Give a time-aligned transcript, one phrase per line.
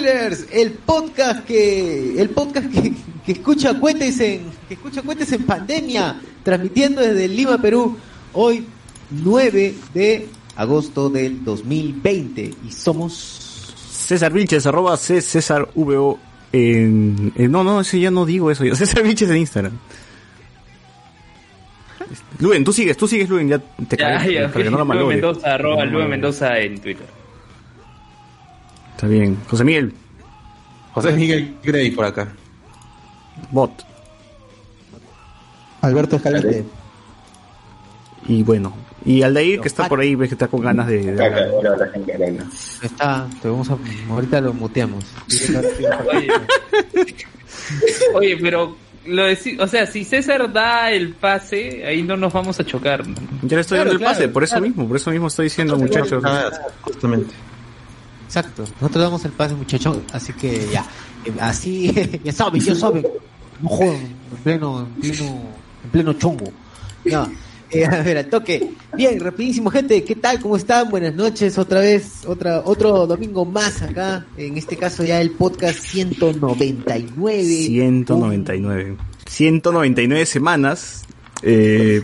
[0.00, 2.92] Spoilers, el podcast que el podcast que,
[3.24, 7.96] que escucha cuentes en que escucha cuentes en pandemia, transmitiendo desde Lima, Perú,
[8.34, 8.66] hoy
[9.10, 16.18] 9 de agosto del 2020 y somos César Vilches, arroba C César VO
[16.52, 18.64] en, en- No, no, ese ya no digo eso.
[18.64, 18.74] yo.
[18.76, 19.72] César Vilches en Instagram.
[22.38, 24.84] Luen, tú sigues, tú sigues, Luen, ya te Ya, caí, ya, para que no la
[24.84, 25.16] Lue malogre.
[25.16, 26.08] Mendoza, arroba No, Lue no.
[26.08, 27.06] Mendoza en Twitter.
[28.96, 29.36] Está bien.
[29.48, 29.92] José Miguel,
[30.92, 32.28] José Miguel Grey por acá.
[33.50, 33.70] bot.
[35.82, 36.64] Alberto Escalante.
[38.28, 38.74] Y bueno,
[39.04, 41.12] y Aldair, que está por ahí, ves que está con ganas de...
[41.12, 42.38] de
[42.82, 43.76] está, te vamos a
[44.10, 45.04] ahorita lo muteamos.
[46.12, 46.28] Oye,
[48.14, 52.58] Oye, pero lo deci- o sea, si César da el pase, ahí no nos vamos
[52.58, 53.06] a chocar.
[53.06, 53.14] ¿no?
[53.42, 54.66] Ya le estoy Claro, dando el pase, por eso claro.
[54.66, 56.22] mismo, por eso mismo estoy diciendo, muchachos.
[56.26, 57.32] Ah, justamente.
[58.26, 60.84] Exacto, nosotros damos el pase muchachos, así que ya,
[61.24, 61.92] eh, así,
[62.24, 63.06] ya saben, ya saben,
[63.62, 65.42] no jodan en pleno, en pleno,
[65.84, 66.46] en pleno chongo.
[67.04, 67.28] Ya,
[67.70, 68.72] eh, a ver, al toque.
[68.96, 70.40] Bien, rapidísimo gente, ¿qué tal?
[70.40, 70.90] ¿Cómo están?
[70.90, 75.78] Buenas noches, otra vez, otra, otro domingo más acá, en este caso ya el podcast
[75.78, 77.44] 199.
[77.44, 78.96] 199.
[79.26, 81.04] 199 semanas.
[81.42, 82.02] Eh,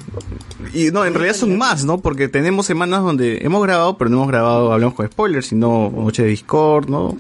[0.75, 1.99] y no, en realidad son más, ¿no?
[1.99, 6.23] Porque tenemos semanas donde hemos grabado, pero no hemos grabado, hablamos con spoilers, sino noche
[6.23, 7.17] de Discord, ¿no?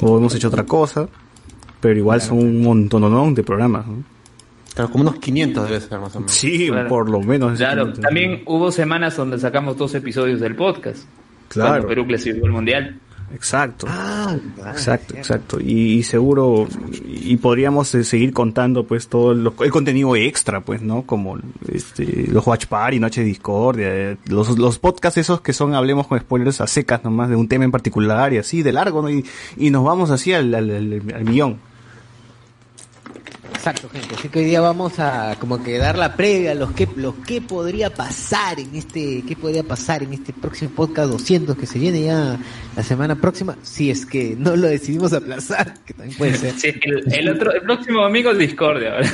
[0.00, 1.08] O hemos hecho otra cosa.
[1.80, 4.02] Pero igual son un montón de programas, ¿no?
[4.74, 6.32] Claro, como unos 500 debe ser más o menos.
[6.34, 6.88] Sí, Claro.
[6.88, 7.58] por lo menos.
[7.58, 11.04] Claro, también hubo semanas donde sacamos dos episodios del podcast.
[11.48, 11.70] Claro.
[11.70, 12.98] Cuando Perú clasificó al mundial.
[13.34, 13.86] Exacto.
[13.90, 14.36] Ah,
[14.70, 15.58] Exacto, exacto.
[15.60, 16.66] Y, y seguro,
[17.06, 21.02] y podríamos eh, seguir contando pues todo lo- el contenido extra, pues, ¿no?
[21.02, 21.38] Como
[21.70, 26.06] este, los Watch Party, Noche de Discordia, eh, los, los podcasts esos que son, hablemos
[26.06, 29.10] con spoilers a secas nomás de un tema en particular y así, de largo, ¿no?
[29.10, 29.24] Y,
[29.56, 31.58] y nos vamos así al, al, al- al millón.
[33.66, 34.14] Exacto, gente.
[34.14, 37.14] Así que hoy día vamos a como que dar la previa a los que, los
[37.26, 41.78] que podría pasar en este, qué podría pasar en este próximo podcast 200 que se
[41.78, 42.38] viene ya
[42.76, 46.54] la semana próxima, si es que no lo decidimos aplazar, que también puede ser.
[46.60, 48.90] Sí, el, el otro, el próximo domingo es Discordia.
[48.96, 49.10] ¿verdad?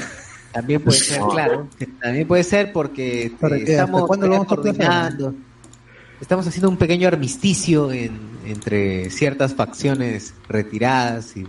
[0.50, 1.68] También puede ser, claro.
[2.02, 3.62] También puede ser porque eh, ¿Para qué?
[3.62, 5.32] ¿Hasta estamos cuándo lo vamos coordinando.
[6.20, 11.46] Estamos haciendo un pequeño armisticio en, entre ciertas facciones retiradas y, y-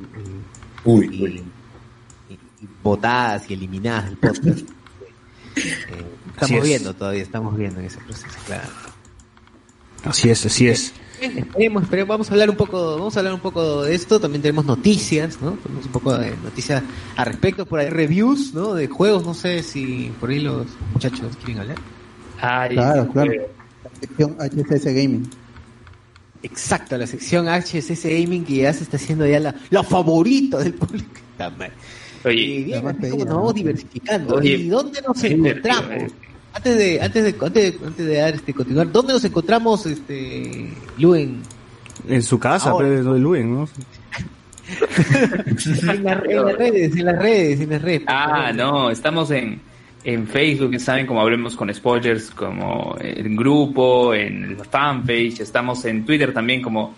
[0.85, 1.43] Uy, y, y- y
[2.83, 4.59] votadas y eliminadas del podcast.
[5.53, 6.63] Eh, estamos es.
[6.63, 8.69] viendo todavía, estamos viendo en ese proceso, claro.
[10.05, 10.93] Así es, así es.
[11.19, 14.19] Bien, Esperemos, esperemos, vamos a hablar un poco, vamos a hablar un poco de esto,
[14.21, 15.51] también tenemos noticias, ¿no?
[15.51, 16.81] Tenemos un poco de noticias
[17.17, 18.73] al respecto, por ahí reviews, ¿no?
[18.73, 21.77] De juegos, no sé si por ahí los muchachos quieren hablar.
[22.39, 23.31] Ay, Claro, claro.
[23.83, 25.29] La sección HCS Gaming.
[26.43, 30.73] Exacto, la sección HSS Gaming que ya se está haciendo ya la, la favorita del
[30.73, 31.19] público.
[32.23, 32.33] Mal.
[32.39, 33.35] Y Oye, bien, así como nos ¿no?
[33.39, 34.35] vamos diversificando.
[34.35, 35.91] Oye, ¿Y dónde nos encontramos?
[35.91, 36.07] eh.
[36.53, 40.69] Antes de, antes de, antes de, antes de dar, este, continuar, ¿dónde nos encontramos, este,
[40.97, 41.41] Luen?
[42.09, 42.87] En su casa, Ahora.
[42.89, 43.69] pero de Luen, ¿no?
[44.67, 48.01] En, la- en las redes, en las redes, en las redes.
[48.07, 48.55] Ah, favor.
[48.55, 49.59] no, estamos en,
[50.03, 56.05] en Facebook, saben, como hablemos con spoilers, como en grupo, en la fanpage, estamos en
[56.05, 56.95] Twitter también como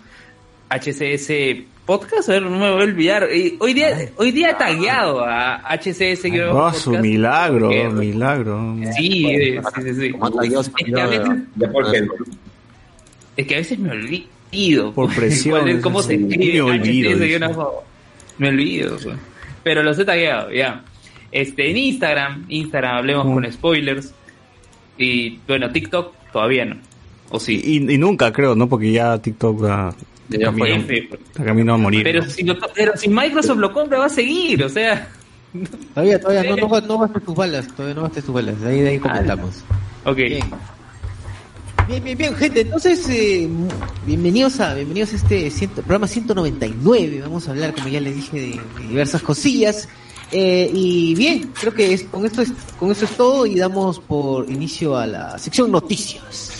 [0.78, 3.28] HCS Podcast, a ver, no me voy a olvidar.
[3.60, 8.76] Hoy día, hoy día he tagueado a HCS Ah, su milagro, porque- milagro.
[8.96, 10.06] Sí, eh, sí, sí, sí.
[10.06, 11.28] Es que a veces,
[13.36, 14.92] es que a veces me olvido.
[14.94, 16.62] Por presión, es- ¿Cómo se escribe?
[16.62, 17.28] me olvido, HCS, dice.
[17.30, 17.72] yo no-
[18.38, 18.96] me olvido.
[19.02, 19.16] pues.
[19.62, 20.84] Pero los he tagueado, ya.
[21.32, 24.14] Este, en Instagram, Instagram hablemos con spoilers.
[24.96, 26.76] Y bueno, TikTok todavía no.
[27.30, 27.60] O sí.
[27.64, 28.68] Y, y nunca creo, ¿no?
[28.68, 29.94] Porque ya TikTok ah,
[30.30, 31.08] Camino, Sí, sí.
[31.26, 32.02] está camino a morir.
[32.02, 32.30] Pero ¿no?
[32.30, 35.08] si, lo pero si Microsoft lo compra, va a seguir, o sea.
[35.94, 38.68] Todavía, todavía, no, no, va- no gastes tus balas, todavía no gastes tus balas, de
[38.70, 39.62] ahí, de ahí comentamos.
[40.04, 40.16] Ok.
[40.16, 40.44] Bien.
[41.86, 42.62] Bien, bien, bien, gente.
[42.62, 43.46] Entonces, eh,
[44.06, 47.20] bienvenidos a bienvenidos a este ciento- programa 199.
[47.20, 48.46] Vamos a hablar, como ya les dije, de,
[48.80, 49.88] de diversas cosillas.
[50.32, 54.00] Eh, y bien, creo que es, con esto es con eso es todo y damos
[54.00, 56.50] por inicio a la sección noticias.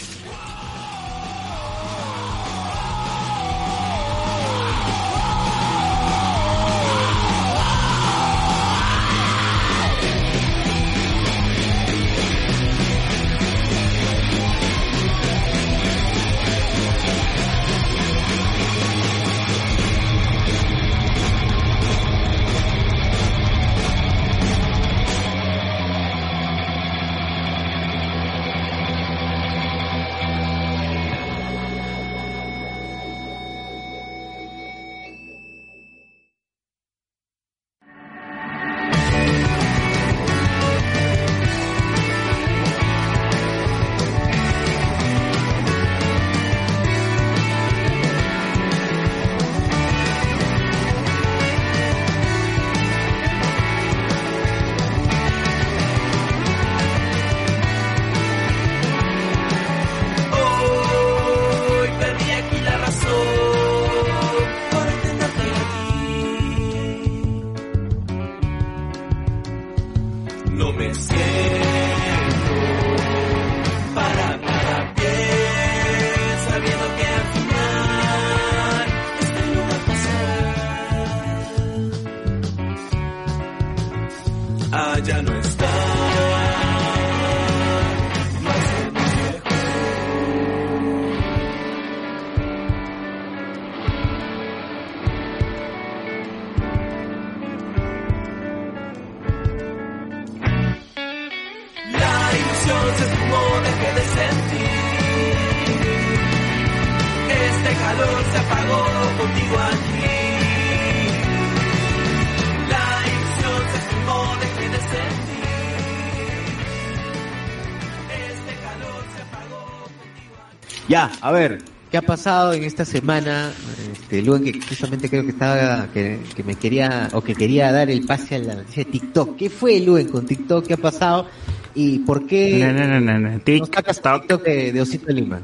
[121.26, 121.58] A ver,
[121.90, 123.50] ¿qué ha pasado en esta semana?
[123.92, 127.88] Este, Luen, que justamente creo que estaba, que, que me quería, o que quería dar
[127.90, 129.36] el pase a la noticia de TikTok.
[129.36, 130.66] ¿Qué fue, Luen, con TikTok?
[130.66, 131.26] ¿Qué ha pasado?
[131.74, 133.84] ¿Y por qué No, no, no, no, TikTok.
[134.20, 135.40] TikTok de, de Osito de Lima?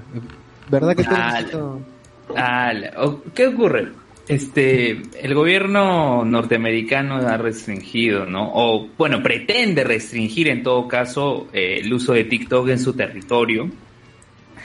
[0.71, 1.44] ¿Verdad que tú eres Dale.
[1.47, 1.81] Osito?
[2.37, 3.88] Ah, la- o- ¿Qué ocurre?
[4.29, 8.49] Este, el gobierno norteamericano ha restringido, ¿no?
[8.55, 13.69] O, bueno, pretende restringir en todo caso eh, el uso de TikTok en su territorio.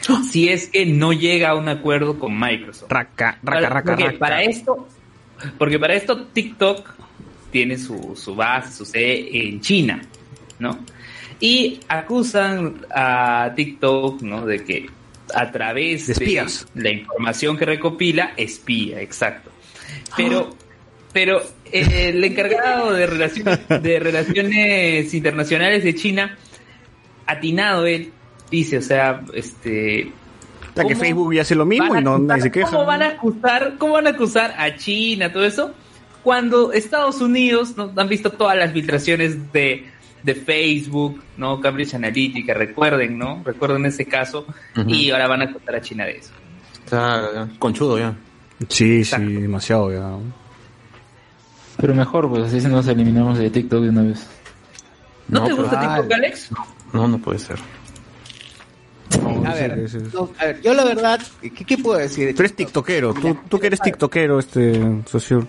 [0.32, 2.92] Si es que no llega a un acuerdo con Microsoft.
[2.92, 4.20] Raca, raca, raca, porque raca.
[4.20, 4.88] para esto,
[5.58, 6.90] porque para esto TikTok
[7.52, 10.02] tiene su, su base, su sede en China,
[10.60, 10.80] ¿no?
[11.40, 14.46] Y acusan a TikTok, ¿no?
[14.46, 14.90] De que
[15.34, 16.68] a través De espías.
[16.76, 19.52] la información que recopila, espía, exacto.
[20.16, 20.56] Pero,
[21.14, 21.42] pero
[21.72, 26.38] eh, el encargado de relaciones, de relaciones internacionales de China,
[27.26, 28.12] atinado él,
[28.52, 30.12] dice, o sea, este,
[30.76, 32.70] Ya que ¿Cómo Facebook ya hace lo mismo y no acusar- nadie se queja.
[32.70, 35.74] ¿Cómo van a acusar, cómo van a acusar a China, todo eso?
[36.24, 37.92] Cuando Estados Unidos ¿no?
[37.96, 39.86] han visto todas las filtraciones de,
[40.24, 41.62] de Facebook, ¿no?
[41.62, 43.42] Cambridge Analytica, recuerden, ¿no?
[43.46, 44.46] Recuerden ese caso.
[44.88, 46.32] Y ahora van a acusar a China de eso.
[46.92, 47.48] Ya.
[47.60, 48.16] Conchudo ya.
[48.70, 49.28] Sí, Exacto.
[49.28, 50.12] sí, demasiado ya.
[51.78, 54.28] Pero mejor, pues así nos eliminamos de TikTok de una vez.
[55.28, 56.50] ¿No, No, te gusta TikTok, Alex?
[56.94, 57.58] No, no puede ser.
[59.46, 60.12] A ver, Sí, sí, sí.
[60.14, 62.34] no, a ver, yo la verdad, ¿qué, qué puedo decir?
[62.36, 65.48] Tú eres tiktokero, tú, tú que eres tiktokero, este, socio.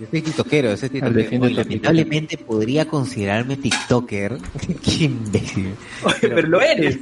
[0.00, 1.48] Yo soy tiktokero, soy tiktokero.
[1.48, 4.38] lamentablemente podría considerarme tiktoker.
[4.84, 5.74] Qué imbécil.
[6.04, 6.98] Oye, pero lo eres.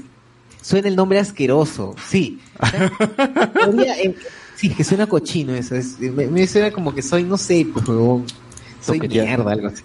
[0.62, 2.40] Suena el nombre asqueroso, sí.
[3.64, 4.14] Podría, eh,
[4.56, 5.76] sí, que suena cochino eso.
[5.76, 7.84] Es, me, me suena como que soy, no sé, pues,
[8.80, 9.82] soy mierda, algo así.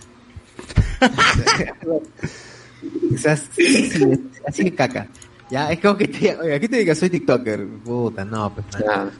[3.13, 5.07] o sea, sí, sí, es- así de caca.
[5.51, 6.95] Ya, es como que te, oiga, ¿qué te diga?
[6.95, 7.67] Soy tiktoker.
[7.83, 8.65] Puta, no, pues.
[8.83, 9.11] Ya.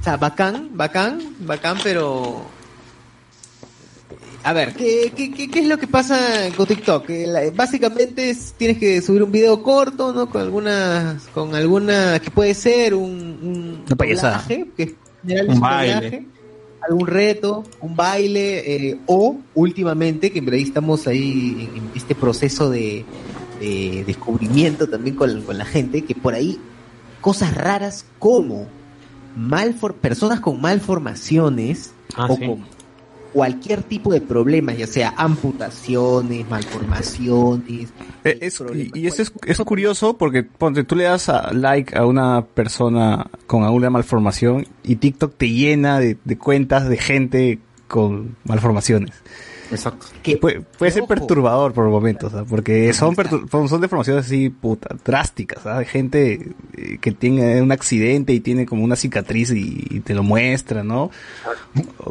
[0.00, 2.42] O sea, bacán, bacán, bacán, pero...
[4.44, 6.16] A ver, ¿qué, qué, qué, qué es lo que pasa
[6.56, 7.04] con TikTok?
[7.26, 10.30] La- básicamente es- tienes que subir un video corto, ¿no?
[10.30, 13.10] Con alguna, con alguna, que puede ser un...
[13.42, 14.42] un Una payasada.
[14.48, 16.26] doblaje, que en general Un baile.
[16.88, 22.70] algún reto, un baile, eh, o últimamente, que por ahí estamos ahí en este proceso
[22.70, 23.04] de,
[23.60, 26.58] de descubrimiento también con, con la gente, que por ahí
[27.20, 28.66] cosas raras como
[29.36, 32.46] malfor personas con malformaciones Ah, o sí.
[32.46, 32.64] con
[33.34, 37.90] cualquier tipo de problemas, ya sea amputaciones, malformaciones.
[38.24, 38.96] Eh, es- problemas.
[38.96, 42.44] y y eso es, es curioso porque ponte, tú le das a like a una
[42.46, 49.12] persona con alguna malformación y TikTok te llena de, de cuentas de gente con malformaciones.
[49.70, 50.06] Exacto.
[50.22, 51.08] Que- Puede, puede ser ojo.
[51.08, 52.44] perturbador por momentos, ¿ah?
[52.48, 55.78] porque son, deformaciones así, puta, drásticas, ¿ah?
[55.80, 60.14] De gente eh, que tiene un accidente y tiene como una cicatriz y, y te
[60.14, 61.10] lo muestra, ¿no?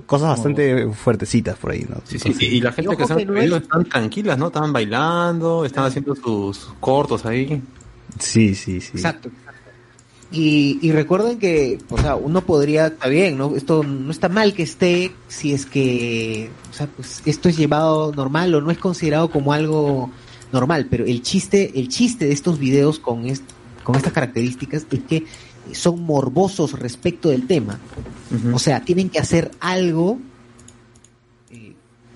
[0.06, 1.98] Cosas bastante fuertecitas por ahí, ¿no?
[2.06, 4.48] Sí, sí, y, y la gente ojo que que no es- están tranquilas, ¿no?
[4.48, 7.62] Están bailando, están haciendo sus cortos ahí.
[8.20, 8.92] Sí, sí, sí.
[8.96, 9.30] Exacto.
[10.32, 13.56] Y, y recuerden que, o sea, uno podría, está bien, ¿no?
[13.56, 18.12] Esto no está mal que esté si es que, o sea, pues esto es llevado
[18.14, 20.12] normal o no es considerado como algo
[20.52, 23.50] normal, pero el chiste, el chiste de estos videos con, est-
[23.86, 25.24] con estas características es que
[25.72, 27.80] son morbosos respecto del tema.
[28.54, 30.18] O sea, tienen que hacer algo.
[31.52, 31.74] eh,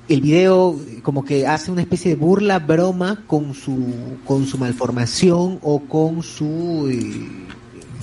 [0.10, 4.58] El video eh, como que hace una especie de burla, broma con su con su
[4.58, 7.27] malformación o con su eh,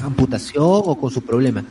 [0.03, 1.65] amputación o con su problema.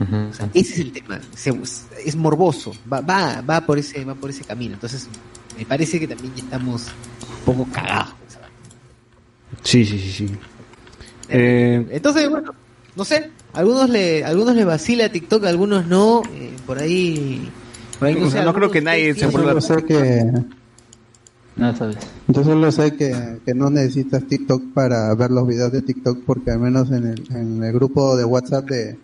[0.00, 1.20] O sea, ese es el tema.
[1.34, 1.58] Se-
[2.04, 2.72] es morboso.
[2.92, 4.74] Va, va, va por ese, va por ese camino.
[4.74, 5.08] Entonces,
[5.58, 8.14] me parece que también ya estamos un poco cagados.
[9.62, 10.30] Sí, sí, sí, sí.
[11.28, 12.54] Eh, Entonces, bueno,
[12.94, 13.30] no sé.
[13.54, 16.22] Algunos le, algunos le vacila a TikTok, algunos no.
[16.32, 17.50] eh, por ahí,
[17.98, 19.26] por ahí O sea, no creo que nadie se
[19.84, 20.22] que,
[21.58, 21.96] No sabes.
[22.28, 26.52] yo solo sé que, que no necesitas TikTok para ver los videos de TikTok porque
[26.52, 28.96] al menos en el, en el grupo de WhatsApp de,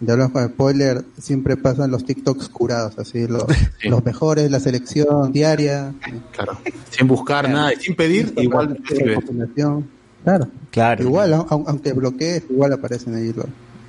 [0.00, 3.44] de Hablamos con Spoiler siempre pasan los TikToks curados, así los,
[3.80, 3.88] Sí.
[3.88, 5.94] los mejores, la selección diaria.
[6.32, 6.58] Claro.
[6.90, 9.14] Sin buscar nada y sin pedir, igual recibe.
[9.14, 9.88] recopilación.
[10.22, 10.48] Claro.
[10.70, 11.02] claro.
[11.04, 13.46] Igual, au- au- aunque bloquees, igual aparecen ahí los,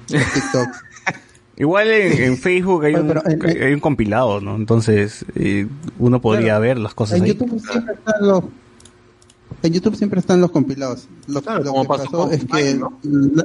[0.09, 0.77] los TikToks.
[1.57, 4.55] Igual en, en Facebook hay Oye, un, pero en- hay un compilado, ¿no?
[4.55, 5.67] Entonces eh,
[5.99, 6.61] uno podría Claro.
[6.61, 7.29] ver las cosas En ahí.
[7.33, 8.43] YouTube siempre están los
[9.63, 11.07] en YouTube siempre están los compilados.
[11.27, 12.99] Lo, Claro, lo que pasó es que Vine, ¿no?
[13.03, 13.43] la-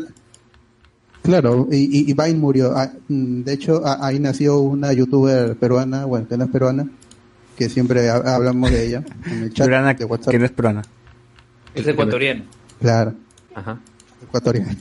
[1.23, 2.73] claro, y, y, y Vine murió.
[2.77, 6.91] Ah, mm, De hecho, a- ahí nació una youtuber peruana, bueno, que no es peruana,
[7.57, 10.31] que siempre ha- hablamos de ella en el chat Peruana de WhatsApp.
[10.33, 10.83] que no es peruana.
[11.75, 12.45] Es ecuatoriano.
[12.81, 13.15] Claro,
[13.55, 13.79] Ajá.
[14.23, 14.77] ecuatoriana.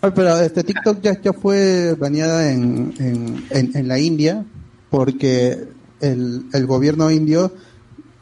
[0.00, 4.44] Pero este TikTok ya, ya fue baneada en, en, en, en la India
[4.90, 5.68] porque
[6.00, 7.52] el, el gobierno indio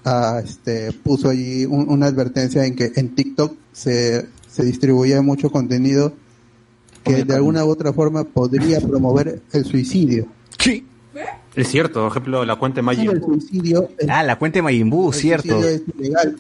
[0.04, 5.50] ah, este, puso allí un- una advertencia en que en TikTok se, se distribuía mucho
[5.50, 6.14] contenido
[7.02, 10.26] que de alguna u otra forma podría promover el suicidio.
[10.58, 10.86] Sí.
[11.54, 15.10] Es cierto, por ejemplo, la cuenta de suicidio, el, Ah, la cuenta de Majin Buu,
[15.10, 15.60] el cierto.
[15.62, 16.36] suicidio es ilegal.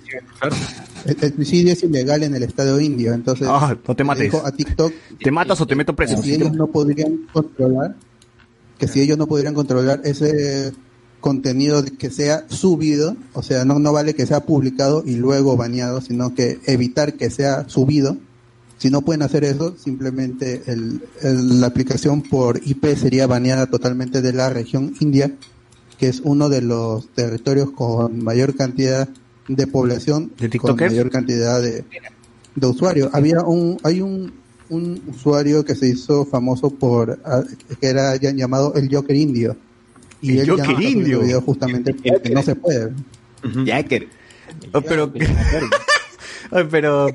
[1.04, 4.24] El, el suicidio es ilegal en el Estado indio, entonces Ah, no te mates.
[4.24, 6.16] dijo a TikTok ¿Te matas o te meto preso?
[6.16, 7.94] que si ellos no podrían controlar,
[8.78, 10.72] que si ellos no podrían controlar ese
[11.20, 16.00] contenido que sea subido, o sea, no, no vale que sea publicado y luego baneado,
[16.00, 18.16] sino que evitar que sea subido.
[18.78, 24.20] Si no pueden hacer eso, simplemente el, el- la aplicación por IP sería baneada totalmente
[24.20, 25.32] de la región India,
[25.98, 29.08] que es uno de los territorios con mayor cantidad
[29.48, 31.84] de población, ¿De con mayor cantidad de,
[32.54, 33.10] de usuarios.
[33.12, 34.32] Había un, hay un,
[34.70, 37.42] un usuario que se hizo famoso por, ah,
[37.80, 39.56] que era ya llamado el Joker Indio.
[40.20, 41.40] Y El él Joker Indio.
[41.42, 42.92] justamente porque no se puede.
[43.64, 44.08] Jacker.
[44.72, 45.12] Oh, pero,
[46.50, 47.06] Ay, pero,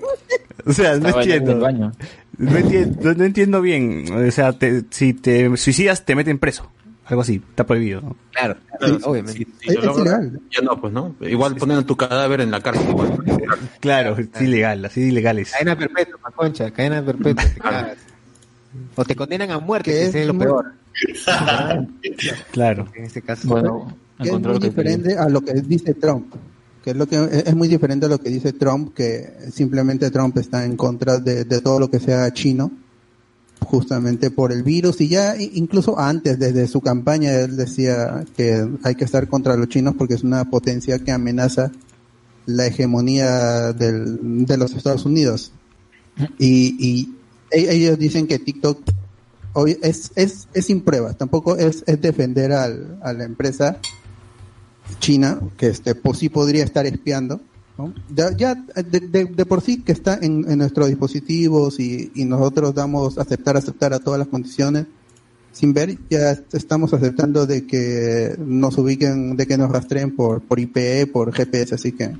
[0.65, 1.59] o sea, no en entiendo.
[1.59, 1.91] baño.
[2.37, 4.05] No entiendo, no, no entiendo bien.
[4.13, 6.69] O sea, te- si te suicidas, te meten preso.
[7.05, 8.01] Algo así, está prohibido.
[8.01, 8.15] ¿no?
[8.31, 9.39] Claro, Claro, obviamente.
[9.39, 10.41] si- si Es- lo es logras, ilegal.
[10.55, 11.15] Ya no, pues no.
[11.21, 12.87] Igual ponen tu cadáver en la cárcel.
[12.89, 13.17] Igual.
[13.79, 15.51] Claro, es ilegal, así de ilegales.
[15.51, 17.43] Cadena perpetua, concha, cadena perpetua.
[17.43, 17.97] te cagas.
[18.95, 20.73] O te condenan a muerte, Que que es es lo muy- peor.
[22.51, 22.87] Claro.
[22.95, 23.47] En este caso.
[23.47, 26.33] Bueno, es muy diferente a lo que dice Trump.
[26.83, 30.37] Que es lo que es muy diferente a lo que dice Trump, que simplemente Trump
[30.37, 32.71] está en contra de, de todo lo que sea chino,
[33.59, 35.01] justamente por el virus.
[35.01, 39.67] Y ya incluso antes, desde su campaña, él decía que hay que estar contra los
[39.67, 41.71] chinos porque es una potencia que amenaza
[42.45, 45.51] la hegemonía del- de los Estados Unidos.
[46.37, 47.15] Y, y
[47.51, 48.79] e- ellos dicen que TikTok
[49.53, 53.77] hoy es, es, es sin pruebas, tampoco es, es defender al, a la empresa
[54.99, 57.41] China, que este, por sí podría estar espiando.
[57.77, 57.93] ¿no?
[58.09, 63.93] Ya, de, por sí que está en, nuestros dispositivos y, y nosotros damos aceptar, aceptar
[63.93, 64.85] a todas las condiciones,
[65.53, 70.59] sin ver, ya estamos aceptando de que nos ubiquen, de que nos rastreen por, por
[70.59, 72.11] IP, por GPS, así que,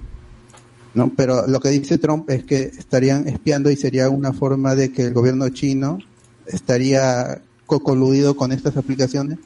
[0.93, 1.11] ¿no?
[1.15, 5.03] Pero lo que dice Trump es que estarían espiando y sería una forma de que
[5.03, 5.99] el gobierno chino
[6.47, 9.37] estaría co- coludido con estas aplicaciones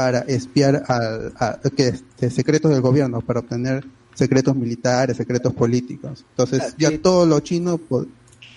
[0.00, 6.24] para espiar al, a, que este, secretos del gobierno, para obtener secretos militares, secretos políticos.
[6.30, 8.06] Entonces, ya todo lo chino pues,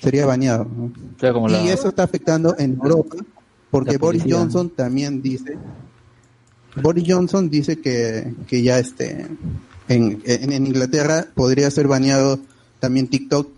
[0.02, 0.64] sería baneado.
[0.64, 0.94] ¿no?
[1.18, 3.18] Claro, como y la- eso está afectando en Europa,
[3.70, 4.24] porque Boris.
[4.26, 5.58] Johnson también dice,
[6.82, 9.28] Boris Johnson dice que, que ya este,
[9.90, 12.40] en, en, en Inglaterra podría ser baneado
[12.80, 13.50] también TikTok.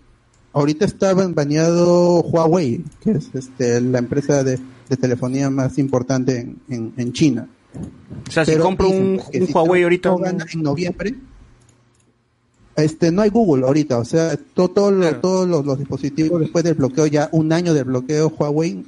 [0.54, 6.56] Ahorita estaba baneado Huawei, que es este, la empresa de, de telefonía más importante en,
[6.68, 7.46] en, en China.
[8.28, 10.08] O sea, si Pero compro dicen un, que un si Huawei ahorita.
[10.10, 11.14] no gana en noviembre,
[12.76, 16.62] este, no hay Google ahorita, o sea, to- todo lo- todos los, los dispositivos después
[16.64, 18.84] del bloqueo, ya un año del bloqueo, Huawei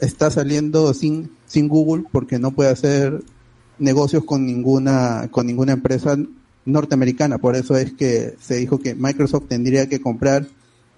[0.00, 3.22] está saliendo sin, sin Google porque no puede hacer
[3.78, 6.16] negocios con ninguna, con ninguna empresa
[6.64, 7.38] norteamericana.
[7.38, 10.46] Por eso es que se dijo que Microsoft tendría que comprar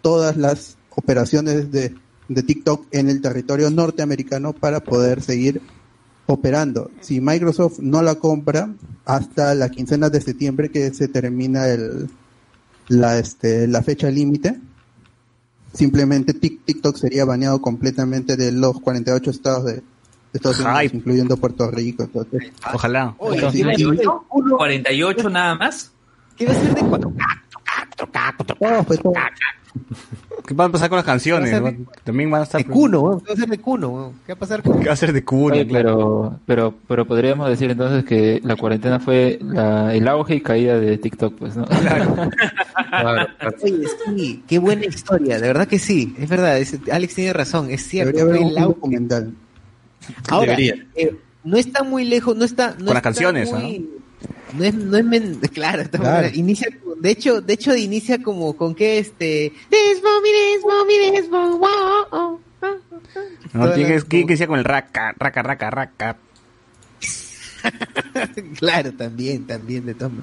[0.01, 1.95] todas las operaciones de,
[2.29, 5.61] de TikTok en el territorio norteamericano para poder seguir
[6.27, 6.91] operando.
[7.01, 8.71] Si Microsoft no la compra
[9.05, 12.09] hasta la quincena de septiembre que se termina el,
[12.89, 14.59] la, este, la fecha límite,
[15.73, 19.83] simplemente Tik- TikTok sería baneado completamente de los 48 estados de,
[20.33, 20.59] Estados.
[20.59, 22.03] Unidos, incluyendo Puerto Rico.
[22.03, 23.15] Entonces, Ojalá.
[23.19, 24.57] Oye, Sí, ¿qué va a ser de 48, uno?
[24.57, 25.93] 48 nada más.
[26.37, 27.13] ¿Qué va a ser de cuatro?
[28.59, 29.13] todo fue todo.
[30.47, 31.51] ¿Qué va a pasar con las canciones?
[32.05, 32.63] También van a estar.
[32.65, 33.21] De Cuno.
[33.25, 34.13] ¿Qué va a ser de Cuno?
[34.27, 35.55] ¿Qué va a pasar con ¿Qué va a ser de Cuno?
[35.55, 40.41] Oye, pero, pero, pero podríamos decir entonces que la cuarentena fue la, el auge y
[40.43, 41.65] caída de TikTok, pues, ¿no?
[41.67, 42.15] Claro.
[43.63, 47.71] Oye, sí, qué buena historia, de verdad que sí, es verdad, es- Alex tiene razón,
[47.71, 48.17] es cierto.
[48.17, 48.75] Debería haber el auge.
[48.75, 49.35] documental.
[50.29, 52.71] Ahora, eh, no está muy lejos, no está...
[52.73, 54.04] No Con las está canciones, muy- No
[54.65, 56.29] es, no es men- claro, muy- Claro.
[56.35, 56.69] inicia,
[57.01, 59.53] de hecho, de hecho inicia como con que este.
[63.53, 66.17] No, Todas tiene que, ser con el raca, raca, raca, raca.
[68.59, 70.23] claro, también, también, de maneras.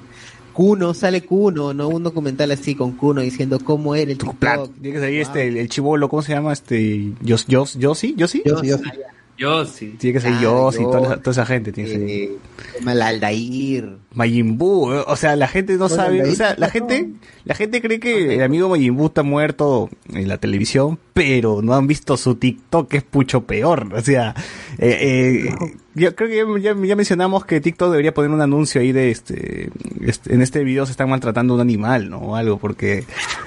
[0.54, 1.88] Kuno, sale Kuno, ¿no?
[1.88, 4.74] Un documental así con Kuno diciendo cómo era el TikTok.
[4.82, 6.52] Tiene que salir este, el, chivolo, ¿cómo se llama?
[6.52, 8.44] Este, Yos, Yos, Yossi, Yossi.
[8.46, 8.84] Yo, sí, yo sí.
[8.84, 8.92] Yo
[9.66, 9.96] sí.
[9.98, 11.20] Tiene que salir Ah, Yossi, toda, esa- Yossi.
[11.22, 12.10] toda esa gente tiene que salir.
[12.24, 12.32] Eh,
[12.84, 13.98] Malaldair.
[14.14, 17.10] Majin Buu, eh, o sea, la gente no sabe, o sea, la gente,
[17.46, 21.76] la gente cree que el amigo Majin Buu está muerto en la televisión, pero no
[21.76, 24.34] han visto su TikTok, que es mucho peor, o sea,
[24.80, 25.56] eh, eh,
[25.94, 29.70] yo creo que ya, mencionamos que TikTok debería poner un anuncio ahí de este,
[30.04, 32.18] este- en este video se están maltratando a un animal, ¿no?
[32.20, 33.04] O algo, porque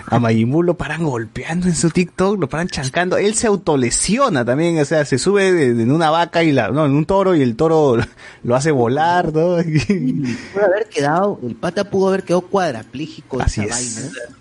[0.07, 4.45] a Majin Buu lo paran golpeando en su TikTok, lo paran chancando, él se autolesiona
[4.45, 7.43] también, o sea, se sube en una vaca y la, no, en un toro y
[7.43, 7.97] el toro
[8.45, 9.57] lo hace volar, ¿no?
[10.55, 13.97] Pudo haber quedado, el pata pudo haber quedado cuadrapléjico de Así esa es.
[14.05, 14.37] vaina.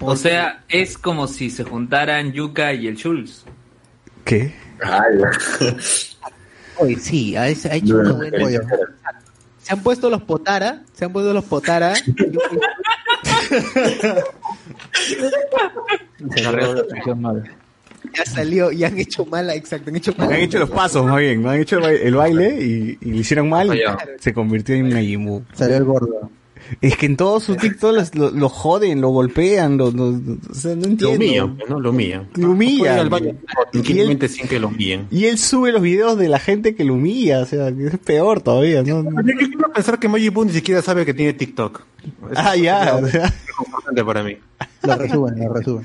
[0.00, 3.44] O sea, es como si se juntaran Yuka y el Schulz.
[4.24, 4.54] ¿Qué?
[6.78, 8.44] Oye, sí, ha, hecho una buena.
[8.44, 8.60] Oye,
[9.62, 11.94] Se han puesto los potara, se han puesto los potara.
[16.34, 17.44] Se agarró la atención mal.
[18.16, 20.34] ya salió y han hecho mala, exacto, han hecho mala.
[20.34, 21.50] Han hecho los pasos más bien, ¿no?
[21.50, 23.82] Han hecho el baile, y, y lo hicieron mal y
[24.20, 25.44] se convirtió en Buu.
[25.52, 26.30] Salió el gordo.
[26.80, 30.08] Es que en todos sus TikToks los- lo, lo joden, lo golpean, lo, lo-
[30.50, 31.14] o sea, no Lo entiendo.
[31.16, 31.80] humillan, ¿no?
[31.80, 32.28] Lo humillan.
[32.36, 33.06] Lo humillan.
[33.06, 33.10] Y
[33.72, 35.06] tranquilamente sin que lo humillen.
[35.10, 38.40] Y él sube los videos de la gente que lo humilla, o sea, es peor
[38.40, 39.02] todavía, ¿no?
[39.04, 41.82] Yo quiero pensar que Buu ni siquiera sabe que tiene TikTok.
[42.04, 43.14] Eso Ah, ya, es
[43.66, 44.36] importante para mí.
[44.82, 45.84] Lo resuben, lo resuben.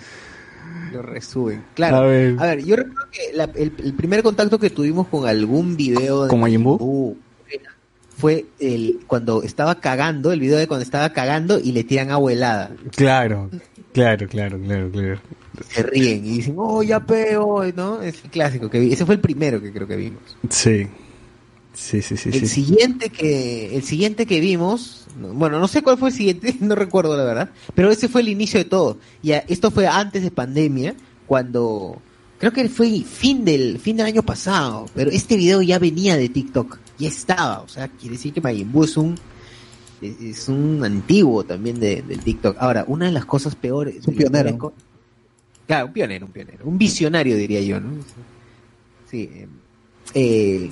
[0.93, 1.63] Lo resuben.
[1.75, 1.97] Claro.
[1.97, 2.35] A A ver.
[2.35, 6.29] ver, yo recuerdo que la- el, el primer contacto que tuvimos con algún video de
[6.29, 7.17] ¿Con Majin Buu?
[8.19, 12.31] Fue el cuando estaba cagando, el video de cuando estaba cagando y le tiran agua
[12.33, 12.71] helada.
[12.95, 13.49] claro,
[13.93, 15.19] claro, claro, claro, claro.
[15.69, 18.01] Se ríen y dicen, oh, ya peo, ¿no?
[18.01, 18.93] Es el clásico que vi.
[18.93, 20.21] Ese fue el primero que creo que vimos.
[20.49, 20.87] Sí.
[21.73, 22.47] Sí, sí, sí, El sí.
[22.47, 26.75] siguiente que el siguiente que vimos, no- bueno, no sé cuál fue el siguiente, no
[26.75, 28.97] recuerdo la verdad, pero ese fue el inicio de todo.
[29.23, 32.01] Y esto fue antes de pandemia, cuando
[32.37, 36.27] creo que fue fin del fin del año pasado, pero este video ya venía de
[36.27, 39.15] TikTok, ya estaba, o sea, quiere decir que Majin Buu es un
[40.01, 42.55] es- es un antiguo también de, del TikTok.
[42.59, 44.57] Ahora, una de las cosas peores, Un pionero.
[44.57, 44.73] co-
[45.67, 47.89] Claro, un pionero, un pionero, un visionario diría yo, ¿no?
[49.09, 49.29] Sí.
[49.33, 49.47] eh,
[50.13, 50.69] eh,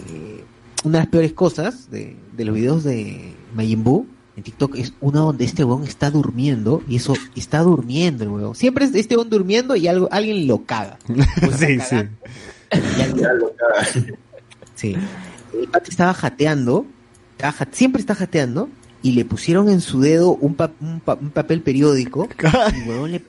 [0.83, 4.93] una de las peores cosas de, de los videos de Majin Buu en TikTok es
[5.01, 8.55] una donde este weón está durmiendo y eso está durmiendo el weón.
[8.55, 10.99] Siempre es este weón durmiendo y algo alguien lo caga.
[11.57, 11.95] sí, sí.
[12.97, 13.27] Y alguien-
[14.75, 14.95] Sí.
[15.53, 16.85] El pata estaba jateando,
[17.37, 18.69] estaba siempre está jateando,
[19.01, 22.27] y le pusieron en su dedo un, pa- un pa- un papel periódico,
[22.75, 23.23] y el huevón le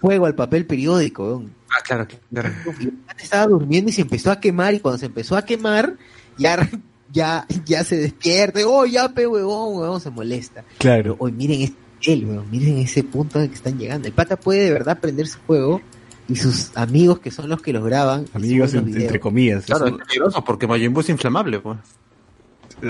[0.00, 1.42] fuego al papel periódico.
[1.70, 2.50] Ah, claro, claro.
[2.80, 5.44] Y el pata estaba durmiendo y se empezó a quemar, y cuando se empezó a
[5.44, 5.94] quemar,
[6.36, 6.68] ya,
[7.12, 10.64] ya, ya se despierta, oh, ya, pe, huevón, huevón, se molesta.
[10.78, 11.16] Claro.
[11.32, 11.74] Miren ese
[12.06, 14.06] nivel, weón, miren ese punto en el que están llegando.
[14.06, 15.80] El pata puede de verdad prenderse fuego
[16.28, 18.26] y sus amigos que son los que los graban.
[18.34, 19.64] Amigos, los entre comillas.
[19.66, 21.78] Claro, Eso- es peligroso porque Majin Buu es inflamable, pues.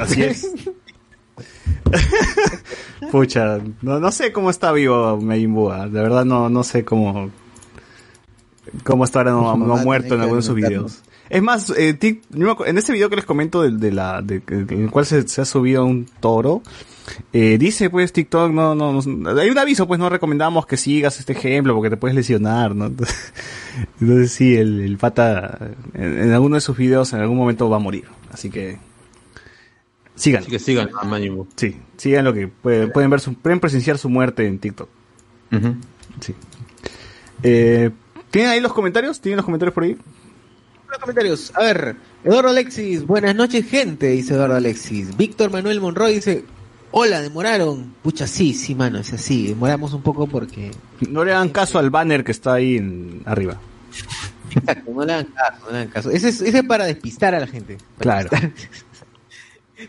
[0.00, 0.50] Así es.
[3.10, 6.84] Pucha, no, no sé cómo está vivo Majin Buu, ah, De verdad no, no sé
[6.84, 7.30] cómo
[8.82, 11.02] cómo está ahora no, no muerto en que algunos de sus videos.
[11.30, 12.20] Es más, eh, Tic-
[12.66, 15.40] en ese video que les comento de, de la, de, en el cual se, se
[15.40, 16.62] ha subido un toro,
[17.32, 21.18] eh, dice pues TikTok, no, no, no- hay un aviso pues no recomendamos que sigas
[21.20, 22.86] este ejemplo porque te puedes lesionar, ¿no?
[22.86, 23.32] Entonces,
[24.00, 25.58] entonces sí, el, el pata
[25.94, 28.78] en, en alguno de sus videos en algún momento va a morir, así que
[30.14, 30.42] sigan.
[30.42, 30.90] Así que sigan.
[31.56, 34.88] Sí, sigan lo que pueden, pueden ver, su, pueden presenciar su muerte en TikTok.
[36.20, 36.34] Sí.
[37.42, 37.90] Eh,
[38.30, 39.20] ¿Tienen ahí los comentarios?
[39.20, 39.96] ¿Tienen los comentarios por ahí?
[40.90, 41.52] Los comentarios.
[41.54, 45.16] A ver, Eduardo Alexis, buenas noches, gente, dice Eduardo Alexis.
[45.16, 46.44] Víctor Manuel Monroy dice,
[46.92, 47.94] hola, demoraron.
[48.02, 49.48] Pucha, sí, sí, mano, es así.
[49.48, 50.70] Demoramos un poco porque...
[51.10, 53.60] No le hagan caso al banner que está ahí en- arriba.
[54.54, 56.10] Exacto, no le hagan caso, no le hagan caso.
[56.10, 57.78] Ese es, ese es para despistar a la gente.
[57.98, 58.30] Claro.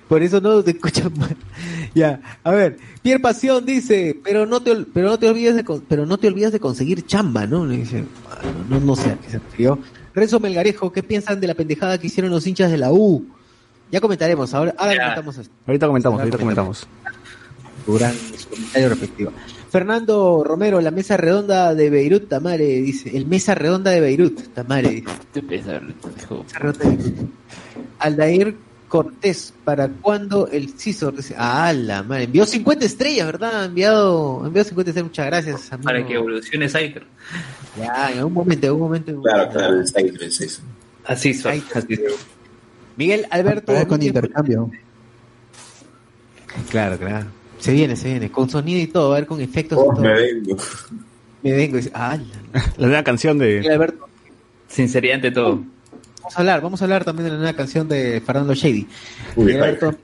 [0.10, 1.36] Por eso no te escuchan mal.
[1.94, 6.06] Ya, a ver, Pierre Pasión dice, pero no te pero no te olvides de pero
[6.06, 7.66] no te olvides de conseguir chamba, ¿no?
[7.66, 9.80] Le dice, "Ah, no, no, no sé a qué se refirió.
[10.16, 13.26] Renzo Melgarejo, ¿qué piensan de la pendejada que hicieron los hinchas de la U?
[13.92, 15.00] Ya comentaremos, ahora, ahora Ya.
[15.02, 15.54] comentamos esto.
[15.68, 16.88] Ahorita comentamos, ahorita comentamos.
[17.86, 19.32] Su gran su comentario respectivo.
[19.70, 24.90] Fernando Romero, la mesa redonda de Beirut, Tamare, dice, el mesa redonda de Beirut, Tamare,
[24.90, 25.08] dice.
[25.34, 25.76] Te pesa,
[26.22, 26.44] hijo.
[26.44, 27.30] Mesa redonda de Beirut.
[28.00, 28.56] Aldair
[28.88, 31.16] Cortés, ¿para cuándo el Cisor?
[31.16, 33.62] Dice, ah, la madre, envió 50 estrellas, ¿verdad?
[33.64, 35.74] Ha enviado, ha enviado 50 estrellas, muchas gracias.
[35.74, 35.86] amigo.
[35.86, 37.04] Para que evolucione Cypher.
[37.78, 39.22] Ya, en algún momento, en algún momento.
[39.22, 40.62] Claro, claro, el Cypher es eso.
[41.04, 41.52] Así son.
[41.74, 42.06] Así son.
[42.96, 43.74] Miguel Alberto.
[43.88, 44.70] Con intercambio.
[46.70, 47.26] Claro, claro.
[47.60, 50.02] Se viene, se viene, con sonido y todo, a ver, con efectos y Oh, todo.
[50.02, 50.58] me vengo.
[51.42, 53.74] Me vengo y ah, la- La nueva canción Miguel de...
[53.74, 54.08] Alberto.
[54.68, 55.64] Sinceridad ante todo.
[56.26, 58.88] Vamos a hablar, vamos a hablar también de la nueva canción de Fernando Shady.
[59.36, 59.96] Uy, Miguel Alberto,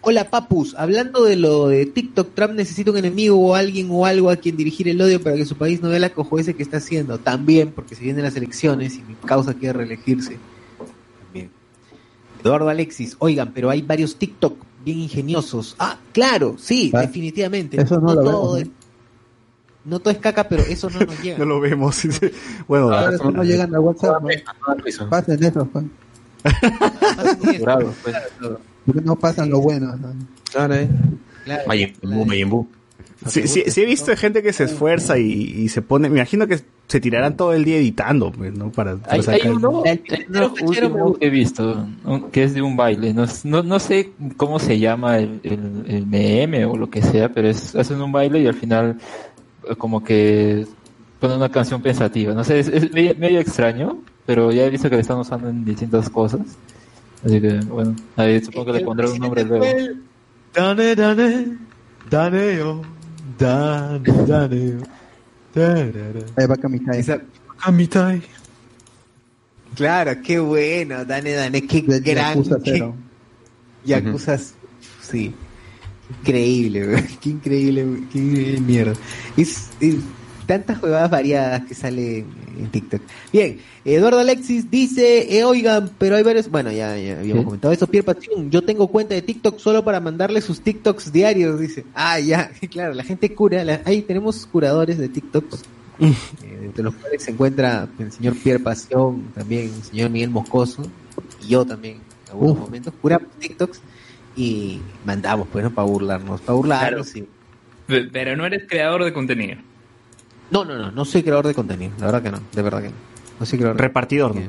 [0.00, 4.30] Hola Papus, hablando de lo de TikTok, Trump necesita un enemigo o alguien o algo
[4.30, 6.78] a quien dirigir el odio para que su país no vea la ese que está
[6.78, 7.18] haciendo.
[7.18, 10.38] También, porque se vienen las elecciones y mi causa quiere reelegirse.
[11.24, 11.50] También.
[12.42, 15.76] Eduardo Alexis, oigan, pero hay varios TikTok bien ingeniosos.
[15.78, 17.78] Ah, claro, sí, Ah, definitivamente.
[17.78, 18.72] eso no lo todo vemos,
[19.88, 21.38] no todo es caca, pero eso no nos llega.
[21.38, 22.00] No lo vemos.
[22.68, 24.28] bueno, Ahora, si no llegan a WhatsApp, ¿no?
[24.28, 25.08] pasen eso.
[25.08, 25.68] Pasen eso.
[27.62, 28.16] Bravo, pues.
[28.86, 29.94] Porque no pasan lo bueno.
[29.96, 30.12] ¿no?
[30.50, 30.88] Claro, eh.
[31.44, 31.62] Claro.
[31.66, 32.66] Majin Buu.
[33.26, 36.08] sí, sí, sí he visto gente que se esfuerza y, y se pone...
[36.08, 38.70] Me imagino que se tirarán todo el día editando, pues, ¿no?
[38.70, 41.86] Para, para Hay, hay sacar- uno, El hay uno fachero me último que he visto,
[42.32, 43.12] que es de un baile.
[43.12, 47.28] No, no, no sé cómo se llama el, el, el meme o lo que sea,
[47.30, 48.96] pero es, hacen un baile y al final
[49.76, 50.66] como que
[51.20, 52.32] ponen una canción pensativa.
[52.34, 55.48] No sé, es, es medio, medio extraño, pero ya he visto que le están usando
[55.48, 56.40] en distintas cosas.
[57.24, 59.64] Así que, bueno, ahí supongo que le pondrán un nombre luego.
[60.54, 61.56] Dane, dane,
[62.08, 62.82] dane yo,
[63.38, 64.76] dane, dane yo.
[65.52, 66.20] Tarara.
[66.36, 67.00] Ahí va Kamisai.
[67.00, 67.20] Esa-
[67.62, 68.22] Amitai.
[69.74, 72.34] Claro, qué bueno, Dane, Dane, qué gran.
[72.36, 72.94] Yakuza qué- Zero.
[73.84, 74.38] Yakuza,
[75.00, 75.34] sí.
[76.20, 78.92] Increíble, güey, qué increíble, qué increíble mierda.
[79.36, 79.96] Es, es
[80.46, 82.24] tantas jugadas variadas que salen
[82.58, 83.02] en TikTok.
[83.30, 87.44] Bien, Eduardo Alexis dice, eh, oigan, pero hay varios, bueno, ya, ya habíamos ¿Sí?
[87.44, 91.60] comentado eso, Pierre Pasión, yo tengo cuenta de TikTok solo para mandarle sus TikToks diarios,
[91.60, 91.84] dice.
[91.94, 95.62] Ah, ya, claro, la gente cura, la- ahí tenemos curadores de TikToks,
[96.00, 96.14] eh,
[96.62, 100.82] entre los cuales se encuentra el señor Pierre Pasión, también el señor Miguel Moscoso,
[101.44, 102.60] y yo también, en algunos Uf.
[102.60, 103.80] momentos, curamos TikToks
[104.38, 105.70] y mandamos, pues, ¿no?
[105.70, 107.26] Para burlarnos, para burlarnos, sí.
[107.86, 109.56] Pe- Pero no eres creador de contenido.
[110.50, 112.88] No, no, no, no soy creador de contenido, la verdad que no, de verdad que
[112.88, 112.94] no.
[113.40, 114.42] No soy creador de Repartidor, ¿no?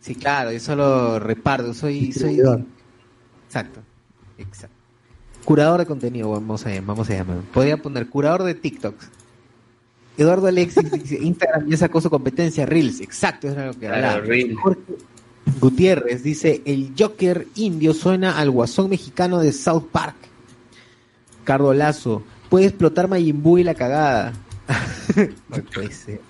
[0.00, 2.40] Sí, claro, yo solo reparto, soy, soy
[3.46, 3.80] exacto,
[4.38, 4.76] exacto.
[5.44, 7.38] Curador de contenido, vamos a vamos a llamar.
[7.52, 9.08] Podría poner curador de TikToks.
[10.16, 14.20] Eduardo Alexis dice Instagram ya sacó su competencia Reels, exacto, es lo que Claro, hablaba.
[14.20, 14.58] Reels.
[14.60, 14.80] Jorge
[15.58, 20.16] Gutiérrez dice el Joker indio suena al guasón mexicano de South Park.
[21.44, 24.32] Cardo Lazo, puede explotar Majin Buu y la cagada.
[25.48, 26.20] no puede ser.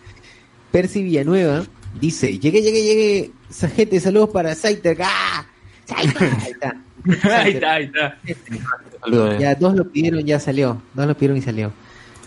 [0.70, 1.64] Percy Villanueva
[2.00, 5.46] dice, llegué, llegué, llegué, esa gente, saludos para Saiter, ¡ah!
[5.96, 7.40] Ahí está, ahí está.
[7.40, 8.18] ahí está, ahí está.
[9.00, 9.38] Saludos, eh.
[9.40, 10.80] Ya, dos lo pidieron, ya salió.
[10.94, 11.72] Dos lo pidieron y salió.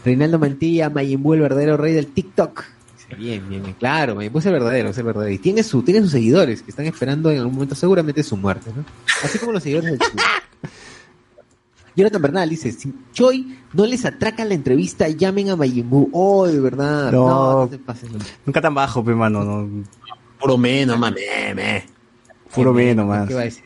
[0.04, 2.66] Reinaldo Mantilla, Mayimbu, el verdadero rey del TikTok.
[3.18, 3.76] Bien, bien, bien.
[3.80, 5.32] Claro, Mayimbu es el verdadero, es el verdadero.
[5.32, 8.72] Y tiene, su, tiene sus seguidores que están esperando en algún momento seguramente su muerte,
[8.76, 8.84] ¿no?
[9.24, 10.00] Así como los seguidores del.
[11.96, 16.10] Jonathan Bernal dice, si Choi no les atraca la entrevista, llamen a Mayimbu.
[16.12, 17.12] Oh, de verdad.
[17.12, 17.28] No.
[17.30, 18.12] No, no te pases.
[18.12, 18.18] no.
[18.46, 19.44] Nunca tan bajo, pe, mano.
[19.44, 19.84] No.
[20.40, 21.22] Puro menos, mame,
[21.56, 21.86] me.
[22.54, 23.28] Puro ¿Qué menos, más.
[23.28, 23.64] ¿Qué va a decir?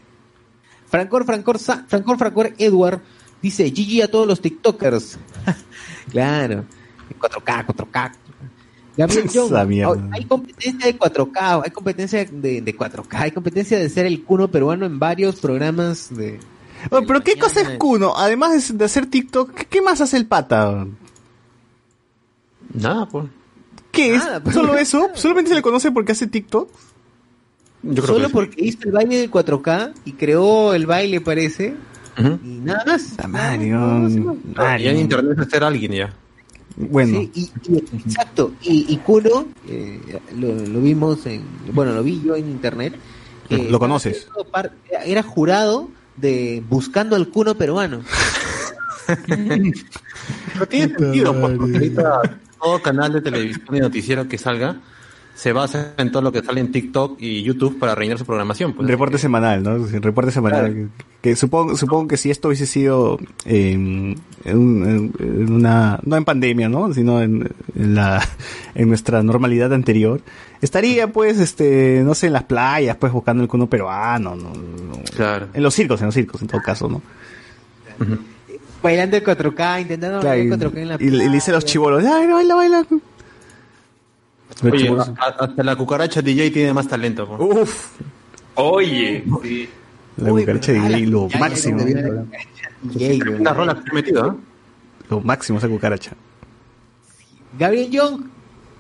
[0.88, 3.02] Francor, Francor, Sa- Francor, Francor, Edward
[3.42, 5.18] dice GG a todos los TikTokers.
[6.12, 6.66] claro.
[7.20, 8.12] 4K, 4K.
[8.98, 9.52] Gabriel Young,
[9.88, 14.24] oh, hay competencia de 4K, hay competencia de, de 4K, hay competencia de ser el
[14.24, 16.40] cuno peruano en varios programas de...
[16.90, 17.48] Oye, pero ¿qué mañana.
[17.54, 18.14] cosa es Kuno?
[18.18, 20.86] Además de- de hacer TikTok, ¿qué, qué más hace el pata?
[22.74, 23.26] Nada, pues.
[23.92, 24.24] ¿Qué es?
[24.24, 24.56] Nada, pues.
[24.56, 25.10] ¿Solo eso?
[25.16, 26.70] ¿Solamente se le conoce porque hace TikTok?
[27.84, 31.76] Yo creo Solo que porque hizo el baile del 4K y creó el baile, parece,
[32.18, 33.16] y nada más.
[33.18, 33.28] No.
[34.56, 36.14] Madre, Ya en internet es ser alguien ya.
[36.78, 38.54] Bueno, Sí, y, y- exacto.
[38.62, 40.00] Y, y Kuno, eh,
[40.38, 41.44] lo, lo vimos en.
[41.74, 42.94] Bueno, lo vi yo en internet.
[43.50, 44.28] que ¿Lo conoces?
[45.06, 48.02] Era jurado de Buscando al Kuno peruano.
[49.28, 52.22] Pero tiene sentido, pues, porque ahorita
[52.62, 54.78] todo canal de televisión y noticiero que salga
[55.38, 58.74] se basa en todo lo que sale en TikTok y YouTube para rellenar su programación.
[58.74, 58.88] Pues.
[58.90, 59.78] reporte semanal, ¿no?
[60.00, 60.74] Reporte semanal.
[61.22, 64.18] Que, que supongo, supongo que si esto hubiese sido eh, en,
[64.58, 66.92] un- en una, no en pandemia, ¿no?
[66.92, 68.20] Sino en, en la,
[68.74, 70.22] en nuestra normalidad anterior,
[70.60, 74.50] estaría pues, este, no sé, en las playas, pues buscando el cuno peruano, ¿no?
[74.56, 75.04] No.
[75.16, 75.50] Claro.
[75.54, 77.00] En los circos, en los circos, en todo caso, ¿no?
[78.82, 81.52] Bailando el 4K, intentando Claro, bailar el 4K en la y le y le dice
[81.52, 81.74] a los playa.
[81.74, 82.86] chivolos, ay, baila, baila.
[84.64, 87.28] Oye, a- a- hasta la cucaracha DJ tiene más talento.
[87.28, 87.40] pues.
[87.62, 87.88] Uf,
[88.56, 89.70] Oye, sí.
[90.18, 91.84] la Uy, cucaracha de lo Ya, máximo,
[93.40, 94.34] Una rola que metido, ¿eh?
[95.10, 96.12] lo máximo esa cucaracha.
[97.58, 98.22] Gabriel Young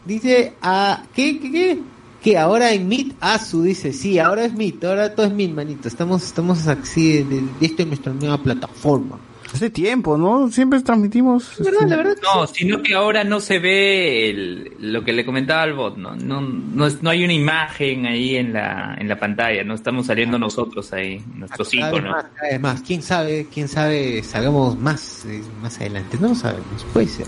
[0.05, 1.79] dice, ah, ¿qué, qué, qué?
[2.21, 5.87] Que ahora en Meet, Asu dice, sí, ahora es Meet, ahora todo es Meet, manito.
[5.87, 9.19] Estamos, estamos así, de, de- esto es nuestra nueva plataforma.
[9.53, 10.49] Hace tiempo, ¿no?
[10.51, 11.53] Siempre transmitimos.
[11.59, 12.15] Verdad, este, la verdad.
[12.21, 16.15] No, sino que ahora no se ve el- lo que le comentaba al bot, ¿no?
[16.15, 20.05] No, no, es- no hay una imagen ahí en la, en la pantalla, no estamos
[20.07, 22.15] saliendo nosotros ahí, nuestros Cada vez iconos.
[22.15, 22.81] más, cada vez más.
[22.81, 23.47] ¿Quién sabe?
[23.53, 24.21] ¿Quién sabe?
[24.23, 26.17] Salgamos más, eh, más adelante.
[26.19, 27.27] No lo sabemos, puede ser.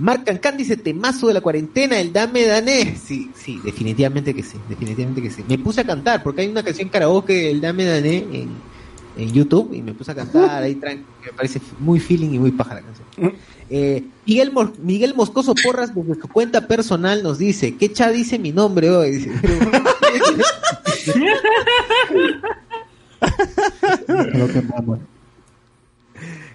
[0.00, 2.94] Marc Cancan dice, temazo de la cuarentena, el Dame Dané.
[2.96, 5.42] Sí, sí, definitivamente que sí, definitivamente que sí.
[5.48, 8.50] Me puse a cantar, porque hay una canción karaoke, el Dame Dané, en,
[9.18, 12.52] en YouTube, y me puse a cantar ahí tranqui, me parece muy feeling y muy
[12.52, 13.34] paja la canción.
[13.68, 18.38] Eh, Miguel, Mor- Miguel Moscoso Porras, desde su cuenta personal, nos dice, ¿qué cha dice
[18.38, 19.30] mi nombre hoy?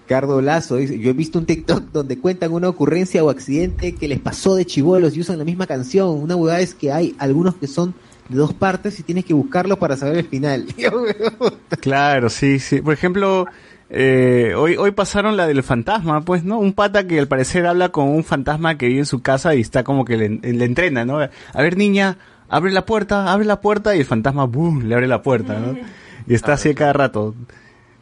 [0.06, 4.06] Cardo Lazo dice, yo he visto un TikTok donde cuentan una ocurrencia o accidente que
[4.06, 6.08] les pasó de chivolos y usan la misma canción.
[6.10, 7.94] Una huevada es que hay algunos que son
[8.28, 10.66] de dos partes y tienes que buscarlo para saber el final.
[11.80, 12.80] Claro, sí, sí.
[12.80, 13.46] Por ejemplo,
[13.90, 16.58] eh, hoy, hoy pasaron la del fantasma, pues, ¿no?
[16.58, 19.60] Un pata que al parecer habla con un fantasma que vive en su casa y
[19.60, 21.18] está como que le, le entrena, ¿no?
[21.18, 22.16] A ver, niña,
[22.48, 25.76] abre la puerta, abre la puerta y el fantasma, ¡boom!, le abre la puerta, ¿no?
[26.26, 27.34] Y está así cada rato.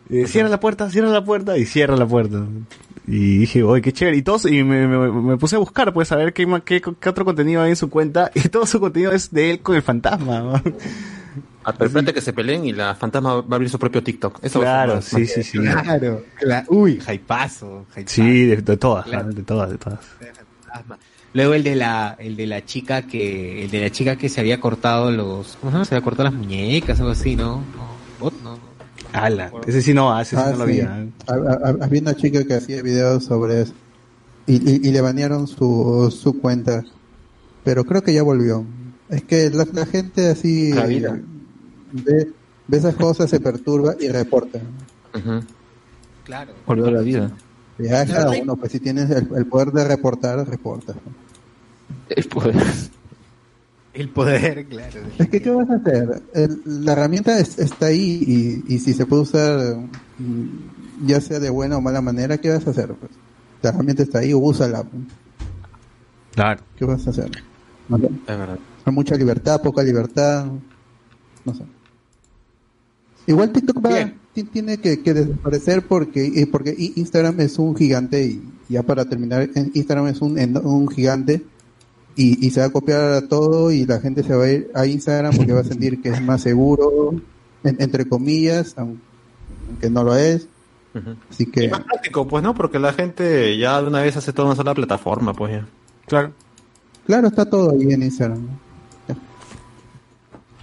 [0.09, 2.45] Eh, cierra la puerta, cierra la puerta y cierra la puerta.
[3.07, 4.17] Y dije, oye, qué chévere.
[4.17, 7.09] Y todos, y me, me- me puse a buscar, pues, a ver qué, qué, qué
[7.09, 8.31] otro contenido hay en su cuenta.
[8.35, 10.41] Y todo su contenido es de él con el fantasma.
[10.41, 10.53] ¿no?
[11.65, 14.39] Ah, pero espérate que se peleen y la fantasma va a abrir su propio TikTok.
[14.43, 15.59] Eso va a Claro, ser más- sí, sí, sí.
[15.59, 16.67] claro, claro.
[16.71, 17.87] Uy, jaipazo.
[18.07, 19.27] Sí, de, de todas, Claro.
[19.27, 19.33] ¿no?
[19.33, 20.01] de todas, de todas.
[21.35, 24.41] Luego el de la, el de la chica que, el de la chica que se
[24.41, 25.85] había cortado los, ¿cómo se llama?
[25.87, 27.57] Se había cortado las muñecas, algo así, ¿no?
[27.57, 27.65] No,
[28.21, 28.72] bot, no, no.
[29.13, 30.81] Ala, ese sí no, sí Ah, no lo sí.
[30.81, 31.07] había.
[31.27, 31.35] Ha-
[31.69, 33.73] ha- Había una chica que hacía videos sobre eso.
[34.47, 36.83] Y, y, y le banearon su, su cuenta.
[37.65, 38.65] Pero creo que ya volvió.
[39.09, 41.19] Es que la, la gente así La vida.
[41.93, 42.29] ve,
[42.67, 44.61] ve esas cosas, se perturba y reporta.
[46.25, 46.53] Claro.
[46.67, 47.31] Volvió a la vida.
[47.79, 50.95] Ya cada uno, pues si tienes el, el poder de reportar, reporta.
[52.09, 52.55] El poder.
[53.95, 55.01] El poder, claro.
[55.19, 56.23] Es que, ¿qué vas a hacer?
[56.35, 59.77] El- la herramienta es- está ahí y, y si se puede usar,
[60.19, 62.95] mm, ya sea de buena o mala manera, ¿qué vas a hacer?
[62.95, 63.13] Pues,
[63.63, 64.85] la herramienta está ahí, úsala.
[66.35, 66.63] Claro.
[66.77, 67.31] ¿Qué vas a hacer?
[67.89, 67.97] No.
[67.99, 68.59] Es verdad.
[68.85, 70.47] Hay mucha libertad, poca libertad.
[71.45, 71.63] No sé.
[73.27, 74.13] Igual TikTok va,
[74.53, 80.09] tiene que, que desaparecer porque, porque Instagram es un gigante y ya para terminar, Instagram
[80.09, 81.45] es un, en- un gigante
[82.17, 84.71] y, y se va a copiar a todo y la gente se va a ir
[84.75, 87.15] a Instagram porque va a sentir que es más seguro
[87.65, 89.01] en- entre comillas, aun-
[89.69, 90.47] aunque no lo es.
[91.31, 92.55] Así Y que más práctico, pues, ¿no?
[92.55, 95.67] Porque la gente ya de una vez hace toda una sola plataforma, pues ya.
[96.07, 96.33] Claro.
[97.07, 98.47] claro, está todo ahí en Instagram.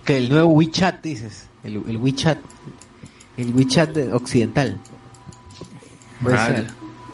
[0.05, 1.47] Que el nuevo WeChat, dices.
[1.63, 2.37] El, el WeChat.
[3.37, 4.79] El WeChat de- occidental.
[6.21, 6.67] Puede Ah, ser.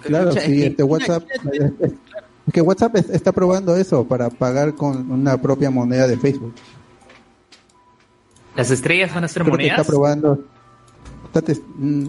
[0.04, 1.24] Claro, WeChat, sí, este WhatsApp,
[2.54, 6.54] que WhatsApp es- está probando eso para pagar con una propia moneda de Facebook.
[8.56, 9.88] Las estrellas van a ser Creo que está monedas.
[9.88, 10.46] probando.
[11.26, 12.08] está tes- mm,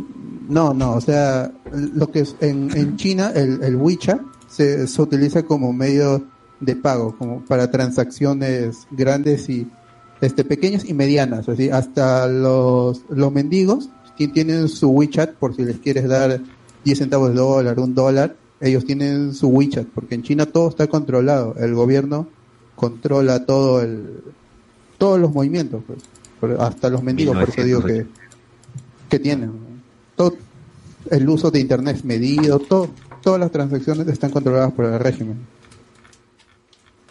[0.49, 5.03] no, no, o sea, lo que es en, en China el, el WeChat se, se
[5.03, 6.25] utiliza como medio
[6.61, 9.67] de pago, como para transacciones grandes y
[10.21, 15.65] este pequeñas y medianas, así hasta los los mendigos que tienen su WeChat por si
[15.65, 16.41] les quieres dar
[16.85, 20.87] 10 centavos de dólar, un dólar, ellos tienen su WeChat, porque en China todo está
[20.87, 22.29] controlado, el gobierno
[22.75, 24.23] controla todo el
[24.99, 25.83] todos los movimientos,
[26.41, 28.07] pues, hasta los mendigos, por eso digo que
[29.11, 29.53] que tienen.
[30.17, 30.37] Todo
[31.11, 32.89] el uso de internet es medido, todo,
[33.23, 35.37] todas las transacciones están controladas por el régimen.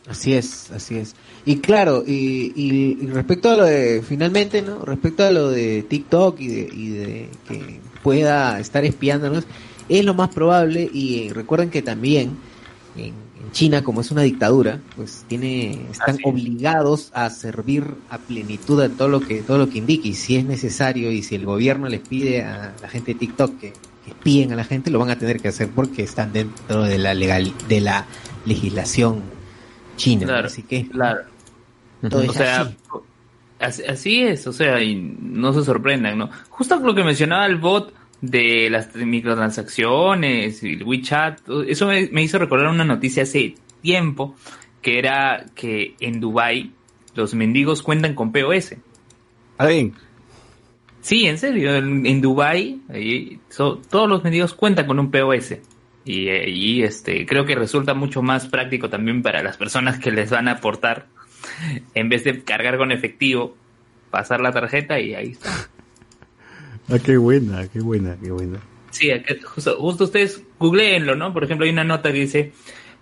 [0.07, 1.15] Así es, así es.
[1.45, 4.79] Y claro, y, y- y respecto a lo de, finalmente, ¿no?
[4.85, 9.45] Respecto a lo de TikTok y de, y de que pueda estar espiándonos,
[9.89, 12.37] es lo más probable y eh, recuerden que también
[12.95, 13.13] en,
[13.45, 18.81] en China, como es una dictadura, pues tiene, están Así obligados a servir a plenitud
[18.81, 21.45] a todo lo que, todo lo que indique y si es necesario y si el
[21.45, 24.99] gobierno les pide a la gente de TikTok que, que espíen a la gente, lo
[24.99, 28.05] van a tener que hacer porque están dentro de la legal, de la
[28.45, 29.21] legislación
[29.97, 30.25] china.
[30.25, 31.21] Claro, Así que claro.
[32.09, 32.75] todo es O sea, así.
[33.59, 36.29] así, así es, o sea, y no se sorprendan, ¿no?
[36.49, 37.93] Justo lo que mencionaba el bot
[38.29, 44.35] de las microtransacciones y el WeChat, eso me, me hizo recordar una noticia hace tiempo
[44.81, 46.71] que era que en Dubai
[47.15, 48.75] los mendigos cuentan con POS.
[49.59, 49.93] Bien.
[51.01, 55.55] Sí, en serio, en, en Dubai ahí, so- todos los mendigos cuentan con un POS.
[56.03, 60.11] Y, eh, y, este creo que resulta mucho más práctico también para las personas que
[60.11, 61.07] les van a aportar
[61.95, 63.55] en vez de cargar con efectivo,
[64.11, 65.67] pasar la tarjeta y ahí está.
[66.89, 68.59] Ah, qué buena, qué buena, qué buena.
[68.91, 69.09] Sí,
[69.43, 71.33] justo, justo ustedes googleenlo, ¿no?
[71.33, 72.51] Por ejemplo, hay una nota que dice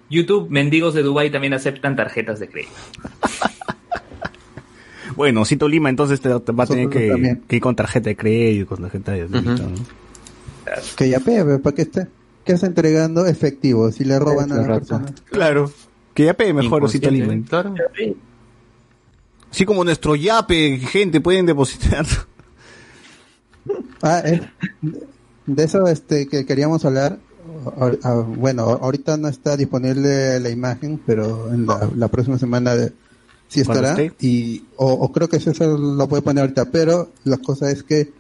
[0.10, 2.74] YouTube, mendigos de Dubai también aceptan tarjetas de crédito.
[5.16, 8.68] Bueno, Cito Lima entonces te, te va a tener que, ir con tarjeta de crédito,
[8.68, 9.76] con tarjeta de débito, ¿no?
[10.96, 12.08] Que ya pegue, ¿para qué está?
[12.44, 13.92] ¿Qué está entregando efectivo?
[13.92, 14.80] Si le roban a la rato.
[14.80, 15.14] persona.
[15.26, 15.72] Claro.
[16.14, 17.36] Que ya pegue mejor Cito Lima.
[17.48, 17.76] Claro.
[19.52, 22.06] Así como nuestro yape, gente, pueden depositar.
[24.02, 24.42] Ah, eh,
[25.46, 27.20] de eso este que queríamos hablar.
[28.38, 32.76] Bueno, ahorita no está disponible la imagen, pero en la, la próxima semana
[33.48, 33.96] sí estará.
[34.22, 38.12] Y, o, o creo que César lo puede poner ahorita, pero la cosa es que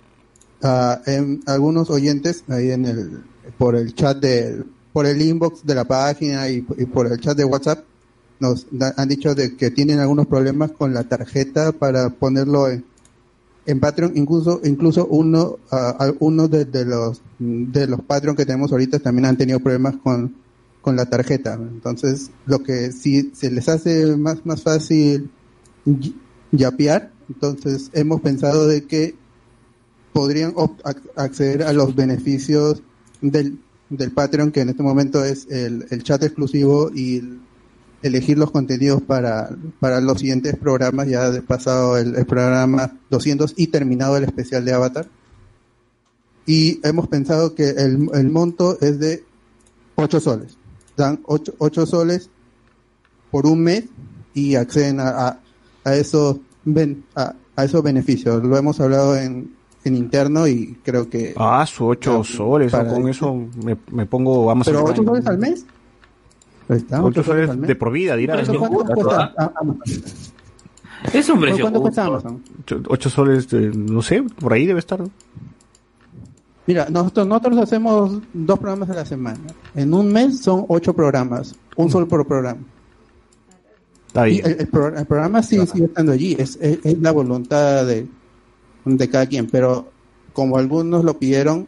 [0.61, 3.23] ah, en algunos oyentes ahí en el
[3.57, 7.35] por el chat de por el inbox de la página y, y por el chat
[7.37, 7.83] de WhatsApp
[8.39, 12.85] nos da- han dicho de que tienen algunos problemas con la tarjeta para ponerlo en,
[13.65, 15.57] en Patreon incluso incluso uno
[16.19, 20.35] uno de, los de los Patreon que tenemos ahorita también han tenido problemas con
[20.81, 21.53] con la tarjeta.
[21.53, 25.29] Entonces lo que si se les hace más más fácil
[26.51, 29.15] yapear entonces hemos pensado de que
[30.11, 30.53] podrían
[31.15, 32.83] acceder a los beneficios
[33.21, 33.57] del,
[33.89, 37.39] del Patreon, que en este momento es el, el chat exclusivo y el-
[38.03, 43.53] elegir los contenidos para, para los siguientes programas, ya de pasado el, el programa 200
[43.57, 45.07] y terminado el especial de Avatar.
[46.45, 49.23] Y hemos pensado que el, el monto es de
[49.95, 50.57] 8 soles.
[50.97, 52.29] Dan 8, 8 soles
[53.31, 53.85] por un mes
[54.33, 55.39] y acceden a, a,
[55.85, 58.43] a esos, ben- a, a esos beneficios.
[58.43, 61.33] Lo hemos hablado en, en interno y creo que...
[61.37, 64.73] Ah, su ocho Ah, soles, para- con eso me, me pongo Amazon.
[64.73, 65.07] ¿Pero 8 Prime.
[65.07, 65.65] soles al mes?
[66.69, 67.67] Ahí está, Ocho ocho soles soles al mes.
[67.67, 68.41] de por vida, dirás.
[68.43, 68.59] ¿Eso ¿no?
[68.59, 68.93] cuánto ¿no?
[68.95, 69.81] cuesta a- Amazon?
[71.13, 72.05] Es un precio ¿Cuánto cuesta.
[72.05, 72.41] Amazon?
[72.61, 75.03] Ocho, ocho soles, de- no sé, por ahí debe estar.
[76.65, 79.39] Mira, nosotros, nosotros hacemos dos programas a la semana.
[79.75, 82.61] En un mes son ocho programas, un solo por programa.
[84.07, 84.45] Está bien.
[84.45, 88.07] el, el pro- el programa sigue, sigue estando allí, es, es, es la voluntad de,
[88.85, 89.89] de cada quien, pero
[90.31, 91.67] como algunos lo pidieron,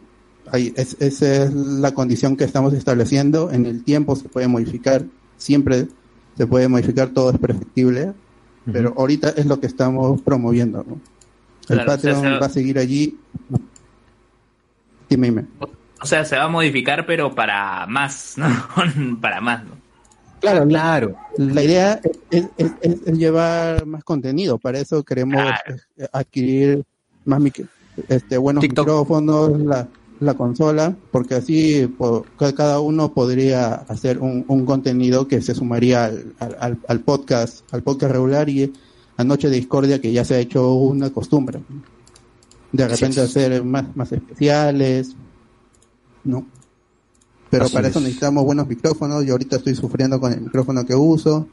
[0.52, 3.50] ahí es, esa es la condición que estamos estableciendo.
[3.50, 5.04] En el tiempo se puede modificar,
[5.36, 5.88] siempre
[6.36, 8.12] se puede modificar, todo es perfectible,
[8.70, 10.84] pero ahorita es lo que estamos promoviendo.
[10.86, 11.00] ¿no?
[11.68, 13.18] El Claro, o sea, Patreon se- va a seguir allí.
[15.08, 15.44] Dime, dime.
[16.00, 18.46] O sea, se va a modificar, pero para más, ¿no?
[19.20, 19.70] para más, ¿no?
[20.40, 21.16] Claro, Claro.
[21.38, 25.76] La idea es, es- es- es llevar más contenido, para eso queremos Claro.
[25.96, 26.84] eh, adquirir
[27.24, 27.66] más mic-
[28.08, 28.86] este, buenos TikTok.
[28.86, 29.88] micrófonos, la,
[30.20, 35.54] la consola, porque así po- ca- cada uno podría hacer un, un contenido que se
[35.54, 38.72] sumaría al, al- al, podcast, al podcast regular y
[39.16, 41.60] a Noche de Discordia que ya se ha hecho una costumbre.
[42.72, 45.16] De repente hacer más, más especiales,
[46.24, 46.46] ¿no?
[47.50, 48.04] Pero Así para eso es.
[48.04, 49.24] necesitamos buenos micrófonos.
[49.24, 51.46] Yo ahorita estoy sufriendo con el micrófono que uso.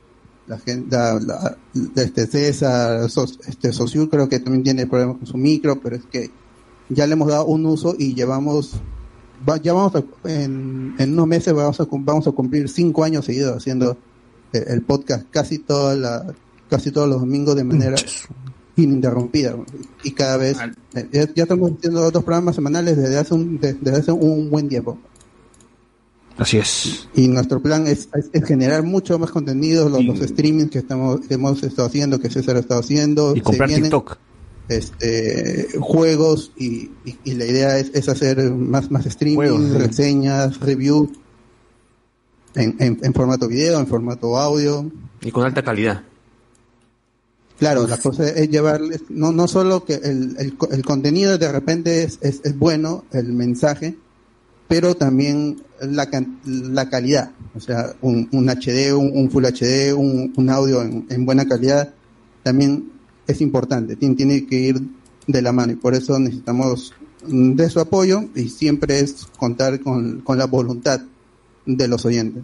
[0.48, 1.58] La gente, la, la-
[1.96, 3.08] este César,
[3.48, 6.32] este Sociur creo que también tiene problemas con su micro, pero es que
[6.90, 8.74] ya le hemos dado un uso y llevamos,
[9.48, 13.26] va- ya vamos a, en, en unos meses vamos a, vamos a cumplir cinco años
[13.26, 13.98] seguidos haciendo
[14.52, 16.26] el, el podcast casi toda la,
[16.70, 17.96] casi todos los domingos de manera
[18.76, 19.56] ininterrumpida
[20.04, 20.58] y cada vez
[20.96, 24.50] eh, ya, ya estamos haciendo dos programas semanales desde hace un, de- desde hace un
[24.50, 24.98] buen tiempo
[26.38, 27.08] Así es.
[27.14, 30.80] y nuestro plan es, es- es generar mucho más contenido los, Y- los streamings que
[30.80, 34.18] estamos que hemos estado haciendo que César ha estado haciendo Y comprar vienen, TikTok.
[34.70, 39.78] Este juegos y, y- y la idea es, es hacer más más streaming Juegos, sí.
[39.78, 41.10] reseñas reviews
[42.56, 44.90] en, en, en formato video en formato audio
[45.22, 46.04] Y con alta calidad.
[47.60, 51.52] Claro, la cosa es llevarles, no, no solo que el, el, co- el contenido de
[51.52, 53.96] repente es, es, es bueno, el mensaje,
[54.68, 59.94] pero también la, can- la calidad, o sea, un, un HD, un, un Full HD,
[59.94, 61.94] un, un audio en, en buena calidad,
[62.42, 62.92] también
[63.28, 64.82] es importante, tiene, tiene que ir
[65.28, 66.94] de la mano y por eso necesitamos
[67.28, 71.02] mm, de su apoyo y siempre es contar con, con la voluntad
[71.66, 72.44] de los oyentes.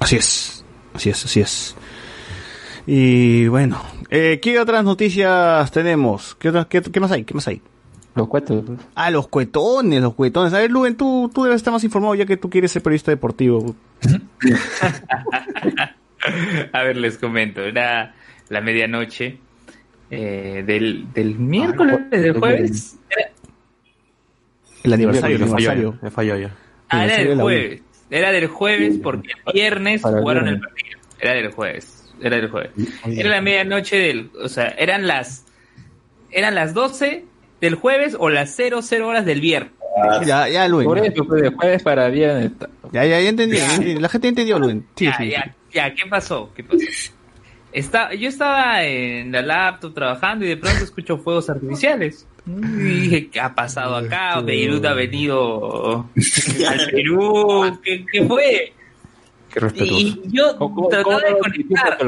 [0.00, 0.64] Así es.
[0.92, 1.74] Así es, así es.
[2.86, 3.80] Y bueno,
[4.10, 6.36] eh, ¿qué otras noticias tenemos?
[6.38, 7.24] ¿Qué, otras- qué, qué más hay?
[7.24, 7.60] ¿Qué más hay?
[8.14, 8.62] Los cuatro.
[8.64, 8.78] pues.
[8.94, 10.52] Ah, los cuetones, los cuetones.
[10.52, 13.10] A ver, Luven, tú, tú debes estar más informado ya que tú quieres ser periodista
[13.10, 13.74] deportivo.
[16.72, 17.60] A ver, les comento.
[17.62, 18.14] Era
[18.48, 19.38] la medianoche
[20.10, 22.96] eh, del, del miércoles, no, del jueves.
[23.10, 23.30] Era-
[24.82, 25.42] El aniversario, el
[26.02, 26.38] Me falló.
[26.38, 26.54] Me ya.
[26.90, 27.82] ah, era del jueves.
[28.10, 30.72] Era del jueves porque el viernes Para jugaron el viernes.
[30.74, 30.98] partido.
[31.20, 32.12] Era del jueves.
[32.20, 32.70] Era del jueves.
[33.06, 34.30] Era la medianoche del.
[34.42, 35.46] O sea, eran las.
[36.30, 37.24] Eran las 12
[37.60, 39.72] del jueves o las 00 horas del viernes.
[40.26, 40.86] Ya, ya, Luven.
[40.86, 42.50] Por eso, pues, de jueves para viernes.
[42.92, 43.56] Ya, ya, ya entendí.
[44.00, 44.84] La gente entendió, Luven.
[44.96, 45.50] Sí, ya, sí, ya, sí.
[45.72, 46.52] ya, ¿qué pasó?
[46.54, 46.78] ¿Qué pasó?
[47.74, 52.24] Está, yo estaba en la laptop trabajando y de pronto escucho fuegos artificiales.
[52.46, 52.50] Y
[53.00, 54.40] dije, ¿qué ha pasado acá?
[54.40, 56.08] Beirut ha venido
[56.68, 57.78] al Perú.
[57.82, 58.72] ¿Qué, qué fue?
[59.52, 60.00] Qué respetuoso.
[60.00, 61.98] Y yo ¿Cómo- cómo- trataba de conectar.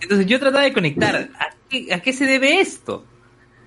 [0.00, 1.16] entonces yo trataba de conectar.
[1.38, 3.04] ¿A qué, a qué se debe esto?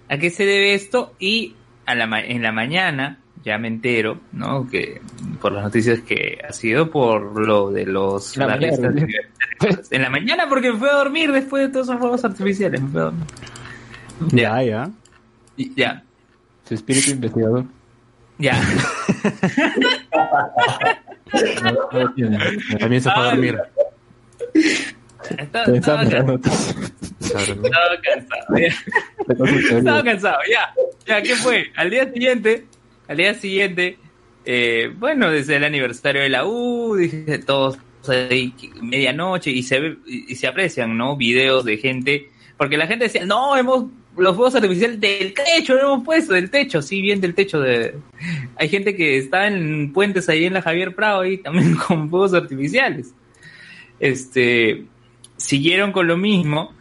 [0.10, 1.14] ¿A qué se debe esto?
[1.20, 1.54] Y
[1.86, 4.68] a la, en la mañana ya me entero, ¿no?
[4.70, 5.02] Que
[5.42, 8.78] por las noticias que ha sido por lo de los La mañana.
[8.90, 9.92] universitarios.
[9.92, 12.82] En la mañana porque me fui a dormir después de todos esos fuegos artificiales.
[12.82, 13.26] Me fui a dormir.
[14.32, 14.90] Ya, ya.
[15.58, 16.04] Y- Ya,
[16.68, 17.66] Su espíritu investigador.
[18.38, 18.60] ya.
[22.80, 23.30] También se fue a Ay.
[23.32, 23.58] dormir.
[25.38, 26.40] Estaba, estaba cansado.
[27.20, 28.58] Estaba cansado.
[28.58, 29.78] ya.
[29.78, 30.74] Estaba cansado, ya.
[31.06, 31.72] Ya, ¿qué fue?
[31.76, 32.66] Al día siguiente,
[33.12, 33.98] al día siguiente,
[34.46, 39.98] eh, bueno, desde el aniversario de la U, dije, todos ahí, medianoche, y se ve,
[40.08, 41.18] y, se aprecian, ¿no?
[41.18, 43.88] Videos de gente, porque la gente decía, no, hemos,
[44.18, 47.96] los fuegos artificiales del techo, lo hemos puesto, del techo, sí, bien del techo de...
[48.56, 52.34] Hay gente que está en puentes ahí en la Javier Prado ahí también con fuegos
[52.34, 53.14] artificiales.
[54.00, 54.86] Este,
[55.36, 56.74] siguieron con lo mismo,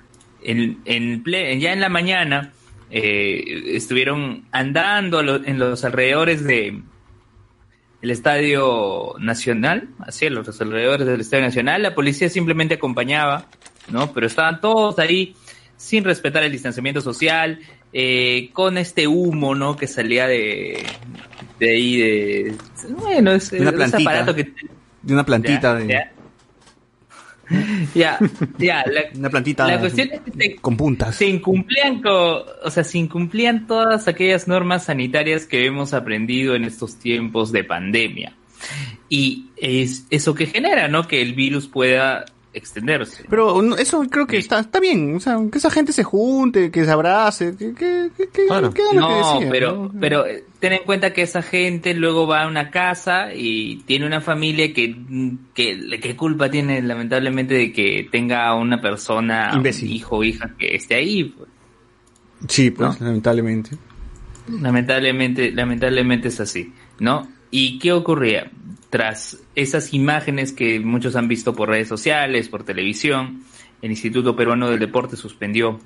[0.42, 2.52] en, en ple- ya en la mañana
[2.90, 6.82] eh, estuvieron andando lo- en los alrededores de
[8.02, 13.46] el Estadio Nacional, así en los alrededores del Estadio Nacional, la policía simplemente acompañaba,
[13.90, 14.12] ¿no?
[14.12, 15.34] Pero estaban todos ahí
[15.76, 17.58] sin respetar el distanciamiento social,
[17.92, 19.76] eh, con este humo, ¿no?
[19.76, 20.82] Que salía de,
[21.58, 22.54] de ahí, de...
[22.96, 24.10] Bueno, es, De una ese plantita.
[24.10, 24.52] aparato que...
[25.02, 25.60] De una plantita.
[25.60, 26.12] Ya, de- ya.
[27.94, 28.18] Ya,
[28.58, 31.16] ya, la, Una plantita la cuestión es que se, con puntas.
[31.16, 36.64] se incumplían, co- o sea, se incumplían todas aquellas normas sanitarias que hemos aprendido en
[36.64, 38.34] estos tiempos de pandemia.
[39.08, 41.08] Y es eso que genera, ¿no?
[41.08, 43.24] Que el virus pueda extenderse.
[43.30, 45.14] Pero no, eso creo que está, está bien.
[45.14, 48.72] O sea, que esa gente se junte, que se abrace, que, que, que, que- Claro.
[48.74, 50.00] que lo que No, decía, pero, ¿no?
[50.00, 54.06] pero eh, ten en cuenta que esa gente luego va a una casa y tiene
[54.06, 54.96] una familia que,
[55.54, 59.88] que, ¿qué culpa tiene lamentablemente de que tenga una persona, Imbécil.
[59.88, 61.24] un hijo o hija que esté ahí?
[61.24, 61.48] pues?
[62.48, 63.76] Sí, pues, lamentablemente.
[64.60, 67.28] Lamentablemente, lamentablemente es así, ¿no?
[67.50, 68.50] ¿Y qué ocurría?
[68.90, 73.42] Tras esas imágenes que muchos han visto por redes sociales, por televisión,
[73.82, 75.78] el Instituto Peruano del Deporte suspendió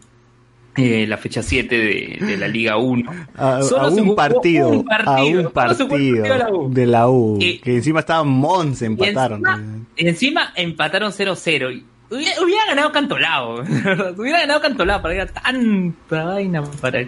[0.77, 3.11] eh, la fecha 7 de, de la Liga 1.
[3.37, 6.71] A, Solo a un partido, un partido, a un partido partido de la U.
[6.73, 9.39] de la U, Y- que encima estaba Mons, empataron.
[9.47, 11.73] encima, y encima empataron 0-0.
[11.75, 13.55] Y Hubiera, hubiera ganado Cantolao.
[14.17, 17.05] hubiera ganado Cantolao para ir a tanta vaina para.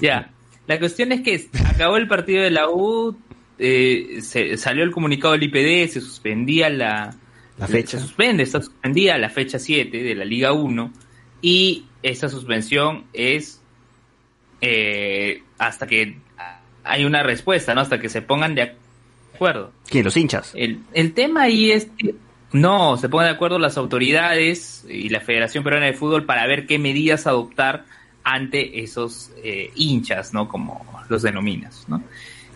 [0.00, 0.30] Ya.
[0.66, 3.16] La cuestión es que acabó el partido de la U.
[3.58, 7.14] eh, se, salió el comunicado del IPD, se suspendía la,
[7.58, 7.98] La fecha.
[7.98, 10.92] Se suspende, está suspendida la fecha 7 de la Liga 1.
[11.42, 13.60] Y esa suspensión es
[14.60, 16.18] eh, hasta que
[16.84, 17.82] hay una respuesta, ¿no?
[17.82, 18.74] Hasta que se pongan de
[19.34, 19.72] acuerdo.
[19.88, 20.04] ¿Quién?
[20.04, 20.52] Los hinchas.
[20.54, 22.14] El, el tema ahí es que
[22.54, 26.66] no, se pongan de acuerdo las autoridades y la Federación Peruana de Fútbol para ver
[26.66, 27.84] qué medidas adoptar
[28.24, 30.48] ante esos eh, hinchas, ¿no?
[30.48, 32.02] Como los denominas, ¿no?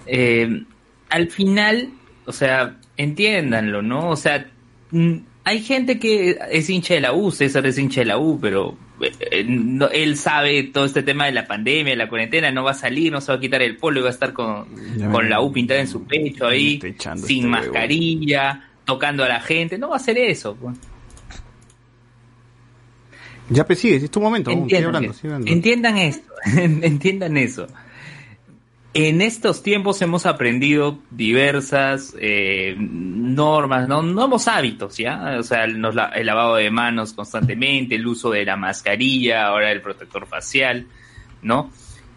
[0.07, 0.63] Eh,
[1.11, 1.91] al final,
[2.27, 4.11] o sea, entiéndanlo, ¿no?
[4.11, 4.47] O sea,
[4.91, 5.15] mm,
[5.45, 8.77] hay gente que es hincha de la U, César es hincha de la U, pero
[9.01, 12.73] eh, no- él sabe todo este tema de la pandemia, de la cuarentena, no va
[12.73, 14.67] a salir, no se va a quitar el polo y va a estar con,
[15.13, 16.79] con la U pintada en su pecho ahí,
[17.17, 17.49] sin este huevo.
[17.51, 20.57] mascarilla, tocando a la gente, no va a hacer eso.
[20.57, 20.77] pues.
[23.51, 24.51] Ya, pues sigue, es tu momento.
[24.51, 25.51] Entiendan, hablando, hablando.
[25.51, 27.67] Entiendan esto, entiendan eso.
[28.95, 34.03] En estos tiempos hemos aprendido diversas eh, normas, ¿no?
[34.03, 35.37] nuevos hábitos, ¿ya?
[35.39, 35.81] O sea, el
[36.27, 40.87] lavado de manos constantemente, el uso de la mascarilla, ahora el protector facial,
[41.43, 41.71] ¿no?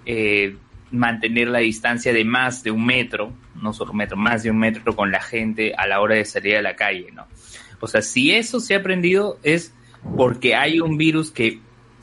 [0.05, 0.55] Eh,
[0.91, 4.57] mantener la distancia de más de un metro, no solo un metro, más de un
[4.57, 7.27] metro con la gente a la hora de salir a la calle, ¿no?
[7.79, 9.73] O sea, si eso se ha aprendido es
[10.15, 11.59] porque hay un virus que,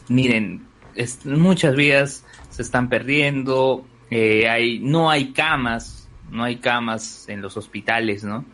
[0.08, 7.28] miren, es- muchas vidas se están perdiendo, eh, hay, no hay camas, no hay camas
[7.28, 8.44] en los hospitales, ¿no?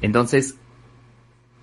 [0.00, 0.56] Entonces,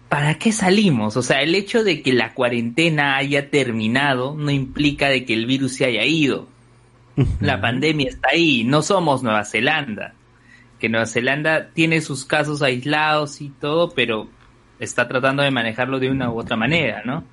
[0.09, 1.17] ¿para qué salimos?
[1.17, 5.45] O sea, el hecho de que la cuarentena haya terminado no implica de que el
[5.45, 6.47] virus se haya ido.
[7.41, 10.13] La pandemia está ahí, no somos Nueva Zelanda.
[10.79, 14.29] Que Nueva Zelanda tiene sus casos aislados y todo, pero
[14.79, 17.23] está tratando de manejarlo de una u otra manera, ¿no?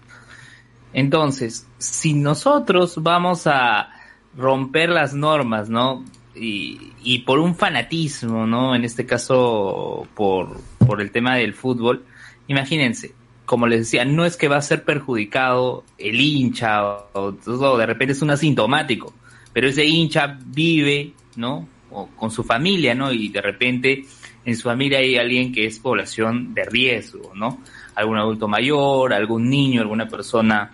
[0.92, 3.90] Entonces, si nosotros vamos a
[4.36, 6.05] romper las normas, ¿no?
[6.34, 8.74] Y, y por un fanatismo, ¿no?
[8.74, 12.05] En este caso, por, por el tema del fútbol,
[12.49, 17.78] imagínense, como les decía, no es que va a ser perjudicado el hincha o, o
[17.78, 19.14] de repente es un asintomático,
[19.53, 21.68] pero ese hincha vive, ¿no?
[21.90, 23.12] O con su familia, ¿no?
[23.12, 24.05] Y de repente
[24.47, 27.59] en su familia hay alguien que es población de riesgo, ¿no?
[27.97, 30.70] Algún adulto mayor, algún niño, alguna persona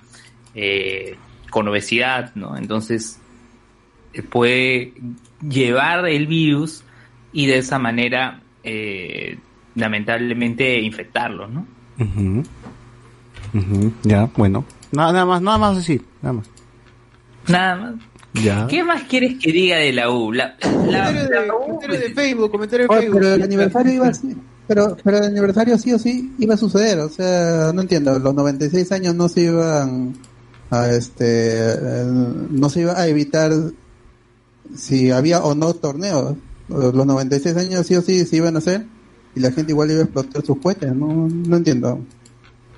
[0.54, 1.16] eh,
[1.50, 2.54] con obesidad, ¿no?
[2.56, 3.18] Entonces
[4.12, 4.92] eh, puede
[5.40, 6.84] llevar el virus
[7.32, 9.38] y de esa manera eh,
[9.74, 11.66] lamentablemente infectarlo, ¿no?
[11.98, 12.42] Ujú.
[13.54, 14.66] Ujú, Ya, bueno.
[14.92, 16.50] Nada, nada más, nada más decir, nada más.
[17.48, 17.94] Nada más.
[18.34, 18.66] Ya.
[18.66, 20.32] ¿Qué más quieres que diga de la U?
[20.32, 20.56] La,
[20.88, 23.18] la- Comentario de, la U, comentario de Facebook, comentario de Facebook.
[23.20, 26.56] pero el aniversario iba a ser- pero, pero el aniversario sí o sí iba a
[26.56, 30.14] suceder, o sea, no entiendo, los 96 años no se iban
[30.70, 32.04] a este, eh,
[32.50, 33.52] no se iba a evitar
[34.74, 36.34] si había o no torneos,
[36.68, 38.86] los 96 años sí o sí se iban a hacer
[39.34, 42.00] y la gente igual iba a explotar sus cohetes, no, no entiendo.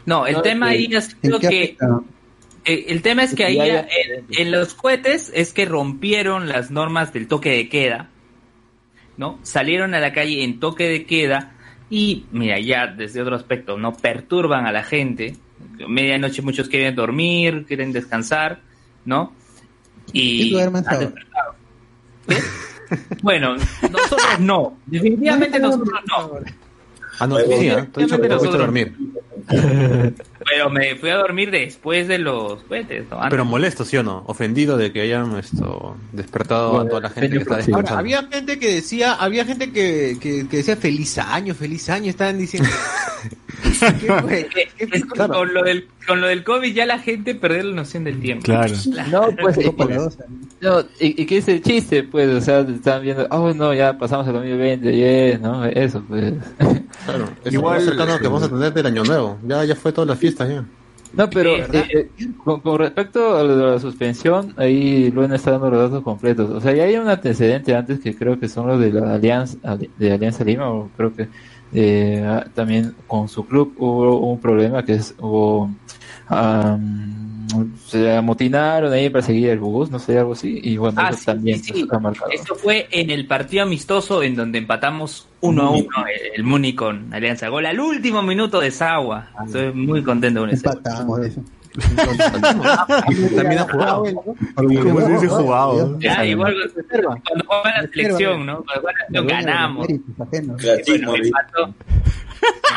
[0.07, 2.01] No, el No, tema que- ahí ha ¿En sido qué que afecta?
[2.65, 3.81] Eh, el tema es que ahí Ya, ya.
[3.81, 8.09] en, en los cohetes es que rompieron las normas del toque de queda,
[9.17, 9.39] ¿no?
[9.43, 11.53] Salieron a la calle en toque de queda
[11.91, 15.37] y mira, ya desde otro aspecto, no perturban a la gente.
[15.89, 18.61] Medianoche muchos quieren dormir, quieren descansar,
[19.05, 19.33] ¿no?
[20.13, 20.57] Y Y.
[23.23, 26.39] Bueno, nosotros no, definitivamente nosotros no.
[27.19, 27.89] Ah, no, sí, ¿eh?
[27.93, 28.95] te he dicho que te fuiste a dormir.
[30.47, 33.05] Pero me fui a dormir después de los cohetes.
[33.11, 33.21] ¿no?
[33.29, 34.25] Pero molesto, ¿sí o no?
[34.27, 37.71] Ofendido de que hayan esto, despertado a toda la gente que está sí.
[37.73, 37.99] Ahora, descansando.
[37.99, 42.39] había gente que decía, había gente que, que, que decía feliz año, feliz año, estaban
[42.39, 42.69] diciendo.
[43.81, 44.49] ¿Qué fue?
[44.55, 45.29] ¿Qué Es que fue?
[45.29, 48.45] con, lo del, con lo del COVID ya la gente perdió la noción del tiempo.
[48.45, 48.75] Claro.
[49.11, 50.19] No, pues, Solo eh, doce.
[50.61, 53.97] no, y, y qué es el chiste, pues, o sea, están viendo, oh, no, ya
[53.99, 54.93] pasamos el 2020,
[55.33, 55.65] yes, ¿no?
[55.65, 56.35] Eso, pues.
[57.05, 59.39] Claro, es Igual- cercano que vamos a tener del año nuevo.
[59.47, 60.65] Ya, ya fue todas las fiestas ya.
[61.17, 62.09] No, pero eh, eh,
[62.43, 66.51] con, con respecto a lo de la suspensión, ahí Luen está dando los datos completos.
[66.51, 69.57] O sea, ya hay un antecedente antes que creo que son los de la Alianza,
[69.97, 71.29] de Alianza Lima, o creo que
[71.73, 75.71] eh, ah, también con su club hubo un problema que es, hubo,
[76.29, 77.47] am,
[77.87, 81.19] se amotinaron ahí para seguir el bus, no sé, algo así, y bueno, Ah, eso
[81.19, 81.81] sí, también sí, sí.
[81.83, 82.31] está marcado.
[82.31, 85.87] Eso fue en el partido amistoso en donde empatamos 1 a 1
[86.35, 89.29] el Muni con Alianza Gol al último minuto de Sagua.
[89.47, 90.69] Estoy muy contento con eso.
[90.69, 91.41] Empatamos, dice.
[93.37, 94.05] También ha jugado.
[94.55, 95.99] Como si hubiese jugado.
[95.99, 96.55] Ya, igual
[97.25, 98.65] cuando juega la selección, ¿no?
[98.65, 99.87] Cuando juega la selección ganamos.
[100.87, 101.75] Bueno, empató,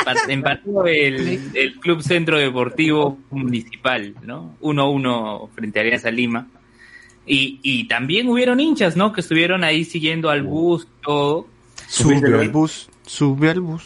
[0.06, 4.56] empa- empató el, el Club Centro Deportivo Municipal, ¿no?
[4.62, 6.48] 1-1 frente a Alianza Lima.
[7.26, 9.12] Y, y también hubieron hinchas, ¿no?
[9.12, 11.48] Que estuvieron ahí siguiendo al bus, todo.
[11.88, 13.84] Sube al bus, sube al bus.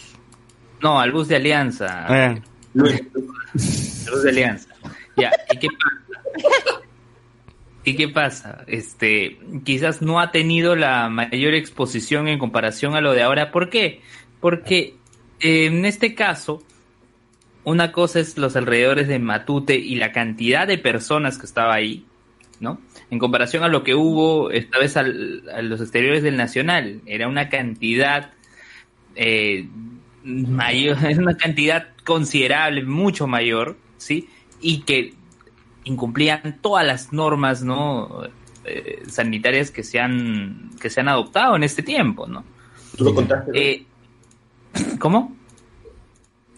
[0.82, 2.06] No, al bus de Alianza.
[2.10, 2.42] Eh, Al
[2.76, 4.68] bus de Alianza.
[5.52, 6.82] ¿Y qué pasa?
[7.84, 8.64] ¿Y qué pasa?
[8.68, 13.52] Este, quizás no ha tenido la mayor exposición en comparación a lo de ahora.
[13.52, 14.02] ¿Por qué?
[14.40, 14.96] Porque
[15.40, 16.64] en este caso,
[17.64, 22.06] una cosa es los alrededores de Matute y la cantidad de personas que estaba ahí,
[22.60, 22.80] ¿no?
[23.10, 27.02] En comparación a lo que hubo esta vez a los exteriores del Nacional.
[27.08, 28.32] Era una cantidad
[29.16, 29.68] eh,
[30.24, 34.30] mayor, una cantidad considerable, mucho mayor, ¿sí?
[34.62, 35.14] Y que
[35.84, 38.24] incumplían todas las normas, ¿no?
[38.64, 42.44] Eh, sanitarias que se han que se han adoptado en este tiempo, ¿no?
[42.96, 43.52] Tú lo contaste.
[43.74, 43.86] Eh,
[45.00, 45.36] ¿Cómo?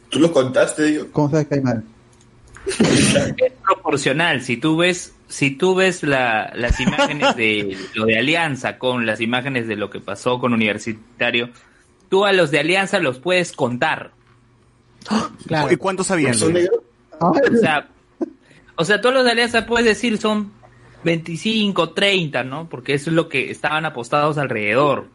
[0.10, 1.08] Tú lo contaste, digo.
[1.12, 1.84] ¿Cómo sabes que hay mal?
[2.68, 4.42] es proporcional.
[4.42, 9.22] Si tú ves, si tú ves la- las imágenes de lo de Alianza con las
[9.22, 11.50] imágenes de lo que pasó con Universitario,
[12.10, 14.12] tú a los de Alianza los puedes contar.
[15.72, 16.36] ¿Y cuántos habían?
[17.20, 17.88] O sea,
[18.76, 20.52] o sea, todos los de Alianza puedes decir son
[21.04, 22.70] 25, 30, ¿no?
[22.70, 25.08] Porque eso es lo que estaban apostados alrededor.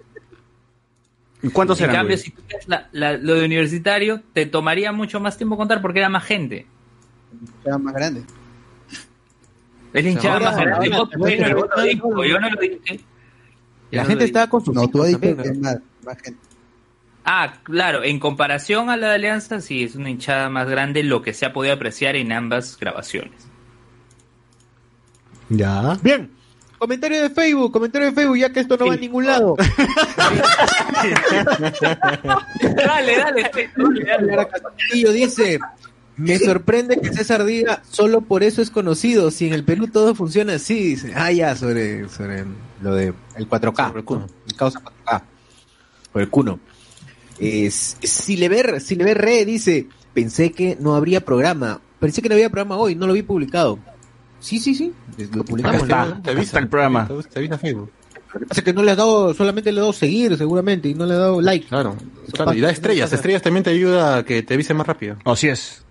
[1.43, 1.97] ¿Y ¿Cuántos en eran?
[1.97, 2.25] cambio, güey?
[2.25, 6.01] si tú ves la- la- lo de Universitario, te tomaría mucho más tiempo contar porque
[6.01, 6.67] era más gente.
[7.65, 8.23] Era más grande.
[9.93, 10.91] Es la hinchada más grande.
[10.91, 13.01] Yo- bueno, el voto dijo, yo no lo dije.
[13.91, 16.41] La gente estaba con sus No, tú también, que más gente.
[17.25, 21.23] Ah, claro, en comparación a la de Alianza, sí, es una hinchada más grande, lo
[21.23, 23.48] que se ha podido apreciar en ambas grabaciones.
[25.49, 25.99] Ya.
[26.03, 26.31] Bien.
[26.79, 29.57] Comentario de Facebook, comentario de Facebook, ya que esto no va a ningún lado.
[32.63, 35.59] dale, dale, dale, Castillo dice,
[36.17, 40.15] me sorprende que César diga, solo por eso es conocido, si en el Perú todo
[40.15, 42.45] funciona así, dice, ah, ya, sobre, sobre
[42.81, 44.27] lo de el 4K, Sobre el cuno.
[44.47, 45.23] el causa 4K,
[46.13, 46.61] por el cuno.
[47.41, 52.77] Es, Silever, Silever Re dice, pensé que no habría programa, pensé que no había programa
[52.77, 53.81] hoy, no lo vi publicado.
[54.41, 54.93] Sí, sí, sí,
[55.35, 55.83] lo publicamos.
[55.83, 56.23] Está, ¿no?
[56.23, 57.09] Te avisa el programa.
[57.09, 57.91] Te, avisa Facebook.
[58.49, 61.15] Pasa que no le has dado, solamente le he dado seguir, seguramente, y no le
[61.15, 61.67] he dado like.
[61.67, 61.97] Claro,
[62.33, 62.53] claro.
[62.53, 63.13] Y da estrellas.
[63.13, 65.17] Estrellas también te ayuda a que te avise más rápido.
[65.25, 65.83] Así es.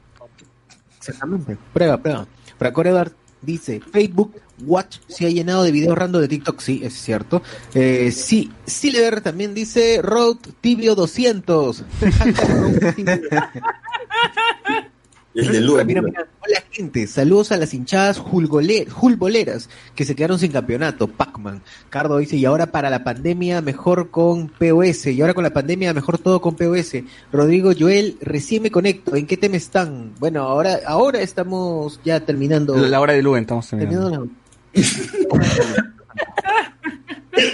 [1.00, 1.58] Exactamente.
[1.74, 2.28] Prueba, prueba.
[2.58, 4.34] Para Edward dice, Facebook
[4.66, 6.60] Watch se ha llenado de videos random de TikTok.
[6.60, 7.42] Sí, es cierto.
[7.74, 11.84] Eh, sí, Silver también dice Road Tibio 200.
[15.38, 15.84] El de Lua.
[15.84, 21.62] Mira, mira, hola gente, saludos a las hinchadas julboleras que se quedaron sin campeonato, Pac-Man.
[21.90, 25.94] Cardo dice, y ahora para la pandemia mejor con POS, y ahora con la pandemia
[25.94, 27.04] mejor todo con POS.
[27.32, 30.14] Rodrigo Joel, recién me conecto, ¿en qué tema están?
[30.20, 32.76] Bueno, ahora, ahora estamos ya terminando.
[32.76, 34.34] La hora de Luen, estamos terminando terminando.
[34.74, 35.94] la...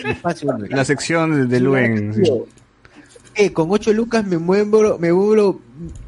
[0.10, 0.70] Espacio, hombre.
[0.70, 2.14] La sección de Luen.
[2.14, 2.24] sí.
[3.36, 5.60] Eh, con 8 lucas me muevo, me vuelvo,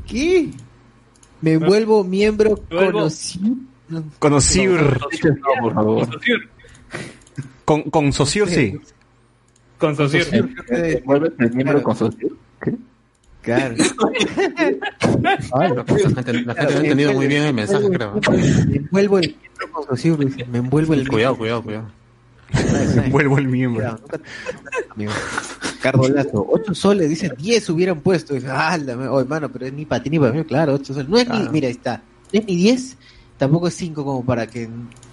[0.08, 0.52] ¿qué?
[1.46, 3.56] Me vuelvo miembro conocido.
[4.18, 5.00] Conociur.
[5.00, 6.10] No, por favor.
[7.64, 8.80] Con, con Sociur, sí.
[9.78, 10.50] Con Sociur.
[11.06, 11.96] ¿Vuelves el miembro con.
[13.44, 13.76] Claro.
[15.22, 18.20] La gente, la gente no ha entendido muy bien el mensaje, creo.
[18.68, 21.92] Me envuelvo el miembro con socio, dice, me envuelvo el Cuidado, cuidado, cuidado.
[23.12, 23.98] Vuelvo el miembro.
[25.82, 28.34] Cardolazo, 8 soles, dice 10 hubieran puesto.
[28.34, 28.78] Dice, ah,
[29.10, 31.10] oh, hermano, pero es ni para ti ni para mí, claro, 8 soles.
[31.10, 31.52] No es ni, Claro.
[31.52, 32.02] mira, ahí está,
[32.34, 32.98] no es ni 10,
[33.38, 34.68] tampoco es 5 como para que,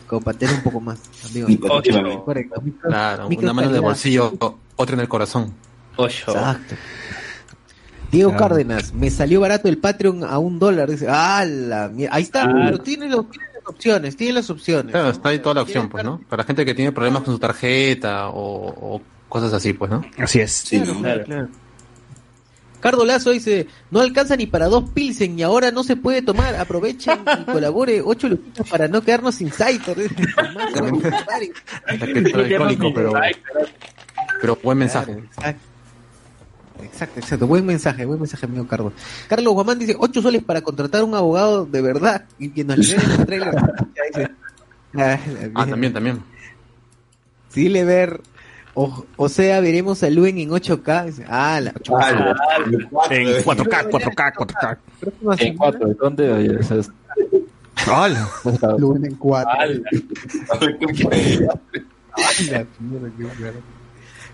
[0.07, 0.99] como para tener un poco más,
[1.31, 1.49] amigo.
[1.71, 2.25] Ocho.
[2.25, 2.61] Correcto.
[2.63, 3.89] Micro- Claro, micro una mano en el calidad.
[3.91, 5.53] bolsillo, o- otra en el corazón.
[5.97, 6.31] Ocho.
[6.33, 6.75] Exacto.
[8.11, 8.49] Diego Claro.
[8.49, 10.91] Cárdenas, me salió barato el Patreon a un dólar.
[10.91, 12.15] Dice, ah, la mierda.
[12.17, 12.53] Ahí está, Ah.
[12.67, 14.93] pero tiene, los- tiene las opciones, tiene las opciones.
[14.93, 15.13] Claro, ¿no?
[15.13, 16.21] está ahí toda la opción, pues, ¿no?
[16.29, 20.05] Para la gente que tiene problemas con su tarjeta o, o cosas así, pues, ¿no?
[20.19, 20.53] Así es.
[20.53, 21.01] Sí, ¿no?
[21.01, 21.25] Claro.
[21.25, 21.49] Claro.
[22.83, 26.57] Cardo Lazo dice, no alcanza ni para dos pilsen y ahora no se puede tomar.
[26.57, 29.97] Aprovechen y colabore ocho luquitas para no quedarnos sin Saiter.
[32.95, 33.13] Pero,
[34.41, 35.13] pero buen mensaje.
[35.13, 35.72] Exacto.
[36.83, 37.47] Exacto, exacto.
[37.47, 38.93] Buen mensaje, buen mensaje, amigo Carlos.
[39.29, 43.11] Carlos Guamán dice, ocho soles para contratar un abogado de verdad y que nos liberen
[43.11, 43.55] el trailer.
[44.95, 45.19] Ah,
[45.55, 46.23] Ah, también, también.
[47.49, 48.21] Sí, le ver.
[48.75, 51.07] O, o sea, veremos a Luen en 8K.
[51.07, 51.99] Dice, Ah, la 8K.
[51.99, 52.35] Ah,
[53.11, 54.79] En 4K, 4K, 4K.
[55.01, 55.59] Próxima En semana.
[55.59, 56.61] cuatro, ¿de dónde?
[57.87, 58.29] ¡Hala!
[58.79, 59.51] Luen en cuatro.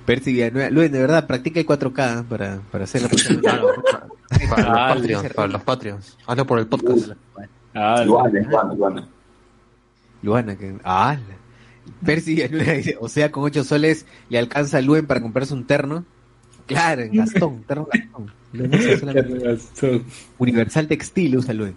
[0.09, 0.71] Percy Villanueva.
[0.71, 3.43] Luis, de verdad, practica el 4K para, para hacer la próxima.
[3.43, 6.17] Para los Patreons, para los Patreons.
[6.27, 7.11] Hazlo por el podcast.
[7.75, 9.09] Ah, Luana, Luana, Luana.
[10.23, 10.77] Luana, que.
[10.83, 11.19] ¡Ah!
[12.07, 15.67] Percy Villanueva dice: O sea, con 8 soles le alcanza a Luen para comprarse un
[15.67, 16.07] terno.
[16.67, 18.33] Claro, en Gastón, terno Gastón.
[20.39, 21.75] Universal Textil usa Luen.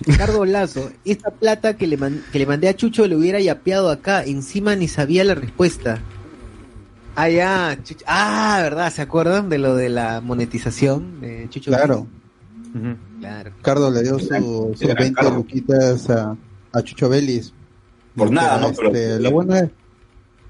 [0.00, 3.90] Ricardo Lazo, esta plata que le, man- que le mandé a Chucho le hubiera yapeado
[3.90, 5.98] acá, encima ni sabía la respuesta.
[7.16, 8.92] Ah, ya, Chucho- Ah, ¿verdad?
[8.92, 11.70] ¿Se acuerdan de lo de la monetización de Chucho?
[11.70, 12.06] Claro.
[13.20, 13.50] Claro.
[13.56, 15.36] Ricardo le dio su- sus Era 20 caro.
[15.36, 16.36] luquitas a,
[16.72, 17.52] a Chucho Vélez.
[18.16, 18.68] Por nada, ¿no?
[18.70, 19.70] Este, Pero- lo bueno es,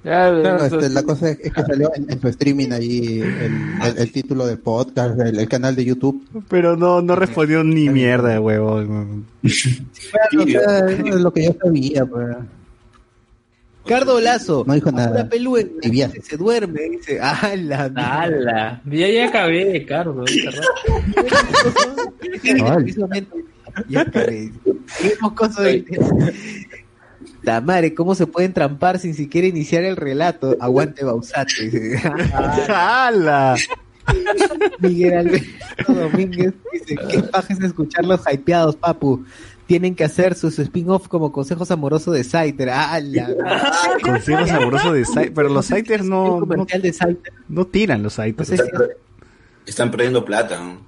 [0.04, 0.94] Ya, eso este, sí.
[0.94, 4.46] la cosa es, es que salió en, en su streaming ahí el, el- el título
[4.46, 6.26] del podcast, el, el canal de YouTube.
[6.48, 8.72] Pero no, no respondió ni mierda de huevo.
[8.76, 12.36] O sea, eso es lo que yo sabía, pues.
[13.84, 15.28] Ricardo Lazo, No dijo nada.
[15.82, 16.22] Viaje.
[16.22, 18.82] se duerme, dice, ah, la ¡Hala!
[18.86, 19.86] Ya, ya acabé.
[22.42, 23.44] Precisamente,
[23.88, 24.52] ya acabé.
[24.86, 25.84] Seguimos cosas de...
[27.42, 30.56] La madre, ¿cómo se pueden trampar sin siquiera iniciar el relato?
[30.60, 31.68] Aguante Bausate.
[31.68, 32.00] dice.
[32.68, 33.54] ¡Hala!
[34.78, 39.24] Miguel Alberto Domínguez dice, qué paja es escucharlos hypeados, papu.
[39.66, 42.68] Tienen que hacer sus spin-off como consejos amorosos de Saiter.
[42.70, 43.28] ¡Ah, la...
[44.02, 45.32] Consejos amorosos de Saiter.
[45.32, 47.32] Pero los Saiters no, no, comercial de Saiter.
[47.48, 48.48] no tiran los No Saiters.
[48.48, 48.62] sé si-
[49.66, 50.58] Están perdiendo plata.
[50.58, 50.78] ¿no?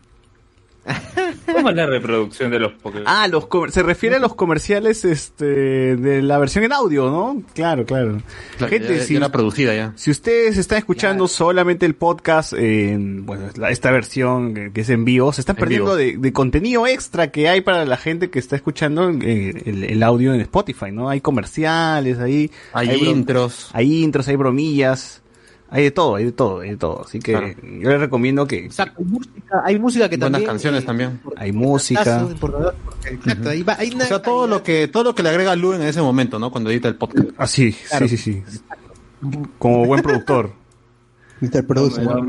[1.52, 3.04] ¿Cómo es la reproducción de los Pokémon?
[3.06, 7.42] Ah, los se refiere a los comerciales este de la versión en audio, ¿no?
[7.54, 8.20] Claro, claro.
[8.58, 9.92] Claro, Gente, ya, ya si, era producida ya.
[9.96, 14.90] si ustedes están escuchando solamente el podcast en bueno, la- esta versión que, que es
[14.90, 18.30] en vivo, se están En perdiendo de, de contenido extra que hay para la gente
[18.30, 21.08] que está escuchando eh, el, el audio en Spotify, ¿no?
[21.08, 23.70] Hay comerciales, ahí Hay bro- intros.
[23.72, 25.22] hay intros, hay bromillas,
[25.68, 27.02] hay de todo, hay de todo, hay de todo.
[27.04, 27.48] Así que Claro.
[27.62, 30.48] yo les recomiendo que Exacto, hay música, hay música que Buenas también...
[30.50, 31.20] canciones eh, también.
[31.36, 32.26] hay música.
[33.04, 35.54] Exacto, ahí va, hay O una sea, todo lo que todo lo que le agrega
[35.56, 36.50] Luen en ese momento, ¿no?
[36.50, 37.28] Cuando edita el podcast.
[37.36, 38.08] Así, Claro.
[38.08, 38.60] sí, sí, sí.
[39.58, 40.52] Como buen productor.
[41.40, 41.66] Mr.
[41.66, 42.04] Producer.
[42.04, 42.24] No,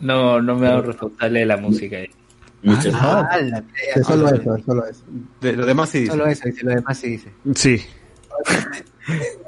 [0.00, 1.96] no, no me hago responsable de la música.
[1.96, 2.08] ahí.
[2.62, 3.62] Muchas- Ah, la-
[3.94, 5.02] Es solo eso, es solo eso.
[5.40, 6.10] De, lo demás sí dice.
[6.12, 7.30] Solo eso, dice, lo demás sí dice.
[7.54, 7.80] Sí.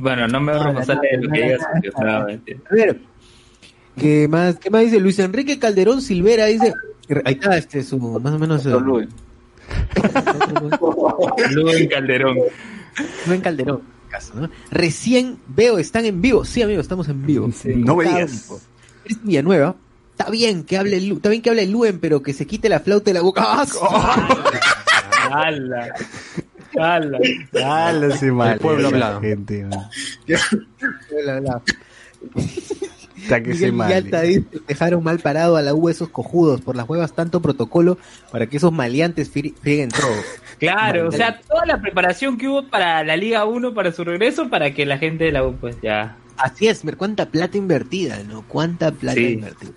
[0.00, 1.60] Bueno, no me No, responsable de lo que digas.
[1.96, 2.24] A
[2.74, 3.00] ver,
[3.96, 5.00] ¿qué más, ¿qué más dice?
[5.00, 6.72] Luis Enrique Calderón Silvera dice,
[7.24, 9.08] ahí está, este, su, más o menos, eh, Luen.
[11.50, 12.38] Luen Calderón.
[13.26, 14.50] Buen Calderón, caso, ¿no?
[14.70, 17.48] Recién veo, están en vivo, sí amigo, estamos en vivo.
[17.76, 18.46] No digas.
[18.50, 18.60] uno.
[19.04, 19.76] Eres Villanueva,
[20.16, 22.80] está bien que hable, Lu- está bien que hable Luen, pero que se quite la
[22.80, 23.42] flauta de la boca.
[23.46, 23.78] ¡Ah, su-
[26.78, 27.18] ¡Hala!
[27.52, 28.58] Dale, se mal.
[28.58, 29.20] pueblo hablado.
[29.20, 29.66] Gente,
[31.24, 31.62] la- la-
[33.16, 33.88] Está que se Miguel mal.
[33.88, 37.98] Villalta dice, dejaron mal parado a la U esos cojudos, por las huevas tanto protocolo
[38.30, 40.08] para que esos maleantes fri- frieguen todo.
[40.58, 44.48] Claro, o sea, toda la preparación que hubo para la Liga 1 para su regreso,
[44.48, 46.16] para que la gente de la U, pues ya.
[46.36, 48.42] Así es, ver cuánta plata invertida, ¿no?
[48.46, 49.32] Cuánta plata Sí.
[49.34, 49.72] invertida.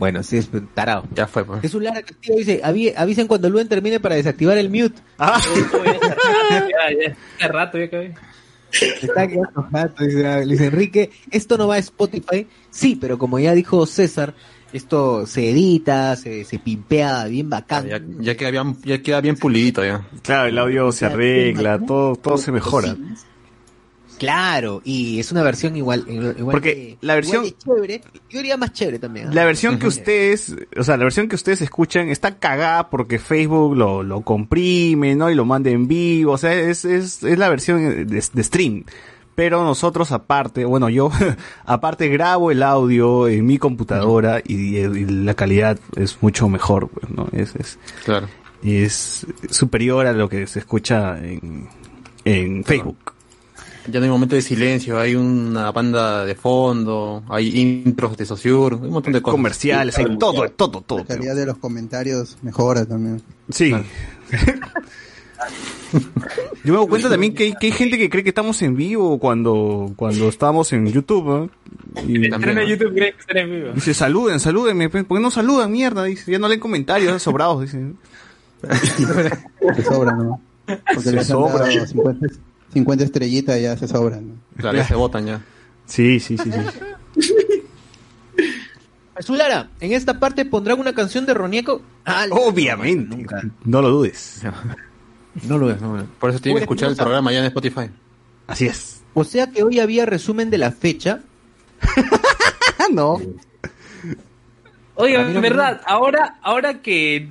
[0.00, 1.04] Bueno, sí, es tarado.
[1.14, 1.60] Ya fue, pues.
[1.60, 5.00] Jesús Lara Castillo dice, "Avi- avisen cuando Luen termine para desactivar el mute.
[5.18, 5.40] Ah,
[6.50, 8.14] ya, ya, hace rato ya acabé.
[8.72, 11.10] Está quedando jato, dice ah, Luis Enrique.
[11.30, 12.46] Esto no va a Spotify.
[12.70, 14.32] Sí, pero como ya dijo César,
[14.72, 17.86] esto se edita, se, se pimpea bien bacán.
[17.88, 20.06] Ya, ya queda bien, ya queda bien pulidito ya.
[20.22, 22.96] claro, el audio se arregla, todo, todo se mejora.
[24.20, 28.58] Claro, y es una versión igual, igual Porque de- la versión- igual chévere, yo diría
[28.58, 29.28] más chévere también.
[29.28, 29.30] ¿ah?
[29.32, 33.74] La versión que ustedes, o sea, la versión que ustedes escuchan está cagada porque Facebook
[33.78, 35.30] lo, lo comprime, ¿no?
[35.30, 38.84] Y lo manda en vivo, o sea, es, es, es la versión de, de stream.
[39.34, 41.10] Pero nosotros aparte, bueno, yo
[41.64, 47.10] aparte grabo el audio en mi computadora y, y la calidad es mucho mejor, pues,
[47.10, 47.26] ¿no?
[47.32, 48.28] Es, es, Claro.
[48.62, 51.68] y es superior a lo que se escucha en,
[52.26, 53.14] en Facebook.
[53.90, 58.74] Ya no hay momento de silencio, hay una banda de fondo, hay intros de Sociur,
[58.74, 59.36] hay un montón de cosas.
[59.36, 60.98] Comerciales, hay todo, todo, todo.
[61.00, 63.22] La calidad de los comentarios mejora también.
[63.50, 63.72] Sí.
[66.62, 68.76] Yo me doy cuenta también que hay, que hay gente que cree que estamos en
[68.76, 71.50] vivo cuando, cuando estamos en YouTube.
[71.96, 72.02] ¿eh?
[72.06, 73.72] Y a YouTube, creen que están en vivo.
[73.74, 74.88] dice, saluden, salúdenme.
[74.88, 76.04] pues, ¿Por qué no saludan, mierda?
[76.04, 77.62] Dice, ya no leen comentarios, sobrados.
[77.62, 77.92] Dice.
[79.76, 80.40] Se sobra, ¿no?
[80.66, 81.66] Porque Se les sobra.
[81.66, 82.26] dado 50,
[82.72, 84.28] 50 estrellitas ya se sobran.
[84.28, 84.34] ¿no?
[84.56, 85.40] Claro, ya se votan ya.
[85.86, 87.30] Sí, sí, sí, sí.
[89.16, 91.82] Jesús Lara, en esta parte pondrán una canción de Ronieco.
[92.06, 93.14] Ah, Obviamente.
[93.14, 93.42] nunca.
[93.64, 94.42] No lo dudes.
[95.44, 96.08] No lo es, no lo es.
[96.18, 97.88] Por eso tienen que escuchar el programa ya en Spotify.
[98.48, 99.00] Así es.
[99.14, 101.20] O sea que hoy había resumen de la fecha.
[102.92, 103.20] No.
[105.00, 107.28] Oiga, en verdad, ahora, ahora que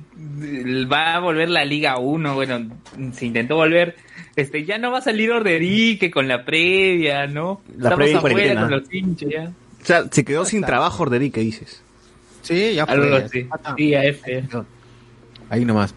[0.90, 2.70] va a volver la Liga 1, bueno,
[3.12, 3.96] se intentó volver,
[4.36, 7.60] este, ya no va a salir Orderique con la previa, ¿no?
[7.76, 8.60] La Estamos previa afuera cuarentena.
[8.62, 9.52] con los hinchas ya.
[9.82, 11.82] O sea, se quedó sin trabajo Orderique, dices.
[12.42, 13.16] Sí, ya Algo fue.
[13.24, 13.46] así.
[13.50, 13.74] Ah.
[13.76, 14.18] Sí, AF.
[15.48, 15.94] Ahí nomás.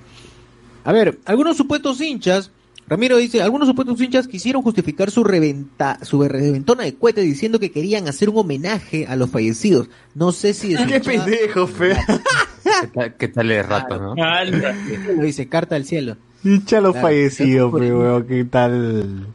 [0.85, 2.51] A ver, algunos supuestos hinchas,
[2.87, 7.71] Ramiro dice, algunos supuestos hinchas quisieron justificar su reventa, su reventona de cohete diciendo que
[7.71, 9.89] querían hacer un homenaje a los fallecidos.
[10.15, 11.95] No sé si Qué hinchada- pendejo, fe.
[12.81, 14.15] ¿Qué tal, qué tal de rato, no?
[15.15, 16.17] Lo dice, carta del cielo.
[16.43, 17.07] Hincha los Claro.
[17.07, 18.27] fallecidos, pe, weón.
[18.27, 19.27] ¿Qué tal?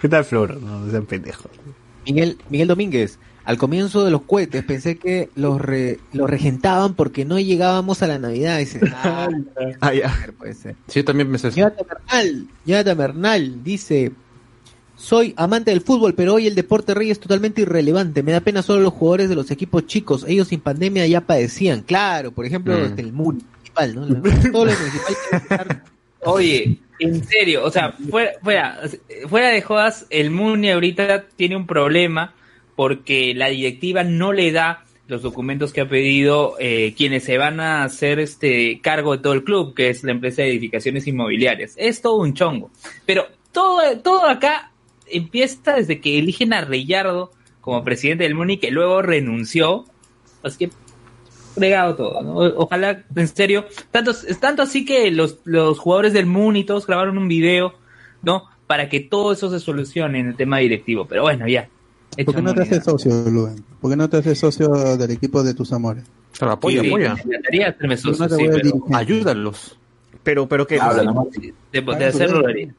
[0.00, 0.60] ¿Qué tal, Flor?
[0.62, 1.50] No, no sean pendejos.
[2.06, 7.24] Miguel, Miguel Domínguez, al comienzo de los cohetes pensé que los, re- los regentaban porque
[7.24, 8.58] no llegábamos a la Navidad.
[8.58, 9.28] Dice, ah,
[9.80, 10.14] Ah, ya.
[10.38, 10.76] puede ser.
[10.88, 11.56] Sí, yo también pensé eso.
[12.64, 14.12] Jonathan Bernal, dice,
[14.96, 18.22] soy amante del fútbol, pero hoy el deporte rey es totalmente irrelevante.
[18.22, 20.24] Me da pena solo los jugadores de los equipos chicos.
[20.26, 21.82] Ellos sin pandemia ya padecían.
[21.82, 22.82] Claro, por ejemplo, Mm.
[22.84, 24.06] este, el municipal, ¿no?
[24.52, 25.82] Todo lo municipal quiere estar-
[26.26, 28.80] Oye, en serio, o sea, fuera, fuera,
[29.28, 32.32] fuera de jodas, el Muni ahorita tiene un problema
[32.76, 37.60] porque la directiva no le da los documentos que ha pedido eh, quienes se van
[37.60, 41.74] a hacer este cargo de todo el club, que es la empresa de edificaciones inmobiliarias.
[41.76, 42.70] Es todo un chongo.
[43.04, 44.72] Pero todo, todo acá
[45.06, 49.84] empieza desde que eligen a Reyardo como presidente del Muni, que luego renunció.
[50.42, 50.70] Así que
[51.54, 56.86] fregado todo, Ojalá, en serio, tanto, tanto así que los, los jugadores del y todos
[56.86, 57.74] grabaron un video,
[58.22, 58.48] ¿no?
[58.66, 61.06] Para que todo eso se solucione en el tema directivo.
[61.06, 61.68] Pero bueno, ya.
[62.16, 63.64] Hecho ¿Por qué no te haces socio, Luen?
[63.80, 66.04] ¿Por qué no te haces socio del equipo de tus amores?
[66.38, 67.14] Claro, apoya, Sí, apoya.
[67.14, 68.96] Me encantaría hacerme Yo no socio, te sí, pero.
[68.96, 69.78] Ayúdalos.
[70.22, 70.78] Pero, pero qué.
[70.80, 71.26] Habla nomás.
[71.32, 72.74] de, de hacerlo lo haría.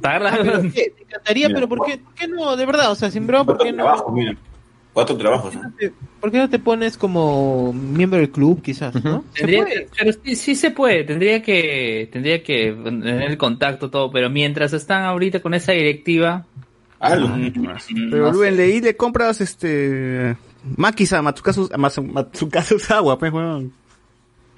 [0.00, 0.92] Pagar la- ¿Pero qué?
[0.96, 2.56] Te encantaría, Mira, pero ¿por qué, por qué no?
[2.56, 4.12] De verdad, o sea, sin broma, ¿por Cuatro qué no?
[4.12, 4.36] mira.
[4.92, 5.72] Cuatro trabajos, ¿no?
[6.20, 9.24] ¿Por qué no te pones como miembro del club, quizás, no?
[9.34, 9.74] ¿Se Tendría puede?
[9.74, 14.30] que- pero sí, sí se puede, tendría que, tendría que tener el contacto todo, pero
[14.30, 16.46] mientras están ahorita con esa directiva,
[17.10, 18.50] Mm, Pero sé.
[18.52, 20.36] leí le compras este.
[20.76, 23.72] Makisa, Matsukazu, Matsu- Matsukazu Sawa, pues, weón.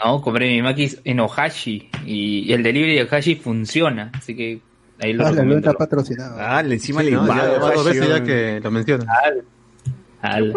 [0.05, 4.61] No, compré mi Makis en Ohashi y, y el delivery de Ohashi funciona, así que
[5.01, 5.57] ahí lo Ah, recomiendo.
[5.71, 6.37] está patrocinado.
[6.39, 7.27] Ah, encima Sí, le ¿no?
[7.27, 9.07] Ya dos veces ya que lo mencionan.
[10.21, 10.55] Al-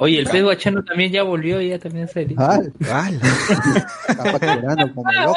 [0.00, 2.36] Oye, el pez guachano también ya volvió, ya también serie.
[2.38, 2.54] Ah,
[2.90, 3.20] Ala.
[4.08, 5.36] está como loco.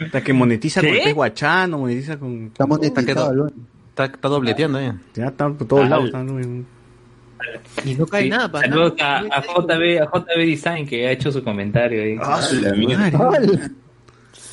[0.00, 2.46] Hasta que monetiza con el pez guachano, monetiza con.
[2.46, 3.50] Está monetizado.
[4.04, 4.96] Está, está dobleteando ya.
[5.14, 6.10] Ya están por todos lados.
[7.84, 9.28] Y no cae Sí, nada, pa, Saludos nada.
[9.32, 12.16] a, a JB, a JB Design que ha hecho su comentario ahí.
[12.20, 13.10] Ah, la mierda.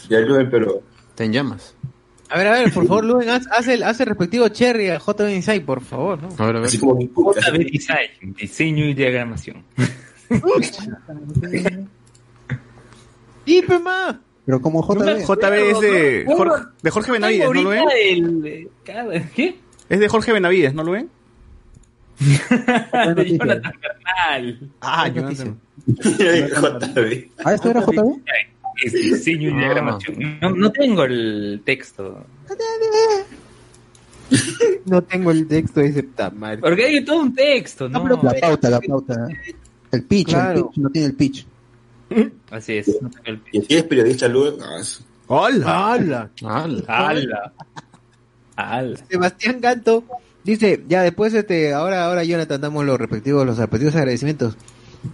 [0.09, 1.75] Ya Luen, pero Está en llamas.
[2.29, 4.99] A ver, a ver, por favor, Luen, haz, haz el, haz el respectivo cherry a
[4.99, 6.29] JB Inside, por favor, ¿no?
[6.37, 6.69] A ver, a ver.
[6.69, 9.63] JB Design, diseño y diagramación.
[13.45, 14.19] ¡Y, pe, ma!
[14.47, 15.23] Pero como JB.
[15.25, 17.83] JB es de Jorge, de Jorge Benavides, ¿no lo ven?
[18.01, 18.69] El-
[19.35, 19.55] ¿Qué?
[19.89, 21.09] Es de Jorge Benavides, ¿no lo ven?
[22.19, 24.69] de Jonathan Bernal.
[24.81, 25.59] Ah, Jonathan.
[25.87, 27.27] JB.
[27.45, 28.21] Ah, ¿esto era JB?
[28.83, 29.57] Es diseño y Ah.
[29.59, 30.39] diagramación.
[30.41, 32.25] No, no tengo el texto.
[34.85, 36.57] No tengo el texto, puta madre.
[36.57, 38.03] Porque hay todo un texto, ¿no?
[38.03, 39.27] pero- La pauta, la pauta.
[39.91, 40.59] El pitch, Claro.
[40.59, 41.45] el pitch, no tiene el pitch.
[42.51, 42.87] Así es.
[43.51, 45.03] Y si es periodista Luen, eso.
[45.27, 45.91] ¡Hola!
[45.93, 46.29] ¡Hala!
[46.43, 46.83] Ala.
[46.87, 47.53] ¡Hala!
[48.55, 48.97] ¡Hala!
[49.09, 50.03] Sebastián Ganto
[50.43, 54.55] dice, ya después este, ahora, ahora Jonathan damos los respectivos, los respectivos agradecimientos.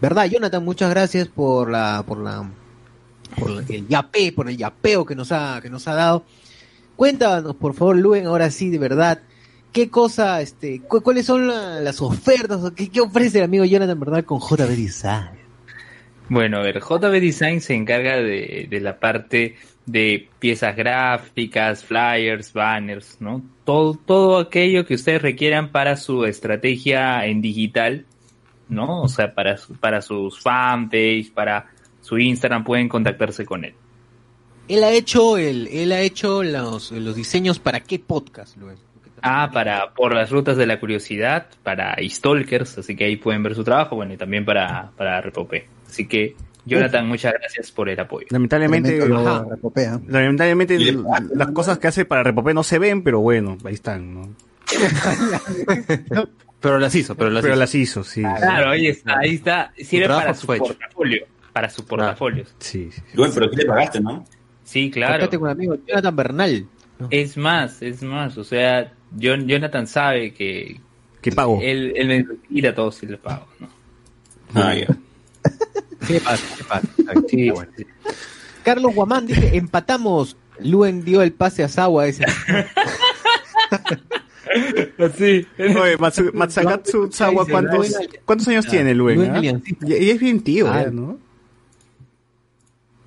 [0.02, 0.64] ¿Verdad, Jonathan?
[0.64, 2.50] Muchas gracias por la, por la,
[3.38, 6.24] por la- el yape, por el yapeo que nos ha, que nos ha dado.
[6.96, 9.20] Cuéntanos, por favor, Luen, ahora sí, de verdad,
[9.72, 13.66] qué cosa, este, cu- cuáles son la- las ofertas, o qué, qué ofrece el amigo
[13.66, 15.43] Jonathan, verdad, con JB Design.
[16.30, 19.56] Bueno, a ver, JB Design se encarga de, de la parte
[19.86, 23.42] de piezas gráficas, flyers, banners, ¿no?
[23.66, 28.06] Todo, todo aquello que ustedes requieran para su estrategia en digital,
[28.70, 29.02] ¿no?
[29.04, 31.68] O sea, para, su- para sus fanpage, para
[32.02, 33.74] su Instagram, pueden contactarse con él.
[34.70, 38.78] Él ha hecho el, él ha hecho los, los diseños para qué podcast, Luen.
[39.22, 43.56] Ah, para por las rutas de la curiosidad, para Stalkers, así que ahí pueden ver
[43.56, 45.68] su trabajo, bueno, y también para, para Repopé.
[45.94, 46.36] Así que,
[46.66, 48.26] Jonathan, muchas gracias por el apoyo.
[48.32, 49.46] Lamentablemente, Ajá.
[49.48, 50.02] repopea.
[50.08, 50.80] lamentablemente
[51.36, 54.30] las cosas que hace para Repopé no se ven, pero bueno, ahí están, ¿no?
[56.62, 57.60] Pero las hizo, pero las Pero hizo.
[57.60, 58.22] las hizo, sí.
[58.22, 60.68] Claro, ahí está, ahí está, sirve para su fue hecho.
[60.68, 62.46] portafolio, para su portafolio.
[62.58, 63.02] Sí, sí.
[63.16, 64.26] Luen, pero tú le pagaste, ¿no?
[64.64, 65.14] Sí, claro.
[65.16, 66.66] Contacte con el amigo Jonathan Bernal.
[67.10, 70.80] Es más, es más, o sea, Jon- Jonathan sabe que
[71.22, 71.60] ¿Qué pago?
[71.62, 73.68] él, él me tira a todos si le pago, ¿no?
[74.56, 74.88] Ah, ya.
[76.08, 76.43] ¿Qué pasa?
[76.58, 76.88] ¿Qué pasa?
[77.30, 77.72] Sí, bueno.
[78.64, 80.38] Carlos Guamán dice, empatamos.
[80.60, 82.26] Luen dio el pase a Sawa ese.
[85.18, 85.47] Sí.
[85.58, 87.95] Oye, Matsu- Matsakatsu Sawa, ¿cuántos,
[88.26, 89.18] ¿cuántos años tiene Luen?
[89.18, 89.38] Luen ah?
[89.38, 89.88] aliancista.
[89.88, 90.84] Y, es bien tío, Ah.
[90.84, 91.18] ya, ¿no?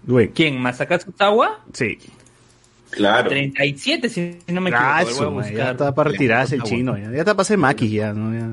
[0.07, 0.33] Luen.
[0.35, 0.59] ¿Quién?
[0.61, 1.61] ¿Masakazu Tawa?
[1.73, 1.99] Sí.
[2.91, 3.29] Claro.
[3.29, 5.25] 37, si no me Ah, equivoco.
[5.25, 6.97] su voy a madre, ya está para retirarse el chino.
[6.97, 8.33] Ya, ya está para ser Maki, ya, ¿no?
[8.35, 8.49] Ya.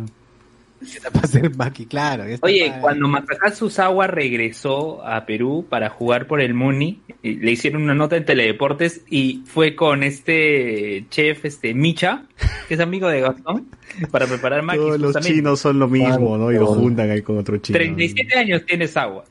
[1.13, 2.23] Para ser Maki, claro.
[2.27, 7.01] ya está Oye, para- cuando Masakazu Sawa regresó a Perú para jugar por el Muni,
[7.21, 12.25] le hicieron una nota en Teledeportes y fue con este chef, este Micha,
[12.67, 13.67] que es amigo de Gastón,
[14.11, 14.81] para preparar maquis.
[14.81, 16.51] Todos los chinos son lo mismo, ¿no?
[16.51, 17.77] Y lo juntan ahí con otro chino.
[17.77, 19.23] 37 años tiene Sawa.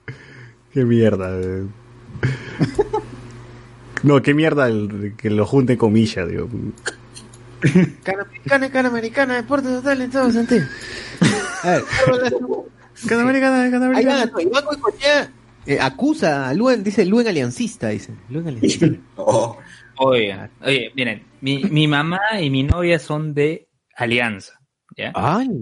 [0.72, 1.38] Qué mierda.
[1.40, 1.64] eh.
[4.02, 6.48] No, qué mierda el- que lo junten con Misha, digo.
[8.02, 10.64] Cana americana, cana americana, deporte total en todo sentido.
[11.62, 11.84] A ver,
[13.08, 15.30] Cada americana, cada ahí va, Goicoechea,
[15.66, 18.14] eh, acusa a Luen, dice Luen aliancista, dice.
[18.28, 18.86] Luen aliancista.
[19.16, 19.56] Oh,
[19.98, 24.58] Oye, oye, miren, mi, mi mamá y mi novia son de Alianza,
[24.96, 25.12] ¿ya?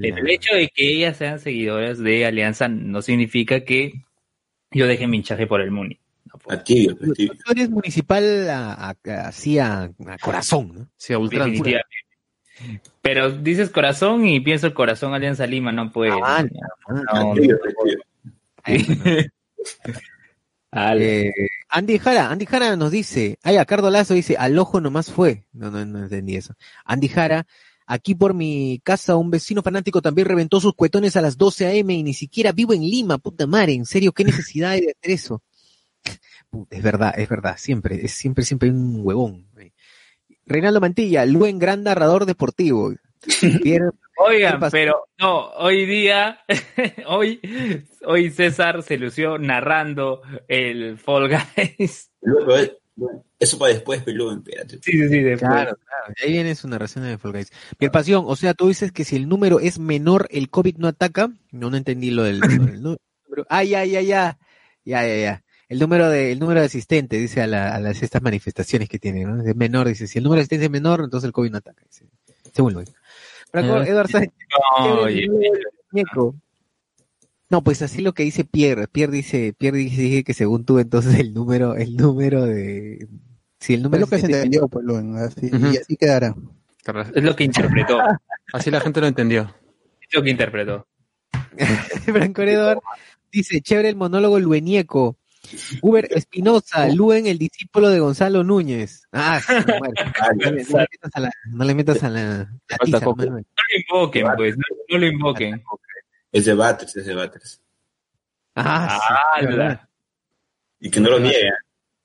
[0.01, 4.05] El hecho de que ellas sean seguidoras de Alianza no significa que
[4.71, 5.99] yo deje mi hinchaje por el Muni.
[6.49, 7.33] No a tibio, a tibio.
[7.45, 8.49] Tú eres municipal
[9.05, 10.89] así a, a corazón, ¿no?
[10.97, 11.47] Sí, a ultranza.
[11.47, 12.11] Definitivamente.
[13.03, 16.13] Pero dices corazón y pienso corazón Alianza Lima, no puede.
[16.23, 17.35] Ah, no.
[20.71, 21.03] Ala.
[21.03, 21.33] Eh,
[21.69, 25.47] Andy Jara, Andy Jara nos dice, ay, a Cardo Lazo dice, al ojo nomás fue.
[25.53, 26.55] No, no, no entendí eso.
[26.85, 27.47] Andy Jara,
[27.87, 31.93] aquí por mi casa un vecino fanático también reventó sus cuetones a las 12 a.m.
[31.95, 35.11] y ni siquiera vivo en Lima, puta madre, en serio, qué necesidad hay de hacer
[35.11, 35.43] eso.
[36.71, 39.47] Es verdad, es verdad, siempre, es siempre, siempre un huevón.
[40.47, 42.93] Reinaldo Mantilla, Luen gran narrador deportivo.
[43.63, 43.91] Pierre-
[44.23, 46.41] Oigan, pero no, hoy día,
[47.07, 47.41] hoy,
[48.05, 52.11] hoy César se lució narrando el Fall Guys.
[52.21, 52.55] Luego,
[53.39, 54.79] eso para después, pero espérate.
[54.83, 55.51] Sí, sí, sí, después.
[55.51, 56.15] Claro, claro.
[56.23, 57.51] Ahí viene su narración de Fall Guys.
[57.79, 60.89] Pierre Pasión, o sea, tú dices que si el número es menor, el COVID no
[60.89, 61.31] ataca.
[61.51, 63.01] No, no entendí lo del, lo del número.
[63.49, 64.39] Ah, ya, ya, ya.
[64.85, 65.45] Ya, ya, ya.
[65.71, 68.99] El número de, el número de asistentes, dice a, la- a las estas manifestaciones que
[68.99, 69.43] tiene, ¿no?
[69.43, 71.83] Es menor, dice, si el número de asistentes es menor, entonces el COVID no ataca.
[71.87, 72.05] Dice.
[72.53, 72.83] Según lo
[73.51, 73.87] Franco, Ah.
[73.87, 74.33] Eduardo Sánchez,
[75.93, 76.35] muñeco.
[77.49, 78.87] No, pues así lo que dice Pierre.
[78.87, 83.09] Pierre dice, Pierre dice que según tú, entonces el número, el número de,
[83.59, 85.67] si el Es número lo que se entendió, pues, Luen, así, Ujú.
[85.73, 86.35] y así quedará.
[87.15, 87.99] es lo que interpretó.
[88.53, 89.55] Así la gente lo entendió.
[90.01, 90.85] Es lo que interpretó.
[92.07, 92.79] Franco Eduard
[93.31, 95.17] dice, chévere el monólogo luenieco.
[95.83, 99.07] Uber Espinosa, Luen, el discípulo de Gonzalo Núñez.
[99.13, 99.95] Ah, sí, bueno.
[100.35, 103.01] no, le, no le metas a la, no le metas a la, la Falta tiza,
[103.01, 103.17] coco.
[103.17, 103.47] Manuel.
[103.57, 105.65] No lo invoquen, pues, no, no lo invoquen.
[106.33, 107.61] Es de Batters, es de Batters.
[108.55, 108.99] Ah,
[109.41, 109.47] sí.
[110.81, 111.51] Y que no lo niegue.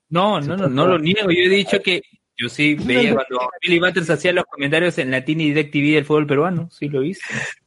[0.08, 1.30] No, no, no, no lo niego.
[1.30, 2.02] Yo he dicho que
[2.36, 6.04] yo sí veía cuando Billy Butters hacía los comentarios en Latin y Direct TV del
[6.04, 6.68] fútbol peruano.
[6.70, 7.22] Sí lo hice.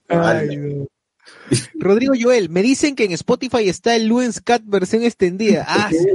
[0.07, 0.87] Ay, no.
[1.79, 5.65] Rodrigo Joel, me dicen que en Spotify está el Luen's Cat versión extendida.
[5.67, 6.07] Ah, sí,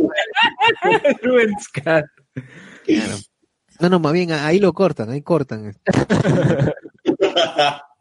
[1.22, 2.04] Ruben's Cat.
[2.84, 3.16] claro.
[3.80, 5.76] No, no, más bien ahí lo cortan, ahí cortan.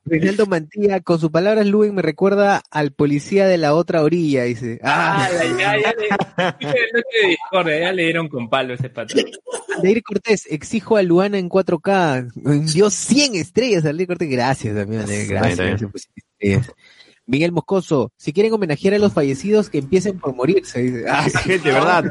[0.06, 4.80] Reinaldo Mantilla, con sus palabras, Luen me recuerda al policía de la otra orilla, dice.
[4.84, 9.24] Ah, Ah, ya, ya, le, no te discordia, ya le dieron con palo ese patrón.
[9.78, 12.74] Aldair Cortés, exijo a Luana en 4K.
[12.74, 14.30] Dio 100 estrellas, Aldair Cortés.
[14.30, 15.30] Gracias, Aldair, Gracias.
[15.30, 16.72] Gracias 100 estrellas.
[17.26, 20.82] Miguel Moscoso, si quieren homenajear a los fallecidos, que empiecen por morirse.
[20.82, 21.05] dice.
[21.07, 21.38] Ah, sí.
[21.38, 22.03] Gente, verdad,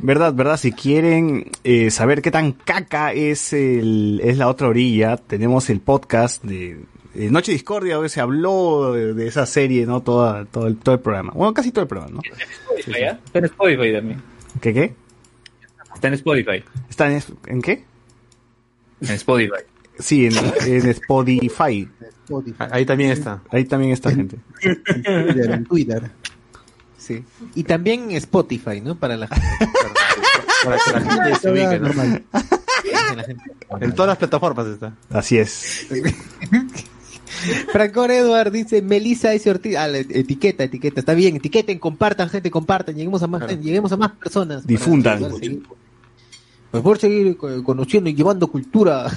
[0.00, 0.56] verdad, verdad.
[0.56, 5.80] Si quieren eh, saber qué tan caca es el, es la otra orilla, tenemos el
[5.80, 10.02] podcast de, Noche Discordia, donde se habló de, de esa serie, ¿no?
[10.02, 11.32] Toda, todo el, todo el programa.
[11.34, 12.20] Bueno, casi todo el programa, ¿no?
[12.70, 13.18] Spotify, ¿ah?
[13.24, 14.22] Está en Spotify también.
[14.60, 14.94] ¿Qué qué?
[15.92, 16.64] Está en Spotify.
[16.88, 17.84] ¿Está en, en qué?
[19.00, 19.64] En Spotify.
[20.00, 20.32] Sí, en,
[20.66, 21.88] en Spotify.
[22.24, 23.42] Spotify, Ahí también está.
[23.50, 24.36] Ahí también está gente.
[24.62, 26.10] en Twitter, en Twitter.
[26.96, 27.24] Sí.
[27.54, 28.96] Y también en Spotify, ¿no?
[28.98, 29.46] Para la gente.
[30.64, 31.88] Para que la gente se ubique, ¿no?
[31.88, 32.22] Normal.
[33.80, 34.94] En todas las plataformas está.
[35.10, 35.86] Así es.
[37.72, 39.48] Franco Eduard dice, Melissa S.
[39.48, 43.60] Ortiz, ah, la etiqueta, etiqueta, está bien, etiqueten, compartan, gente, compartan, lleguemos a más, Claro.
[43.62, 44.66] lleguemos a más personas.
[44.66, 45.22] Difundan.
[46.70, 49.10] Para poder seguir- co- conociendo y llevando cultura a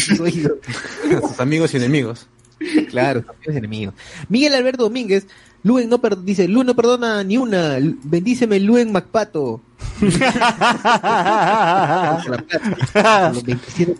[0.00, 2.26] sus amigos y enemigos.
[2.90, 3.94] Claro, amigos y enemigos.
[4.28, 5.26] Miguel Alberto Domínguez,
[5.64, 9.60] Luen no per- dice, Luen no perdona ni una, bendíceme Luen Macpato.
[10.00, 10.12] Por
[12.30, 13.96] la plata, por los 27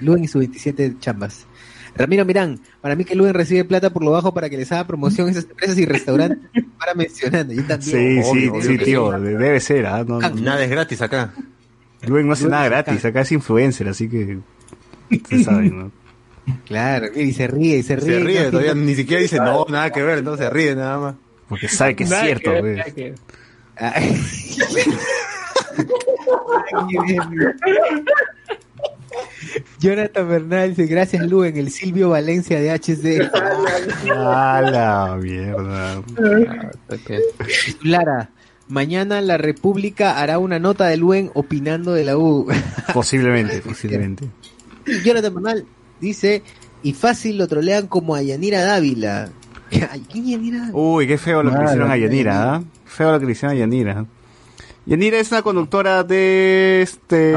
[0.00, 1.46] Luen y sus 27 chambas.
[1.96, 4.84] Ramiro Mirán, para mí que Luen recibe plata por lo bajo para que les haga
[4.86, 7.54] promoción a esas empresas y restaurantes para mencionando.
[7.54, 8.24] Yo Sí, también.
[8.24, 9.22] sí, obvio, sí, obvio tío, sí.
[9.22, 10.04] de- debe ser, ¿ah?
[10.04, 11.32] No, Nada es gratis acá.
[12.06, 13.08] Luen no hace nada gratis, acá.
[13.08, 14.38] acá es influencer, así que
[15.28, 15.90] se sabe, ¿no?
[16.66, 18.18] Claro, y se ríe, y se ríe.
[18.18, 20.98] Se ríe, no, todavía ni siquiera dice no, nada que ver, no se ríe nada
[20.98, 21.14] más.
[21.48, 22.76] Porque sabe que es Nada cierto, que ver, pues.
[22.76, 23.14] nada que ver.
[23.76, 24.20] Ay.
[29.78, 33.30] Jonathan Bernal dice, gracias Luen, el Silvio Valencia de HD.
[34.10, 36.02] A la mierda.
[37.82, 38.30] Lara,
[38.68, 42.46] mañana la República hará una nota de Luen opinando de la U.
[42.92, 44.28] Posiblemente, posiblemente.
[45.04, 45.66] Jonathan Bernal
[46.00, 46.42] dice,
[46.82, 49.30] y fácil lo trolean como a Yanira Dávila.
[49.90, 50.70] Ay, ¿Quién es Yanira?
[50.72, 52.64] Uy, qué feo lo que le hicieron a Yanira, ¿ah?
[52.84, 54.06] Feo lo que le hicieron a Yanira.
[54.86, 57.34] Yanira es una conductora de este.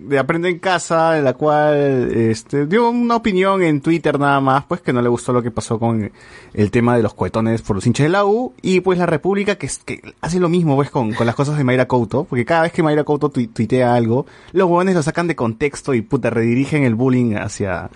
[0.00, 4.64] De Aprende en Casa, en la cual este, dio una opinión en Twitter nada más,
[4.64, 6.10] pues que no le gustó lo que pasó con
[6.54, 9.56] el tema de los cohetones por los hinchas de la U, y pues la República
[9.56, 12.62] que, que hace lo mismo pues con, con las cosas de Mayra Couto, porque cada
[12.62, 16.30] vez que Mayra Couto tui- tuitea algo, los huevones lo sacan de contexto y puta
[16.30, 17.90] redirigen el bullying hacia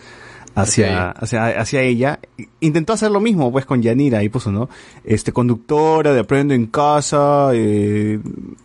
[0.57, 2.19] hacia, hacia, hacia ella.
[2.61, 4.69] Intentó hacer lo mismo pues con Yanira y puso, ¿no?
[5.05, 8.19] Este conductora de Aprende en Casa, eh,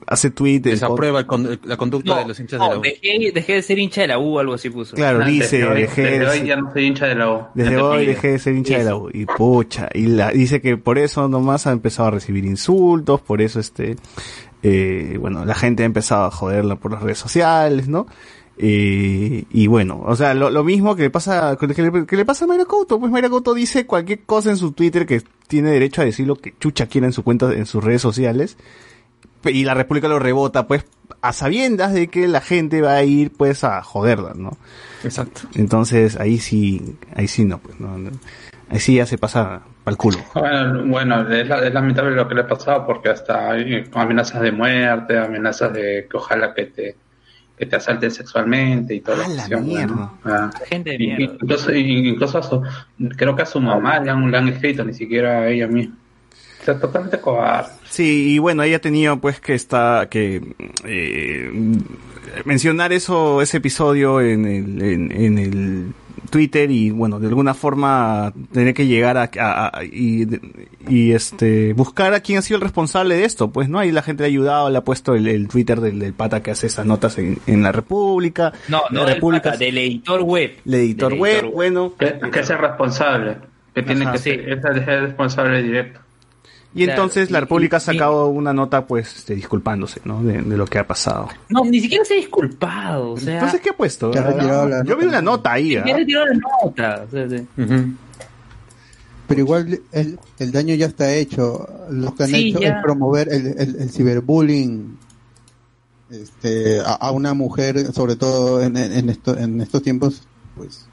[0.07, 2.81] hace tweet Desaprueba el con- la conducta de los hinchas de la no, U.
[2.81, 4.95] dejé, dejé de ser hincha de la U, algo así puso.
[4.95, 7.31] Claro, Desde dice, hoy- dejé desde de hoy ser- ya no soy hincha de la
[7.31, 7.41] U.
[7.53, 8.07] Desde Ya hoy pide.
[8.15, 9.09] dejé de ser hincha de la U.
[9.13, 13.41] Y pucha, y la, dice que por eso nomás ha empezado a recibir insultos, por
[13.41, 13.95] eso este,
[14.63, 18.05] eh, bueno, la gente ha empezado a joderla por las redes sociales, ¿no?
[18.63, 22.25] Eh, y bueno, o sea, lo, lo mismo que le pasa, que le, que le
[22.25, 25.71] pasa a Mayra Couto, pues Mayra Couto dice cualquier cosa en su Twitter que tiene
[25.71, 28.57] derecho a decir lo que chucha quiera en su cuenta, en sus redes sociales,
[29.45, 30.85] y la República lo rebota, pues,
[31.21, 34.55] a sabiendas de que la gente va a ir, pues, a joderla, ¿no?
[35.03, 35.41] Exacto.
[35.55, 38.11] Entonces, ahí sí, ahí sí no, pues, no, no.
[38.69, 40.19] ahí sí ya se pasa pa'l culo.
[40.35, 44.41] Bueno, bueno, es, la- es lamentable lo que le ha pasado porque hasta hay amenazas
[44.43, 46.95] de muerte, amenazas de que ojalá que te
[47.61, 49.93] que te asalten sexualmente y toda la ¡A la cuestión, mierda!
[49.93, 50.49] bueno, ah.
[50.67, 51.23] Gente de Y- mierda.
[51.39, 52.63] Incluso, incluso a su,
[53.15, 55.95] creo que a su mamá le han, le han escrito, ni siquiera a ella misma.
[56.59, 57.69] O sea, totalmente cobarde.
[57.87, 60.41] Sí, y bueno, ella ha tenido pues que está, que
[60.85, 61.51] eh,
[62.45, 65.93] mencionar eso, ese episodio en el, en, en el
[66.31, 70.25] Twitter y bueno, de alguna forma tener que llegar a, a- a- y,
[70.89, 74.01] y este buscar a quién ha sido el responsable de esto, pues no, ahí la
[74.01, 76.65] gente le ha ayudado, le ha puesto el, el Twitter del, del pata que hace
[76.65, 80.53] esas notas en, en la República, No, no la del República, pata, del editor web.
[80.65, 83.37] el editor web, bueno, Que, que es el responsable,
[83.75, 84.29] que tiene Ajá, que sí.
[84.31, 85.99] ser, es el- es el responsable directo.
[86.73, 90.23] Y Claro, entonces la y- República ha y- sacado una nota pues este, disculpándose, ¿no?
[90.23, 91.27] De, de lo que ha pasado.
[91.49, 94.11] No, ni siquiera se ha disculpado, o sea, Entonces, ¿qué ha puesto?
[94.83, 97.05] Yo vi una nota ahí, ya retiró la nota.
[99.27, 101.67] Pero igual el, el daño ya está hecho.
[101.89, 102.75] Lo que han Sí, hecho ya.
[102.77, 104.97] es promover el, el, el ciberbullying
[106.09, 110.23] este, a, a una mujer, sobre todo en, en, en esto- en estos tiempos,
[110.57, 110.85] pues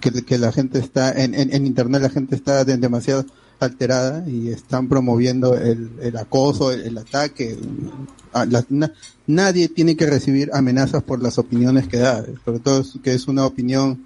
[0.00, 3.26] que, que la gente está en, en, en internet, la gente está de- demasiado
[3.64, 7.58] alterada y están promoviendo el, el acoso, el, ataque.
[8.32, 8.92] A la- na-
[9.26, 13.44] nadie tiene que recibir amenazas por las opiniones que da, sobre todo que es una
[13.46, 14.04] opinión,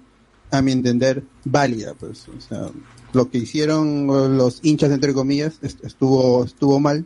[0.51, 1.93] a mi entender, válida.
[1.99, 2.69] Pues, o sea,
[3.13, 4.07] lo que hicieron
[4.37, 7.05] los hinchas, entre comillas, est- estuvo, estuvo mal.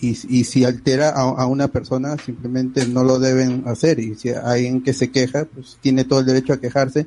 [0.00, 0.14] Y,
[0.44, 4.00] si altera a, a una persona, simplemente no lo deben hacer.
[4.00, 4.36] Y si hay
[4.66, 7.06] alguien que se queja, pues tiene todo el derecho a quejarse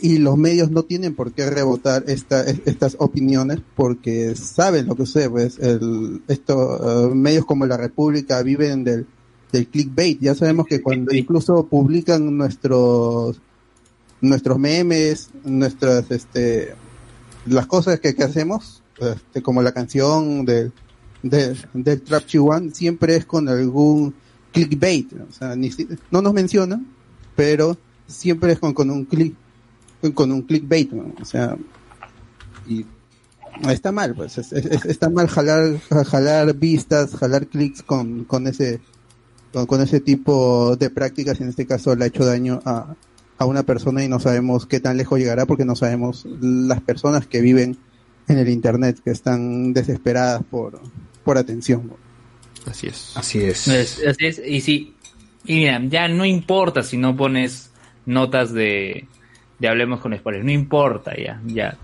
[0.00, 4.94] y los medios no tienen por qué rebotar esta, es- estas opiniones porque saben lo
[4.96, 9.06] que sucede, pues el, esto, eh, medios como la República viven del,
[9.52, 13.40] del clickbait, ya sabemos que cuando incluso publican nuestros
[14.20, 16.74] nuestros memes, nuestras este
[17.46, 20.72] las cosas que, que hacemos, este, como la canción del
[21.22, 24.14] del, del Trap Chihuahua, siempre es con algún
[24.52, 26.86] clickbait, o sea, ni si- no nos mencionan,
[27.36, 27.76] pero
[28.06, 29.34] siempre es con, con un click
[30.12, 31.12] con un clickbait, ¿no?
[31.20, 31.56] o sea,
[32.68, 32.84] y
[33.70, 38.80] está mal, pues, es- es- está mal jalar, jalar vistas, jalar clics con, con ese,
[39.52, 42.94] con, con ese tipo de prácticas, en este caso le ha hecho daño a,
[43.38, 47.26] a una persona y no sabemos qué tan lejos llegará porque no sabemos las personas
[47.26, 47.76] que viven
[48.28, 50.80] en el internet, que están desesperadas por,
[51.24, 51.86] por atención.
[51.88, 51.96] ¿no?
[52.70, 53.12] Así es.
[53.16, 53.68] Así es.
[53.68, 54.94] Es- así es, y sí,
[55.44, 57.70] y mira, ya no importa si no pones
[58.06, 59.06] notas de,
[59.64, 61.76] de hablemos con spoilers, no importa ya, ya.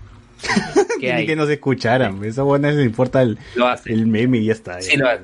[0.99, 1.25] ¿Qué Ni hay?
[1.25, 3.91] que nos escucharan, eso bueno, eso importa el, Lo hace.
[3.91, 4.81] el meme y ya está.
[4.81, 4.99] Sí, ya.
[5.03, 5.23] lo hace.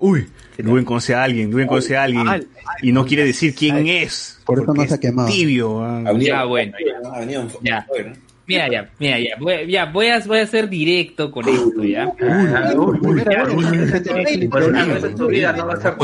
[0.00, 0.28] Uy,
[0.58, 2.46] Luen conoce a alguien, Luen conoce a alguien
[2.82, 4.40] y no quiere decir quién es.
[4.44, 5.28] Por eso no se ha quemado.
[5.28, 5.82] Tibio.
[5.82, 6.12] ah.
[6.18, 6.72] Ya, bueno.
[7.62, 7.86] Ya.
[8.46, 9.36] Mira, ya, mira, ya.
[9.38, 12.10] Voy, ya, voy a, voy a ser directo con esto, ¿ya?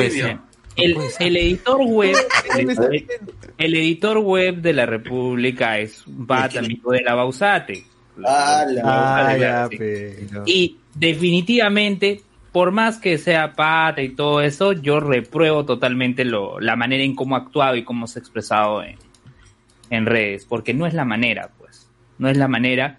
[0.02, 0.43] Tibio.
[0.76, 2.16] El, el editor web,
[2.59, 2.70] el,
[3.59, 7.84] el editor web de la República es un pata amigo de la Bausate.
[8.24, 9.68] Ah, la- Ah, ya.
[10.46, 12.22] Y definitivamente,
[12.52, 17.14] por más que sea pata y todo eso, yo repruebo totalmente lo, la manera en
[17.14, 18.96] cómo ha actuado y cómo se ha expresado en,
[19.90, 21.88] en redes, porque no es la manera, pues.
[22.18, 22.98] No es la manera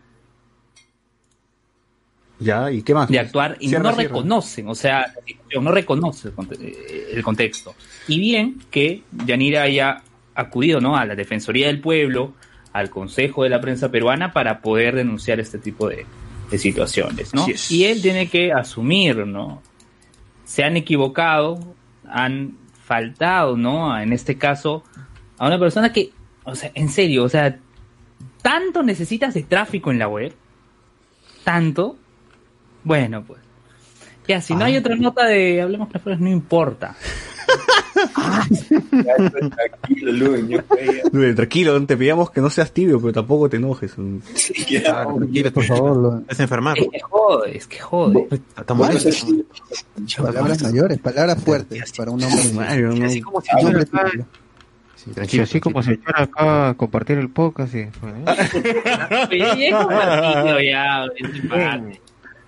[2.40, 3.10] Ya, ¿y qué más?
[3.10, 4.10] de actuar y Cierra, no cierra.
[4.10, 5.14] reconocen, o sea,
[5.62, 6.76] no reconoce el, conte-
[7.14, 7.74] el contexto.
[8.07, 10.02] Y bien que Yanira haya
[10.36, 10.98] acudido ¿no?
[10.98, 12.34] a la Defensoría del Pueblo,
[12.74, 16.06] al Consejo de la Prensa Peruana para poder denunciar este tipo de,
[16.52, 17.45] de situaciones, ¿no?
[17.70, 19.62] Y él tiene que asumir, ¿no?
[20.44, 21.57] Se han equivocado,
[22.06, 23.98] han faltado, ¿no?
[23.98, 24.84] En este caso,
[25.38, 26.12] a una persona que,
[26.44, 27.57] o sea, en serio, o sea,
[28.41, 30.34] tanto necesitas de tráfico en la web,
[31.45, 31.98] tanto,
[32.86, 33.41] bueno, pues.
[34.28, 36.95] Ya, si no hay otra nota de Hablemos Claras, no importa.
[39.86, 41.03] Tranquilo, yo creía.
[41.12, 43.94] Luen, tranquilo, te pedíamos que no seas tibio, pero tampoco te enojes.
[44.34, 45.02] Sí, ya.
[45.03, 46.76] Ah, tranquilo, Por favor, lo- Es enfermar.
[46.78, 48.28] Es que jode, es que jode.
[48.74, 49.10] Molesto.
[50.24, 52.52] palabras mayores, palabras fuertes para un hombre.
[52.53, 53.06] Mario, no.
[53.06, 54.28] Así como si yo hombre acá, tímido.
[54.95, 55.44] Sí, sí, tranquilo.
[55.44, 57.72] así como si echara acá a compartir el podcast.
[57.74, 57.86] sí.
[59.30, 59.70] Oye,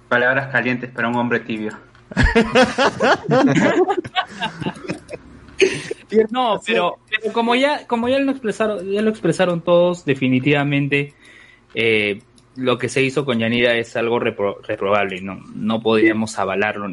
[0.10, 1.72] Palabras calientes para un hombre tibio.
[6.30, 11.14] No, pero, pero como ya, como ya lo expresaron, ya lo expresaron todos, definitivamente
[11.74, 12.22] eh,
[12.56, 15.20] lo que se hizo con Yanira es algo repro- reprobable.
[15.22, 16.88] No, no podríamos avalarlo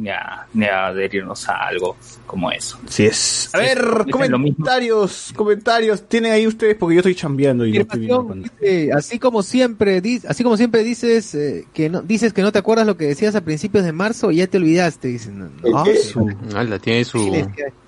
[0.00, 1.96] ni, a- ni a adherirnos a algo
[2.26, 2.78] como eso.
[2.88, 3.50] Sí es.
[3.54, 6.08] A ver, es comentarios, comentarios.
[6.08, 8.34] Tienen ahí ustedes porque yo estoy chambeando y no estoy cuándo.
[8.60, 12.52] dice, así como siempre, di- así como siempre dices eh, que no dices que no
[12.52, 15.38] te acuerdas lo que decías a principios de marzo y ya te olvidaste, dicen.
[15.38, 15.78] No, no.
[15.78, 17.18] Ah, su- Ala, tiene su.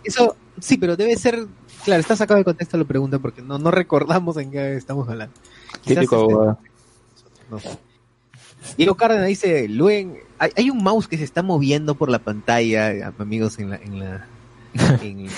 [0.04, 1.46] Eso sí, pero debe ser
[1.84, 5.34] claro, está sacado de contexto la pregunta porque no no recordamos en qué estamos hablando.
[5.84, 6.60] Típico este,
[7.50, 7.68] no sé.
[8.76, 13.12] Diego Cárdenas dice, Luen, hay, hay un mouse que se está moviendo por la pantalla,
[13.18, 14.26] amigos, en la en la
[15.02, 15.28] en,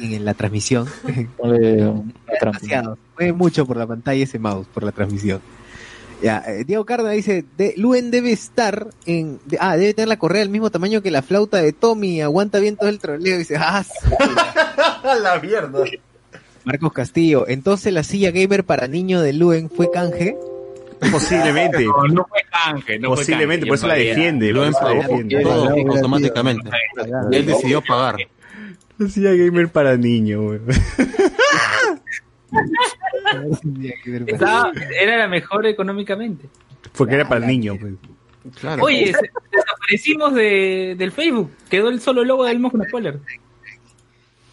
[0.00, 0.86] en la transmisión.
[1.38, 2.04] Trampa.
[2.40, 2.98] demasiado.
[3.18, 5.40] Mueve mucho por la pantalla ese mouse, por la transmisión.
[6.22, 9.38] Ya, eh, Diego Cárdenas dice, de, Luen debe estar en...
[9.46, 12.58] de- ah, debe tener la correa del mismo tamaño que la flauta de Tommy, aguanta
[12.58, 13.38] bien todo el troleo.
[13.38, 13.82] Dice, ah,
[15.22, 15.82] la mierda.
[16.64, 20.36] Marcos Castillo, entonces la silla gamer para niño de Luen fue canje.
[21.12, 21.84] Posiblemente.
[21.84, 24.52] No, no fue canje, no fue Posiblemente, canje, por eso la defiende.
[24.52, 25.42] Lo defiende.
[25.42, 26.70] automáticamente.
[27.32, 28.16] Él decidió pagar.
[28.98, 30.60] Decía gamer para niño, güey.
[34.26, 36.48] Estaba- era la mejor económicamente.
[36.96, 37.94] Porque era para el niño, pues.
[38.58, 38.82] Claro.
[38.84, 39.14] Oye,
[39.52, 41.50] desaparecimos de, del Facebook.
[41.68, 43.18] Quedó el solo logo del con Spoiler.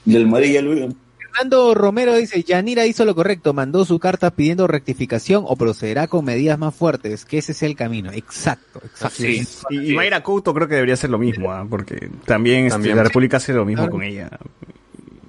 [0.06, 0.96] Del María Luen.
[1.38, 6.26] Fernando Romero dice, Yanira hizo lo correcto, mandó su carta pidiendo rectificación o procederá con
[6.26, 8.12] medidas más fuertes, que ese es el camino.
[8.12, 9.24] Exacto, exacto.
[9.24, 11.64] Y, y Mayra Couto creo que debería hacer lo mismo, ¿ah?
[11.70, 12.98] porque también, este, También.
[12.98, 13.92] la República hace lo mismo Claro.
[13.92, 14.32] con ella.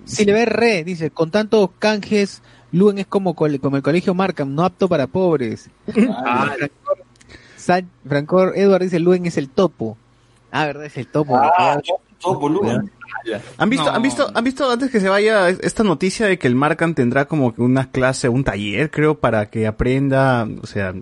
[0.06, 2.40] Si le ve re, dice, con tantos canjes,
[2.72, 5.68] Luen es como, el colegio Markham, no apto para pobres.
[6.24, 6.54] Ah,
[8.06, 9.98] Francor Edward dice, Luen es el topo.
[10.50, 11.36] Ah, verdad, es el topo.
[11.36, 11.80] Ah,
[12.20, 12.90] todo volumen.
[13.58, 13.92] ¿Han visto, No.
[13.92, 17.26] ¿Han visto, han visto antes que se vaya esta noticia de que el Marcan tendrá
[17.26, 20.94] como que una clase, un taller, creo, para que aprenda, o sea,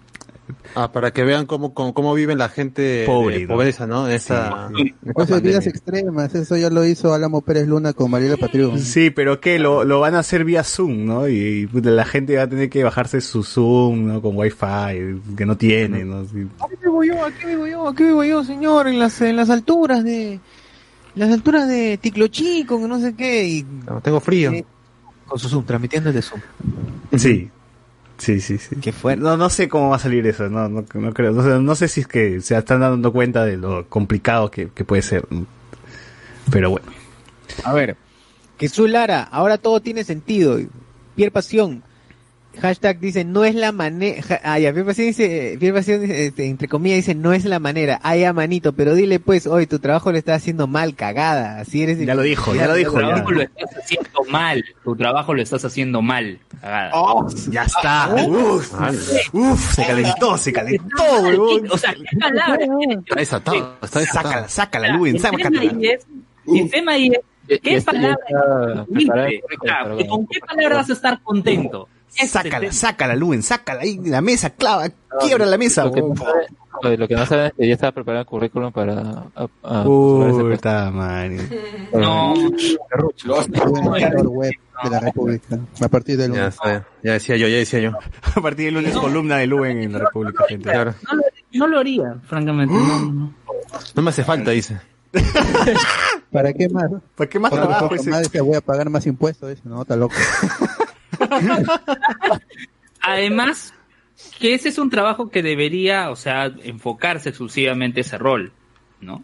[0.74, 4.08] Ah, para que vean cómo, cómo, cómo viven la gente Pobre, de pobreza, ¿no?
[4.08, 4.68] Esa,
[5.00, 8.76] Después de vidas extremas, eso ya lo hizo Álamo Pérez Luna con Mariela Patriu.
[8.78, 11.28] sí, pero que lo, lo van a hacer vía Zoom, ¿no?
[11.28, 14.22] Y, y, la gente va a tener que bajarse su Zoom, ¿no?
[14.22, 16.24] Con Wi-Fi, que no tiene, ¿no?
[16.26, 16.46] Sí.
[16.60, 20.04] Aquí vivo yo, aquí vivo yo, aquí vivo yo, señor, en las, en las alturas
[20.04, 20.40] de,
[21.16, 24.52] las alturas de Ticlochico, que no sé qué, y No, tengo frío.
[24.52, 24.64] Sí.
[25.26, 26.40] con su Zoom, transmitiendo desde Zoom.
[27.16, 27.50] Sí,
[28.18, 28.58] sí, sí.
[28.58, 28.76] sí.
[28.76, 29.22] Qué fuerte.
[29.24, 31.32] No, no sé cómo va a salir eso, no, no, no creo.
[31.32, 34.68] No sé, no sé si es que se están dando cuenta de lo complicado que,
[34.68, 35.26] que puede ser.
[36.50, 36.86] Pero bueno.
[37.64, 37.96] A ver,
[38.58, 40.58] Jesús Lara, ahora todo tiene sentido.
[41.14, 41.82] Pierre Pasión,
[42.60, 44.22] Hashtag dice, no es la manera.
[44.42, 47.58] Ah, ya, Pierre Pasión dice, Pierre Pasión dice, este, entre comillas, dice, no es la
[47.58, 48.00] manera.
[48.02, 51.60] Ah, ya, manito, pero dile pues, hoy tu trabajo lo estás haciendo mal, cagada.
[51.60, 51.98] Así eres.
[51.98, 52.92] Ya lo dijo, ya lo dijo.
[52.94, 53.06] Tu ya.
[53.08, 54.64] trabajo lo estás haciendo mal.
[54.84, 56.38] Tu trabajo lo estás haciendo mal.
[56.60, 56.90] Cagada.
[56.94, 58.14] Oh, ya está.
[58.26, 58.72] Uf,
[59.32, 61.68] uf, se calentó, se calentó, huevón.
[61.70, 62.64] O sea, ¿qué palabra?
[63.06, 64.28] Está desatado, está desatado.
[64.28, 65.60] Sácala, sácala, Luen, sácala.
[65.60, 66.06] ahí es,
[66.46, 68.86] el tema ahí es, Ya- ¿qué ya ya palabra?
[70.08, 71.88] ¿Con qué palabra vas a estar contento?
[72.08, 72.72] Sácala, tema.
[72.72, 74.88] sácala, Luen, sácala ahí la mesa, clava,
[75.20, 75.84] quiebra la mesa.
[75.84, 76.14] Lo que, no
[76.82, 79.84] oye, lo que no saben es que ya estaba preparado el currículum para a, a.
[79.84, 81.38] Puta madre.
[81.92, 82.34] No,
[84.84, 85.58] de la República.
[85.80, 86.54] A partir del Ya, lunes.
[86.54, 87.90] está, ya decía yo, ya decía yo.
[88.36, 90.70] A partir del lunes, columna de Luen en la República, gente.
[90.70, 90.94] Claro.
[91.10, 91.22] no lo,
[91.52, 92.74] no lo haría, francamente.
[92.74, 93.34] No, no, no.
[93.94, 94.78] No me hace falta, dice.
[96.30, 96.90] ¿Para qué más?
[97.14, 99.50] ¿Para qué más trabajo más voy a pagar más impuestos.
[99.50, 100.14] Dice, no, está loco.
[103.00, 103.74] Además,
[104.38, 108.52] que ese es un trabajo que debería, o sea, enfocarse exclusivamente ese rol,
[109.00, 109.22] ¿no?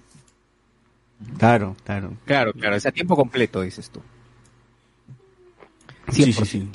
[1.38, 2.12] Claro, claro.
[2.24, 4.00] Claro, claro, es a tiempo completo, dices tú.
[6.10, 6.32] Sí, 100%.
[6.32, 6.68] sí, sí.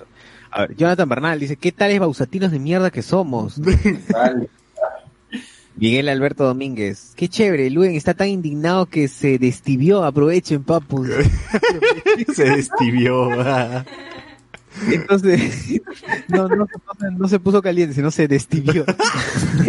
[0.51, 3.59] A ver, Jonathan Bernal dice, ¿qué tales bausatinos de mierda que somos?
[5.75, 11.07] Miguel Alberto Domínguez, qué chévere, Luen está tan indignado que se destibió, aprovechen papus.
[12.33, 13.29] Se destibió.
[14.91, 15.81] Entonces,
[16.27, 18.85] no, no, se puso- no se puso caliente, sino se destibió.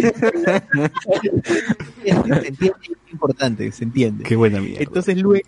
[2.03, 4.23] se entiende, es importante, se entiende.
[4.23, 4.83] Qué buena mierda.
[4.83, 5.41] Entonces Luen,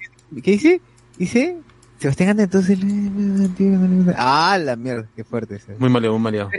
[0.43, 0.81] ¿qué dice?
[1.17, 1.57] Dice,
[1.99, 2.79] Sebastián Anda, entonces...
[4.17, 5.75] Ah, la mierda, qué fuerte ese.
[5.77, 6.49] Muy maleado, muy maleado.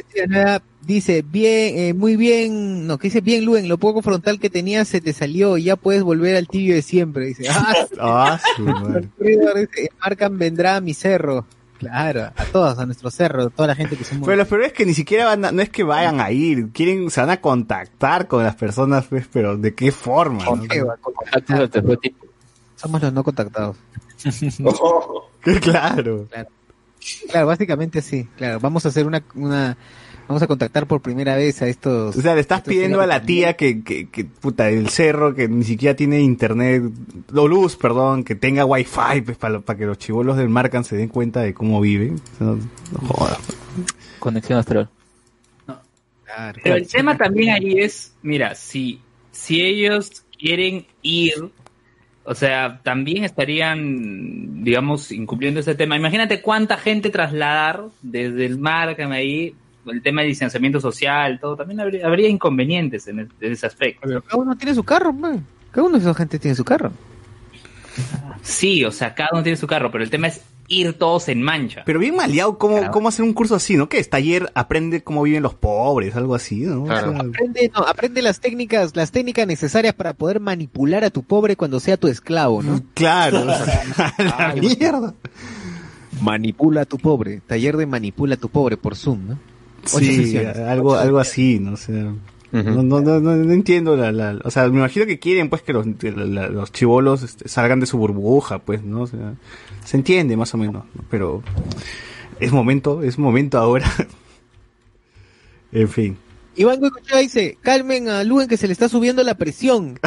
[0.86, 4.86] Dice, bien, eh, muy bien, no, que dice, bien, Luen, lo poco frontal que tenías
[4.88, 7.26] se te salió y ya puedes volver al tibio de siempre.
[7.26, 9.08] Dice, ah, Ah, su madre.
[10.00, 11.44] Marcan vendrá a mi cerro.
[11.82, 14.24] Claro, a todos, a nuestro cerro, a toda la gente que somos.
[14.24, 16.70] Pero lo peor es que ni siquiera van a- no es que vayan a ir,
[16.70, 20.44] quieren, se van a contactar con las personas, pues, pero ¿de qué forma?
[20.44, 20.68] ¿Con no?
[20.68, 20.96] qué va?
[21.68, 21.94] Tipo.
[22.76, 23.76] Somos los no contactados.
[25.60, 26.28] claro.
[27.30, 28.60] Claro, básicamente sí, claro.
[28.60, 29.76] Vamos a hacer una, una,
[30.32, 32.16] vamos a contactar por primera vez a estos.
[32.16, 35.46] O sea, le estás pidiendo a la tía que, que, que, puta, el cerro, que
[35.46, 36.82] ni siquiera tiene internet,
[37.34, 40.96] o luz, perdón, que tenga wifi, pues, para, para que los chivolos del Marcan se
[40.96, 42.14] den cuenta de cómo viven.
[42.14, 43.38] O sea, No, no jodas.
[44.18, 44.88] Conexión astral.
[46.24, 46.60] Claro.
[46.64, 49.00] Pero el tema también ahí es, mira, si,
[49.32, 51.34] si ellos quieren ir,
[52.24, 55.94] o sea, también estarían, digamos, incumpliendo ese tema.
[55.94, 59.54] Imagínate cuánta gente trasladar desde el Markham ahí,
[59.86, 64.00] el tema de distanciamiento social, todo, también habría, habría inconvenientes en, el- en ese aspecto.
[64.04, 65.44] Pero cada uno tiene su carro, man.
[65.70, 66.92] Cada uno de esa gente tiene su carro.
[68.42, 71.42] Sí, o sea, cada uno tiene su carro, pero el tema es ir todos en
[71.42, 71.82] mancha.
[71.84, 72.92] Pero bien maleado, ¿cómo, Claro.
[72.92, 73.88] cómo hacer un curso así, no?
[73.88, 74.08] ¿Qué es?
[74.08, 76.84] Taller aprende cómo viven los pobres, algo así, ¿no?
[76.84, 77.12] O Claro.
[77.12, 81.56] sea, Aprende, no, aprende las técnicas, las técnicas necesarias para poder manipular a tu pobre
[81.56, 82.80] cuando sea tu esclavo, ¿no?
[82.94, 83.82] claro, o sea,
[84.38, 85.14] a la mierda.
[86.20, 87.40] Manipula a tu pobre.
[87.46, 89.38] Taller de manipula a tu pobre por Zoom, ¿no?
[89.84, 91.92] Sí, algo, algo así, no sé.
[91.92, 95.62] No, no, no, no, no entiendo la, la, o sea, me imagino que quieren pues
[95.62, 99.02] que los, la- los chivolos este, salgan de su burbuja, pues, ¿no?
[99.02, 99.34] O sea,
[99.84, 100.86] se entiende más o menos, ¿no?
[101.08, 101.42] pero
[102.40, 103.90] es momento, es momento ahora.
[105.72, 106.16] en fin.
[106.54, 109.98] Iván Goicochea dice, calmen a Luen que se le está subiendo la presión.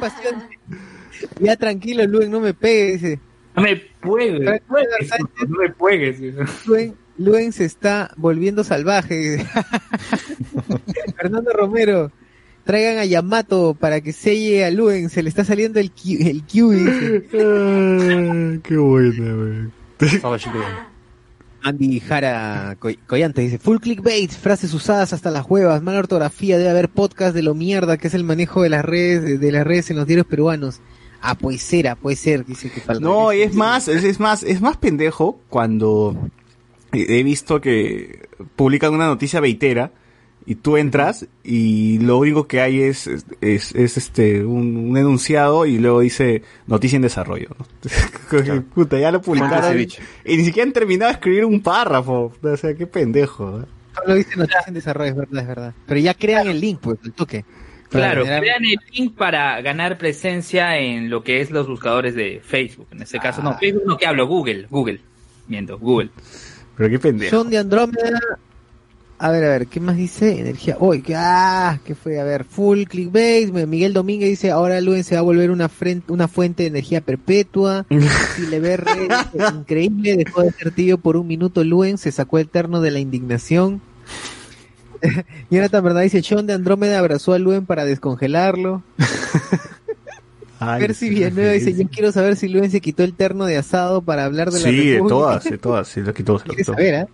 [0.00, 0.44] Pasión.
[1.40, 3.20] ya tranquilo, Luen, no me pegue, dice.
[3.56, 4.40] No me puedes,
[5.48, 6.20] no me puedes.
[7.18, 9.44] Luen, se está volviendo salvaje.
[11.16, 12.10] Fernando Romero,
[12.64, 16.42] traigan a Yamato para que selle a Luen, se le está saliendo el Q, el
[16.44, 17.28] Q dice.
[17.34, 20.12] Ah, qué buena, güey.
[21.60, 26.70] Andy Jara Co- Collante dice, full clickbait, frases usadas hasta las huevas, mala ortografía, debe
[26.70, 29.66] haber podcast de lo mierda que es el manejo de las redes, de, de las
[29.66, 30.80] redes en los diarios peruanos.
[31.20, 34.44] Ah, puede ser, ah, puede ser, dice que No, y es más, es, es más,
[34.44, 36.16] es más pendejo cuando
[36.92, 39.90] he visto que publican una noticia veitera
[40.46, 43.06] y tú entras y lo único que hay es,
[43.42, 47.48] es, es este, un, un enunciado y luego dice noticia en desarrollo.
[47.58, 47.66] ¿no?
[48.74, 49.78] Puta, ya lo publicaron
[50.24, 52.32] y ni siquiera han terminado de escribir un párrafo.
[52.42, 53.60] O sea, qué pendejo.
[53.60, 53.64] ¿eh?
[53.94, 55.74] Solo dice noticias en desarrollo, es verdad, es verdad.
[55.86, 57.44] Pero ya crean el link, pues, el toque.
[57.90, 62.40] Claro, generar- crean el link para ganar presencia en lo que es los buscadores de
[62.44, 62.86] Facebook.
[62.92, 63.58] En este caso, no, Ah.
[63.58, 65.00] Facebook no que hablo, Google, Google.
[65.46, 66.10] Miento, Google.
[66.78, 67.36] Pero qué pendejo.
[67.36, 68.18] John de Andrómeda
[69.18, 70.38] A ver, a ver, ¿qué más dice?
[70.38, 70.76] Energía.
[70.78, 72.20] Uy, que ah, ¿qué fue?
[72.20, 73.52] A ver, full clickbait.
[73.52, 77.00] Miguel Domínguez dice, ahora Luen se va a volver una, fren- una fuente de energía
[77.00, 77.84] perpetua.
[78.36, 79.08] Si le ve re-
[79.56, 83.00] increíble, dejó de ser tío por un minuto Luen, se sacó el terno de la
[83.00, 83.80] indignación.
[85.50, 88.82] Jonathan Verdad dice, Sean de Andrómeda abrazó a Luen para descongelarlo.
[90.60, 94.02] Ay, Percy Villanueva dice, yo quiero saber si Luen se quitó el terno de asado
[94.02, 95.08] para hablar de la Sí, de República".
[95.14, 96.72] todas, de todas, se lo quitó, se lo ¿Quieres quitó.
[96.72, 97.08] saber, ah?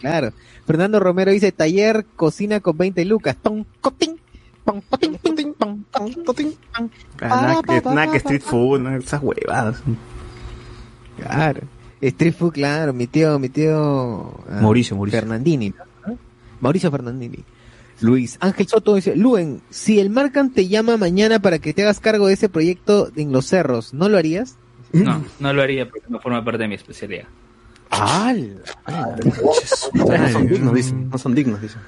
[0.00, 0.32] Claro.
[0.66, 3.36] Fernando Romero dice, taller, cocina con 20 lucas.
[3.42, 4.16] Ton, cotín.
[7.20, 9.82] Ah, nada, que, street food, nada, esas huevadas.
[11.18, 11.62] Claro.
[12.00, 12.92] Street food, claro.
[12.92, 14.40] Mi tío, mi tío...
[14.48, 15.20] ah, Mauricio, Mauricio.
[15.20, 15.70] Fernandini.
[16.06, 16.18] ¿no?
[16.60, 17.38] Mauricio Fernandini.
[18.02, 22.00] Luis Ángel Soto dice, Luen, si el Marcan te llama mañana para que te hagas
[22.00, 24.56] cargo de ese proyecto en los cerros, ¿no lo harías?
[24.92, 27.24] No, no lo haría porque no forma parte de mi especialidad.
[27.90, 28.62] ¡Al!
[29.94, 31.10] No son dignos, dicen.
[31.10, 31.80] No son dignos, dicen.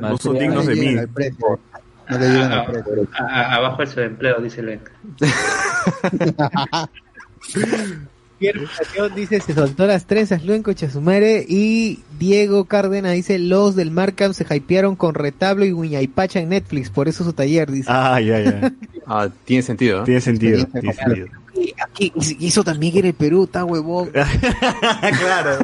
[0.00, 0.94] No son dignos de mí.
[0.94, 3.08] No le llegan al precio.
[3.16, 4.80] Abajo el subempleo, dice Len.
[8.40, 8.66] Pierre
[9.14, 14.46] dice, se soltó las trenzas Luen Cochasumare y Diego Cárdenas dice, los del Markham se
[14.48, 17.90] hypearon con Retablo y Guiñaypacha en Netflix, por eso su taller, dice.
[17.92, 18.72] Ah, ya, ya.
[19.06, 20.00] Ah, tiene sentido.
[20.00, 20.04] ¿eh?
[20.06, 21.26] Tiene sentido, tiene sentido.
[21.54, 24.10] Y Aquí, eso también era el Perú, está huevón.
[25.20, 25.58] claro.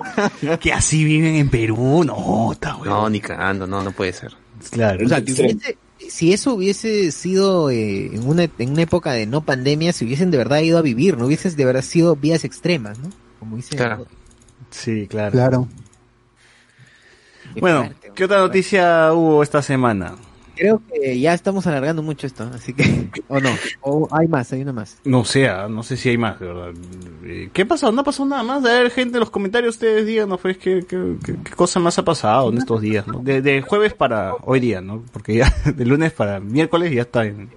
[0.61, 2.89] que así viven en Perú, no, está huevón.
[2.89, 4.33] No, ni cagando, no, no puede ser.
[4.71, 5.07] Claro.
[5.07, 5.23] O sea,
[6.11, 10.31] si eso hubiese sido eh, en, una, en una época de no pandemia, si hubiesen
[10.31, 13.11] de verdad ido a vivir, no hubiesen de verdad sido vías extremas, ¿no?
[13.39, 13.77] Como dicen.
[13.79, 14.07] Claro.
[14.71, 15.33] Sí, claro.
[15.33, 15.69] Claro.
[17.55, 20.17] Qué Bueno, fuerte, ¿qué otra noticia hubo esta semana?
[20.57, 23.09] Creo que ya estamos alargando mucho esto, así que...
[23.29, 23.51] O no,
[23.83, 24.99] o hay más, hay una más.
[25.05, 26.73] No sé, ah, no sé si hay más, de verdad.
[27.25, 27.91] Eh, ¿Qué ha pasado?
[27.93, 28.65] No ha pasado nada más.
[28.65, 31.99] A ver, gente, en los comentarios ustedes díganos, pues, qué, qué, qué- qué cosa más
[31.99, 33.19] ha pasado en estos días, ¿no?
[33.21, 35.03] De, de jueves para hoy día, ¿no?
[35.13, 37.51] Porque ya de lunes para miércoles ya está en...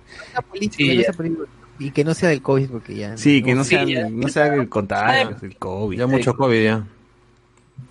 [0.71, 1.13] Sí, ya.
[1.13, 1.25] sea
[1.77, 3.15] y que no sea del COVID, porque ya...
[3.15, 5.97] Sí, que no Sí, sea, no sea el contagio, el COVID.
[5.99, 6.85] Ya mucho COVID, ya.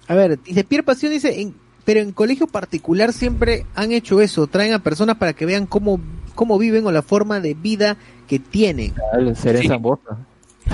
[0.08, 1.54] A ver, dice Pierre Pasión, dice, en-
[1.88, 5.98] pero en colegio particular siempre han hecho eso, traen a personas para que vean cómo,
[6.34, 7.96] cómo viven o la forma de vida
[8.26, 8.92] que tienen.
[9.14, 9.80] El Cereza Sí.
[9.80, 10.18] Bosa.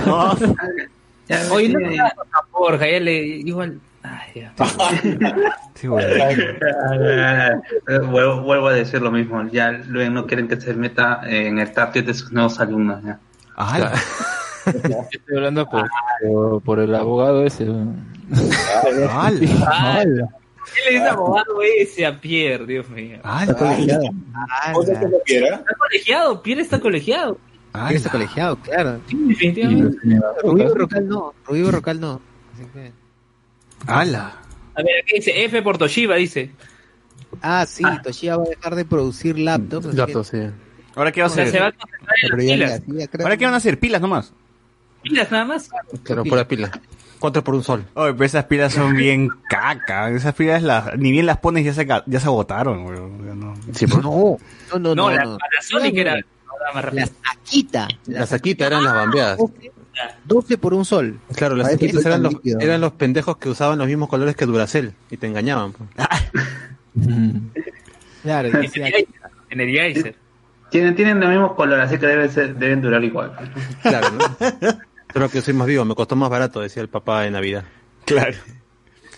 [0.05, 0.31] No,
[1.53, 1.97] Oye, no me
[2.51, 3.79] Borja, ya le igual.
[4.03, 4.53] Ay, ya.
[5.75, 6.05] sí, bueno.
[6.05, 9.41] Eh, vuelvo, vuelvo a decir lo mismo.
[9.53, 13.01] Ya luego no quieren que se meta en el target de sus nuevos alumnos.
[13.05, 13.19] Ya.
[13.55, 13.93] Ah,
[14.65, 15.87] Estoy hablando por,
[16.21, 17.69] por, por el abogado ese.
[19.09, 20.03] Ah,
[20.73, 23.19] ¿Qué le dice abogado ese a Pierre, Dios mío?
[23.23, 23.53] ala,
[24.73, 25.55] ¿Cosa que no quiera?
[25.57, 27.37] Está colegiado, Pierre está colegiado.
[27.73, 29.01] Pierre está colegiado, claro.
[29.07, 29.97] Sí, definitivamente.
[30.43, 32.21] Rubio Rocal no, Rubio Rocal no.
[32.53, 32.91] Así que-
[33.87, 34.37] ala.
[34.75, 36.51] A ver, aquí dice F por Toshiba, dice.
[37.41, 39.93] Ah, sí, Toshiba va a dejar de producir laptops.
[39.93, 40.37] Ya, que- sí.
[40.95, 41.61] ¿Ahora qué va a sea, se hacer?
[41.61, 43.09] va a concentrar en las pilas.
[43.19, 43.77] ¿Ahora qué van a hacer?
[43.79, 44.33] Pilas nomás.
[45.03, 45.69] Pilas nada más.
[46.03, 46.71] Claro, pura pila.
[47.19, 47.85] Cuatro por un sol.
[47.93, 50.09] Oye, pero esas pilas son bien caca.
[50.11, 53.25] Esas pilas las, ni bien las pones ya se, ca- ya se agotaron, weón.
[53.25, 53.53] Ya no.
[53.73, 54.03] Sí, pues.
[54.03, 54.37] No,
[54.73, 55.09] no, no, No, no.
[55.11, 55.37] la.
[55.37, 56.15] Panasonic era.
[56.93, 57.87] Las Akita.
[58.07, 59.37] Las saquitas eran las bambeadas.
[59.37, 59.71] 12,
[60.25, 61.19] 12 por un sol.
[61.35, 62.59] Claro, las que eran los, líquido.
[62.59, 65.73] eran los pendejos que usaban los mismos colores que Duracell y te engañaban.
[65.73, 65.89] pues.
[68.23, 69.07] Claro, En decía- el
[69.49, 70.15] En el Geyser.
[70.71, 73.31] Tienen, tienen el mismo color, así que deben, ser, deben durar igual.
[73.83, 74.25] Claro, ¿no?
[75.15, 77.63] Creo que soy más vivo, me costó más barato, decía el papá de Navidad.
[78.03, 78.35] Claro.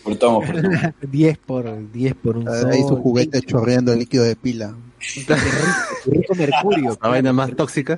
[0.04, 0.94] Cortamos, cortamos.
[1.02, 2.70] 10 por 10 por un sol.
[2.72, 4.76] Ahí su juguete chorreando el líquido de pila.
[6.06, 7.00] Rico mercurio.
[7.02, 7.98] La vaina más tóxica.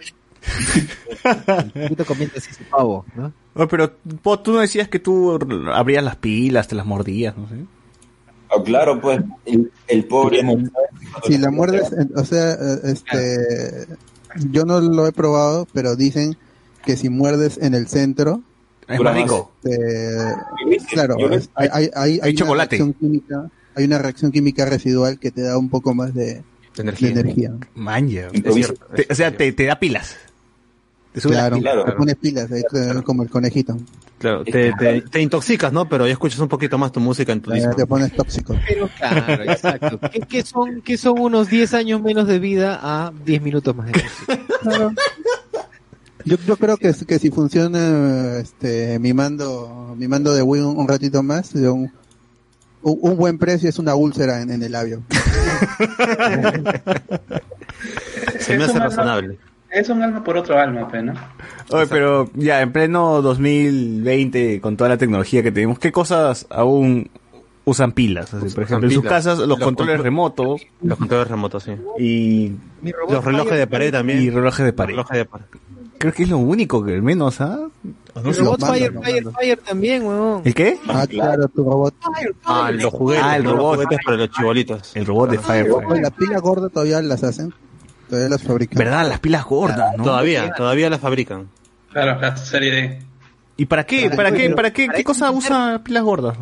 [1.25, 3.33] Un poquito comiendo así su pavo, ¿no?
[3.67, 5.37] Pero po, tú no decías que tú
[5.73, 7.55] abrías las pilas, te las mordías, no sé.
[8.49, 10.41] Ah, claro, pues, el, el pobre.
[11.27, 13.87] Si la muerdes, o sea, eh, este,
[14.49, 16.37] yo no lo he probado, pero dicen
[16.85, 18.41] que si muerdes en el centro,
[18.87, 19.51] Es más rico.
[19.63, 20.17] eh,
[20.91, 22.75] claro, es- hay, hay, hay, Hay hay una chocolate.
[22.77, 26.43] reacción química, hay una reacción química residual que te da un poco más de, De
[26.75, 27.09] de energía.
[27.09, 27.51] energía.
[27.75, 28.27] Manja.
[28.33, 28.85] Es cierto.
[28.95, 30.15] Te- o sea, te, te da pilas.
[31.13, 31.73] Te sube Claro, pilas.
[31.73, 31.85] Claro.
[31.91, 33.75] te pones pilas, ahí te- como el conejito.
[34.19, 35.87] Claro, te, te, te intoxicas, ¿no?
[35.87, 37.75] Pero ya escuchas un poquito más tu música en tu Ahí disco.
[37.75, 38.53] te pones tóxico.
[38.67, 39.97] Pero claro, exacto.
[40.11, 43.87] ¿Qué, qué son, ¿Qué son unos 10 años menos de vida a 10 minutos más
[43.87, 44.39] de música?
[44.61, 44.91] Claro.
[46.25, 50.77] Yo, yo creo que, que si funciona este mi mando mi mando de Wii un,
[50.77, 51.91] un ratito más, de un,
[52.81, 55.01] un, un buen precio es una úlcera en, en el labio.
[58.39, 59.37] Se me Es hace alma- razonable.
[59.71, 61.13] Es un alma por otro alma, pues, ¿no?
[61.71, 67.09] Oye, pero ya en pleno 2020, con toda la tecnología que tenemos, ¿qué cosas aún
[67.65, 68.33] usan pilas.
[68.33, 71.71] así, por ejemplo, en sus casas los, Los controles contro- remotos Los controles remotos, sí.
[71.99, 72.51] y,
[72.81, 74.21] Mi robot Los relojes de pared también.
[74.23, 74.89] y relojes de pared.
[74.93, 75.45] Relojes de pared.
[75.99, 77.59] Creo que es lo único que al menos, ¿ah?
[78.23, 80.41] Mi robot Fire, Fire, Fire también, weón.
[80.45, 80.77] ¿El qué?
[80.87, 81.93] Ah, claro, tu robot.
[82.45, 83.23] Ah, los juguetes.
[83.23, 83.49] Ah, el ¿no?
[83.51, 83.75] Los robot.
[83.75, 84.95] juguetes para los chibolitos.
[84.95, 86.01] El robot de Oye, Firefly.
[86.01, 87.53] las pilas gordas todavía las hacen.
[88.09, 88.77] Todavía las fabrican.
[88.79, 89.09] ¿Verdad?
[89.09, 90.03] Las pilas gordas, ¿no?
[90.05, 91.49] Todavía, todavía las fabrican.
[91.91, 92.99] Claro, la serie de...
[93.57, 94.09] ¿Y para qué?
[94.09, 94.49] ¿Para qué?
[94.51, 94.87] ¿Para qué?
[94.87, 96.37] ¿Qué cosa usa pilas gordas?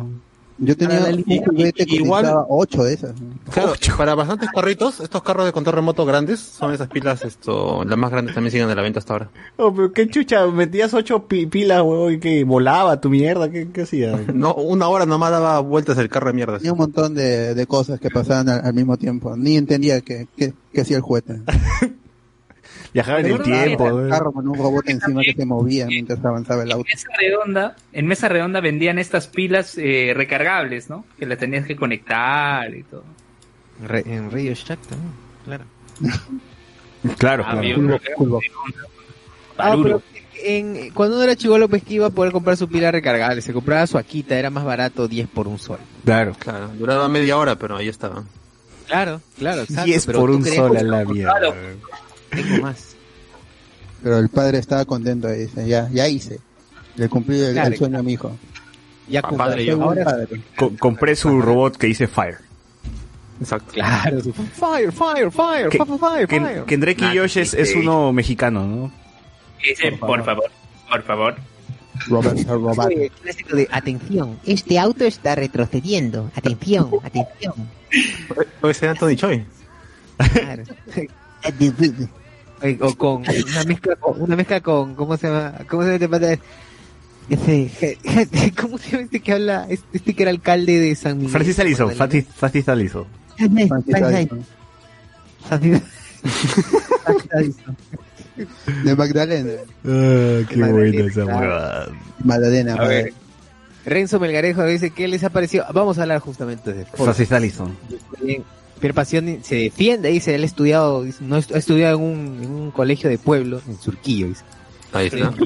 [0.60, 3.12] Yo tenía un juguete que igual- ocho de esas.
[3.52, 7.96] Claro, para bastantes carritos, estos carros de control remoto grandes, son esas pilas, esto, las
[7.96, 9.30] más grandes también siguen a la venta hasta ahora.
[9.56, 13.68] Oh, pero qué chucha, metías ocho pi- pilas, huevón, y que volaba tu mierda, ¿qué,
[13.72, 14.18] qué hacía?
[14.34, 16.58] No, una hora nomás daba vueltas el carro de mierda.
[16.58, 19.36] Tenía un montón de, de cosas que pasaban al, al mismo tiempo.
[19.36, 21.40] Ni entendía qué qué- qué hacía el juguete.
[22.94, 23.84] Viajaba en el tiempo.
[23.84, 26.88] Un carro con un robot encima que se movía mientras avanzaba el En auto.
[26.90, 31.04] mesa redonda, en mesa redonda vendían estas pilas eh, recargables, ¿no?
[31.18, 33.04] Que las tenías que conectar y todo.
[33.86, 35.12] Re- en Radio Shack también,
[35.44, 35.64] claro.
[37.18, 38.00] Claro, Ah, claro.
[38.16, 38.40] culvo.
[39.56, 40.02] Ah, pero
[40.42, 43.52] en, cuando uno era chivolo pues que iba a poder comprar su pila recargable, se
[43.52, 45.78] compraba su Akita, era más barato 10 por un sol.
[46.04, 46.34] Claro.
[46.38, 48.24] Claro, duraba media hora, pero ahí estaba.
[48.88, 49.84] Claro, claro, exacto.
[49.84, 51.30] 10 pero por un sol a la mierda.
[51.38, 51.54] Claro.
[52.30, 52.94] Tengo más.
[54.02, 56.38] Pero el padre estaba contento y dice, ya, ya hice.
[56.96, 58.36] Le cumplí el, Claro, el sueño a mi hijo.
[59.08, 60.42] Ya Ah, cum- padre, Soy un ahora padre.
[60.56, 62.38] Co- compré su robot que dice Fire.
[63.40, 63.72] Exacto.
[63.72, 66.40] Claro, su- fire, fire, fire, Que, fire, fire, que,
[66.78, 67.14] fire.
[67.14, 68.92] y Josh es, es uno mexicano, ¿no?
[69.62, 70.50] Dice, por favor,
[70.90, 71.36] por favor.
[72.08, 72.78] Robert, Robert.
[72.86, 76.30] Oye, clásico de atención, este auto está retrocediendo.
[76.36, 77.54] Atención, atención.
[78.60, 79.44] Puede ser Anthony Choi.
[80.32, 80.62] Claro.
[82.80, 85.54] O con una mezcla con, una mezcla con ¿cómo se llama?
[85.68, 86.40] ¿Cómo se llama este?
[87.30, 89.66] Ese, ¿cómo se llama este que habla?
[89.68, 91.32] Este, este que era alcalde de San Miguel.
[91.32, 91.88] Francis Aliso.
[91.90, 93.06] Francis, Francis Aliso.
[98.84, 99.50] De Magdalena.
[99.84, 101.88] Ah, qué buena esa huevada.
[102.24, 102.74] Magdalena.
[102.74, 103.12] A ver.
[103.84, 105.64] Renzo Melgarejo dice que les ha parecido.
[105.72, 106.84] Vamos a hablar justamente de.
[106.84, 107.76] Francis Allison.
[108.22, 108.44] Bien.
[108.78, 112.50] Pierre Pasión se defiende, dice, él ha estudiado, dice, no, ha estudiado en un, en
[112.50, 114.44] un colegio de pueblo, en Surquillo, dice.
[114.92, 115.32] Ahí está.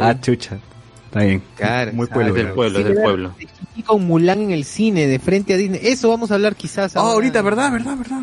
[0.00, 0.58] Ah, chucha.
[1.06, 1.42] Está bien.
[1.56, 2.26] Claro, Muy claro.
[2.26, 2.44] Es pueblo.
[2.44, 3.34] del pueblo, es del pueblo.
[3.76, 5.80] Y con Mulan en el cine, de frente a Disney.
[5.82, 6.96] Eso vamos a hablar quizás.
[6.96, 7.14] Ah, ahora.
[7.14, 7.70] ahorita, ¿verdad?
[7.70, 7.96] ¿Verdad?
[7.96, 8.22] ¿Verdad?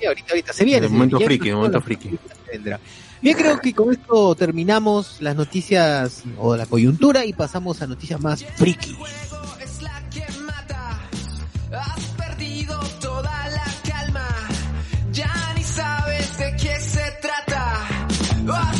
[0.00, 0.52] Sí, ahorita, ahorita.
[0.54, 0.86] Se viene.
[0.86, 1.34] El se momento viene.
[1.34, 2.18] Ya friki, el momento friki.
[2.50, 2.80] vendrá.
[3.20, 8.18] Bien, creo que con esto terminamos las noticias o la coyuntura y pasamos a noticias
[8.18, 8.96] más friki.
[18.52, 18.79] Has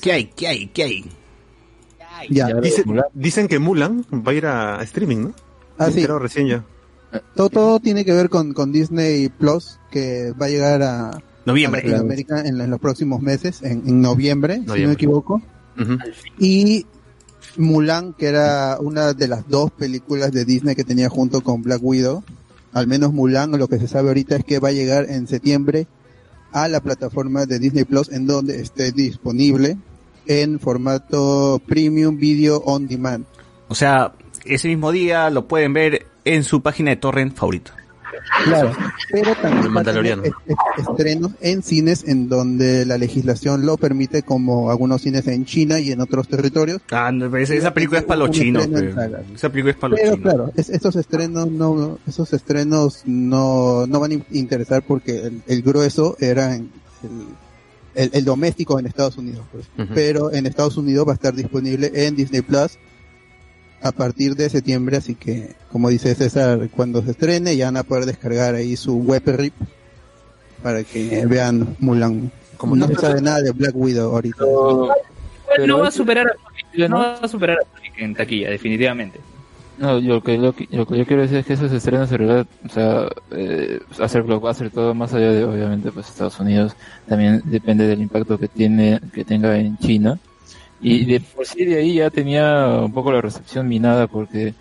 [0.00, 0.24] ¿Qué hay?
[0.36, 0.66] ¿Qué hay?
[0.68, 1.04] ¿Qué hay?
[2.28, 2.48] Ya.
[2.60, 2.84] Dice-
[3.14, 5.32] dicen que Mulan va a ir a streaming, ¿no?
[5.78, 6.02] Ah, sí.
[6.02, 6.64] Pero recién ya.
[7.34, 11.80] Todo, todo tiene que ver con, con Disney Plus, que va a llegar a, Noviembre.
[11.80, 15.40] a Latinoamérica en, en los próximos meses, en, en noviembre, si no me equivoco.
[16.38, 16.86] Y
[17.56, 21.80] Mulan, que era una de las dos películas de Disney que tenía junto con Black
[21.82, 22.22] Widow.
[22.72, 25.86] Al menos Mulan, lo que se sabe ahorita es que va a llegar en septiembre
[26.52, 29.76] a la plataforma de Disney Plus, en donde esté disponible
[30.26, 33.24] en formato Premium Video On Demand.
[33.68, 34.12] O sea,
[34.44, 37.72] ese mismo día lo pueden ver en su página de torrent favorito.
[38.44, 38.72] Claro,
[39.10, 40.32] pero también va a tener
[40.78, 45.92] estrenos en cines en donde la legislación lo permite, como algunos cines en China y
[45.92, 46.80] en otros territorios.
[46.90, 48.66] Ah, no, esa, esa película es para los chinos.
[49.34, 50.22] Esa película es para los Pero chinos.
[50.34, 55.42] claro, es- esos estrenos no, esos estrenos no, no van a in- interesar porque el,
[55.46, 56.70] el grueso era en
[57.02, 57.26] el,
[58.04, 59.66] el- el doméstico en Estados Unidos, pues.
[59.78, 59.94] Ujú.
[59.94, 62.78] Pero en Estados Unidos va a estar disponible en Disney Plus
[63.82, 67.82] a partir de septiembre, así que, como dice César, cuando se estrene ya van a
[67.82, 69.54] poder descargar ahí su web rip
[70.62, 72.30] para que vean Mulan.
[72.56, 74.44] Como no se sabe nada de Black Widow ahorita.
[75.66, 76.88] No va a superar a.
[76.88, 76.98] ¿no?
[76.98, 79.18] Va a superar a en taquilla, definitivamente.
[79.78, 82.12] No, yo, lo, que, lo, que, lo que yo quiero decir es que esos estrenos
[82.12, 86.38] en realidad, o sea, eh, hacer blockbuster y todo más allá de obviamente pues Estados
[86.38, 86.76] Unidos,
[87.08, 90.18] también depende del impacto que tiene, que tenga en China.
[90.82, 94.54] Y de por sí de ahí ya tenía un poco la recepción minada porque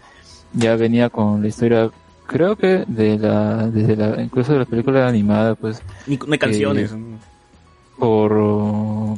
[0.53, 1.89] ya venía con la historia,
[2.27, 6.91] creo que de la, desde la, incluso de la película animada pues no hay canciones.
[7.97, 8.31] por,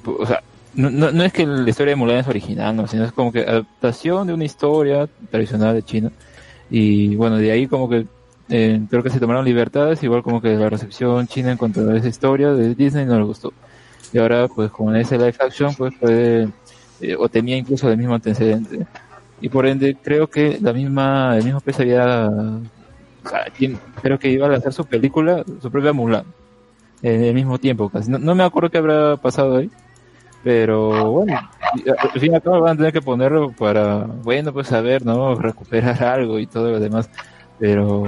[0.02, 2.88] por- o sea, no, no, no es que la historia de Mulan es original, no,
[2.88, 6.12] sino es como que adaptación de una historia tradicional de China.
[6.70, 8.06] Y bueno, de ahí como que
[8.50, 11.98] eh, creo que se tomaron libertades, igual como que la recepción china en cuanto a
[11.98, 13.52] esa historia de Disney no le gustó.
[14.14, 16.50] Y ahora pues con ese live action pues puede,
[17.02, 18.86] eh, o tenía incluso el mismo antecedente.
[19.42, 22.30] Y por ende creo que la misma, el mismo pez había,
[24.02, 26.26] creo que iba a hacer su película, su propia Mulan
[27.02, 28.12] en el mismo tiempo casi.
[28.12, 29.70] No, no me acuerdo qué habrá pasado ahí,
[30.44, 31.40] pero bueno,
[32.14, 35.36] al fin y al cabo van a tener que ponerlo para, bueno, pues saber, ¿no?
[35.40, 37.10] Recuperar algo y todo lo demás,
[37.60, 38.04] pero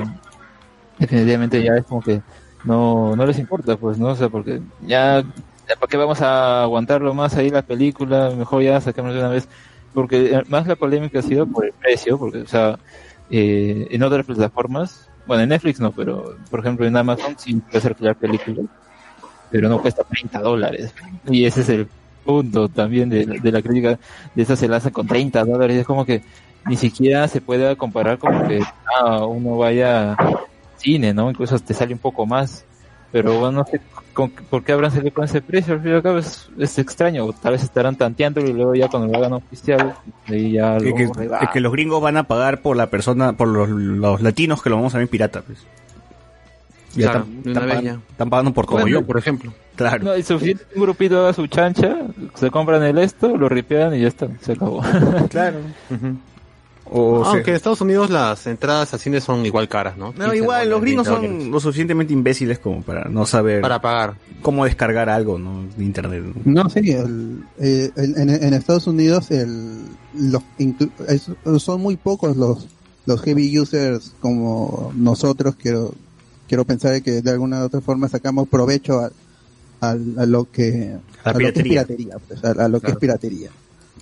[0.99, 2.21] definitivamente ya es como que
[2.63, 4.07] no, no les importa, pues, ¿no?
[4.07, 5.23] O sea, porque ya
[5.67, 8.31] ¿para qué vamos a aguantarlo más ahí la película?
[8.31, 9.47] Mejor ya saquemos de una vez,
[9.93, 12.79] porque eh, más la polémica ha sido por el precio, porque, o sea,
[13.29, 17.85] eh, en otras plataformas, bueno, en Netflix no, pero por ejemplo en Amazon sí puedes
[17.85, 18.65] alquilar películas,
[19.49, 20.93] pero no cuesta 30 dólares.
[21.27, 21.87] Y ese es el
[22.25, 23.99] punto también de, de la crítica
[24.33, 25.77] de esa se lanza con 30 dólares.
[25.77, 26.23] Es como que
[26.65, 28.61] ni siquiera se puede comparar como que
[28.99, 30.15] ah, uno vaya
[30.77, 31.29] cine, ¿no?
[31.29, 32.65] Incluso te sale un poco más.
[33.11, 33.63] Pero bueno,
[34.13, 35.73] con- por qué habrán salido con ese precio.
[35.73, 37.25] Al fin y al cabo es, es extraño.
[37.25, 39.95] O tal vez estarán tanteando y luego ya cuando lo hagan oficial,
[40.27, 41.49] ahí ya Que, lo que- rebajan.
[41.51, 44.75] que los gringos van a pagar por la persona, por los, los latinos que lo
[44.77, 45.59] vamos a ver en pirata, pues.
[46.95, 49.51] Ya Claro, están, están vez pagando, están pagando por Como yo, por ejemplo.
[49.75, 50.03] Claro.
[50.03, 51.97] No, y suficiente un grupito haga su chancha,
[52.35, 54.83] se compran el esto, lo ripean y ya está, se acabó.
[55.31, 55.57] Claro.
[56.95, 60.07] O sea- Aunque en Estados Unidos las entradas a cine son igual caras, ¿no?
[60.07, 63.81] no, 15 igual, los gringos 20 son lo suficientemente imbéciles como para no saber Para
[63.81, 64.15] pagar.
[64.41, 65.63] cómo descargar algo, ¿no?
[65.75, 66.23] De internet.
[66.45, 69.79] No, sí, el- eh, el- en, en Estados Unidos el,
[70.13, 70.43] los,
[71.07, 72.67] es- son muy pocos los,
[73.05, 75.93] los heavy users como nosotros, quiero,
[76.47, 79.09] quiero pensar que de alguna u otra forma sacamos provecho a,
[79.81, 82.17] al- a lo que, a lo que es piratería.
[82.27, 83.49] pues, a, a lo que es piratería.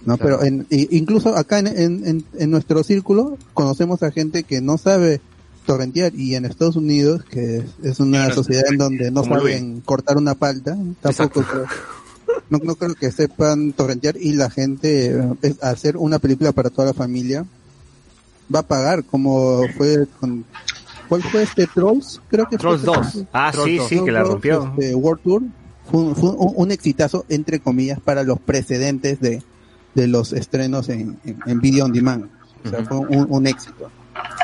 [0.05, 0.17] ¿No?
[0.17, 0.39] Claro.
[0.39, 5.21] Pero en, incluso acá en, en, en, nuestro círculo conocemos a gente que no sabe
[5.65, 8.35] torrentear y en Estados Unidos, que es, es una Claro.
[8.35, 11.65] sociedad en donde no saben cortar una palta, tampoco creo,
[12.49, 16.69] no, no creo que sepan torrentear y la gente eh, es hacer una película para
[16.69, 17.45] toda la familia
[18.53, 20.43] va a pagar como fue con
[21.07, 22.21] ¿cuál fue este Trolls?
[22.27, 23.25] creo que Trolls fue 2.
[23.31, 24.73] Ah, Trolls sí, sí, que la rompió.
[24.77, 25.43] este, World Tour
[25.89, 29.41] fue, un, fue un, un exitazo entre comillas para los precedentes de,
[29.95, 32.25] de los estrenos en, en, en video on demand
[32.65, 33.89] o sea fue un, un éxito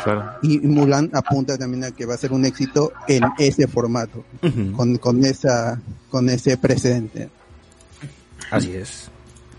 [0.03, 0.31] Claro.
[0.41, 4.23] y Mulan apunta también a que va a ser un éxito en ese formato
[4.75, 5.79] con, con esa
[6.09, 7.29] con ese precedente
[8.49, 9.09] Así es.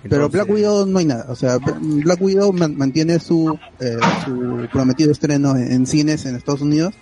[0.08, 1.26] pero Black Widow no hay nada.
[1.28, 6.36] O sea, Black Widow man- mantiene su, eh, su prometido estreno en, en cines en
[6.36, 6.94] Estados Unidos,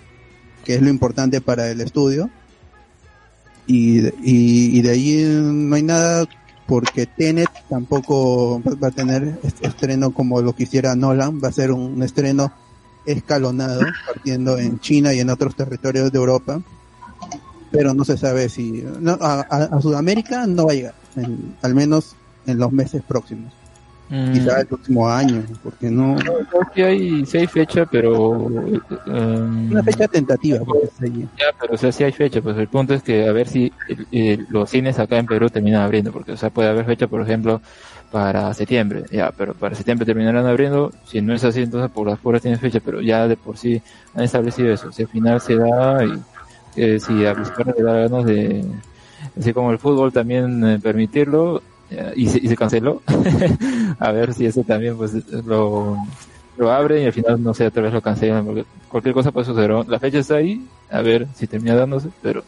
[0.65, 2.29] que es lo importante para el estudio.
[3.67, 6.25] Y, y, y de ahí no hay nada
[6.67, 11.39] porque Tenet tampoco va a tener est- estreno como lo quisiera Nolan.
[11.43, 12.51] Va a ser un estreno
[13.05, 16.61] escalonado, partiendo en China y en otros territorios de Europa.
[17.71, 18.83] Pero no se sabe si...
[18.99, 20.95] no, a Sudamérica no va a llegar.
[21.15, 22.15] En- al menos
[22.45, 23.53] en los meses próximos.
[24.09, 26.15] Mm, Quizá el próximo año, porque no.
[26.73, 28.49] sí hay, sí hay fecha, pero...
[29.05, 30.59] em, Una fecha tentativa.
[31.01, 31.27] ahí.
[31.37, 33.71] Ya, pero o sea, sí hay fecha, pues el punto es que a ver si
[34.11, 37.21] eh, los cines acá en Perú terminan abriendo, porque o sea, puede haber fecha, por
[37.21, 37.61] ejemplo,
[38.11, 42.17] para septiembre, ya, pero para septiembre terminarán abriendo, si no es así, entonces por las
[42.19, 43.81] puras tienen fecha, pero ya de por sí
[44.15, 46.13] han establecido eso, si al final se da y
[46.77, 48.63] eh, si a Vizcarra le da ganas de,
[49.37, 51.61] así como el fútbol también eh, permitirlo,
[52.15, 53.01] y, se, y se canceló,
[53.99, 55.13] a ver si eso también pues
[55.45, 55.97] lo,
[56.57, 59.45] lo abren y al final no sé, tal vez lo cancelan, porque cualquier cosa puede
[59.45, 59.71] suceder.
[59.87, 62.43] La fecha está ahí, a ver si termina dándose, pero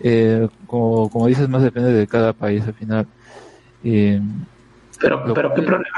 [0.00, 3.06] eh, como, como dices, más depende de cada país al final.
[3.84, 4.20] Eh,
[5.00, 5.88] Pero, Lo- pero, ¿qué problema,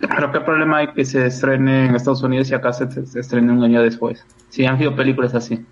[0.00, 3.52] pero qué problema hay que se estrene en Estados Unidos y acá se, se estrene
[3.52, 4.24] un año después.
[4.48, 5.66] Sí, han habido películas así.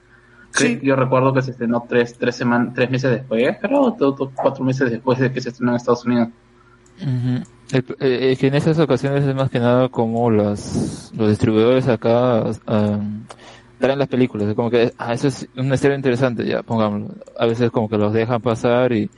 [0.54, 0.80] Sí.
[0.82, 4.64] Yo recuerdo que se estrenó tres, tres, semanas, tres meses después, pero todo, todo cuatro
[4.64, 6.28] meses después de que se estrenó en Estados Unidos.
[7.00, 7.42] Ujú.
[7.72, 11.88] El- eh, eh, que en esas ocasiones es más que nada como los, los distribuidores
[11.88, 12.98] acá ah,
[13.78, 17.14] traen las películas, es como que, ah, eso es una historia interesante, ya, pongámoslo.
[17.38, 19.08] A veces como que los dejan pasar y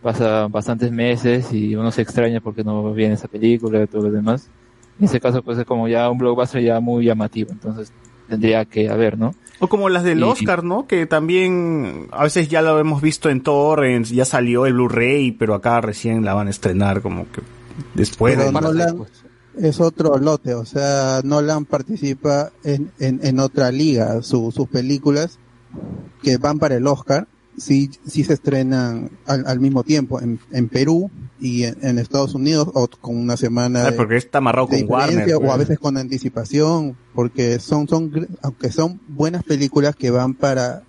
[0.00, 4.10] pasan bastantes meses y uno se extraña porque no viene esa película y todo lo
[4.12, 4.48] demás.
[4.98, 7.92] En ese caso pues es como ya un blockbuster ya muy llamativo, entonces
[8.28, 9.34] tendría que haber, ¿no?
[9.60, 10.86] O como las del Y- Oscar, ¿no?
[10.86, 15.54] Que también a veces ya lo hemos visto en torrents, ya salió el Blu-ray, pero
[15.54, 17.40] acá recién la van a estrenar como que
[17.94, 18.34] después.
[18.36, 19.04] Pero de- Nolan
[19.56, 24.20] es otro lote, o sea, Nolan participa en, en, en otra liga.
[24.22, 25.38] Su- sus películas
[26.22, 27.26] que van para el Oscar
[27.56, 31.10] sí, sí se estrenan al, al mismo tiempo en, en Perú
[31.44, 34.92] y en, en Estados Unidos o con una semana de, porque está amarrado de con
[34.92, 35.34] Warner.
[35.34, 35.58] o a pues.
[35.58, 40.82] veces con anticipación, porque son, son, aunque son buenas películas que van para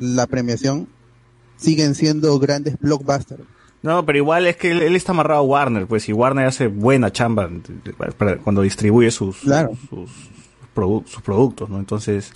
[0.00, 0.88] la premiación,
[1.56, 3.44] siguen siendo grandes blockbusters.
[3.82, 6.66] No, pero igual es que él, él está amarrado a Warner, pues, y Warner hace
[6.66, 7.48] buena chamba
[8.42, 9.76] cuando distribuye sus, Claro.
[9.90, 10.10] sus,
[10.74, 11.78] produ- sus productos, ¿no?
[11.78, 12.32] Entonces,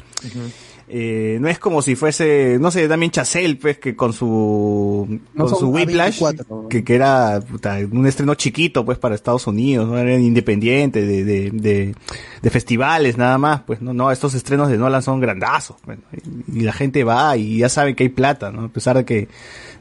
[0.90, 5.46] eh, no es como si fuese, no sé, también Chazelle, pues, que con su, No
[5.46, 9.88] con su Whiplash, A24, que, que era puta, un estreno chiquito, pues, para Estados Unidos,
[9.88, 11.94] no era independiente, de, de, de,
[12.42, 16.02] de festivales, nada más, pues, no, no, estos estrenos de Nolan son grandazos, bueno,
[16.48, 18.64] y, y la gente va y ya sabe que hay plata, ¿no?
[18.64, 19.28] A pesar de que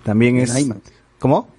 [0.03, 0.59] también En es...
[0.59, 0.81] IMAX.
[1.19, 1.56] ¿Cómo?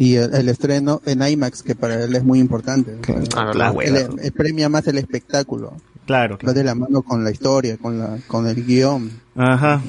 [0.00, 2.96] Y el, el estreno en IMAX, que para él es muy importante.
[3.36, 5.74] Ah, La Él- premia más el espectáculo.
[6.06, 6.54] Claro, Va claro.
[6.54, 9.10] de la mano con la historia, con la con el guion.
[9.36, 9.82] Ajá.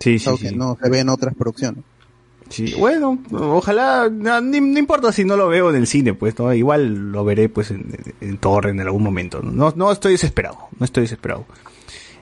[0.00, 0.56] Sí, sí, algo que sí.
[0.56, 1.82] no se ve en otras producciones.
[2.50, 6.38] Sí, Bueno, ojalá, no, ni- no importa si no lo veo en el cine, pues,
[6.38, 6.52] ¿no?
[6.52, 9.40] igual lo veré pues en, en, en torre en algún momento.
[9.42, 11.46] No, no estoy desesperado, no estoy desesperado.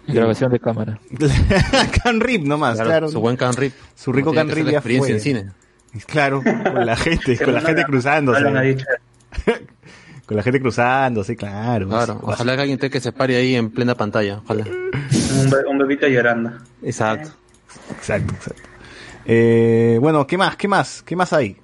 [0.07, 1.01] Grabación de cámara.
[2.05, 3.09] can Rip nomás, Claro, claro.
[3.09, 3.73] Su buen can rip.
[3.97, 5.17] Su rico can rip la ya experiencia fue.
[5.17, 5.51] en cine.
[6.07, 8.45] Claro, con la gente, con la gente cruzándose.
[10.27, 11.89] Con la gente cruzándose, claro.
[11.89, 14.39] Claro, ojalá que alguien te que se pare ahí en plena pantalla.
[14.45, 14.65] Ojalá.
[14.65, 16.53] un, be- un bebito llorando.
[16.85, 17.31] Exacto.
[17.99, 18.63] Exacto, exacto.
[19.27, 20.55] Eh, bueno, ¿qué más?
[20.57, 21.03] ¿Qué más?
[21.03, 21.57] ¿Qué más hay?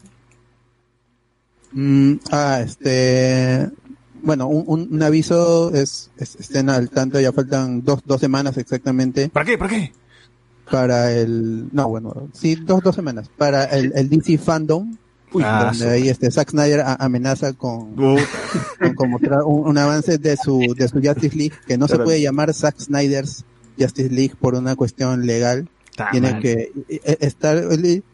[1.72, 3.68] Mm, ah, este.
[4.22, 8.56] Bueno, un, un, un aviso es, es- estén al tanto, ya faltan dos, dos semanas
[8.58, 9.56] exactamente ¿Para qué?
[9.58, 9.92] ¿Para qué?
[10.70, 11.68] Para el.
[11.72, 13.28] No, bueno, sí, dos, dos semanas.
[13.36, 14.96] Para el, el DC Fandom,
[15.42, 18.16] Ah, donde ahí este Zack Snyder a- amenaza con, Uh,
[18.80, 21.98] con, con mostrar un, un avance de su, de su Justice League, que no se
[22.04, 23.44] puede llamar Zack Snyder's
[23.78, 25.68] Justice League por una cuestión legal.
[26.12, 27.62] Tiene que eh, eh, estar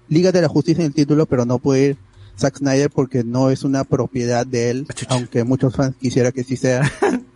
[0.08, 1.96] Liga de la Justicia en el título, pero no puede ir
[2.38, 6.56] Zack Snyder porque no es una propiedad de él, aunque muchos fans quisiera que sí
[6.56, 6.82] sea.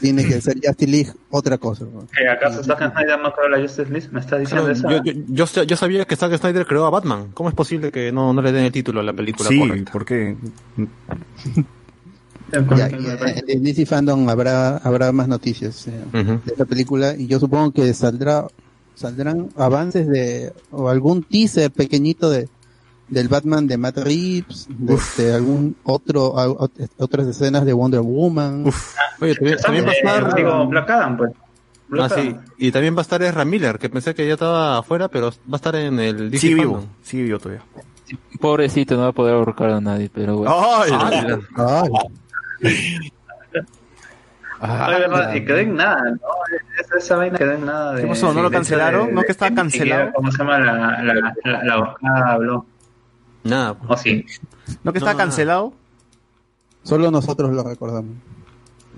[0.00, 1.84] Tiene que ser Justice League otra cosa.
[1.84, 2.06] ¿no?
[2.14, 4.08] ¿Que ¿Acaso Zack Snyder no creó la Justice League?
[4.12, 5.02] ¿Me está diciendo Claro, eso?
[5.04, 7.30] yo, yo, yo, sa- yo sabía que Zack Snyder creó a Batman.
[7.34, 9.92] ¿Cómo es posible que no, no le den el título a la película Sí, correcta?
[12.52, 17.26] Ya, y, eh, en DC Fandom habrá habrá más noticias eh, de esta película y
[17.26, 18.46] yo supongo que saldrá
[18.94, 22.48] saldrán avances de o algún teaser pequeñito de
[23.08, 25.16] del Batman de Matt Reeves, de, Uf.
[25.18, 28.64] de algún otro a- ot- otras escenas de Wonder Woman.
[29.20, 30.22] Oye, también, también va a estar...
[30.30, 31.32] Eh, Digo, Black Adam, pues.
[31.34, 31.42] Ah,
[31.88, 32.20] Black sí.
[32.20, 32.44] Adam.
[32.58, 35.52] Y también va a estar Ezra Miller, que pensé que ya estaba afuera, pero va
[35.52, 37.62] a estar en el DC sigue vivo, sigue vivo todavía.
[38.40, 40.54] Pobrecito, no va a poder ahorcar a nadie, pero bueno.
[40.56, 40.90] ¡Ay!
[41.56, 43.10] Ah, Ay,
[44.58, 46.18] Ah, Ay, verdad, y quedó en nada, ¿no?
[46.80, 47.92] Esa, esa vaina quedó en nada.
[47.94, 48.32] De, ¿Qué pasó?
[48.32, 49.08] ¿No lo cancelaron?
[49.08, 50.12] de- ¿No que estaba cancelado?
[50.14, 52.66] ¿Cómo se llama la, la, la, la abogada habló?
[53.48, 53.74] Nada.
[53.74, 53.90] pues.
[53.90, 54.24] ¿O sí?
[54.84, 55.72] ¿No que está No, cancelado?
[56.82, 58.14] solo nosotros lo recordamos.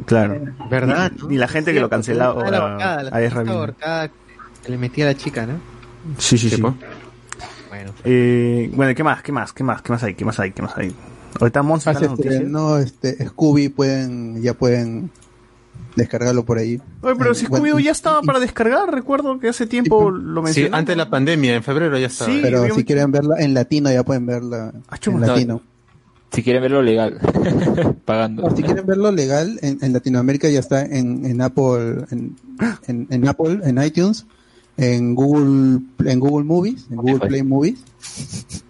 [0.07, 0.41] Claro.
[0.71, 1.11] ¿Verdad?
[1.19, 1.29] no?
[1.29, 3.57] Ni la gente que lo cancelaba Ah, la a- ahorcada, la a Ezra famosa Miller.
[3.59, 4.11] ahorcada
[4.65, 5.55] que le metía a la chica, ¿no?
[6.19, 6.63] Sí, sí, Sí, sí.
[6.63, 6.75] pues.
[7.69, 7.93] Bueno.
[8.05, 9.23] Eh, bueno, ¿qué más?
[9.23, 9.53] ¿Qué más?
[9.53, 9.83] ¿Qué más?
[9.83, 10.15] ¿Qué más hay?
[10.15, 10.53] ¿Qué más hay?
[10.53, 10.95] ¿Qué más hay?
[11.41, 12.35] Ahorita Monza Ah, noticias.
[12.35, 15.11] estrenó, este, Scooby pueden, ya pueden
[15.97, 16.81] descargarlo por ahí.
[17.03, 20.41] Oye, pero Eh, si bueno, Scooby-Doo ya estaba para descargar, recuerdo que hace tiempo lo
[20.41, 20.77] Sí, mencioné.
[20.77, 22.31] antes de la pandemia, en febrero ya estaba.
[22.33, 24.73] Sí, Pero si quieren verla en latino ya pueden verla
[25.07, 25.61] en latino.
[26.31, 27.19] Si quieren verlo legal,
[28.05, 28.43] pagando.
[28.43, 32.37] No, si quieren verlo legal, en, en Latinoamérica ya está en, en Apple, en,
[32.87, 34.27] en, en Apple, en iTunes,
[34.77, 37.79] en Google, en Google Movies, en Google Play Movies,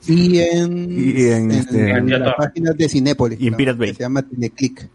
[0.06, 3.56] y en, Y en, este- en la página de Cinépolis, Y en ¿no?
[3.56, 3.89] Pirate Bay.
[3.89, 4.89] que se llama Teleclick.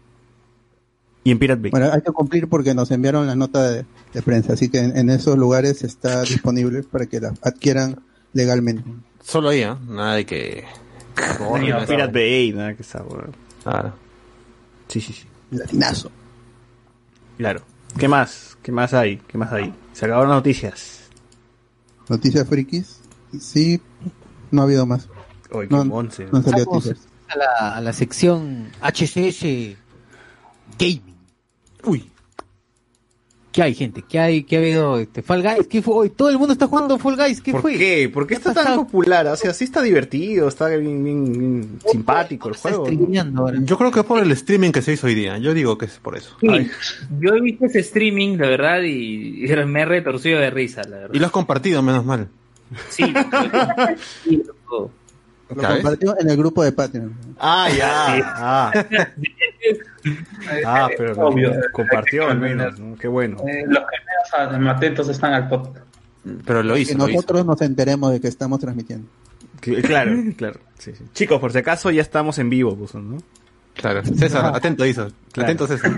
[1.24, 1.70] Y en Pirate Bay.
[1.70, 4.96] Bueno, hay que cumplir porque nos enviaron la nota de, de prensa, así que en,
[4.96, 8.00] en esos lugares está disponible para que la adquieran
[8.34, 8.84] legalmente.
[9.22, 9.74] Solo ahí, ¿eh?
[9.88, 10.64] Nada de que...
[11.60, 13.34] Ni en Pirate Bay, nada que weón.
[13.62, 13.94] Claro.
[14.88, 15.26] Sí, sí, sí.
[15.50, 16.10] Latinazo.
[17.38, 17.62] Claro.
[17.98, 18.58] ¿Qué más?
[18.62, 19.18] ¿Qué más hay?
[19.28, 19.72] ¿Qué más hay?
[19.92, 21.04] Se acabaron las noticias.
[22.08, 23.00] Noticias frikis,
[23.40, 23.80] sí,
[24.50, 25.08] no ha habido más.
[25.50, 26.82] Qué no, no han salido
[27.28, 29.76] a la, a la sección HCS
[30.78, 31.13] Gaming.
[31.84, 32.10] Uy.
[33.52, 34.02] ¿Qué hay, gente?
[34.08, 34.42] ¿Qué hay?
[34.42, 34.98] ¿Qué ha habido?
[34.98, 36.10] Este, Fall Guys, ¿qué fue hoy?
[36.10, 37.78] Todo el mundo está jugando Fall Guys, ¿qué ¿Por fue?
[37.78, 38.10] qué?
[38.12, 39.24] ¿Por qué está tan popular?
[39.28, 42.88] O sea, sí está divertido, está bien, bien- bien simpático el juego.
[42.90, 43.54] ¿no?
[43.64, 45.38] Yo creo que es por el streaming que se hizo hoy día.
[45.38, 46.34] Yo digo que es por eso.
[46.40, 46.48] Sí,
[47.20, 50.96] yo he visto ese streaming, la verdad, y, y me he retorcido de risa, la
[50.96, 51.14] verdad.
[51.14, 52.28] Y lo has compartido, menos mal.
[52.88, 53.04] Sí,
[54.24, 54.90] sí, loco.
[55.54, 57.14] Lo compartió en el grupo de Patreon.
[57.38, 58.16] Ah, ya.
[58.36, 58.72] Ah,
[60.66, 61.52] ah pero lo Obvio.
[61.72, 62.78] compartió al menos.
[62.78, 62.96] ¿no?
[62.96, 63.38] Qué bueno.
[63.46, 65.84] Eh, los que menos atentos están al podcast.
[66.46, 69.06] Pero lo Que nosotros nos enteremos de que estamos transmitiendo.
[69.60, 70.60] Que- Claro, claro.
[70.78, 71.04] sí, sí.
[71.12, 73.18] Chicos, por si acaso ya estamos en vivo, pues, ¿no?
[73.74, 74.02] Claro.
[74.04, 75.08] César, atento, hizo.
[75.32, 75.46] Claro.
[75.46, 75.92] Atento, César.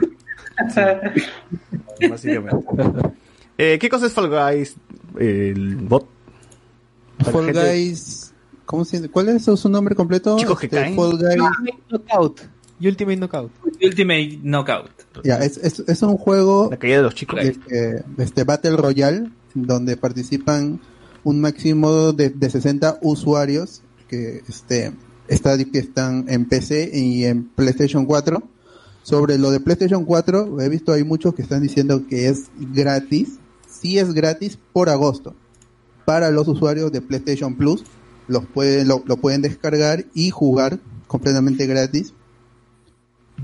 [2.11, 2.57] Básicamente.
[3.59, 4.77] Eh, ¿Qué cosa es Fall Guys?
[5.19, 6.09] El bot.
[7.19, 8.35] Para Fall gente- Guys,
[8.67, 10.37] ¿cómo se, ¿cuál es su nombre completo?
[10.37, 10.97] Chicos que Este, caen.
[10.97, 11.41] Fall Guys.
[11.41, 12.41] Ultimate Knockout.
[12.81, 13.51] Ultimate Knockout.
[13.83, 14.91] Ultimate Knockout.
[15.25, 17.41] Ya, es, es, es un juego La caída de los chicos.
[17.43, 20.79] este, este Battle Royale donde participan
[21.25, 24.93] un máximo de, de 60 usuarios que este
[25.29, 28.43] está, que están en PC y en PlayStation 4.
[29.03, 33.39] Sobre lo de PlayStation 4, he visto hay muchos que están diciendo que es gratis.
[33.69, 35.35] Sí es gratis por agosto.
[36.05, 37.85] Para los usuarios de PlayStation Plus,
[38.29, 42.13] los pueden, lo, lo pueden descargar y jugar completamente gratis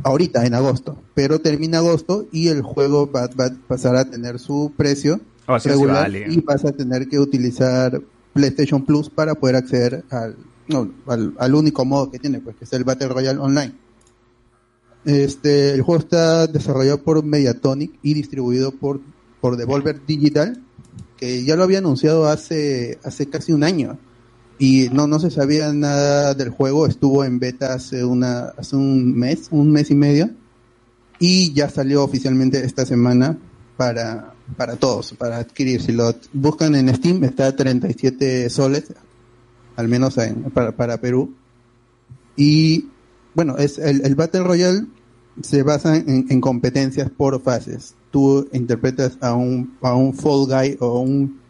[0.03, 4.39] ahorita en agosto, pero termina agosto y el juego va, va a pasar a tener
[4.39, 5.21] su precio
[5.61, 6.27] sí regular vale.
[6.29, 8.01] y vas a tener que utilizar
[8.33, 10.37] PlayStation Plus para poder acceder al,
[10.69, 13.75] no, al, al único modo que tiene, pues que es el Battle Royale Online.
[15.05, 19.01] Este, el juego está desarrollado por Mediatonic y distribuido por,
[19.41, 20.63] por Devolver Digital,
[21.17, 23.99] que ya lo había anunciado hace, hace casi un año
[24.63, 29.13] y no, no se sabía nada del juego, estuvo en beta hace una, hace un
[29.19, 30.31] mes, un mes y medio,
[31.19, 33.37] y ya salió oficialmente esta semana
[33.77, 35.83] para, para todos, para adquirir.
[35.83, 38.85] Si lo buscan en Steam está a 37 soles,
[39.75, 41.35] al menos en- para, para Perú.
[42.37, 42.87] Y
[43.35, 44.87] bueno, es el, el Battle Royale
[45.43, 47.97] se basa en, en competencias por fases.
[48.13, 51.42] Tú interpretas a un, a un Fall Guy o un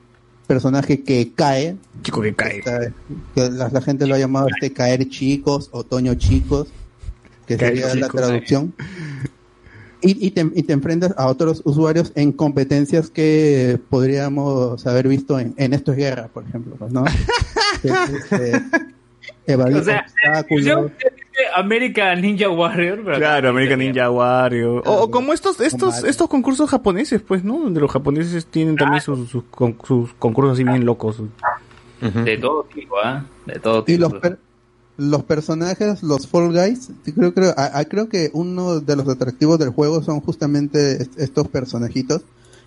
[0.53, 1.77] personaje que cae.
[2.03, 2.59] Chico que cae.
[2.59, 2.93] Está-
[3.35, 6.69] que la, la gente lo ha llamado este caer chicos, otoño chicos,
[7.47, 8.21] que Caer sería la chicos.
[8.21, 8.75] traducción.
[10.05, 15.39] Y, y, te, y te enfrentas a otros usuarios en competencias que podríamos haber visto
[15.39, 17.05] en, en Esto es Guerra, por ejemplo, pues, ¿no?
[17.83, 17.95] Que es,
[18.33, 18.63] este,
[19.47, 20.65] evadir O sea, obstáculos.
[20.67, 20.91] yo
[21.57, 23.03] American Ninja Warrior.
[23.17, 24.83] Claro, American Ninja Warrior.
[24.87, 27.59] O, o como estos, estos, estos concursos japoneses, pues, ¿no?
[27.59, 31.23] Donde los japoneses tienen también sus, sus, con- sus concursos así bien locos.
[32.01, 33.25] De todo tipo, ¿ah?
[33.47, 34.01] De todo Y tipo.
[34.09, 34.39] los, per-
[34.99, 39.59] los personajes, los Fall Guys, creo, creo, a- a- creo que uno de los atractivos
[39.59, 42.23] del juego son justamente est- estos personajitos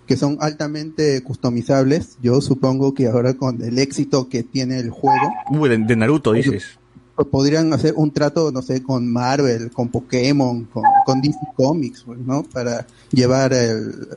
[0.06, 2.16] que son altamente customizables.
[2.22, 6.32] Yo supongo que ahora con el éxito que tiene el juego, Uy, de, de Naruto,
[6.32, 6.78] dices.
[7.16, 12.02] Pues podrían hacer un trato, no sé, con Marvel, con Pokémon, con, con DC Comics,
[12.04, 12.42] pues, ¿no?
[12.42, 14.08] Para llevar el-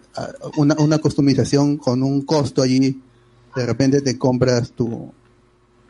[0.58, 3.02] una, una customización con un costo allí.
[3.56, 5.12] De repente te compras tu,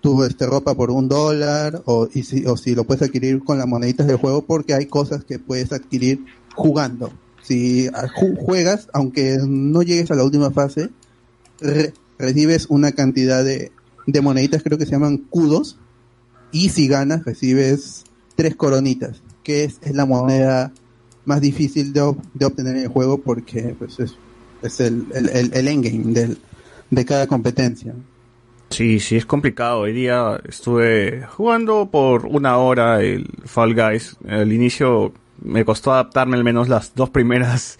[0.02, 3.58] tu este, ropa por un dólar o, y si, o si lo puedes adquirir con
[3.58, 6.24] las moneditas del juego porque hay cosas que puedes adquirir
[6.56, 7.12] jugando.
[7.42, 10.90] Si ah, ju- juegas, aunque no llegues a la última fase,
[11.60, 13.72] re- recibes una cantidad de,
[14.06, 15.78] de moneditas, creo que se llaman kudos,
[16.52, 18.04] y si ganas recibes
[18.36, 20.72] tres coronitas, que es, es la moneda
[21.26, 24.16] más difícil de, ob- de obtener en el juego porque pues es,
[24.62, 26.38] es el, el, el, el endgame del,
[26.90, 27.94] de cada competencia.
[28.70, 29.80] Sí, sí, es complicado.
[29.82, 34.16] Hoy día estuve jugando por una hora el Fall Guys.
[34.28, 35.12] Al inicio
[35.44, 37.78] me costó adaptarme al menos las dos primeras.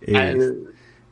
[0.00, 0.56] eh, Al-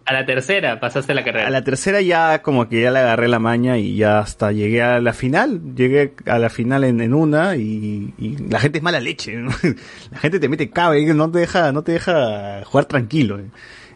[0.08, 1.46] a la tercera pasaste la carrera.
[1.46, 4.82] a la tercera ya como que ya le agarré la maña y ya hasta llegué
[4.82, 5.74] a la final.
[5.74, 9.36] Llegué a la final en, en una y, y la gente es mala leche.
[10.10, 13.38] La gente te mete cabe, no te deja, no te deja jugar tranquilo.
[13.38, 13.50] ¿eh?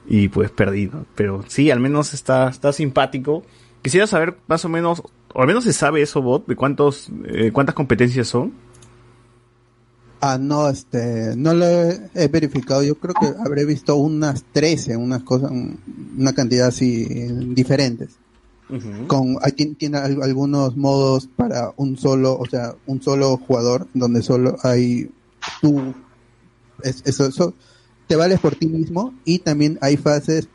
[0.06, 1.06] Y pues perdí, ¿no?
[1.14, 3.42] Pero sí, al menos está, está simpático.
[3.80, 5.02] Quisiera saber más o menos,
[5.32, 8.52] o al menos se sabe eso, bot, de cuántos, eh, cuántas competencias son.
[10.24, 12.84] Ah, no, este, no lo he, he verificado.
[12.84, 15.80] Yo creo que habré visto unas 13, unas cosas, un-
[16.16, 17.04] una cantidad así
[17.54, 18.10] diferentes.
[19.08, 23.88] Con, hay, tien- tiene al- algunos modos para un solo, o sea, un solo jugador,
[23.94, 25.10] donde solo hay
[25.60, 25.92] tú,
[26.84, 27.54] es- eso, eso,
[28.06, 30.48] te vales por ti mismo y también hay fases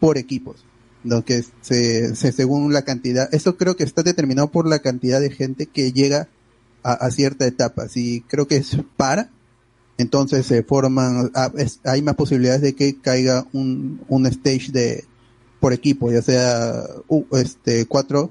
[0.00, 0.64] por equipos,
[1.02, 5.18] lo que se, se según la cantidad, eso creo que está determinado por la cantidad
[5.20, 6.28] de gente que llega
[6.88, 7.88] a, a cierta etapa.
[7.88, 9.30] Si creo que es para,
[9.98, 11.50] entonces se forman, ah,
[11.84, 15.04] hay más posibilidades de que caiga un, un stage de
[15.60, 18.30] por equipo, ya sea uh, este cuatro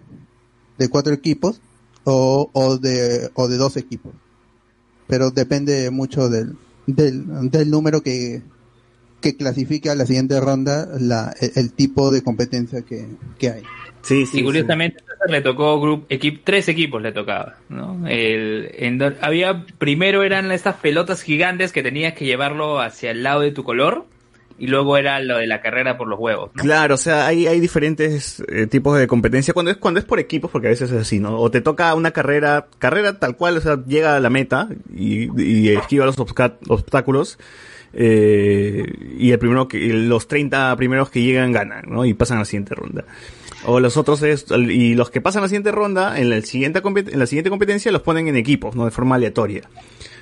[0.77, 1.59] de cuatro equipos
[2.05, 4.13] o, o de o de dos equipos.
[5.07, 6.55] Pero depende mucho del,
[6.85, 8.41] del, del número que,
[9.19, 13.07] que clasifica a la siguiente ronda la, el, el tipo de competencia que,
[13.37, 13.63] que hay.
[14.07, 18.07] Sí, y curiosamente le tocó grup, equip, tres equipos le tocaba, ¿no?
[18.07, 23.41] El, en había primero eran estas pelotas gigantes que tenías que llevarlo hacia el lado
[23.41, 24.05] de tu color
[24.57, 26.51] y luego era lo de la carrera por los huevos.
[26.53, 26.63] ¿no?
[26.63, 30.21] Claro, o sea, hay, hay diferentes eh, tipos de competencia cuando es cuando es por
[30.21, 31.37] equipos, porque a veces es así, ¿no?
[31.37, 35.29] O te toca una carrera, carrera tal cual, o sea, llega a la meta y,
[35.43, 37.37] y esquiva los obstáculos.
[37.93, 38.85] eh,
[39.19, 42.05] y el primero que, los 30 primeros que llegan ganan, ¿no?
[42.05, 43.03] Y pasan a la siguiente ronda.
[43.65, 47.19] O los otros es, y los que pasan la siguiente ronda, en la siguiente, en
[47.19, 48.85] la siguiente competencia los ponen en equipos, ¿no?
[48.85, 49.63] De forma aleatoria.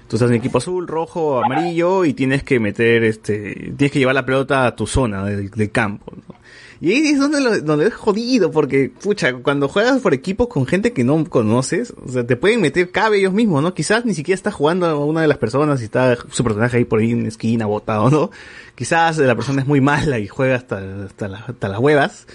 [0.03, 4.26] Estás en equipo azul, rojo, amarillo y tienes que meter, este, tienes que llevar la
[4.26, 6.36] pelota a tu zona del, campo, ¿no?
[6.80, 10.68] Y ahí es donde, lo- donde es jodido, porque, pucha, cuando juegas por equipos con
[10.68, 13.74] gente que no conoces, o sea, te pueden meter cabe ellos mismos, ¿no?
[13.74, 16.86] Quizás ni siquiera está jugando a una de las personas y está su personaje ahí
[16.86, 18.30] por ahí en esquina botado, ¿no?
[18.76, 22.28] Quizás la persona es muy mala y juega hasta, hasta, hasta las huevas.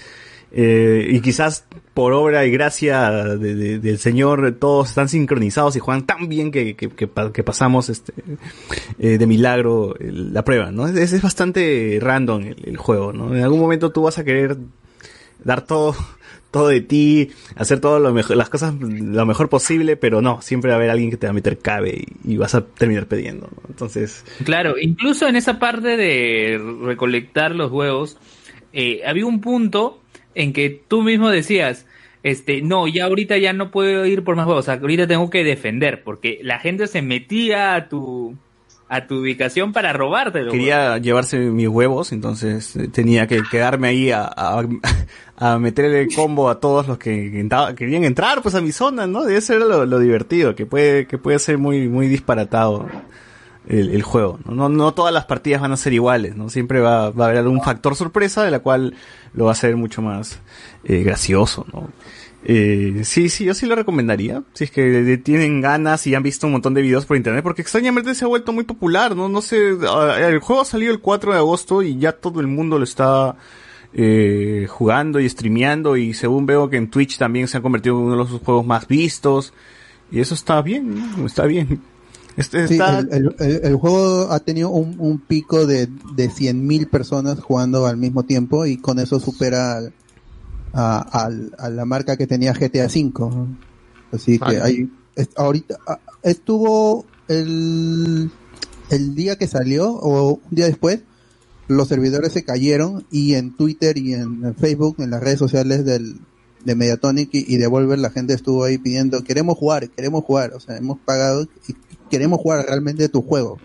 [0.53, 1.65] Eh, y quizás
[1.95, 6.51] por obra y gracia de- de- del Señor todos están sincronizados y juegan tan bien
[6.51, 8.13] que, que, que pa- que pasamos este
[8.99, 10.89] eh, de milagro la prueba, ¿no?
[10.89, 13.35] Es, es bastante random el, juego, ¿no?
[13.37, 14.57] En algún momento tú vas a querer
[15.45, 15.95] dar todo,
[16.51, 20.79] todo de ti, hacer todo las cosas lo mejor posible, pero no, siempre va a
[20.79, 23.63] haber alguien que te va a meter cabe y, vas a terminar perdiendo, ¿no?
[23.69, 28.19] Entonces, Claro, incluso en esa parte de recolectar los huevos,
[28.73, 30.00] eh, había un punto
[30.35, 31.87] en que tú mismo decías,
[32.23, 35.31] este, no, ya ahorita ya no puedo ir por más huevos, o sea, ahorita tengo
[35.31, 38.37] que defender, porque la gente se metía a tu,
[38.89, 40.53] a tu ubicación para robártelo.
[40.53, 44.63] quería llevarse mis huevos, entonces eh, tenía que quedarme ahí a, a,
[45.37, 49.07] a meterle el combo a todos los que entraba- querían entrar pues a mi zona,
[49.07, 49.29] ¿no?
[49.31, 52.87] Y eso era lo, lo divertido, que puede, que puede ser muy, muy disparatado
[53.71, 54.39] el, juego.
[54.45, 54.69] ¿no?
[54.69, 56.49] No, todas las partidas van a ser iguales, ¿no?
[56.49, 58.95] Siempre va, a haber algún factor sorpresa de la cual
[59.33, 60.41] lo va a hacer mucho más
[60.85, 61.89] eh, gracioso, ¿no?
[62.43, 64.43] Eh, sí, sí, yo sí lo recomendaría.
[64.55, 67.63] Si es que tienen ganas y han visto un montón de videos por internet, porque
[67.63, 69.29] extrañamente se ha vuelto muy popular, ¿no?
[69.29, 72.79] No sé, ah, el juego salió el 4 de agosto y ya todo el mundo
[72.79, 73.37] lo está
[73.93, 78.03] eh, jugando y streameando y según veo que en Twitch también se ha convertido en
[78.03, 79.53] uno de los juegos más vistos
[80.11, 81.27] y eso está bien, ¿no?
[81.27, 81.81] está bien.
[82.41, 86.31] Este Sí, está, el, el- el- el juego ha tenido un, un pico de, de
[86.31, 89.93] 100.000 personas jugando al mismo tiempo y con eso supera al-
[90.73, 93.47] a, al- a la marca que tenía GTA V.
[94.13, 98.31] Así que hay, es- ahorita ah, estuvo el,
[98.91, 101.01] el día que salió o un día después,
[101.69, 106.17] los servidores se cayeron y en Twitter y en Facebook, en las redes sociales del,
[106.65, 110.61] de Mediatonic y, y Devolver, la gente estuvo ahí pidiendo, queremos jugar, queremos jugar, o
[110.61, 111.75] sea, hemos pagado y
[112.11, 113.59] queremos jugar realmente tu juego.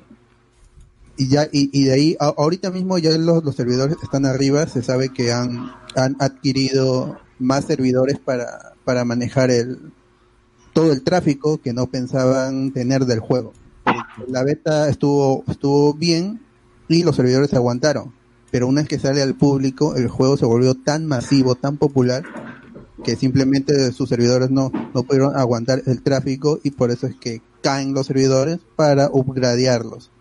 [1.17, 4.83] Y ya, y, y de ahí, ahorita mismo ya los, los servidores están arriba, se
[4.83, 9.79] sabe que han, han adquirido más servidores para, para manejar el,
[10.73, 13.53] todo el tráfico que no pensaban tener del juego.
[14.27, 16.41] La beta estuvo, estuvo bien
[16.87, 18.13] y los servidores aguantaron.
[18.51, 22.23] Pero una vez que sale al público, el juego se volvió tan masivo, tan popular,
[23.03, 27.41] que simplemente sus servidores no, no pudieron aguantar el tráfico y por eso es que
[27.65, 30.11] caen los servidores para upgradearlos.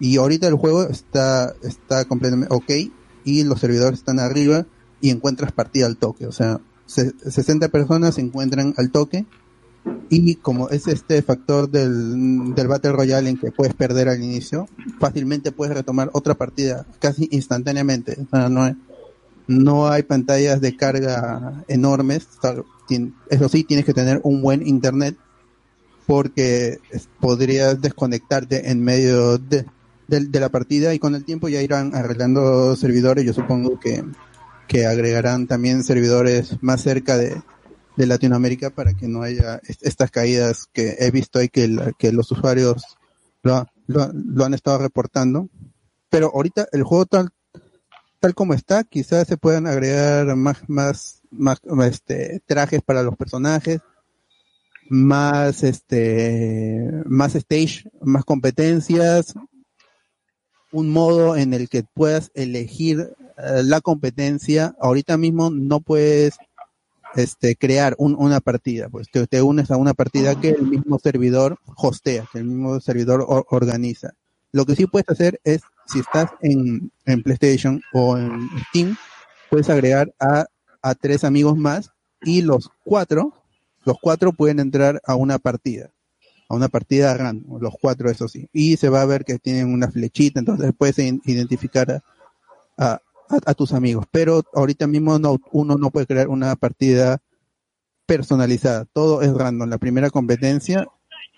[0.00, 2.70] Y ahorita el juego está, está completamente ok
[3.24, 4.64] y los servidores están arriba
[5.02, 6.26] y encuentras partida al toque.
[6.26, 9.26] O sea, se- 60 personas se encuentran al toque
[10.08, 14.68] y como es este factor del, del Battle Royale en que puedes perder al inicio,
[14.98, 18.16] fácilmente puedes retomar otra partida casi instantáneamente.
[18.26, 18.74] O sea, no, hay,
[19.48, 22.26] no hay pantallas de carga enormes.
[23.28, 25.16] Eso sí, tienes que tener un buen internet
[26.06, 26.78] porque
[27.20, 29.66] podrías desconectarte en medio de,
[30.08, 33.24] la partida y con el tiempo ya irán arreglando servidores.
[33.24, 34.04] Yo supongo que,
[34.68, 37.42] que agregarán también servidores más cerca de,
[37.96, 42.12] Latinoamérica para que no haya est- estas caídas que he visto ahí que, la- que
[42.12, 42.84] los usuarios
[43.42, 45.48] lo, lo, lo han estado reportando.
[46.10, 47.30] Pero ahorita el juego tal,
[48.20, 51.58] tal como está, quizás se puedan agregar más, más, más
[51.90, 53.80] este, trajes para los personajes,
[54.88, 59.34] más este, más stage, más competencias,
[60.72, 64.74] un modo en el que puedas elegir eh, la competencia.
[64.80, 66.34] Ahorita mismo no puedes
[67.14, 71.58] este, crear un- una partida, pues te, unes a una partida que el mismo servidor
[71.76, 74.10] hostea, que el mismo servidor or- organiza.
[74.52, 78.96] Lo que sí puedes hacer es, si estás en, en PlayStation o en Steam,
[79.50, 80.46] puedes agregar a,
[80.82, 81.90] a tres amigos más
[82.22, 83.32] y los cuatro,
[83.86, 85.92] los cuatro pueden entrar a una partida,
[86.48, 89.72] a una partida random, los cuatro eso sí, y se va a ver que tienen
[89.72, 92.02] una flechita, entonces puedes identificar
[92.76, 97.22] a, a, tus amigos, pero ahorita mismo no, uno no puede crear una partida
[98.06, 100.86] personalizada, todo es random, la primera competencia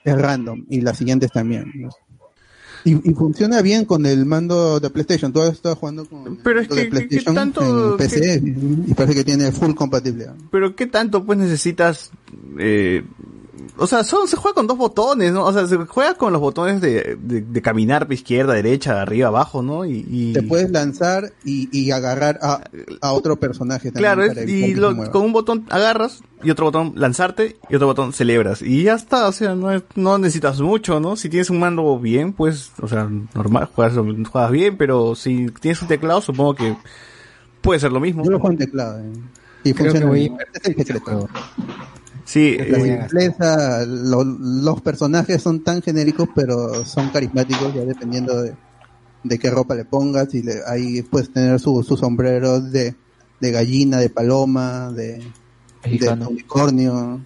[0.04, 1.90] es random y las siguientes también.
[2.84, 6.60] Y, y funciona bien con el mando de PlayStation, tú has estado jugando con Pero
[6.60, 8.42] el es mando de que- que- que PlayStation tanto- en PC
[8.88, 10.34] y parece que tiene full compatibilidad.
[10.50, 12.10] Pero qué tanto pues necesitas
[12.58, 13.04] eh,
[13.76, 15.44] o sea, son, se juega con dos botones, ¿no?
[15.44, 19.62] O sea, se juega con los botones de, de, de caminar izquierda, derecha, arriba, abajo,
[19.62, 19.84] ¿no?
[19.84, 22.60] Y, y- Te puedes lanzar y, y agarrar a,
[23.00, 24.00] a otro personaje también.
[24.14, 27.88] claro, es- para y lo- con un botón agarras y otro botón lanzarte y otro
[27.88, 31.16] botón celebras y ya está, o sea, no, es- no necesitas mucho, ¿no?
[31.16, 33.94] Si tienes un mando bien, pues, o sea, normal, juegas,
[34.30, 36.76] juegas bien, pero si tienes un teclado, supongo que
[37.60, 38.24] puede ser lo mismo.
[38.24, 39.00] Yo lo juego en teclado.
[39.00, 39.12] eh.
[39.64, 40.36] Y Creo funciona voy- bien.
[40.54, 41.28] Es el secreto.
[42.28, 48.42] Sí, La eh, simpleza, lo- los personajes son tan genéricos, pero son carismáticos, ya dependiendo
[48.42, 48.54] de,
[49.22, 50.34] de qué ropa le pongas.
[50.34, 52.96] Y le- ahí puedes tener su, su sombrero de,
[53.40, 55.32] de gallina, de paloma, de,
[55.82, 57.24] de unicornio.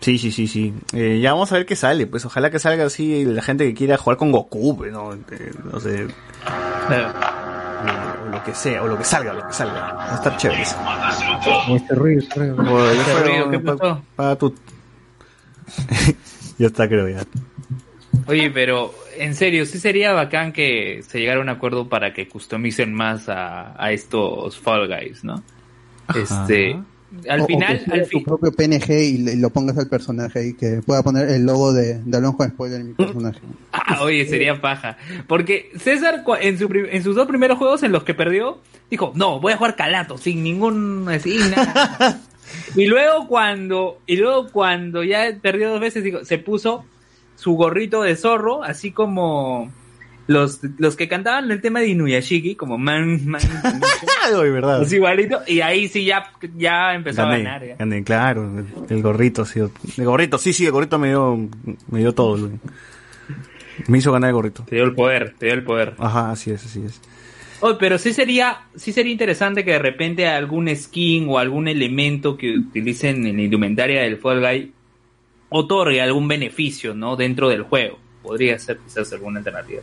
[0.00, 0.72] Sí, sí, sí, sí.
[0.92, 2.06] Eh, ya vamos a ver qué sale.
[2.06, 5.12] Pues ojalá que salga así la gente que quiera jugar con Goku, pues, ¿no?
[5.12, 6.06] Eh, no sé.
[8.38, 9.92] Lo que sea, o lo que salga, lo que salga.
[9.94, 10.62] Va a estar chévere.
[10.62, 10.76] eso.
[11.74, 12.56] Este ruido, este ruido.
[12.56, 13.50] Bueno, ya ¿Qué fue, ruido?
[13.50, 14.02] ¿Qué pa- pasó?
[14.16, 14.54] Para tu...
[16.58, 17.20] ya está, creo ya.
[18.26, 22.28] Oye, pero en serio, sí sería bacán que se llegara a un acuerdo para que
[22.28, 25.42] customicen más a, a estos Fall Guys, ¿no?
[26.14, 26.78] Este,
[27.28, 29.88] al O- o final, que sea al tu fin, propio PNG y, lo pongas al
[29.88, 33.40] personaje y que pueda poner el logo de, de Alonso spoiler en mi personaje.
[33.72, 34.98] Ah, oye, sería paja.
[35.26, 38.58] Porque César, en, su, en sus dos primeros juegos en los que perdió,
[38.90, 42.20] dijo, no, voy a jugar calato, sin ningún, así, nada.
[42.76, 46.84] y luego cuando, y luego cuando ya perdió dos veces, dijo, se puso
[47.36, 49.70] su gorrito de zorro, así como
[50.28, 53.40] los, los que cantaban el tema de Inuyashiki, como man, man,
[54.24, 54.86] Ay, verdad.
[55.46, 57.66] y ahí sí ya, ya empezó a ganar.
[57.66, 57.76] ya.
[57.76, 58.58] gané, claro.
[58.58, 59.58] El, el gorrito, sí.
[59.58, 61.48] El gorrito, sí, sí, el gorrito me dio,
[61.90, 62.50] me dio todo.
[63.86, 64.64] Me hizo ganar el gorrito.
[64.68, 65.94] Te dio el poder, te dio el poder.
[65.98, 67.00] Ajá, así es, así es.
[67.60, 72.36] Oh, pero sí sería, sí sería interesante que de repente algún skin o algún elemento
[72.36, 74.72] que utilicen en la indumentaria del Fall Guy
[75.48, 77.16] otorgue algún beneficio, ¿no?
[77.16, 77.98] Dentro del juego.
[78.28, 79.82] Podría ser quizás alguna alternativa.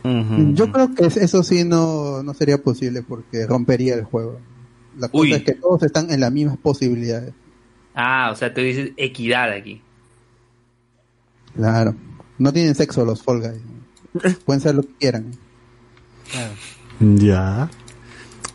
[0.54, 4.38] Yo creo que es- eso sí no, no sería posible porque rompería el juego.
[4.98, 5.32] La cosa Uy.
[5.32, 7.34] es que todos están en las mismas posibilidades.
[7.94, 9.80] Ah, o sea, tú dices equidad aquí.
[11.56, 11.94] Claro.
[12.38, 14.36] No tienen sexo los Fall Guys.
[14.44, 15.32] Pueden ser lo que quieran.
[17.00, 17.68] Ya.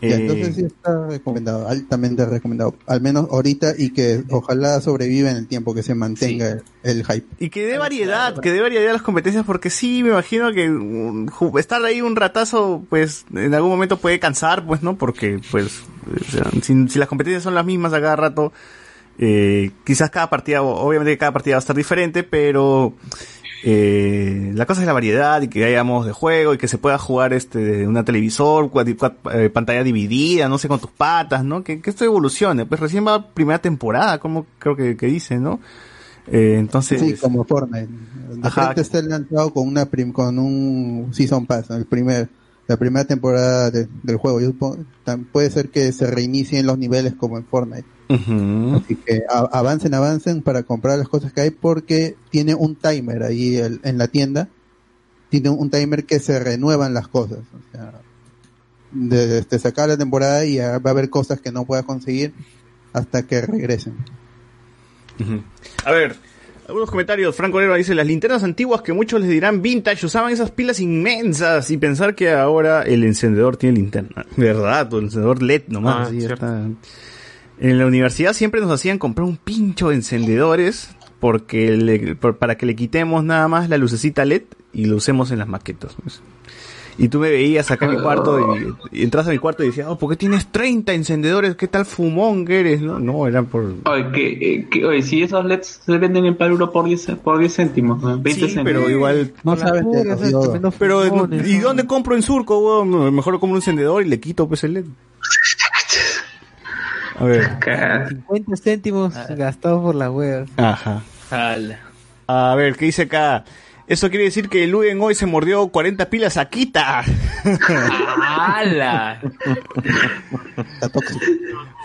[0.02, 2.74] Ya, Eh, entonces sí está recomendado, altamente recomendado.
[2.88, 7.04] Al menos ahorita y que ojalá sobreviva en el tiempo, que se mantenga el, el
[7.06, 7.26] hype.
[7.38, 10.68] Y que dé variedad, que dé variedad a las competencias, porque sí, me imagino que
[10.68, 14.98] um, ju- estar ahí un ratazo, pues, en algún momento puede cansar, pues, ¿no?
[14.98, 15.82] Porque, pues,
[16.20, 18.52] o sea, si, si las competencias son las mismas a cada rato,
[19.18, 22.94] eh, quizás cada partida, obviamente cada partida va a estar diferente, pero
[23.64, 26.78] eh, la cosa es la variedad y que haya modos de juego y que se
[26.78, 30.90] pueda jugar este de una televisor, cua- cua- eh, pantalla dividida, no sé, con tus
[30.90, 31.62] patas, ¿no?
[31.62, 32.66] Que, que esto evolucione.
[32.66, 35.60] Pues recién va primera temporada, como creo que, que dice, ¿no?
[36.28, 37.88] Eh, entonces, Sí, como Fortnite.
[37.88, 38.72] De Ajá.
[38.76, 42.28] está lanzado con una prim- con un Season Pass, el primer
[42.68, 44.40] la primera temporada de- del juego.
[44.40, 44.52] Yo
[45.32, 47.84] puede ser que se reinicien los niveles como en Fortnite.
[48.84, 53.56] Así que avancen, avancen para comprar las cosas que hay porque tiene un timer ahí
[53.56, 54.48] el- en la tienda.
[55.30, 57.38] Tiene un timer que se renuevan las cosas.
[57.38, 57.92] O sea,
[58.92, 62.34] de, desde sacar la temporada y va a haber cosas que no puedas conseguir
[62.92, 63.94] hasta que regresen.
[65.84, 66.16] A ver,
[66.68, 67.34] algunos comentarios.
[67.36, 71.70] Franco Herrera dice, las linternas antiguas que muchos les dirán vintage usaban esas pilas inmensas
[71.70, 74.26] y pensar que ahora el encendedor tiene linterna.
[74.36, 74.88] ¿Verdad?
[74.88, 76.08] Tu encendedor LED nomás.
[76.08, 76.18] Ah, sí.
[77.64, 80.90] En la universidad siempre nos hacían comprar un pincho de encendedores
[81.20, 85.30] porque le- por- para que le quitemos nada más la lucecita LED y lo usemos
[85.30, 85.94] en las maquetas.
[86.02, 86.20] pues.
[86.98, 88.38] Y tú me veías acá en mi cuarto
[88.90, 91.54] y, y entras a mi cuarto y decías, oh, ¿por qué tienes 30 encendedores?
[91.54, 92.82] ¿Qué tal fumón que eres?
[92.82, 93.76] No, no, eran por...
[93.84, 97.38] Oye, que, eh, que- oye, si esos LEDs se venden en Paluro por 10, por
[97.38, 98.18] 10 céntimos, ¿no?
[98.18, 98.64] 20 Sí, céntimos.
[98.64, 99.32] pero igual...
[99.44, 100.74] No sabes de los diodos.
[100.78, 101.06] Pero,
[101.46, 103.14] ¿y dónde compro en Surco, weón?
[103.14, 104.84] Mejor compro un encendedor y le quito pues el LED.
[107.22, 107.58] A ver.
[108.08, 110.44] 50 céntimos gastados por la wea.
[110.56, 111.02] Ajá.
[111.30, 111.78] Ala.
[112.26, 113.44] A ver, ¿qué dice acá?
[113.86, 117.04] Eso quiere decir que Luen hoy se mordió 40 pilas a Quita.
[118.26, 119.20] ¡Hala!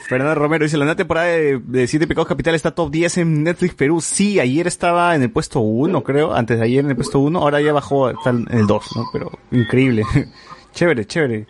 [0.07, 3.43] Fernando Romero dice, la nueva temporada de, de Siete Pecados Capitales está top 10 en
[3.43, 4.01] Netflix Perú.
[4.01, 6.33] Sí, ayer estaba en el puesto 1, creo.
[6.33, 7.37] Antes de ayer en el puesto 1.
[7.39, 9.05] Ahora ya bajó, está en el 2, ¿no?
[9.13, 10.01] Pero increíble.
[10.73, 11.45] chévere, chévere.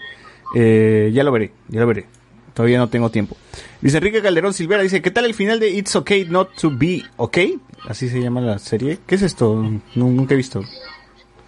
[0.55, 2.16] Eh, ya lo veré, ya lo veré.
[2.57, 3.37] Todavía no tengo tiempo.
[3.81, 7.03] Dice Enrique Calderón Silvera, dice, ¿qué tal el final de It's Okay Not to Be
[7.17, 7.59] Okay?
[7.87, 8.97] Así se llama la serie.
[9.05, 9.53] ¿Qué es esto?
[9.93, 10.63] Nu- nunca he visto.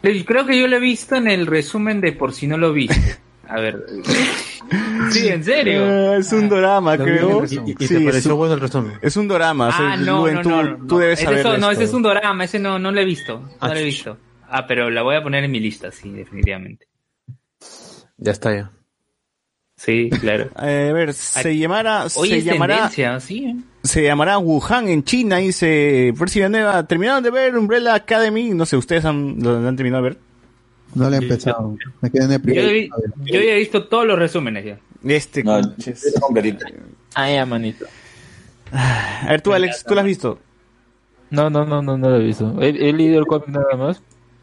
[0.03, 2.73] Eh, Creo que yo lo he visto en el resumen de por si no lo
[2.73, 3.18] viste.
[3.48, 3.84] A ver.
[5.10, 5.84] Sí, en serio.
[5.84, 7.44] Ah, es un drama, vi creo.
[7.44, 8.94] Y- y te pareció un- bueno el resumen.
[9.02, 9.69] Es un drama.
[9.69, 11.72] o sea, Ah, no, Luen, no, tú, no, no, tú debes Es saber eso, no,
[11.72, 13.40] ese es un drama, ese no, no lo he visto.
[13.40, 14.18] No Ah, lo he visto.
[14.48, 16.86] Ah, pero la voy a poner en mi lista, sí, definitivamente.
[18.18, 18.72] Ya está ya.
[19.82, 20.50] Sí, claro.
[20.62, 23.46] Eh, a ver, se llamará, Hoy se es llamará, tendencia, sí.
[23.46, 23.56] ¿eh?
[23.82, 26.86] se llamará Wuhan en China, dice Percy Villanueva.
[26.86, 28.50] ¿Terminaron de ver Umbrella Academy?
[28.50, 30.20] No sé, ¿ustedes han, lo han terminado de ver?
[30.96, 31.78] No le he empezado.
[32.02, 32.74] Me quedé en el Yo, primer.
[32.74, 32.90] vi-
[33.32, 34.80] yo he visto todos los resúmenes ya.
[35.06, 35.62] Este, No,
[36.20, 36.66] completito.
[37.16, 37.86] Ah, ya, manito.
[38.72, 40.40] A ver, tú, Alex, ¿tú lo has visto?
[41.30, 42.62] No, no, no, no, no lo he visto.
[42.62, 44.02] He, he leído el cómic nada más.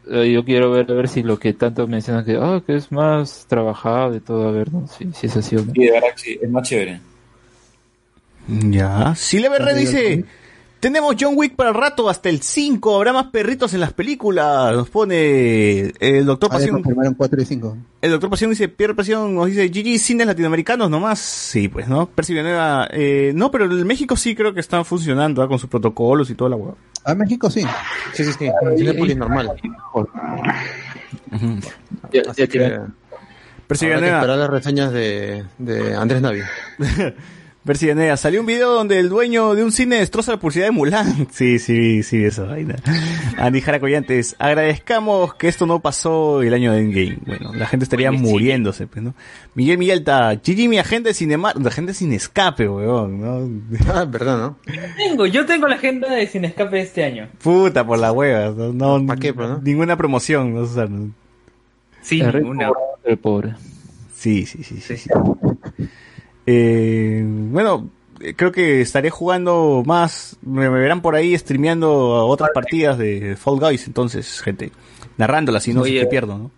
[0.09, 2.91] Eh, yo quiero ver a ver si lo que tanto mencionan que, ah, que es
[2.91, 4.87] más trabajado y todo, a ver, ¿no?
[4.87, 5.73] si, si es así o no.
[5.73, 6.99] Sí, de verdad que sí, es más chévere.
[8.47, 9.13] Ya.
[9.15, 10.23] Silver dice,
[10.79, 14.75] tenemos John Wick para el rato hasta el 5, habrá más perritos en las películas.
[14.75, 16.75] Nos pone el doctor Pasión.
[16.75, 17.77] confirmaron 4 y 5.
[18.01, 21.19] El doctor Pasión dice, Pierre Pasión nos dice, GG cines latinoamericanos nomás.
[21.19, 22.07] Sí, pues, ¿no?
[22.07, 25.47] Percy Villanueva, eh, no, pero en México sí creo que están funcionando ¿ah?
[25.47, 26.75] con sus protocolos y toda la hueá.
[27.03, 27.63] Ah, México sí.
[28.13, 29.15] Sí, sí, sí.
[29.15, 29.51] Normal.
[32.11, 32.79] Ya, ya que
[33.69, 36.41] Villanueva, esperar las reseñas de, de Andrés Navi.
[37.67, 41.27] Villanueva, salió un video donde el dueño de un cine destroza la publicidad de Mulan.
[41.31, 42.75] Sí, sí, sí, esa vaina.
[43.37, 47.17] Andy Jara Collantes, agradezcamos que esto no pasó el año de Endgame.
[47.25, 48.23] Bueno, la gente estaría Oye, sí.
[48.23, 49.13] muriéndose, pues, ¿no?
[49.55, 53.77] Miguel Millalta, GG mi agenda de cinema, agenda sin escape, weón, ¿no?
[53.93, 54.57] Ah, verdad, ¿no?
[54.97, 57.27] Tengo, yo tengo la agenda de Sin Escape de este año.
[57.41, 59.59] Puta por la hueva, no, no ¿Pa' qué, pues, no?
[59.61, 61.11] ninguna promoción, no, o sea, no.
[62.01, 62.69] Sí, el rico una.
[63.03, 63.53] el pobre.
[64.15, 64.97] Sí, sí, sí, sí.
[64.97, 65.09] sí.
[66.47, 67.91] Eh, bueno,
[68.21, 73.35] eh, creo que estaré jugando más, me, me verán por ahí streameando otras partidas de
[73.35, 74.71] Fall Guys, entonces, gente,
[75.17, 75.99] narrándolas, si no Oye.
[75.99, 76.51] se te pierdo, ¿no?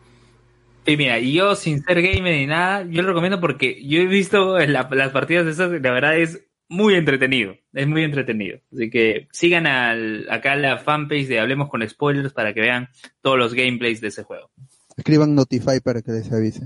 [0.85, 4.05] Y mira, y yo sin ser gamer ni nada, yo lo recomiendo porque yo he
[4.05, 8.59] visto la- las partidas de esas, la verdad es muy entretenido, es muy entretenido.
[8.71, 12.89] Así que sigan al, acá la fanpage de Hablemos con Spoilers para que vean
[13.21, 14.51] todos los gameplays de ese juego.
[14.95, 16.61] Escriban Notify para que les avise.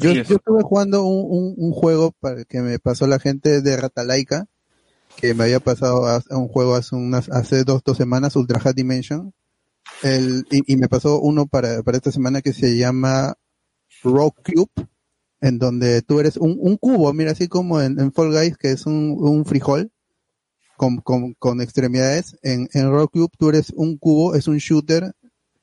[0.00, 3.76] Yo, yo estuve jugando un, un, un juego para que me pasó la gente de
[3.76, 4.46] Ratalaika,
[5.16, 8.60] que me había pasado a, a un juego hace unas, hace dos, dos semanas, Ultra
[8.64, 9.34] Hat Dimension.
[10.02, 13.34] El, y, y me pasó uno para, para esta semana que se llama
[14.02, 14.88] Rock Cube,
[15.42, 18.70] en donde tú eres un, un cubo, mira, así como en, en Fall Guys, que
[18.70, 19.90] es un, un frijol
[20.76, 22.38] con, con, con extremidades.
[22.42, 25.12] En, en Rock Cube tú eres un cubo, es un shooter,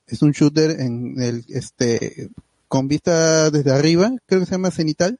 [0.05, 2.29] es un shooter en el, este,
[2.69, 5.19] con vista desde arriba, creo que se llama cenital,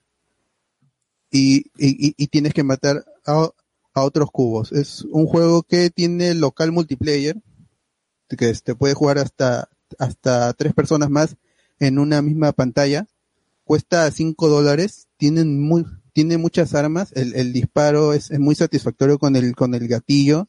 [1.32, 3.50] y, y, y- tienes que matar a,
[3.94, 4.72] a otros cubos.
[4.72, 7.38] Es un juego que tiene local multiplayer,
[8.30, 9.70] que te puede jugar hasta,
[10.00, 11.36] hasta tres personas más
[11.80, 13.08] en una misma pantalla.
[13.64, 19.20] Cuesta 5 dólares, tienen muy, tiene muchas armas, el, el disparo es, es muy satisfactorio
[19.20, 20.48] con el, con el gatillo.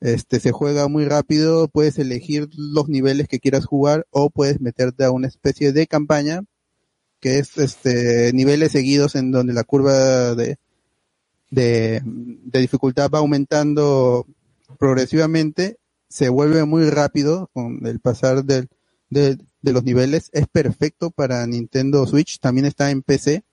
[0.00, 5.04] Este se juega muy rápido, puedes elegir los niveles que quieras jugar o puedes meterte
[5.04, 6.42] a una especie de campaña
[7.20, 10.58] que es este niveles seguidos en donde la curva de,
[11.50, 12.02] de,
[12.60, 14.26] dificultad va aumentando
[14.78, 15.78] progresivamente,
[16.08, 18.68] se vuelve muy rápido con el pasar del,
[19.10, 20.30] de, de los niveles.
[20.32, 23.44] Es perfecto para Nintendo Switch, también está en PC.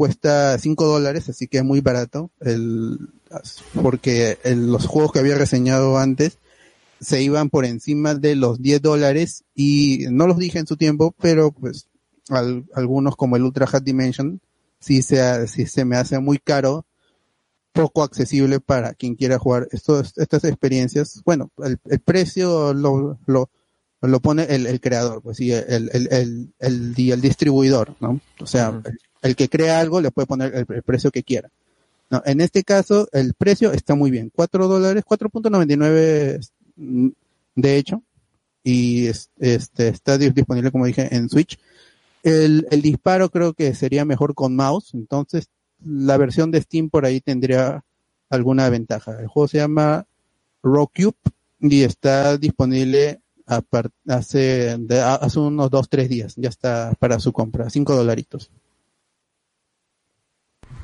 [0.00, 2.30] Cuesta 5 dólares, así que es muy barato.
[2.40, 2.98] El,
[3.82, 6.38] porque el- los juegos que había reseñado antes
[7.02, 11.14] se iban por encima de los 10 dólares y no los dije en su tiempo,
[11.20, 11.88] pero pues
[12.30, 14.40] al- algunos como el Ultra Hot Dimension
[14.78, 16.86] sí se, sí se me hace muy caro,
[17.74, 21.20] poco accesible para quien quiera jugar estos, estas experiencias.
[21.26, 23.50] Bueno, el, el precio lo, lo,
[24.00, 28.18] lo pone el, el creador, pues sí, el, el, el, el, distribuidor, ¿no?
[28.40, 28.80] O sea,
[29.22, 31.50] el que crea algo le puede poner el, precio que quiera.
[32.10, 34.30] No, en este caso, el precio está muy bien.
[34.34, 36.40] 4 dólares, 4.99
[36.76, 37.08] mm,
[37.56, 38.02] de hecho.
[38.64, 41.58] Y es- este, está di- disponible, como dije, en Switch.
[42.22, 44.92] El, el disparo creo que sería mejor con mouse.
[44.94, 45.48] Entonces,
[45.84, 47.84] la versión de Steam por ahí tendría
[48.28, 49.18] alguna ventaja.
[49.20, 50.06] El juego se llama
[50.62, 51.14] Rockube
[51.60, 53.62] y está disponible a
[54.08, 56.34] hace, de- hace unos 2-3 días.
[56.36, 57.70] Ya está para su compra.
[57.70, 58.50] 5 dolaritos.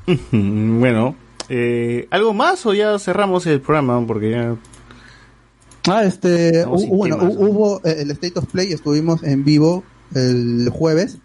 [0.31, 1.15] Bueno,
[1.49, 4.05] eh, ¿algo más o ya cerramos el programa?
[4.05, 4.55] Porque ya...
[5.89, 10.69] Ah, este, hu- bueno, temas, hubo eh, el State of Play, estuvimos en vivo el
[10.69, 11.17] jueves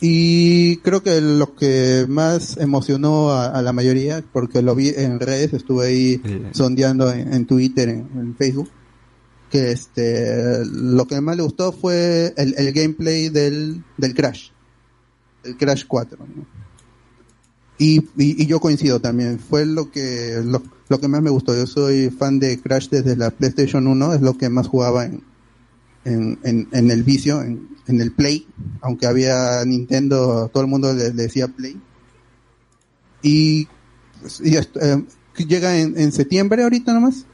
[0.00, 5.20] y creo que lo que más emocionó a, a la mayoría, porque lo vi en
[5.20, 6.20] redes, estuve ahí
[6.52, 8.68] sondeando en, en Twitter, en, en Facebook,
[9.50, 14.48] que este, lo que más le gustó fue el, el gameplay del, del Crash,
[15.44, 16.18] el Crash 4.
[16.18, 16.61] ¿no?
[17.82, 21.52] Y, y, y yo coincido también, fue lo que lo, lo que más me gustó.
[21.52, 25.24] Yo soy fan de Crash desde la PlayStation 1, es lo que más jugaba en,
[26.04, 28.46] en, en, en el vicio, en, en el Play,
[28.82, 31.76] aunque había Nintendo, todo el mundo le, le decía Play.
[33.20, 33.66] Y,
[34.20, 35.04] pues, y eh,
[35.38, 37.26] llega en, septiembre ahorita nomás,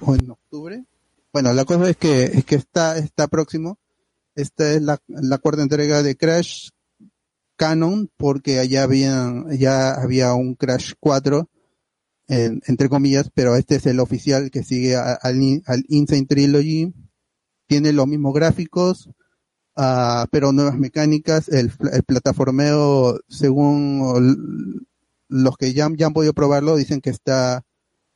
[0.00, 0.84] o en octubre.
[1.32, 3.78] Bueno, la cosa es que, es que está, está próximo.
[4.34, 6.70] Esta es la, la cuarta entrega de Crash
[7.56, 11.48] canon porque allá había, ya había un Crash 4,
[12.28, 15.18] en- entre comillas, pero este es el oficial que sigue al,
[15.66, 16.92] al Insane Trilogy.
[17.66, 19.10] Tiene los mismos gráficos,
[19.76, 21.48] ah, pero nuevas mecánicas.
[21.48, 24.86] El, el plataformeo, según
[25.28, 27.64] los que ya, ya han podido probarlo, dicen que está,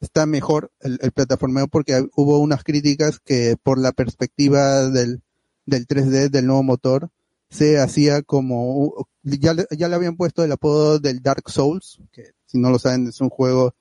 [0.00, 5.22] está mejor el, el plataformeo porque hubo unas críticas que por la perspectiva del,
[5.64, 7.10] del 3D, del nuevo motor,
[7.48, 12.32] se hacía como ya le, ya le habían puesto el apodo del Dark Souls, que
[12.46, 13.74] si no lo saben es un juego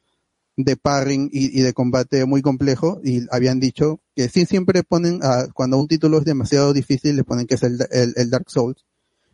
[0.57, 5.47] de parring y, de combate muy complejo y habían dicho que sí siempre ponen a,
[5.53, 8.85] cuando un título es demasiado difícil le ponen que es el, el, Dark Souls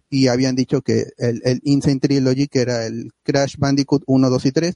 [0.09, 4.45] y habían dicho que el, el Insane Trilogy que era el Crash Bandicoot 1, 2
[4.45, 4.75] y 3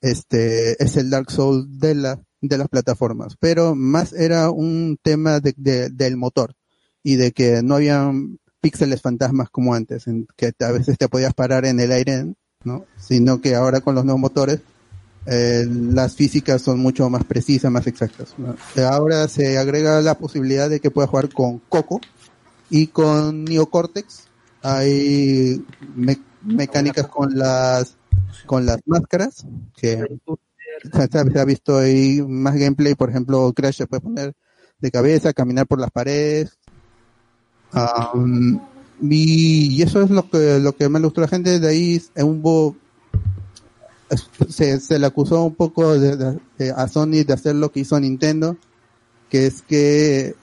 [0.00, 5.38] este es el Dark Souls de la de las plataformas pero más era un tema
[5.38, 6.54] de- del motor
[7.08, 11.32] y de que no habían píxeles fantasmas como antes, en que a veces te podías
[11.32, 12.84] parar en el aire, ¿no?
[12.98, 14.60] Sino que ahora con los nuevos motores
[15.24, 18.34] eh, las físicas son mucho más precisas, más exactas.
[18.36, 18.56] ¿no?
[18.86, 21.98] Ahora se agrega la posibilidad de que puedas jugar con Coco
[22.68, 24.24] y con Neocortex.
[24.60, 25.64] Hay
[25.94, 27.96] me- mecánicas con las
[28.44, 29.46] con las máscaras
[29.80, 30.04] que
[30.92, 34.34] se ha visto ahí más gameplay, por ejemplo, Crash se puede poner
[34.78, 36.57] de cabeza, caminar por las paredes,
[38.14, 38.60] Um,
[39.00, 41.60] y, eso es lo que lo que le gustó la gente.
[41.60, 42.76] De ahí hubo
[44.48, 47.80] se, se le acusó un poco de, de- de- a Sony de hacer lo que
[47.80, 48.56] hizo Nintendo,
[49.28, 50.34] que es que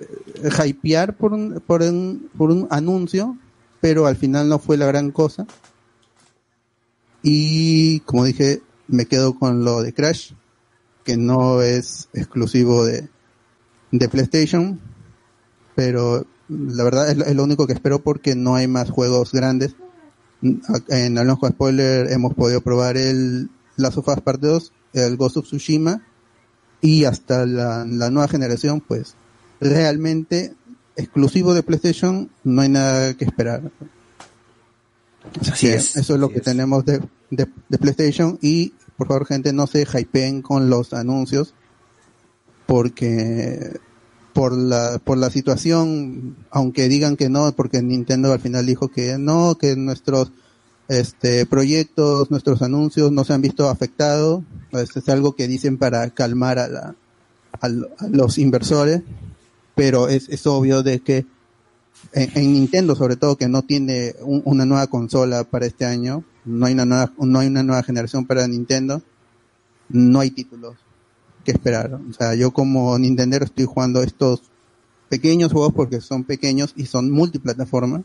[0.43, 3.37] eh, hypear por un, por un por un anuncio,
[3.81, 5.47] pero al final no fue la gran cosa.
[7.23, 10.33] Y como dije, me quedo con lo de Crash,
[11.03, 13.09] que no es exclusivo de,
[13.91, 14.79] de PlayStation,
[15.75, 19.31] pero la verdad es, lo- es lo único que espero porque no hay más juegos
[19.31, 19.75] grandes.
[20.89, 25.45] En Alonso Spoiler hemos podido probar el Last of Us Part 2, el Ghost of
[25.45, 26.01] Tsushima
[26.81, 29.15] y hasta la, la nueva generación, pues
[29.59, 30.53] realmente
[30.97, 33.71] exclusivo de PlayStation no hay nada que esperar.
[35.51, 36.99] Así es, Eso es lo que tenemos de,
[37.31, 41.53] de, de PlayStation y por favor gente no se hypeen con los anuncios
[42.65, 43.79] porque
[44.35, 49.17] por la por la situación aunque digan que no porque Nintendo al final dijo que
[49.17, 50.31] no que nuestros
[50.89, 54.43] este proyectos nuestros anuncios no se han visto afectados.
[54.71, 56.95] Pues es algo que dicen para calmar a la
[57.61, 57.69] a
[58.11, 59.01] los inversores
[59.73, 61.25] pero es, es obvio de que
[62.11, 66.23] en, en Nintendo sobre todo que no tiene un- una nueva consola para este año,
[66.43, 69.01] no hay una nueva, no hay una nueva generación para Nintendo,
[69.89, 70.75] no hay títulos
[71.45, 71.93] que esperar.
[71.93, 74.41] O sea, yo como Nintendero estoy jugando estos
[75.09, 78.03] pequeños juegos porque son pequeños y son multiplataforma,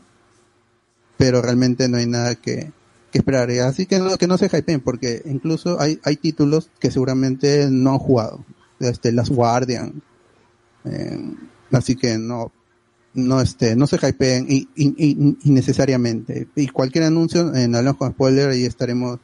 [1.17, 2.71] pero realmente no hay nada que,
[3.11, 3.49] que esperar.
[3.51, 7.91] Así que no, que no se hypeen porque incluso hay, hay títulos que seguramente no
[7.91, 8.45] han jugado.
[8.79, 10.01] Este, Las Guardian.
[10.85, 11.19] eh,
[11.71, 12.51] así que no,
[13.13, 16.47] no este, no se hypeen innecesariamente.
[16.55, 19.19] Y cualquier anuncio en Hablamos con Spoiler ahí estaremos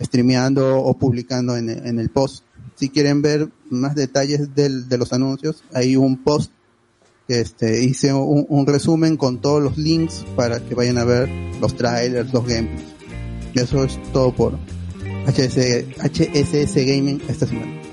[0.00, 2.44] streameando o publicando en, en el post.
[2.76, 6.50] Si quieren ver más detalles del, de los anuncios, hay un post
[7.28, 11.28] este, hice un, un resumen con todos los links para que vayan a ver
[11.60, 12.88] los trailers, los gameplays.
[13.54, 14.54] Eso es todo por
[15.26, 17.87] HS, HSS Gaming esta semana.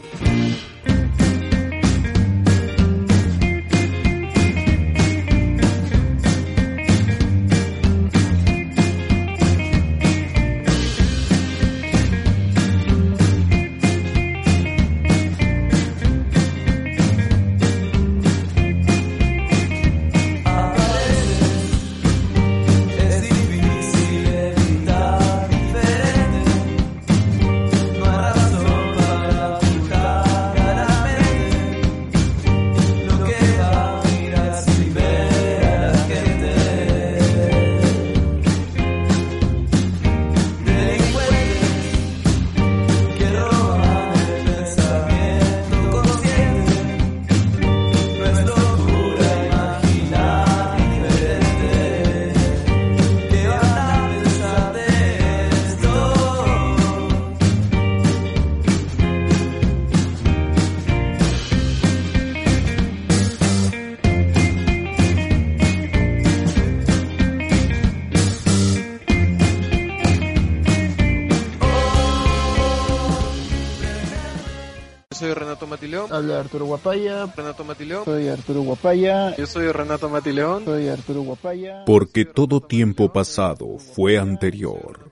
[76.95, 77.33] Guapaya.
[77.35, 78.05] Renato Matileón.
[78.05, 79.35] Soy Arturo Guapaya.
[79.35, 80.65] Yo soy Renato Matileón.
[80.65, 81.83] Soy Arturo Guapaya.
[81.85, 85.11] Porque todo tiempo pasado fue anterior.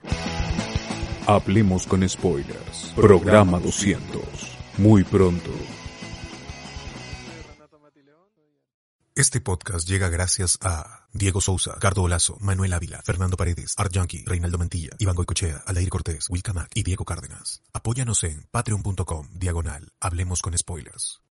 [1.26, 2.92] Hablemos con spoilers.
[2.96, 4.22] Programa 200.
[4.78, 5.50] Muy pronto.
[9.16, 14.24] Este podcast llega gracias a Diego Sousa, Cardo Olazo, Manuel Ávila, Fernando Paredes, Art Yankee,
[14.26, 17.62] Reinaldo Mantilla, Iván Goicochea, Aldair Cortés, Will Camac y Diego Cárdenas.
[17.72, 21.24] Apóyanos en patreon.com, diagonal, hablemos con spoilers.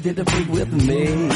[0.00, 1.28] She did the freak with me.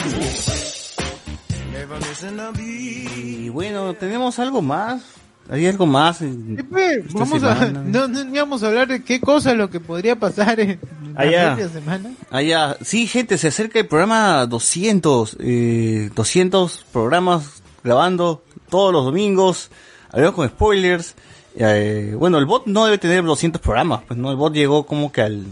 [2.58, 5.02] Y bueno, tenemos algo más.
[5.50, 6.22] ¿Hay algo más?
[6.22, 9.80] en Pues, vamos a, no, no íbamos a hablar de qué cosa es lo que
[9.80, 10.80] podría pasar en
[11.14, 11.46] la ya.
[11.48, 12.10] propia semana.
[12.42, 12.76] Ya.
[12.82, 15.36] Sí, gente, se acerca el programa 200.
[15.40, 19.70] Eh, 200 programas grabando todos los domingos.
[20.10, 21.14] Hablamos con spoilers.
[21.56, 24.02] Eh, bueno, el bot no debe tener 200 programas.
[24.06, 25.44] Pues no, el bot llegó como que al,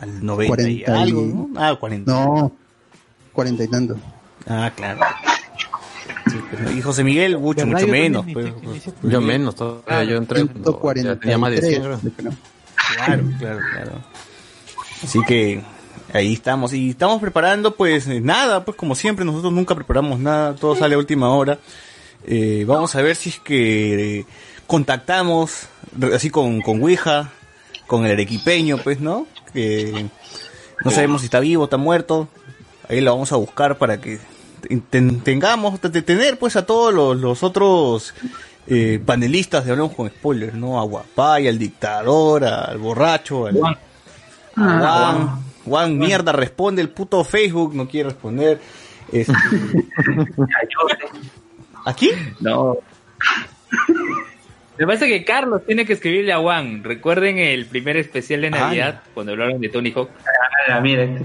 [0.00, 1.60] al 90 y 40 y- algo, ¿no?
[1.60, 2.10] Ah, 40.
[2.12, 2.52] No,
[3.32, 3.98] cuarenta y tantos.
[4.48, 5.00] Ah, claro.
[6.30, 6.38] Sí,
[6.78, 8.24] y José Miguel, mucho, mucho menos.
[8.32, 11.82] pues, pues, Yo menos, todavía yo entré cuando ya tenía más de 100.
[11.82, 12.32] creo.
[12.96, 13.92] Claro, claro, claro.
[15.02, 15.62] Así que
[16.12, 16.72] ahí estamos.
[16.72, 20.98] Y estamos preparando, pues nada, pues como siempre, nosotros nunca preparamos nada, todo sale a
[20.98, 21.58] última hora.
[22.26, 24.26] Eh, vamos a ver si es que eh,
[24.66, 25.68] contactamos,
[26.14, 27.30] así con, con Ouija,
[27.86, 29.26] con el arequipeño, pues, ¿no?
[29.52, 30.06] Que
[30.84, 32.28] no sabemos si está vivo, está muerto.
[32.88, 34.18] Ahí lo vamos a buscar para que
[34.90, 38.14] ten- tengamos, te- tener pues a todos los, los otros
[38.66, 40.80] eh, panelistas de Hablamos con Spoilers, ¿no?
[40.80, 43.74] A Guapay, al dictador, al borracho, al, Juan.
[43.74, 43.78] a
[44.56, 45.44] Ah, Juan.
[45.64, 48.60] Juan, mierda, responde el puto Facebook, no quiere responder.
[49.12, 49.32] Este,
[51.84, 52.10] ¿Aquí?
[52.40, 52.76] No.
[54.80, 56.82] Me parece que Carlos tiene que escribirle a Juan.
[56.82, 60.08] Recuerden el primer especial de Navidad, cuando hablaron de Tony Hawk.
[60.70, 61.22] Ah, mira, este,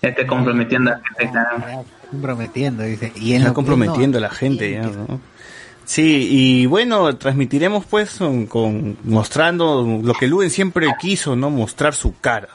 [0.00, 1.82] este comprometiendo a la gente, caramba.
[2.10, 3.12] Comprometiendo, dice.
[3.16, 5.20] Y en Está comprometiendo a la gente ya, ¿no?
[5.84, 11.50] Sí, y bueno, transmitiremos pues con, con- mostrando lo que Luen siempre quiso, ¿no?
[11.50, 12.48] Mostrar su cara.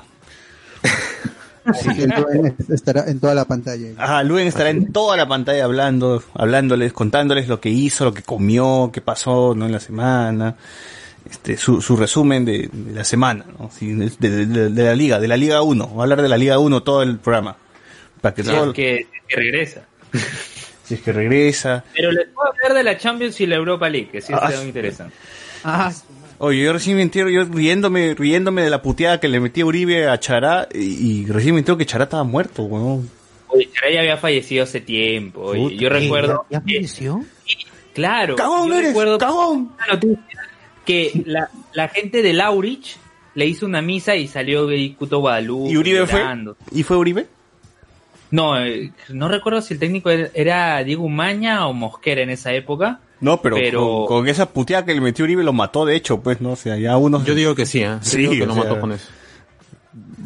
[1.66, 3.88] Así que Luen estará en toda la pantalla.
[3.98, 8.22] Ah, Luen estará en toda la pantalla hablando, hablándoles, contándoles lo que hizo, lo que
[8.24, 9.66] comió, qué pasó, ¿no?
[9.66, 10.56] En la semana.
[11.30, 13.72] Este, su, su resumen de, de la semana, ¿no?
[13.76, 15.96] Sí, de, de- de- de la liga, de la liga 1.
[15.96, 17.58] Va a hablar de la liga 1 todo el programa.
[18.22, 19.82] Para que Si todo, es que, que regresa.
[20.84, 21.84] si es que regresa.
[21.96, 24.68] Pero les puedo hablar de la Champions y la Europa League, que sí Ah, están
[24.68, 25.18] interesantes.
[25.64, 25.92] Ah,
[26.38, 29.66] Oye, yo recién me entero, yo riéndome, riéndome de la puteada que le metí a
[29.66, 33.10] Uribe a Chará, y, y recién me entero que Chará estaba muerto, weón.
[33.48, 35.42] Oye, Charay ya había fallecido hace tiempo.
[35.42, 35.62] oye.
[35.62, 36.46] Puta, yo recuerdo.
[36.50, 37.24] ¿Ya falleció?
[37.94, 38.36] Claro.
[38.36, 38.88] ¡Cagón yo eres!
[38.90, 39.72] recuerdo ¡Cagón!
[40.86, 42.98] que la, la gente de Laurich
[43.34, 45.72] le hizo una misa y salió de Cuto Guadalupe.
[45.72, 46.22] ¿Y Uribe fue?
[46.72, 47.28] ¿Y fue Uribe?
[48.32, 53.00] No, eh, no recuerdo si el técnico era Diego Maña o Mosquera en esa época.
[53.22, 56.20] No, pero, Pero- Con, con esa puteada que le metió Uribe lo mató, de hecho,
[56.22, 56.52] pues, ¿no?
[56.52, 57.24] O sea, ya unos...
[57.26, 57.98] Yo digo que sí, ¿eh?
[58.00, 59.08] Yo Sí, digo que o lo sea, mató con eso.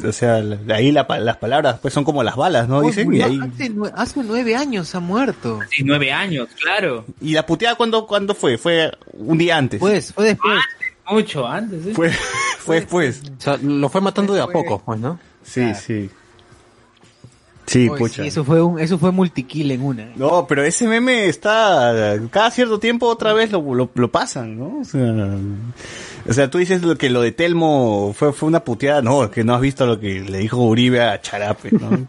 [0.06, 0.42] O sea,
[0.74, 2.80] ahí la pa- las palabras, pues, son como las balas, ¿no?
[2.82, 3.38] Dicen, y Murió ahí...
[3.40, 5.60] hace, nue- hace nueve años ha muerto.
[5.70, 7.04] Sí, nueve años, claro.
[7.20, 8.58] ¿Y la puteada cuándo, cuándo fue?
[8.58, 9.78] Fue un día antes.
[9.78, 10.58] Pues, fue después.
[11.08, 11.92] Mucho antes, ¿eh?
[11.94, 13.22] Fue, fue después.
[13.38, 15.18] O sea, lo fue matando de a poco, pues, ¿no?
[15.42, 16.08] Sí, sí.
[17.70, 18.22] Sí, pucha.
[18.22, 20.02] sí, eso fue un, eso fue multikill en una.
[20.02, 20.12] ¿eh?
[20.16, 24.78] No, pero ese meme está cada cierto tiempo otra vez lo, lo, lo pasan, ¿no?
[24.80, 25.14] O sea,
[26.28, 29.30] o sea, tú dices lo que lo de Telmo fue, fue una puteada, no, es
[29.30, 31.90] que no has visto lo que le dijo Uribe a Charape, ¿no?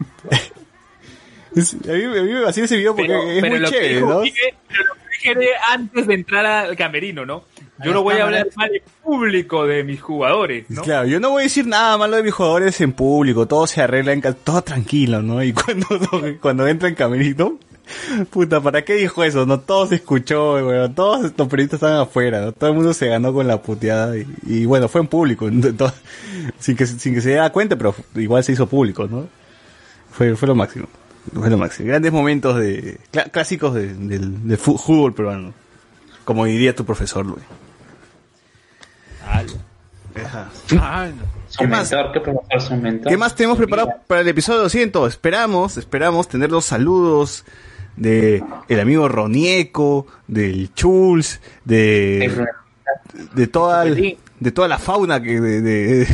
[1.55, 3.67] Es- a, mí, a mí me vacila ese video porque Pero, es pero muy lo
[3.69, 4.21] que chévere, dijo ¿no?
[4.21, 7.43] Uribe- pero lo que dije antes de entrar al camerino, ¿no?
[7.83, 10.81] Yo no voy a hablar mal en público de mis jugadores, ¿no?
[10.83, 13.81] Claro, yo no voy a decir nada malo de mis jugadores en público, todo se
[13.81, 15.43] arregla en todo tranquilo, ¿no?
[15.43, 15.87] Y cuando,
[16.41, 17.57] cuando entra en camerino,
[18.29, 19.45] puta, ¿para qué dijo eso?
[19.45, 22.51] No, todo se escuchó, weón, todos los periodistas estaban afuera, ¿no?
[22.51, 25.93] Todo el mundo se ganó con la puteada y, y bueno, fue en público, todo-
[26.59, 29.27] sin que, sin que se diera cuenta, pero igual se hizo público, ¿no?
[30.11, 30.87] Fue, fue lo máximo,
[31.33, 31.87] fue lo máximo.
[31.89, 35.53] Grandes momentos de, clá- clásicos de- del, del fútbol peruano,
[36.25, 37.43] como diría tu profesor, Luis.
[40.25, 40.49] Ajá.
[41.47, 42.19] Su mentor, ¿qué
[42.75, 43.11] mentor?
[43.11, 45.09] ¿Qué más tenemos preparado para el episodio 200?
[45.09, 47.45] Esperamos, esperamos tener los saludos
[47.95, 52.45] de el amigo Ronieco, del Chuls, de,
[53.33, 56.07] de toda el- de toda la fauna que de, de-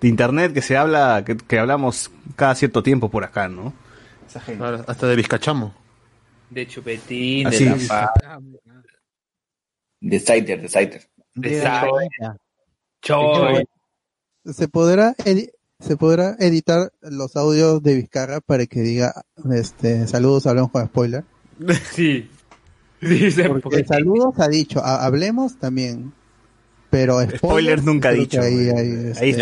[0.00, 3.72] de internet que se habla, que, que hablamos cada cierto tiempo por acá, ¿no?
[4.86, 5.74] Hasta de Vizcachamo.
[6.50, 7.70] De Chupetín, Así de.
[7.70, 8.12] La
[10.00, 11.08] De Saiter, de Saiter.
[11.34, 12.36] de Saga,
[13.02, 13.64] Choy.
[14.44, 15.14] Se podrá
[15.78, 19.22] se podrá editar los audios de Vizcarra para que diga
[19.52, 21.24] este saludos hablamos con spoiler.
[21.92, 22.28] Sí.
[23.02, 26.12] Sí, se- Porque saludos ha dicho, ha- hablemos también.
[26.90, 29.32] Pero spoilers, Spoilers nunca ha dicho, Ahí, Ahí este, ahí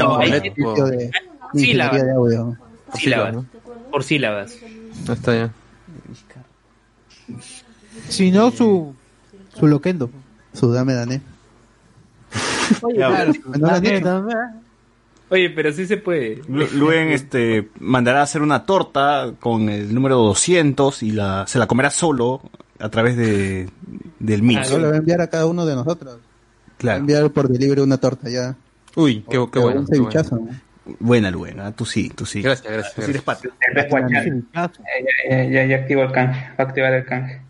[0.40, 1.10] servicio de, de
[1.54, 1.94] Sílabas.
[1.94, 2.58] ingeniería de audio.
[2.94, 3.44] sílabas.
[3.90, 4.52] Por sílabas.
[5.06, 5.54] Ahí está ya.
[8.08, 8.94] Si no, su,
[9.58, 10.10] su loquendo.
[10.52, 11.20] Su dame dané.
[12.96, 14.04] Ya, Claro, ¿No lo has dame, dicho?
[14.06, 14.34] dame.
[15.30, 16.42] Oye, pero sí se puede.
[16.48, 21.58] Lu- Luen este mandará a hacer una torta con el número 200 y la se
[21.58, 22.40] la comerá solo
[22.78, 23.68] a través de
[24.18, 24.70] del Mix.
[24.70, 26.14] Le voy a enviar a cada uno de nosotros.
[26.16, 26.22] Voy
[26.74, 27.00] a Claro.
[27.00, 28.56] enviar por delivery una torta ya.
[28.96, 29.80] Uy, qué, bueno.
[29.80, 30.10] Un qué bueno.
[30.10, 30.36] cevichazo.
[30.36, 30.48] ¿no?
[31.00, 31.72] Buena Luen, ¿ah?
[31.72, 32.40] tú sí, tú sí.
[32.40, 32.94] Gracias, gracias.
[32.94, 33.22] Tú sí eres.
[34.08, 34.30] Ya,
[35.28, 36.40] ya, ya, ya activo el canje.
[36.50, 37.42] Va a activar el canje.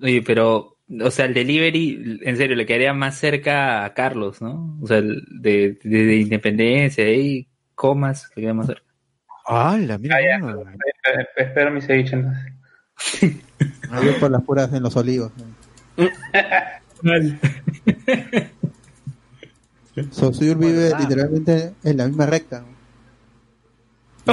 [0.00, 4.78] Oye, pero, o sea, el delivery, en serio, le quedaría más cerca a Carlos, ¿no?
[4.80, 8.88] O sea, el de, de, de Independencia, de ahí, comas, le queda más cerca.
[9.46, 10.16] ¡Hala, mira!
[10.16, 10.20] Ah.
[10.20, 12.52] Eh, eh, Espero mi ceviche entonces.
[13.90, 15.32] Ahí por las puras en los olivos.
[20.10, 22.64] Saussure vive literalmente en la misma recta.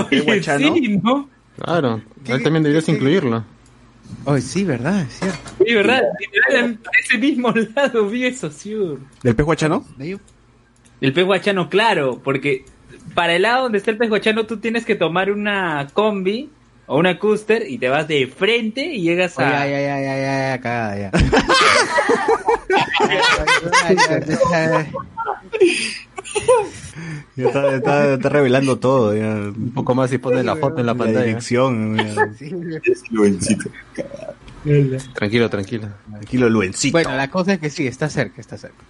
[0.09, 1.29] sí, ¿no?
[1.57, 3.45] Claro, él también deberías incluirlo.
[4.25, 5.51] Oye, sí, verdad, es cierto.
[5.65, 6.01] Sí, ¿verdad?
[6.19, 9.01] Literal, en ese mismo lado vive Saussure.
[9.23, 9.85] ¿Del pez guachano?
[9.97, 10.17] De ahí-
[11.01, 12.65] El pez guachano, claro, porque
[13.13, 16.49] para el lado donde está el pez guachano tú tienes que tomar una combi
[16.87, 19.43] o una cúster y te vas de frente y llegas a...
[19.43, 21.11] ya, ya, ya, ya, ya, ya, cagada, ya.
[27.35, 29.15] Ya está, está- está revelando todo.
[29.15, 29.29] Ya.
[29.35, 31.25] Un poco más y pone la foto en la La pantalla.
[31.25, 31.97] dirección.
[31.97, 32.29] ya.
[35.13, 35.87] Tranquilo, tranquilo.
[36.09, 36.93] Tranquilo, Luencito.
[36.93, 38.83] Bueno, la cosa es que sí, está cerca, está cerca.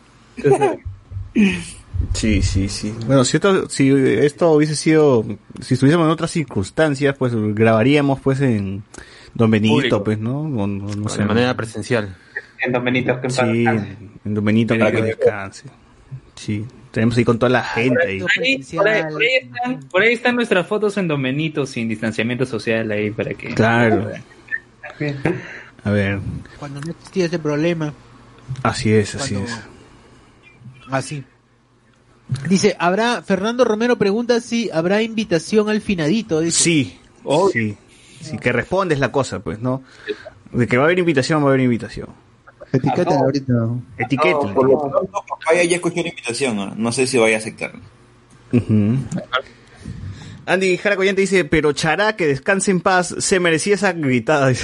[2.14, 2.94] Sí, sí, sí.
[3.08, 5.26] Bueno, si esto, si esto hubiese sido,
[5.62, 8.84] si estuviésemos en otras circunstancias, pues grabaríamos pues en
[9.34, 10.04] Don Benito, Público.
[10.04, 10.42] pues, ¿no?
[10.42, 11.20] O no, no sé.
[11.20, 12.16] De manera presencial.
[12.62, 13.66] En Domenitos que en paz Sí,
[14.26, 15.66] en Don Benito para que descanse.
[16.36, 16.66] Sí,
[16.96, 18.22] tenemos ahí con toda la gente ahí.
[18.42, 21.90] Ahí, por, ahí, por ahí están, por ahí están nuestras fotos en Don Benito sin
[21.90, 23.54] distanciamiento social ahí para que...
[23.54, 24.12] Claro.
[25.84, 26.20] A ver,
[26.58, 27.94] Cuando no existía ese problema.
[28.64, 29.60] así es, así Cuando- es.
[30.90, 31.24] Así.
[32.48, 36.40] Dice, habrá, Fernando Romero pregunta si habrá invitación al finadito.
[36.40, 36.64] Dice.
[36.64, 36.98] Sí,
[37.52, 37.78] sí,
[38.22, 39.84] sí, que respondes la cosa, pues, ¿no?
[40.54, 42.08] De que va a haber invitación, va a haber invitación.
[42.76, 43.54] Etiquétalo ahorita.
[43.98, 44.30] Etiqueta.
[44.48, 46.74] No, por lo pronto, papaya ya escuchó la invitación, ¿no?
[46.76, 47.72] No sé si vaya a aceptar.
[48.52, 48.98] Ujú.
[50.48, 54.52] Andy Jara Collante dice, pero Chará, que descanse en paz, se merecía esa gritada.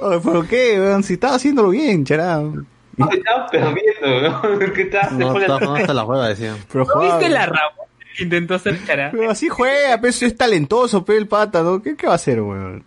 [0.00, 0.78] Oye, ¿Por qué?
[0.80, 1.02] weón?
[1.02, 2.38] Si estaba haciéndolo bien, Chará.
[2.38, 4.58] No, estaba perdiendo, ¿no?
[4.74, 5.18] ¿Qué tal?
[5.18, 6.56] No, estaba jugando hasta la juega, decía.
[6.72, 7.86] Pero ¿No jugaba- viste la Ramón
[8.16, 9.10] que intentó hacer cara?
[9.12, 11.82] Pero así juega, pues es talentoso, pe el pata, ¿no?
[11.82, 12.84] ¿Qué, qué va a hacer, weón?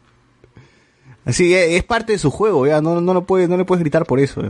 [1.30, 3.82] Así es, es parte de su juego, ya, no, no lo puede, no le puedes
[3.82, 4.42] gritar por eso.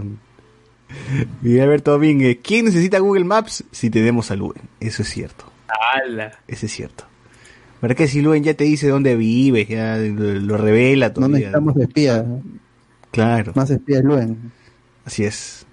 [1.43, 4.61] Y Alberto Domínguez, ¿quién necesita Google Maps si tenemos a Luen?
[4.79, 6.39] Eso es cierto, ¡Hala!
[6.47, 7.03] eso es cierto.
[7.81, 11.37] ¿Verdad que si Luen ya te dice dónde vives, ya lo, lo revela No todavía?
[11.37, 12.25] necesitamos espías.
[13.11, 14.51] Claro, Más espías Luen.
[15.05, 15.65] así es.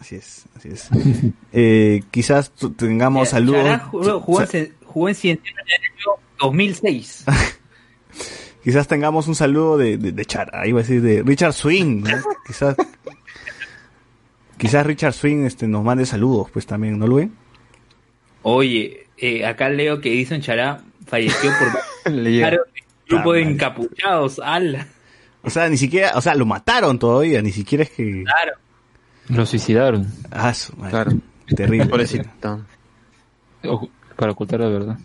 [0.00, 0.88] Así es, así es.
[1.52, 3.80] Eh, quizás tengamos saludos.
[3.90, 7.24] Jugó, jugó en, Sa- Cien- jugó en Cienciano en el año 2006.
[8.62, 12.16] Quizás tengamos un saludo de, de, de Chara, iba a decir de Richard Swing, ¿no?
[12.46, 12.76] quizás
[14.56, 17.32] quizás Richard Swing este nos mande saludos, pues también, ¿no lo ven?
[18.42, 21.68] Oye, eh, acá leo que Edison Chará falleció por.
[22.08, 22.62] Claro,
[23.06, 24.86] grupo de Ah, encapuchados, ala.
[25.42, 28.52] O sea, ni siquiera, o sea, lo mataron todavía, ni siquiera es que Claro.
[29.28, 30.06] Lo suicidaron.
[30.30, 30.90] ah, su madre.
[30.90, 31.12] Claro.
[31.54, 31.86] terrible.
[31.86, 32.30] Pobrecito.
[34.16, 34.98] Para ocultar la verdad.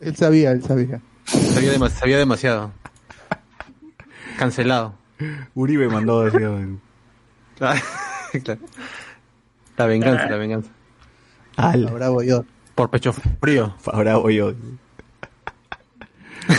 [0.00, 1.00] Él sabía, él sabía.
[1.54, 2.72] Sabía, dema- sabía demasiado.
[4.38, 4.94] Cancelado.
[5.54, 6.50] Uribe mandó decía,
[7.56, 7.80] Claro.
[9.76, 10.70] La venganza, la venganza.
[11.56, 12.44] Ala, Bravo yo.
[12.74, 13.74] Por pecho frío.
[13.86, 14.52] ahora voy yo.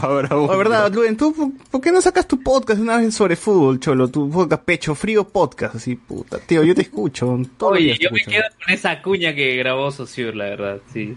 [0.00, 1.34] Ahora La verdad, Luen, ¿tú
[1.70, 4.08] por- qué no sacas tu podcast una vez sobre fútbol, cholo?
[4.08, 6.38] Tu podcast Pecho Frío Podcast, así, puta.
[6.38, 7.26] Tío, yo te escucho.
[7.56, 8.36] Todos los Oye, yo me escucho.
[8.36, 11.16] quedo con esa cuña que grabó Sociur, la verdad, sí.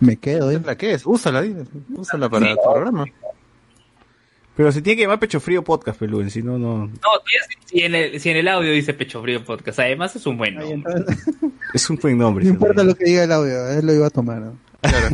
[0.00, 0.60] Me quedo, ¿eh?
[0.64, 1.06] ¿La qué es?
[1.06, 1.54] Úsala, di,
[1.94, 3.04] úsala para tu programa.
[4.56, 6.86] Pero se tiene que llamar Pecho Frío Podcast, Pelú, si no, no.
[6.86, 6.92] No,
[7.66, 10.54] si en, el, si en el audio dice Pecho Frío Podcast, además es un buen
[10.54, 10.94] nombre.
[11.74, 12.44] es un buen nombre.
[12.46, 14.40] No importa lo que diga el audio, él lo iba a tomar.
[14.40, 14.58] ¿no?
[14.80, 15.08] Claro.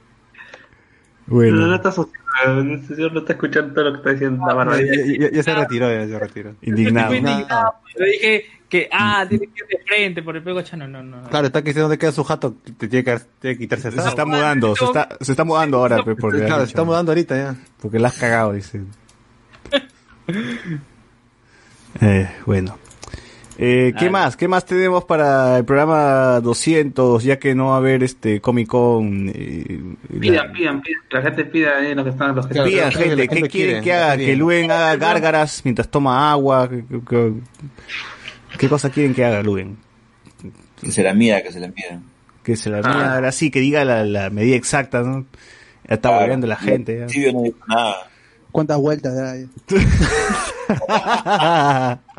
[1.27, 1.57] Bueno.
[1.57, 4.77] No, no está señor no está escuchando todo lo que está diciendo la barra.
[4.77, 4.85] Ya,
[5.19, 6.55] ya, ya, se retiró, ya se retiró.
[6.61, 7.13] Indignado.
[7.13, 7.73] Indignado.
[7.95, 10.87] Le dije que, ah, tiene que ir de frente por el pego chano.
[10.87, 11.29] No, no, no.
[11.29, 13.91] Claro, está que dice dónde queda su jato, te tiene que, tiene que quitarse.
[13.91, 16.03] Se está mudando, se está, se está mudando ahora.
[16.03, 17.55] Porque claro, se está mudando ahorita ya.
[17.79, 18.81] Porque la has cagado, dice.
[22.01, 22.77] eh, bueno.
[23.57, 24.11] Eh, ¿Qué Ah.
[24.11, 24.35] más?
[24.35, 27.23] ¿Qué más tenemos para el programa 200?
[27.23, 29.29] Ya que no va a haber este Comic Con.
[29.33, 29.79] eh,
[30.19, 32.69] Pidan, la- pidan, pidan, que la gente pida eh, lo que están los que Claro,
[32.69, 34.17] Pidan, la gente, ¿qué gente quieren quiere, que haga?
[34.17, 34.35] Que.
[34.35, 36.67] Luen haga gárgaras mientras toma agua.
[36.67, 37.33] ¿Qué, qué-
[38.57, 39.77] qué- cosa quieren que haga Luen?
[40.81, 42.01] Que se la mida, que se la mida.
[42.43, 45.25] Que se la mida ahora sí, que diga la, la medida exacta, ¿no?
[45.87, 46.99] Ya está volviendo la gente.
[46.99, 47.05] ya.
[47.05, 47.95] Tibio no dijo nada.
[48.51, 49.35] ¿Cuántas vueltas da?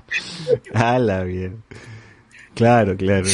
[0.74, 1.62] Hala, bien.
[2.54, 3.26] Claro, claro.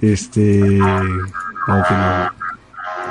[0.00, 0.60] Este.
[0.60, 2.30] no, que no.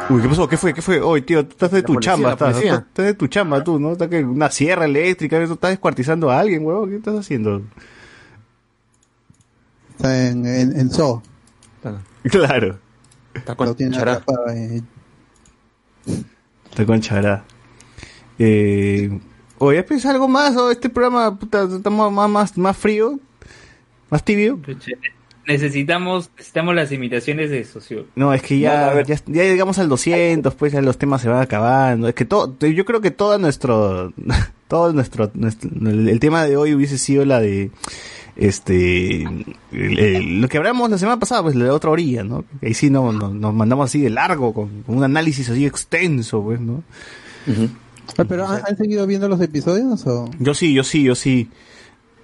[0.09, 0.47] Uy, ¿qué pasó?
[0.47, 0.73] ¿Qué fue?
[0.73, 0.99] ¿Qué fue?
[0.99, 3.63] Oye, tío, tú estás de La tu policía, chamba, estás, estás, estás de tu chamba
[3.63, 3.93] tú, ¿no?
[3.93, 6.89] Estás que una sierra eléctrica, eso, estás descuartizando a alguien, huevón.
[6.89, 7.61] ¿Qué estás haciendo?
[9.91, 11.21] Está en, en, en Zoo.
[12.23, 12.77] Claro,
[13.33, 14.21] Está con chará.
[16.69, 17.43] está con chará.
[18.37, 19.19] Eh,
[19.61, 20.55] oye, ¿has pensado algo más?
[20.57, 23.19] ¿O este programa, puta, estamos más, más, más frío?
[24.09, 24.59] ¿Más tibio?
[25.47, 28.05] Necesitamos, necesitamos las imitaciones de Sociur.
[28.15, 31.41] No, es que ya, ya, ya llegamos al 200, pues ya los temas se van
[31.41, 32.07] acabando.
[32.07, 34.13] Es que todo, yo creo que todo nuestro,
[34.67, 37.71] todo nuestro, nuestro- el, el tema de hoy hubiese sido la de,
[38.35, 42.45] este, el- el- lo que hablamos la semana pasada, pues la de otra orilla, ¿no?
[42.61, 46.43] Ahí sí no, no- nos mandamos así de largo, con, con un análisis así extenso,
[46.43, 46.83] pues, ¿no?
[48.17, 50.29] Ah, Pero ¿han, han seguido viendo los episodios o?
[50.39, 51.49] Yo sí, yo sí, yo sí.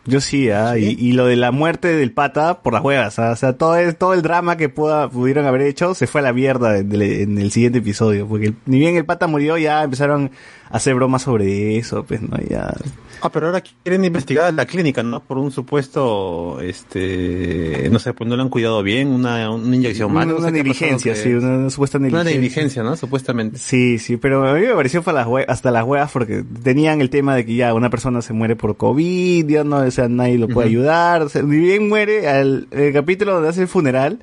[0.05, 3.31] Yo sí, ah, Y, y lo de la muerte del pata por las huevas, ah,
[3.31, 6.23] o sea, todo el, todo el drama que pueda, pudieron haber hecho se fue a
[6.23, 9.57] la mierda en el, en el siguiente episodio, porque el- ni bien el pata murió
[9.57, 10.31] ya empezaron
[10.71, 12.73] a hacer bromas sobre eso, pues no, ya.
[13.21, 15.19] Ah, pero ahora quieren investigar la clínica, ¿no?
[15.21, 20.11] Por un supuesto, este, no sé, pues no lo han cuidado bien, una, una inyección
[20.11, 20.27] Una, mal.
[20.29, 22.35] no una sé negligencia, sí, una, una supuesta Una negligencia.
[22.35, 22.95] negligencia, ¿no?
[22.95, 23.57] Supuestamente.
[23.57, 25.03] Sí, sí, pero a mí me pareció
[25.47, 28.77] hasta las huevas porque tenían el tema de que ya una persona se muere por
[28.77, 32.67] COVID, ya no, o sea, nadie lo puede ayudar, o sea, ni bien muere, al
[32.71, 34.19] el capítulo donde hace el funeral,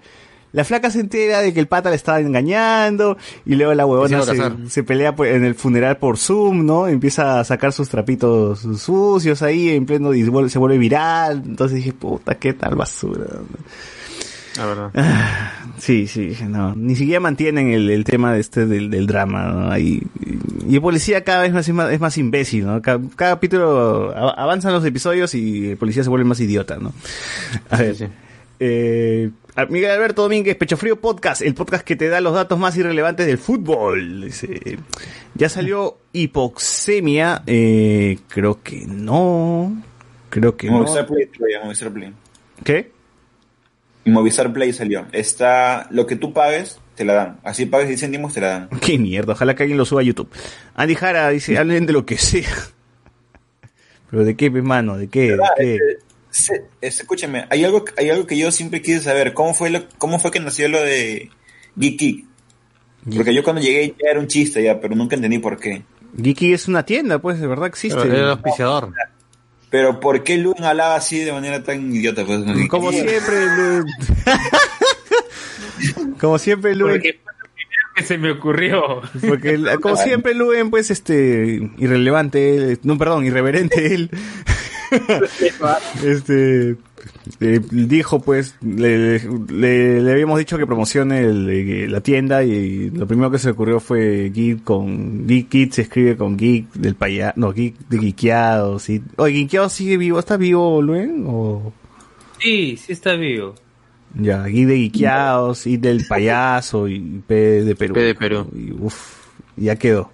[0.55, 4.23] la flaca se entera de que el pata le estaba engañando y luego la huevona
[4.68, 6.86] se, pelea en el funeral por Zoom, ¿no?
[6.89, 11.92] Empieza a sacar sus trapitos sucios ahí en pleno y se vuelve, viral, entonces dije,
[11.92, 13.26] puta, qué tal basura.
[14.57, 14.91] La verdad.
[14.94, 19.47] Ah, Sí, sí, no, ni siquiera mantienen el, el tema de este del, del drama,
[19.49, 19.70] ¿no?
[19.73, 20.00] Ahí,
[20.68, 22.81] y el policía cada vez más es más, es más imbécil, ¿no?
[22.81, 26.92] Cada, cada capítulo avanzan los episodios y el policía se vuelve más idiota, ¿no?
[27.70, 28.08] A ver,
[28.60, 32.58] eh, a- Miguel Alberto Domínguez, Pecho Frío Podcast, el podcast que te da los datos
[32.58, 34.23] más irrelevantes del fútbol.
[34.23, 34.78] Dice,
[35.34, 39.81] ya salió hipoxemia, eh, creo que no,
[40.28, 40.78] creo que no.
[40.78, 42.12] Movistar Play, todavía, Movistar Play.
[42.65, 42.91] ¿Qué?
[44.07, 45.07] Movistar Play salió.
[45.12, 47.41] Está lo que tú pagues, te la dan.
[47.44, 48.68] Así pagues 10 céntimos, te la dan.
[48.81, 50.31] Qué mierda, ojalá que alguien lo suba a YouTube.
[50.74, 52.50] Andy Jara dice, hablen de lo que sea.
[54.10, 55.78] Pero de qué, pues, mano, de qué, de qué.
[56.34, 59.34] Se- es- escúchame, hay algo, hay algo que yo siempre quise saber.
[59.34, 61.30] ¿Cómo fue, lo, cómo fue que nació lo de
[61.78, 62.26] Geeky?
[63.14, 65.84] Porque yo cuando llegué ya era un chiste ya, pero nunca entendí por qué.
[66.20, 68.00] Geeky es una tienda, pues, de verdad existe.
[68.00, 68.92] Era el auspiciador.
[69.70, 72.24] Pero ¿por qué Luen hablaba así de manera tan idiota?
[72.24, 72.40] Pues.
[72.68, 73.84] Como siempre, Lu-
[76.20, 76.94] Como siempre, Luen.
[76.94, 79.02] Porque fue lo primero que se me ocurrió.
[79.28, 84.10] Porque, como siempre, Luen, pues, este, irrelevante, él, no, perdón, irreverente él.
[86.04, 86.76] este,
[87.40, 92.90] eh, dijo, pues, le, le, le habíamos dicho que promocione el, eh, la tienda y
[92.90, 96.72] lo primero que se le ocurrió fue Geek con, Geek Kid se escribe con Geek
[96.74, 99.02] del payaso, no, Geek de Geekeados, sí.
[99.16, 101.24] Oye, Geekeados sigue vivo, ¿está vivo, Luen?
[101.26, 101.72] O...
[102.40, 103.54] Sí, sí está vivo.
[104.16, 107.94] Ya, Geek de Geekeados, y del payaso, y P de Perú.
[107.94, 108.46] P de Perú.
[108.54, 110.10] Y, uf, ya quedó.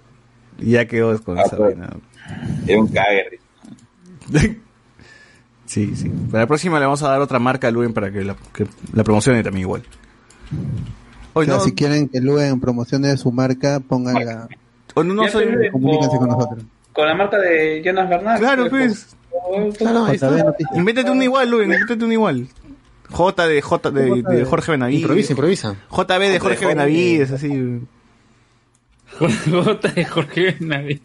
[0.59, 1.77] Ya quedó con Ah, esa pues.
[1.77, 1.95] vaina.
[2.67, 3.39] Era un cague.
[5.71, 6.09] Sí, sí.
[6.29, 8.67] Para la próxima le vamos a dar otra marca a Luen para que la, que
[8.91, 9.83] la promocione también igual.
[11.31, 14.49] O sea, si quieren que Luen promocione su marca, pónganla.
[14.95, 15.45] O no, no soy...
[15.71, 16.65] Comuníquense con nosotros.
[16.91, 18.37] Con la marca de Jonas Bernal.
[18.37, 19.15] Claro, pues.
[19.77, 20.55] Claro, ahí está.
[20.75, 22.49] Invéntate un igual, Luen, invéntate un igual.
[23.09, 25.01] J de, J de, de Jorge Benavides.
[25.03, 25.75] Improvisa, improvisa.
[25.89, 27.81] JB de Jorge Benavides, así.
[29.49, 31.01] Jota de Jorge Benavides.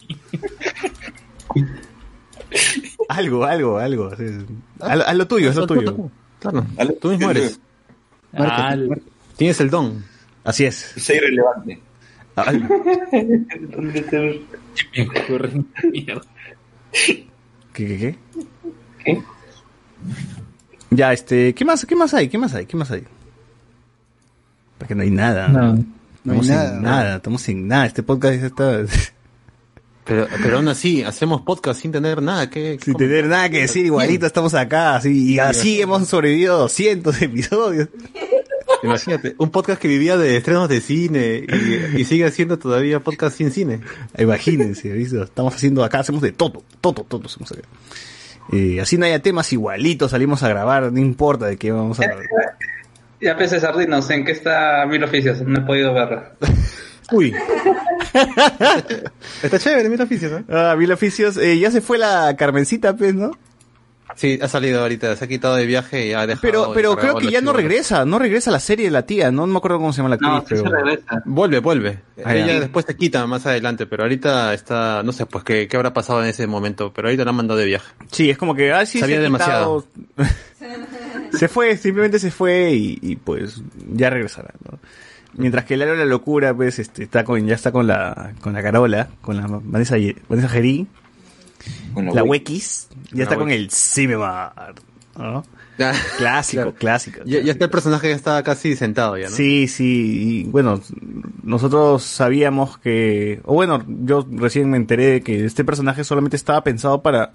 [3.08, 4.06] Algo, algo, algo.
[4.12, 4.24] así.
[4.80, 6.10] Haz, haz lo tuyo, haz lo tuyo.
[6.40, 6.66] Claro,
[7.00, 7.58] tú mismo eres.
[8.32, 9.02] Al-
[9.36, 10.04] Tienes el don.
[10.44, 10.92] Así es.
[10.96, 11.80] Soy irrelevante.
[12.36, 12.68] Al-.
[17.72, 18.16] ¿Qué, qué,
[19.04, 19.22] qué?
[20.90, 22.28] Ya, este, ¿qué más, qué más hay?
[22.28, 22.66] ¿Qué más hay?
[22.66, 23.04] ¿Qué más hay?
[24.78, 25.48] Porque no hay nada.
[25.48, 25.74] No.
[26.24, 26.70] No hay Estamos nada.
[26.72, 27.86] sin nada, estamos sin nada.
[27.86, 28.80] Este podcast está
[30.06, 32.78] Pero, pero aún así, hacemos podcast sin tener nada que...
[32.82, 37.88] sin tener nada que decir, igualito estamos acá, así, y así hemos sobrevivido 200 episodios.
[38.84, 43.36] Imagínate, un podcast que vivía de estrenos de cine y, y sigue haciendo todavía podcast
[43.36, 43.80] sin cine.
[44.16, 45.20] Imagínense, ¿viste?
[45.20, 47.62] estamos haciendo acá, hacemos de todo, todo, todo hacemos acá.
[48.52, 52.04] Eh, así no haya temas igualitos, salimos a grabar, no importa de qué vamos a
[53.20, 55.40] Ya pensé sardinos, ¿en qué está Mil Oficios?
[55.42, 56.34] No he podido verla.
[57.12, 57.34] Uy.
[59.42, 60.42] Está chévere, mil oficios.
[60.48, 63.30] Ah, mil oficios, eh, ya se fue la Carmencita, pues, ¿no?
[64.14, 66.40] Sí, ha salido ahorita, se ha quitado de viaje y ha dejado...
[66.40, 69.46] Pero, pero creo que ya no regresa, no regresa la serie de la tía, no,
[69.46, 70.62] no me acuerdo cómo se llama la actriz, No, sí pero...
[70.62, 71.22] se regresa.
[71.26, 71.98] Vuelve, vuelve.
[72.24, 72.60] Ah, Ella ya.
[72.60, 76.22] después se quita más adelante, pero ahorita está, no sé, pues qué, qué habrá pasado
[76.22, 77.92] en ese momento, pero ahorita la han mandado de viaje.
[78.10, 79.84] Sí, es como que, ah, sí, Sabía se ha demasiado.
[80.16, 80.30] quitado.
[81.38, 83.60] se fue, simplemente se fue y, y, pues
[83.92, 84.78] ya regresará, ¿no?
[85.34, 88.52] Mientras que el de la locura, pues, este, está con, ya está con la, con
[88.52, 89.96] la Carola, con la Vanessa,
[90.28, 90.86] Vanessa Gerí,
[91.94, 92.22] Con la.
[92.22, 94.74] Wekis, ya está con el Cinemar,
[95.18, 95.44] ¿no?
[95.78, 96.74] Ya, Clásico, Claro.
[96.78, 97.20] clásico.
[97.26, 99.34] ya, ya está el personaje que está casi sentado ya, ¿no?
[99.36, 100.80] Sí, sí, y bueno,
[101.42, 106.64] nosotros sabíamos que, o bueno, yo recién me enteré de que este personaje solamente estaba
[106.64, 107.32] pensado para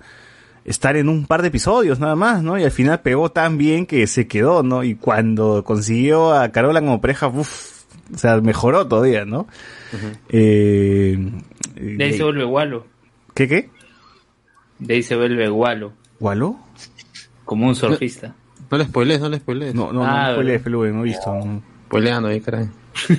[0.65, 2.57] estar en un par de episodios nada más, ¿no?
[2.57, 4.83] Y al final pegó tan bien que se quedó, ¿no?
[4.83, 7.70] Y cuando consiguió a Carola como pareja, uff,
[8.13, 9.47] o sea, mejoró todavía, ¿no?
[10.29, 11.17] Eh,
[11.75, 12.85] De ahí se vuelve Walo.
[13.33, 13.69] ¿Qué qué?
[14.79, 16.57] De ahí se vuelve gualo, ¿Gualo?
[17.45, 18.33] como un surfista.
[18.69, 19.75] No le spoilees, no le spoilees.
[19.75, 21.33] No, no, Ah, no, spoilees, no he visto.
[21.35, 21.61] no.
[21.85, 22.67] Spoileando ahí, caray.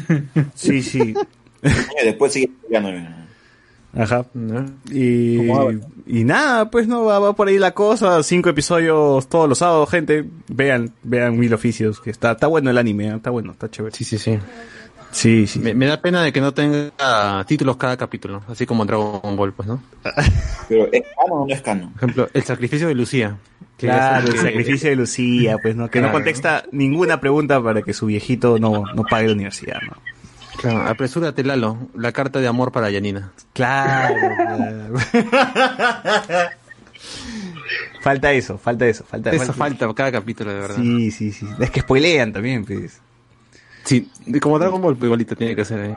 [0.55, 1.15] Sí, sí.
[2.05, 3.23] Después sigue peleando.
[3.95, 4.25] Ajá.
[4.35, 4.65] ¿No?
[4.91, 5.37] Y,
[6.07, 8.23] y nada, pues no, va, va por ahí la cosa.
[8.23, 10.25] Cinco episodios todos los sábados, gente.
[10.49, 13.15] Vean, vean Mil Oficios, que está, está bueno el anime, ¿eh?
[13.17, 13.95] está bueno, está chévere.
[13.95, 14.39] Sí, sí, sí.
[15.13, 15.59] Sí, sí.
[15.61, 19.53] Me, me da pena de que no tenga títulos cada capítulo, así como Dragon Ball,
[19.53, 19.83] pues, ¿no?
[20.69, 21.91] Pero ¿es cano o no es cano?
[21.93, 23.37] Por ejemplo, el sacrificio de Lucía.
[23.77, 25.91] Claro, el sacrificio de Lucía, pues, ¿no?
[25.91, 26.13] Que no Claro.
[26.19, 29.97] contesta ninguna pregunta para que su viejito no, no pague la universidad, ¿no?
[30.57, 31.77] Claro, apresúrate, Lalo.
[31.95, 33.33] La carta de amor para Yanina.
[33.53, 34.95] Claro, claro.
[38.01, 40.77] falta eso, falta eso, falta Eso falta cada capítulo, de verdad.
[40.77, 41.47] Sí, sí, sí.
[41.61, 43.01] Es que spoilean también, pues.
[43.85, 44.09] Sí,
[44.41, 45.95] como Dragon Ball, pues, igualito tiene que ser ahí.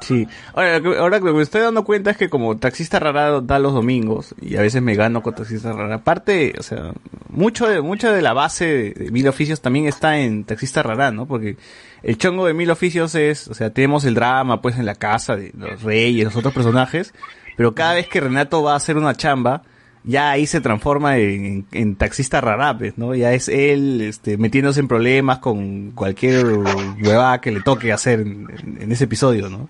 [0.00, 0.28] Sí.
[0.52, 3.72] Ahora, ahora lo que me estoy dando cuenta es que como taxista rara da los
[3.72, 5.96] domingos y a veces me gano con taxista rara.
[5.96, 6.92] Aparte, o sea,
[7.30, 11.26] mucho de, mucha de la base de Mil Oficios también está en taxista rara, ¿no?
[11.26, 11.56] Porque
[12.02, 15.36] el chongo de Mil Oficios es, o sea, tenemos el drama pues en la casa
[15.36, 17.14] de los reyes, los otros personajes,
[17.56, 19.62] pero cada vez que Renato va a hacer una chamba,
[20.04, 23.14] ya ahí se transforma en, en- taxista rarapes, ¿no?
[23.14, 26.44] Ya es él este, metiéndose en problemas con cualquier
[27.02, 29.68] huevada que le toque hacer en- en- en ese episodio, ¿no?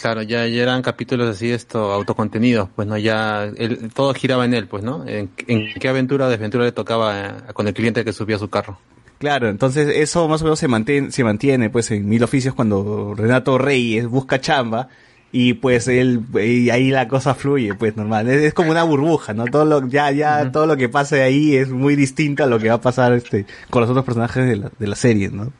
[0.00, 2.96] Claro, ya, ya eran capítulos así, esto, autocontenidos, pues, ¿no?
[2.98, 5.04] Ya, él- todo giraba en él, pues, ¿no?
[5.08, 8.38] En, en qué aventura o desventura le tocaba eh, con el cliente que subía a
[8.38, 8.78] su carro.
[9.18, 13.14] Claro, entonces eso más o menos se mantiene, se mantiene pues en Mil Oficios cuando
[13.16, 14.88] Renato Reyes busca chamba
[15.30, 19.34] y pues él y ahí la cosa fluye pues normal es, es como una burbuja
[19.34, 22.58] no todo lo ya ya todo lo que pase ahí es muy distinto a lo
[22.58, 25.52] que va a pasar este con los otros personajes de la, de la serie no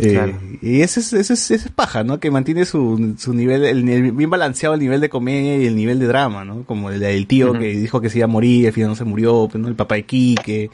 [0.00, 0.38] Eh, Claro.
[0.62, 2.20] y ese es, ese es, ese es paja, ¿no?
[2.20, 5.98] Que mantiene su, su nivel, el, bien balanceado el nivel de comedia y el nivel
[5.98, 6.62] de drama, ¿no?
[6.62, 9.02] Como el del tío que dijo que se iba a morir, al final no se
[9.02, 9.66] murió, pues, ¿no?
[9.66, 10.70] El papá de Quique,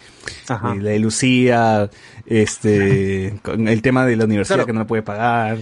[0.47, 0.75] Ajá.
[0.75, 1.89] eh, la de Lucía,
[2.27, 4.67] este, con el tema de la universidad Claro.
[4.67, 5.57] que no la puede pagar.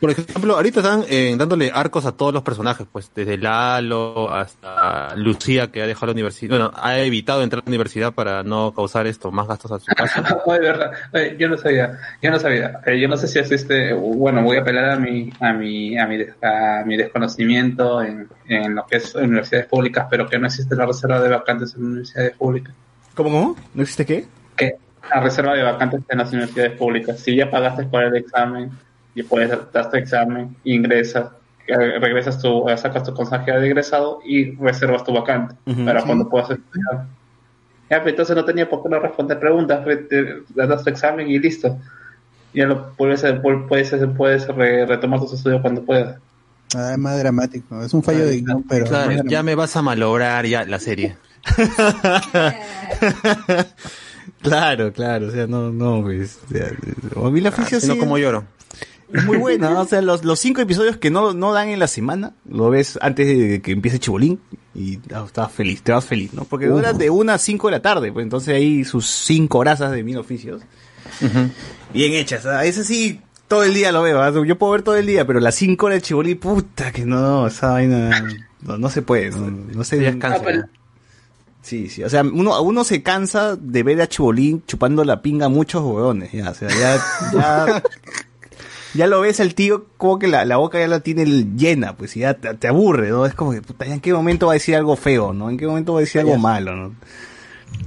[0.00, 5.16] Por ejemplo, ahorita están eh, dándole arcos a todos los personajes, pues, desde Lalo hasta
[5.16, 8.72] Lucía, que ha dejado la universidad, bueno, ha evitado entrar a la universidad para no
[8.72, 10.20] causar esto, más gastos a su casa.
[10.46, 13.40] No, de verdad, Oye, yo no sabía, yo no sabía, Eh, yo no sé si
[13.40, 18.00] existe, bueno, voy a apelar a mi, a mi, a mi, des- a mi desconocimiento
[18.02, 21.74] en, en lo que es universidades públicas, pero que no existe la reserva de vacantes
[21.74, 22.72] en universidades públicas.
[23.16, 23.56] ¿Cómo, cómo?
[23.74, 24.26] ¿No existe qué?
[24.56, 24.76] Que
[25.12, 28.70] la reserva de vacantes en las universidades públicas, si ya pagaste por el examen
[29.14, 31.30] y puedes dar tu examen, ingresas,
[31.66, 35.54] eh, regresas tu, eh, sacas tu consejera de egresado y reservas tu vacante
[35.84, 36.06] para sí.
[36.06, 37.06] cuando puedas estudiar.
[37.90, 41.28] Ya, pero entonces no tenía por qué no responder preguntas, re- te- das tu examen
[41.28, 41.78] y listo.
[42.54, 43.24] Ya lo puedes,
[43.68, 46.18] puedes, puedes re- retomar tus estudios cuando puedas.
[46.76, 47.82] Ah, es más dramático.
[47.82, 48.86] Es un fallo de guion, pero.
[48.86, 51.16] Claro, ya me vas a malograr ya la serie.
[54.42, 56.66] Claro, claro, o sea, no, no, pues, o sea,
[57.16, 58.44] Oficios Sino sí como lloro.
[59.12, 59.80] Es muy buena, ¿no?
[59.80, 62.98] o sea, los, los cinco episodios que no, no dan en la semana, lo ves
[63.00, 64.40] antes de que empiece Chibolín
[64.74, 66.44] y ah, estás feliz, te vas feliz, ¿no?
[66.44, 69.78] Porque dura de una a cinco de la tarde, pues entonces hay sus cinco horas
[69.78, 70.62] de Mil Oficios.
[71.92, 72.64] Bien hechas, ¿ah?
[72.64, 74.32] ese sí, todo el día lo veo, ¿ah?
[74.44, 77.46] yo puedo ver todo el día, pero las cinco horas de Chibolín, puta que no,
[77.46, 78.24] esa vaina,
[78.62, 80.68] no, no se puede, no, no se es cáncer.
[81.62, 85.46] Sí, sí, o sea, uno, uno se cansa de ver a Chibolín chupando la pinga
[85.46, 86.98] a muchos huevones, ya, o sea, ya,
[87.32, 87.82] ya,
[88.98, 92.16] ya lo ves al tío como que la, la boca ya la tiene llena, pues,
[92.16, 93.26] y ya te, te aburre, ¿no?
[93.26, 95.48] Es como que, puta, ¿ya ¿en qué momento va a decir algo feo, no?
[95.48, 96.94] ¿En qué momento va a decir algo malo, no?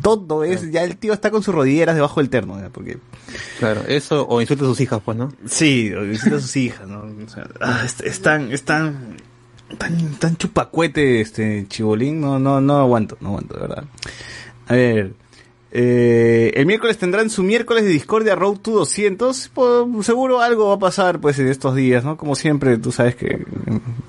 [0.02, 2.98] Todo es, ya el tío está con sus rodilleras debajo del terno, ya, porque...
[3.60, 5.34] Claro, eso o insulta a sus hijas, pues, ¿no?
[5.46, 7.00] Sí, o visita a sus hijas, ¿no?
[7.02, 9.18] O sea, ah, es, es tan, es tan,
[9.78, 13.84] tan, tan chupacuete este chibolín, no, no, no aguanto, no aguanto, de verdad.
[14.68, 15.14] A ver,
[15.74, 20.76] eh, el miércoles tendrán su miércoles de Discordia Road to 200, pues, seguro algo va
[20.76, 22.18] a pasar pues en estos días, ¿no?
[22.18, 23.46] Como siempre, tú sabes que...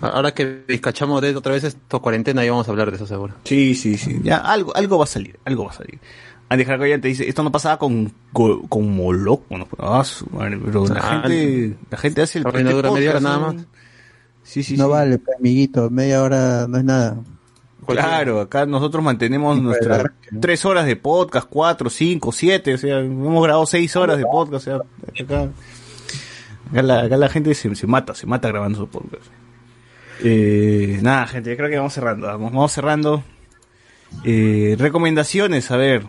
[0.01, 3.35] Ahora que descachamos de otra vez esto cuarentena, ya vamos a hablar de eso seguro.
[3.45, 6.01] Sí, sí, sí, ya algo, algo va a salir, algo va a salir.
[6.49, 10.59] Andy Jaracoyan te dice, esto no pasaba con, con, con Moloch, bueno, ah, su madre,
[10.63, 13.67] pero la Ah, gente, la gente hace el este dura media hora podcast, nada más.
[14.43, 14.91] Sí, sí, no sí.
[14.91, 15.89] vale, pues, amiguito.
[15.91, 17.17] Media hora no es nada.
[17.87, 20.05] Claro, acá nosotros mantenemos Sí, nuestras
[20.41, 24.69] tres horas de podcast, cuatro, cinco, siete, o sea, hemos grabado seis horas de podcast,
[24.69, 25.49] o sea, acá,
[26.71, 29.25] acá, la, acá la gente se, se mata, se mata grabando su podcast.
[30.25, 33.25] Eh, nada, gente, yo creo que vamos cerrando, vamos, vamos cerrando.
[34.25, 36.05] Eh, recomendaciones, a ver,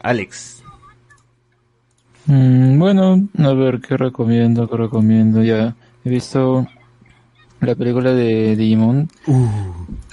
[0.00, 0.62] Alex.
[2.26, 4.68] Mm, bueno, a ver, ¿qué recomiendo?
[4.68, 5.42] ¿Qué recomiendo?
[5.42, 5.74] Ya
[6.04, 6.66] he visto
[7.60, 9.08] la película de Digimon,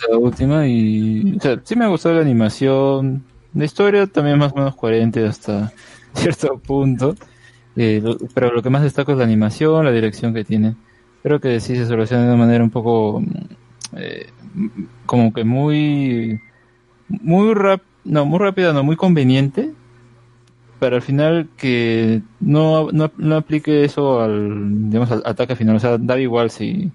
[0.10, 4.54] la última, y o sea, sí me ha gustado la animación, la historia también más
[4.54, 5.72] o menos coherente hasta
[6.14, 7.16] cierto punto,
[7.76, 8.04] eh,
[8.34, 10.76] pero lo que más destaco es la animación, la dirección que tiene.
[11.24, 14.28] Creo que sí se soluciona de una manera un poco, mm, eh,
[15.06, 16.40] como que muy,
[17.10, 19.74] muy rap, no, muy rápida, no, muy conveniente,
[20.80, 25.80] pero al final que no, no, no aplique eso al, digamos, al ataque final, o
[25.80, 26.92] sea, da igual si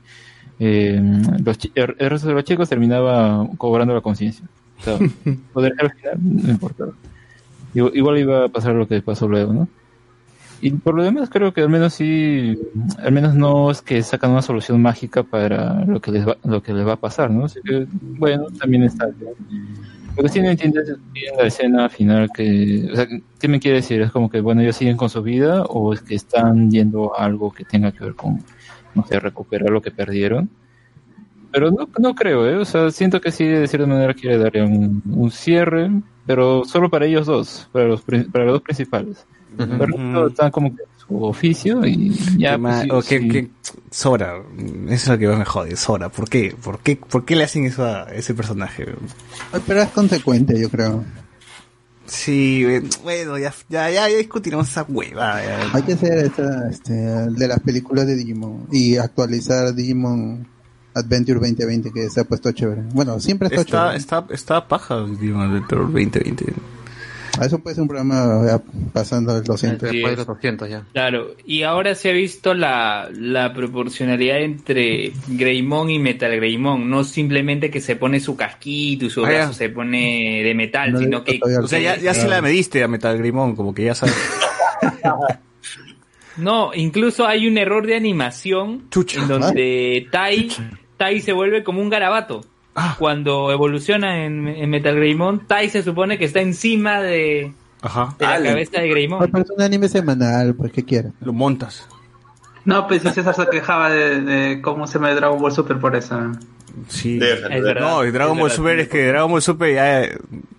[0.58, 1.00] eh,
[1.44, 4.46] los, el el resto de los chicos terminaba cobrando la conciencia.
[4.80, 4.98] O sea,
[5.52, 6.92] poder al final no importaba.
[7.74, 9.68] Igual, iba a pasar lo que pasó luego, ¿no?
[10.60, 12.56] Y por lo demás creo que al menos sí,
[12.98, 16.62] al menos no es que sacan una solución mágica para lo que les va, lo
[16.62, 17.46] que les va a pasar, ¿no?
[17.46, 19.32] Así que, bueno, también está bien.
[20.16, 23.08] Lo que sí no entiendo es bien la escena final que, o sea,
[23.40, 24.02] ¿qué me quiere decir?
[24.02, 27.24] Es como que, bueno, ellos siguen con su vida o es que están yendo a
[27.24, 28.44] algo que tenga que ver con,
[28.94, 30.50] no sé, recuperar lo que perdieron.
[31.50, 32.56] Pero no, no creo, ¿eh?
[32.56, 35.90] O sea, siento que sí, de cierta manera quiere darle un, un cierre,
[36.26, 39.26] pero solo para ellos dos, para los, para los dos principales.
[39.58, 42.56] El resto están como que en su oficio y ya.
[42.58, 43.28] Pues, sí, o que- sí.
[43.28, 43.50] que-
[43.90, 44.36] Sora,
[44.86, 46.54] eso es lo que más me jode, Sora, ¿por qué?
[46.64, 48.86] ¿Por qué, por qué le hacen eso a ese personaje?
[49.66, 51.04] Pero es consecuente, yo creo.
[52.12, 52.62] Sí,
[53.02, 55.36] bueno, ya, ya, ya, ya discutiremos esa hueva.
[55.72, 60.46] Hay que hacer esta, este, de las películas de Digimon y actualizar Digimon
[60.94, 62.82] Adventure 2020 que se ha puesto chévere.
[62.92, 63.96] Bueno, siempre está, Está, chévere.
[63.96, 66.52] está, está paja, Digimon Terror 2020.
[67.40, 68.62] A eso puede ser un programa ya
[68.92, 69.88] pasando el 200.
[69.88, 70.28] Así Después de es.
[70.28, 70.84] los 200 ya.
[70.92, 76.90] Claro, y ahora se ha visto la, la proporcionalidad entre Greymon y Metal Greymon.
[76.90, 79.36] No simplemente que se pone su casquito y su Ah, ya.
[79.38, 81.40] brazo se pone de metal, No sino que...
[81.62, 84.14] O sea, ya, ya se la mediste a Metal Grimón, como que ya sabes.
[86.36, 90.48] No, incluso hay un error de animación en donde Tai,
[90.96, 92.42] Tai se vuelve como un garabato.
[92.74, 92.96] Ah.
[92.98, 97.52] Cuando evoluciona en, en Metal Greymon, Tai se supone que está encima de,
[97.82, 98.14] Ajá.
[98.18, 99.30] de la cabeza de Ah, Greymon.
[99.30, 101.12] pero es un anime semanal, pues, ¿qué quieres?
[101.20, 101.86] Lo montas.
[102.64, 106.16] No, pues César se quejaba de, de cómo se me Dragon Ball Super por eso.
[106.88, 107.18] Sí.
[107.22, 107.80] Es verdad.
[107.80, 110.08] No, y Dragon Ball Super es que Dragon Ball Super ya,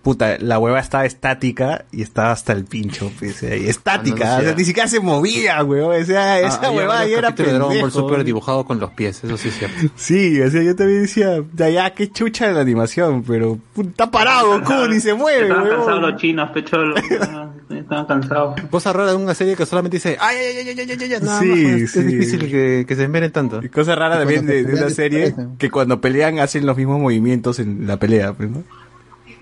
[0.02, 4.34] puta, la hueva estaba estática y estaba hasta el pincho, pues, eh, estática, Ah, no,
[4.36, 7.30] no, o sea, ni siquiera se movía, weón, o sea, esa Ah, hueva ya era
[7.30, 7.90] de Dragon Ball pendejo.
[7.90, 9.76] Super dibujado con los pies, eso sí es cierto.
[9.96, 13.88] Sí, o sea, yo también decía, ya, ya, qué chucha de la animación, pero puta,
[13.90, 16.02] está parado, Goku, ni se mueve, weón.
[16.02, 16.76] los chinos, pecho.
[17.84, 18.60] Estaban cansados.
[18.70, 21.20] Cosa rara de una serie que solamente dice, ay, ay, ay, ay, ay, ay, ay,
[21.22, 21.98] nada Sí, más, es, sí.
[22.00, 23.62] es difícil que, que se enveren tanto.
[23.62, 27.58] Y cosa rara también de, de una serie que cuando pelean hacen los mismos movimientos
[27.58, 28.64] en la pelea, pues, ¿no?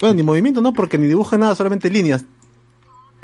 [0.01, 2.25] Bueno, ni movimiento no, porque ni dibuja nada, solamente líneas.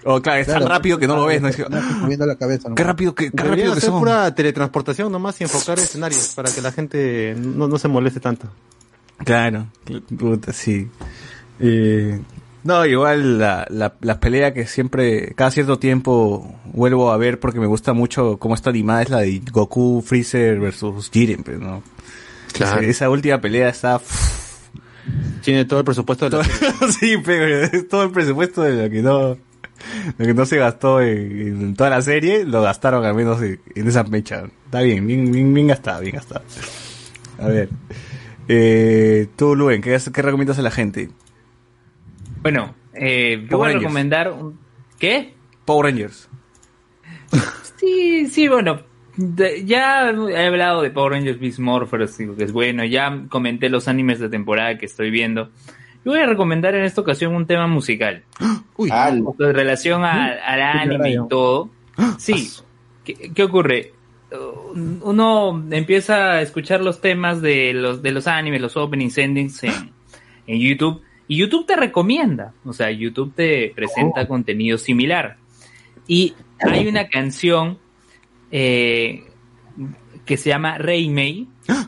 [0.04, 1.48] O claro, es tan rápido que no lo ves, ¿no?
[1.48, 2.68] Es que, no, moviendo la cabeza.
[2.68, 2.76] ¿no?
[2.76, 3.98] qué rápido que, qué rápido que son.
[3.98, 8.48] pura teletransportación nomás y enfocar escenarios para que la gente no, no se moleste tanto.
[9.24, 9.66] Claro,
[10.16, 10.88] puta, sí.
[11.58, 12.20] Eh,
[12.64, 17.60] no, igual la, la, la pelea que siempre, cada cierto tiempo vuelvo a ver porque
[17.60, 21.82] me gusta mucho cómo está animada es la de Goku Freezer versus Jiren, pues, ¿no?
[22.52, 22.80] Claro.
[22.80, 24.00] Esa, esa última pelea está...
[25.42, 26.92] Tiene todo el presupuesto de la serie.
[27.00, 29.38] sí, pero es todo el presupuesto de lo que no,
[30.18, 33.60] lo que no se gastó en, en toda la serie, lo gastaron al menos en,
[33.74, 34.44] en esa mecha.
[34.66, 36.44] Está bien, bien, bien, bien gastado, bien gastado.
[37.38, 37.68] A ver.
[38.48, 41.10] Eh, tú, Luen, ¿qué, ¿qué recomiendas a la gente?
[42.42, 44.32] Bueno, eh, yo voy a recomendar...
[44.32, 44.58] un-
[44.98, 45.34] ¿Qué?
[45.64, 46.28] Power Rangers.
[47.76, 48.80] Sí, sí, bueno,
[49.16, 53.68] de- ya he hablado de Power Rangers Beast Morphers, digo que es bueno, ya comenté
[53.68, 55.50] los animes de temporada que estoy viendo.
[56.04, 58.24] Yo voy a recomendar en esta ocasión un tema musical.
[58.76, 61.70] Uy, Al- En relación a- al anime y todo.
[62.18, 62.48] Sí,
[63.04, 63.92] ¿qué, qué ocurre?
[65.02, 69.90] Uno empieza a escuchar los temas de los, de los animes, los openings, endings en,
[70.46, 75.36] en YouTube, y YouTube te recomienda, o sea, YouTube te presenta contenido similar.
[76.06, 77.78] Y hay una canción
[78.50, 79.24] eh,
[80.24, 81.46] que se llama Reimei,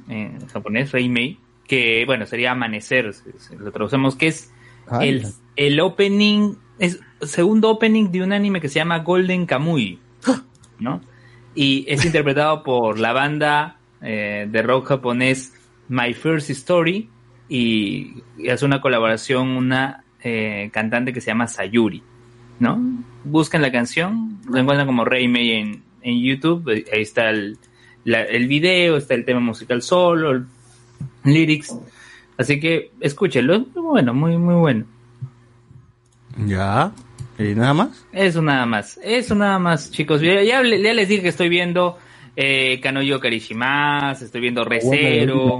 [0.08, 4.52] en japonés Reimei, que bueno, sería amanecer, si- si lo traducimos, que es
[5.08, 5.22] el,
[5.56, 9.98] el opening, es segundo opening de un anime que se llama Golden Kamui,
[10.78, 11.00] ¿no?
[11.54, 15.52] Y es interpretado por la banda eh, de rock japonés
[15.88, 17.08] My First Story
[17.50, 22.02] y, y hace una colaboración una eh, cantante que se llama Sayuri,
[22.60, 22.80] ¿no?
[23.24, 27.58] Buscan la canción, la encuentran como Rey Mei en, en YouTube, eh, ahí está el,
[28.04, 30.46] la- el video, está el tema musical solo, el
[31.24, 31.76] lyrics,
[32.38, 34.84] así que escúchenlo, es muy bueno, muy, muy bueno.
[36.46, 36.92] Ya.
[37.38, 38.06] ¿Y nada más?
[38.12, 40.20] Eso nada más, eso nada más, chicos.
[40.20, 41.98] Ya, ya, le- ya les dije que estoy viendo
[42.36, 45.58] Eh, Kanoyo Karishimas, estoy viendo el Recero.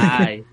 [0.00, 0.44] Ay.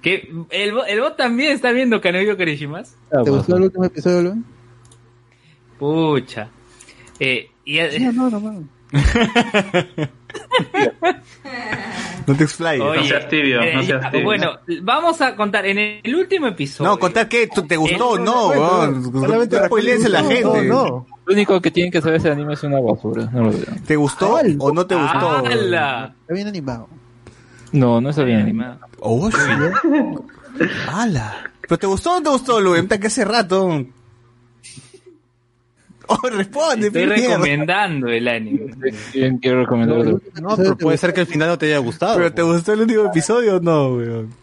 [0.00, 0.30] ¿Qué?
[0.50, 2.96] ¿El, el bot también está viendo Kanoyo Karishimas?
[3.24, 4.44] ¿Te gustó el último episodio, Luis?
[5.78, 6.48] Pucha.
[7.20, 7.78] Eh, y,
[8.12, 8.64] No, no, no.
[12.26, 12.80] No te explayes.
[12.82, 14.24] Oye, No seas tibio, eh, no seas tibio.
[14.24, 14.52] Bueno,
[14.82, 15.66] vamos a contar.
[15.66, 16.90] En el último episodio.
[16.90, 18.48] No, contar qué, ¿Tú- ¿te gustó o El- no?
[18.48, 19.12] weón?
[19.12, 20.62] Solamente No spoilees a la no, gente.
[20.68, 21.06] no.
[21.24, 23.28] Lo único que tienen que saber ese anime es una basura.
[23.32, 23.60] No lo veo.
[23.86, 25.46] ¿Te gustó o no te gustó?
[25.48, 26.88] Está bien animado.
[27.72, 28.78] No, no está bien animado.
[29.00, 29.36] Oh, sí.
[30.88, 31.50] ¡Hala!
[31.62, 32.84] ¿Pero te gustó o no te gustó, Luis?
[32.86, 33.84] Que hace rato.
[36.08, 38.74] Oh, responde, Estoy recomendando el anime.
[39.12, 40.20] ¿Quién quiero recomendar otro?
[40.42, 42.16] No, pero puede ser que el final no te haya gustado.
[42.16, 44.34] ¿Pero te gustó el último episodio o no, weón?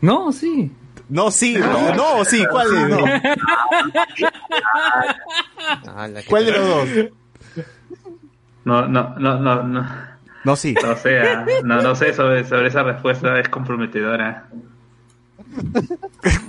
[0.00, 0.70] No, sí.
[1.08, 2.88] No, sí, no, no, sí, ¿cuál es?
[2.88, 2.98] No.
[6.28, 6.88] ¿Cuál de los dos?
[8.64, 9.86] No, no, no, no, no.
[10.48, 10.74] No, sí.
[10.82, 14.46] No sé, ah, no, no sé sobre, sobre esa respuesta, es comprometedora.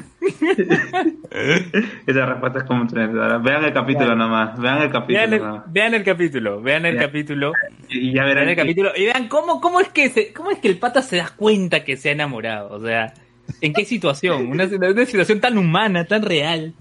[2.08, 3.38] esa respuesta es comprometedora.
[3.40, 5.64] Vean el capítulo nomás, vean el capítulo Vean el, nomás.
[5.74, 7.02] vean el capítulo, vean el Ya.
[7.02, 7.52] capítulo.
[7.90, 10.50] Y ya Vean verán el que- capítulo y vean cómo, cómo, es que se, cómo
[10.52, 12.70] es que el pata se da cuenta que se ha enamorado.
[12.70, 13.14] O sea,
[13.60, 14.48] ¿en qué situación?
[14.48, 16.74] Una, una situación tan humana, tan real.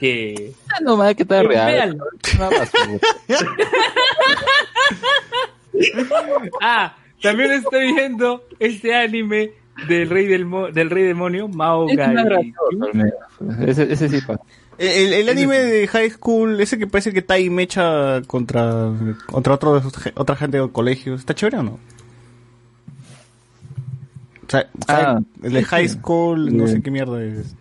[0.00, 0.52] Que.
[0.68, 1.98] Ah, no, madre, que está que real.
[6.60, 9.52] Ah, también estoy viendo este anime
[9.88, 12.54] del rey del, mo- del rey demonio, Mao Es una Gai.
[13.66, 14.40] Ese, ese sí pasa.
[14.78, 18.90] El, el anime de High School, ese que parece que Tai mecha contra,
[19.26, 19.82] contra otro,
[20.16, 21.78] otra gente del colegio, ¿está chévere o no?
[24.46, 25.94] O sea, Ah, el de High sí.
[25.98, 27.54] School, no sé qué mierda es.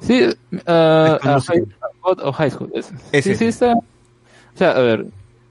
[0.00, 0.20] Sí,
[0.66, 1.42] conocido.
[1.42, 1.62] high,
[2.02, 2.70] o high school.
[2.74, 2.94] ese.
[3.12, 3.30] Ese.
[3.32, 3.72] Sí, sí está.
[3.74, 5.06] O sea, a ver,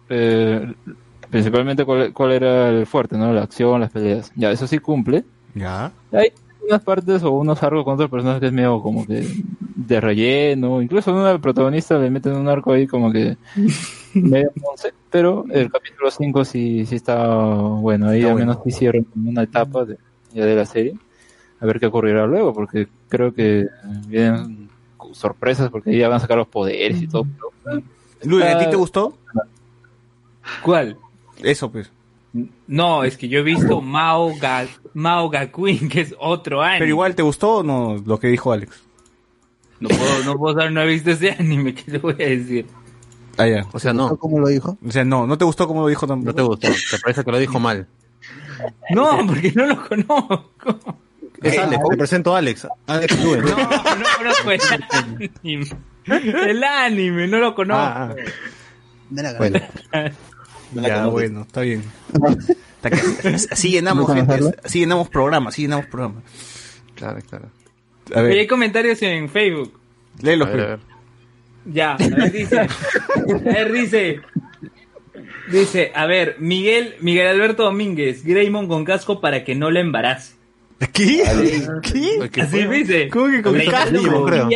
[0.10, 0.74] eh,
[1.34, 3.34] principalmente cuál, cuál era el fuerte, ¿no?
[3.34, 4.32] La acción, las peleas.
[4.36, 5.24] Ya, eso sí cumple.
[5.56, 5.92] Ya.
[6.12, 6.32] Hay
[6.68, 9.28] unas partes o unos arcos con otros personajes que es medio como que
[9.76, 10.82] de relleno.
[10.82, 13.36] Incluso a una protagonista le meten un arco ahí como que
[14.14, 14.94] medio once.
[15.10, 18.10] Pero el capítulo 5 sí, sí está bueno.
[18.10, 18.52] Ahí Está al bueno.
[18.54, 19.98] menos hicieron una etapa de,
[20.34, 20.94] ya de la serie.
[21.60, 23.66] A ver qué ocurrirá luego, porque creo que
[24.08, 24.70] vienen
[25.14, 27.26] sorpresas porque ahí ya van a sacar los poderes y todo.
[27.64, 27.82] pero-
[28.24, 29.18] Luis, ¿a ti te gustó?
[30.64, 30.98] ¿Cuál?
[31.44, 31.92] Eso, pues.
[32.68, 34.66] No, es que yo he visto Mao, Ga,
[34.96, 36.80] Mao Gakuin, que es otro anime.
[36.80, 38.82] Pero igual, ¿te gustó o no lo que dijo Alex?
[39.80, 42.66] No puedo, no puedo saber, no he visto ese anime, ¿qué te voy a decir?
[43.38, 43.66] Ah, ya.
[43.72, 44.16] O sea, no.
[44.18, 44.78] ¿Cómo lo dijo?
[44.86, 46.28] O sea, no, no te gustó como lo dijo tampoco.
[46.32, 46.68] No te gustó.
[46.68, 47.88] Te parece que lo dijo mal.
[48.92, 50.98] No, porque no lo conozco.
[51.42, 51.84] Es Alex.
[51.90, 52.68] Te presento a Alex.
[52.88, 53.42] Alex Luis.
[53.44, 55.68] No, no conozco el anime.
[56.06, 57.84] El anime, no lo conozco.
[57.84, 58.16] Ah,
[59.10, 60.14] De la
[60.76, 61.84] Ya, bueno, está bien.
[62.84, 64.58] Está que- Así llenamos, ¿No gente.
[64.64, 66.24] Así llenamos programas, así llenamos programas.
[66.96, 67.50] Claro, claro.
[68.14, 69.80] A Oye, hay comentarios en Facebook.
[70.22, 70.50] léelos.
[70.50, 70.80] A ver, a pues.
[71.66, 71.74] ver.
[71.74, 72.60] Ya, a ver, dice.
[72.60, 72.68] A
[73.54, 74.20] ver, dice.
[75.52, 80.36] Dice, a ver, Miguel, Miguel Alberto Domínguez, Greymon con casco para que no le embarace.
[80.92, 81.24] ¿Qué?
[81.84, 82.30] ¿Qué?
[82.32, 83.10] ¿Qué Así dice.
[83.10, 84.26] ¿Cómo que con casco?
[84.26, 84.50] creo.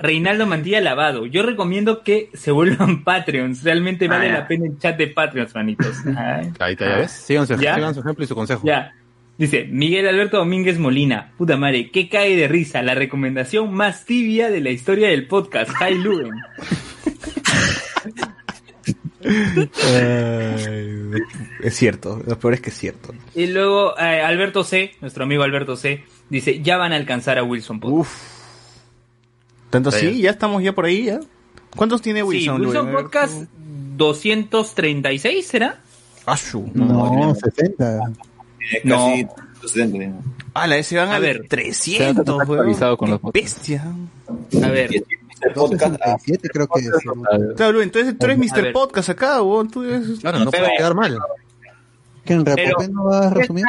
[0.00, 1.26] Reinaldo Mantilla Lavado.
[1.26, 3.62] Yo recomiendo que se vuelvan Patreons.
[3.64, 4.32] Realmente Ah, vale ya.
[4.34, 5.96] la pena el chat de Patreons, manitos.
[6.16, 6.50] Ay.
[6.58, 7.10] Ahí está, ya ves.
[7.12, 7.74] Sigan su, ¿Ya?
[7.74, 8.62] sigan su ejemplo y su consejo.
[8.66, 8.94] Ya.
[9.36, 11.30] Dice, Miguel Alberto Domínguez Molina.
[11.38, 12.82] Puta madre, que cae de risa.
[12.82, 15.70] La recomendación más tibia de la historia del podcast.
[15.80, 16.32] Hi Luven.
[19.84, 21.10] Ay,
[21.62, 23.14] es cierto, lo peor es que es cierto.
[23.34, 27.42] Y luego eh, Alberto C, nuestro amigo Alberto C, dice, ya van a alcanzar a
[27.44, 28.00] Wilson Podcast.
[28.00, 28.37] Uf.
[29.70, 31.20] Tanto así, ya estamos ya por ahí, ¿ya?
[31.76, 32.60] ¿Cuántos tiene sí, Wilson?
[32.60, 33.02] Wilson Luis?
[33.02, 33.34] Podcast
[33.96, 35.80] 236, ¿será?
[36.26, 36.70] Ashu.
[36.74, 38.00] No, 60.
[38.58, 38.96] Tiene No.
[38.96, 40.24] casi 270, digamos.
[40.54, 41.40] Ala, ese van A a ver.
[41.40, 43.20] ver 300, Está actualizado con los.
[43.32, 43.84] Bestia.
[44.62, 44.90] A ver,
[45.54, 46.90] podcast, 267 creo que es.
[47.56, 48.72] Claro, entonces tú eres Mr.
[48.72, 49.70] Podcast acá, weón.
[49.70, 50.18] Tú eres...
[50.20, 51.18] Claro, no puede quedar mal.
[52.24, 53.64] ¿Que en Repopé no va a resumir?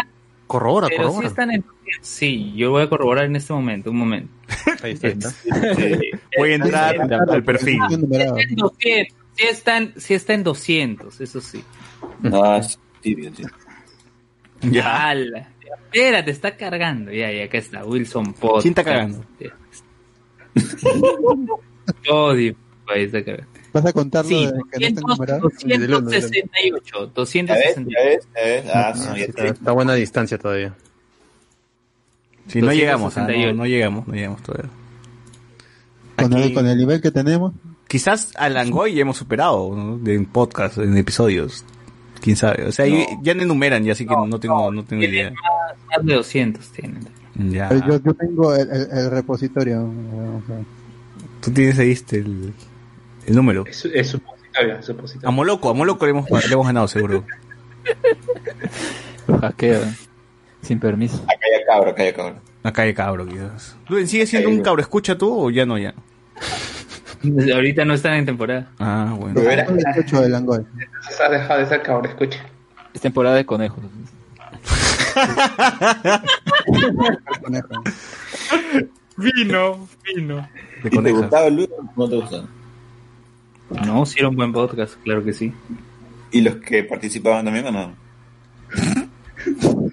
[0.48, 1.28] Corrobora, sí corrobora.
[1.28, 1.64] están en...
[2.02, 4.32] Sí, yo voy a corroborar en este momento, un momento.
[4.84, 5.34] Ahí está, está.
[6.38, 6.96] Voy a entrar
[7.30, 7.80] al perfil.
[7.90, 8.38] Bien numerado.
[8.38, 11.64] Está en 200, sí está en, sí está en 200, eso sí.
[12.22, 13.48] no, es tibio, tío.
[14.62, 15.10] Ya.
[15.10, 15.50] Ala.
[15.92, 17.12] Espérate, está cargando.
[17.12, 17.86] Ya, ya, acá está.
[17.86, 18.62] Wilson Podcast.
[18.64, 19.24] ¿Quién está cargando?
[22.10, 22.56] Odio.
[22.88, 23.52] Ahí está cargando.
[23.72, 25.50] ¿Vas a contarlo Sí, de que no está 200, numerado?
[25.64, 26.72] Desde el uno, desde el-
[27.14, 27.46] 268.
[27.46, 27.76] ¿Ya ves?
[27.76, 27.90] 268.
[27.90, 28.28] ¿Ya ves?
[28.36, 28.66] ¿Ya ves?
[28.74, 30.76] Ah, Sí, no, ya está, está a buena distancia todavía.
[32.50, 33.56] Si no llegamos, ah, no, 268.
[33.58, 34.70] no llegamos, no llegamos todavía.
[36.16, 37.54] Con el, con el nivel que tenemos.
[37.88, 39.98] Quizás a Langoy ya hemos superado, ¿no?
[39.98, 41.64] De en podcast, en episodios.
[42.22, 42.66] Quién sabe.
[42.66, 42.86] O sea,
[43.22, 45.32] ya no enumeran, ya así que no, tengo, no tengo idea.
[45.32, 47.08] Más, más de 200 tienen.
[47.36, 47.70] Ya.
[47.88, 49.84] Yo, yo tengo el, el- el repositorio.
[49.86, 50.58] o sea,
[51.42, 52.54] Tú tienes ahí este, el,
[53.26, 53.66] el número.
[53.66, 55.30] Es, es supositorio, es supositorio.
[55.30, 57.24] A Moloco, a Moloco le hemos, le hemos ganado seguro.
[59.28, 59.96] Lo hackean.
[60.62, 61.24] Sin permiso.
[61.24, 62.36] Acá ya cabro, acá ya cabro.
[62.64, 63.76] Acá hay cabro, quizás.
[63.88, 64.82] Luen, ¿sigue siendo un cabro?
[64.82, 65.94] ¿Escucha tú o ya no ya?
[67.54, 68.68] Ahorita no están en temporada.
[68.80, 69.36] Ah, bueno.
[69.36, 70.66] Pero era- el 18 de Langoy.
[71.10, 72.40] Se ha dejado de ser cabrón, escucha.
[72.94, 73.84] Es temporada de conejos.
[79.18, 80.48] Vino, vino.
[80.84, 82.48] De ¿Y ¿Te gustaba Luis o no te gustaba?
[83.86, 85.54] No, sí era un buen podcast, claro que sí.
[86.32, 87.94] ¿Y los que participaban también o no?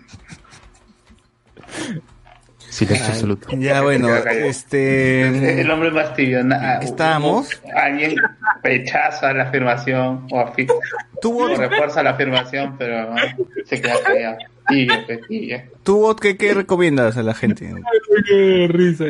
[2.69, 3.49] Silencio absoluto.
[3.57, 5.65] Ya, bueno, El este...
[5.71, 6.41] hombre más tibio.
[6.83, 7.49] Estábamos.
[7.75, 8.17] Alguien
[8.63, 10.75] rechaza la afirmación o afirma.
[11.23, 13.15] Tuvo- refuerza la afirmación, pero
[13.65, 14.37] se queda callado.
[14.69, 15.63] Tibio, pues, tibio.
[15.85, 17.73] ¿Tú, Bot, qué, qué recomiendas a la gente?
[18.27, 19.05] Qué risa,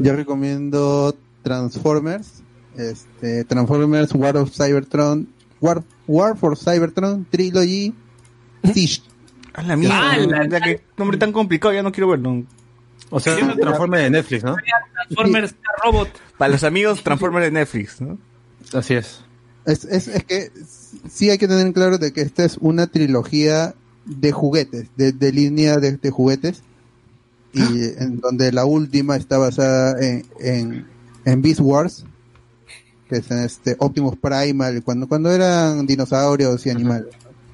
[0.00, 2.42] Yo recomiendo Transformers,
[2.76, 5.28] este, Transformers War of Cybertron,
[5.60, 7.92] War, War for Cybertron Trilogy,
[8.72, 9.02] Siege.
[9.56, 12.44] A la mierda, Ah, la- que nombre tan complicado, ya no quiero verlo.
[13.10, 14.56] O sea, un transforme de Netflix, ¿no?
[15.08, 15.54] Transformers
[15.84, 16.08] Robot.
[16.38, 18.18] Para los amigos, Transformers de Netflix, ¿no?
[18.72, 19.20] Así es.
[19.64, 20.50] Es, es, es que
[21.08, 25.12] sí hay que tener en claro de que esta es una trilogía de juguetes, de,
[25.12, 26.62] de línea de, de juguetes,
[27.52, 27.60] y
[27.98, 30.86] en donde la última está basada en, en,
[31.24, 32.04] en Beast Wars,
[33.08, 37.06] que es en este Optimus Primal, cuando, cuando eran dinosaurios y animales,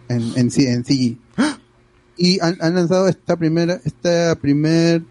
[0.08, 1.16] en, en, en CG.
[2.22, 5.02] Y han, han lanzado esta primera, este primer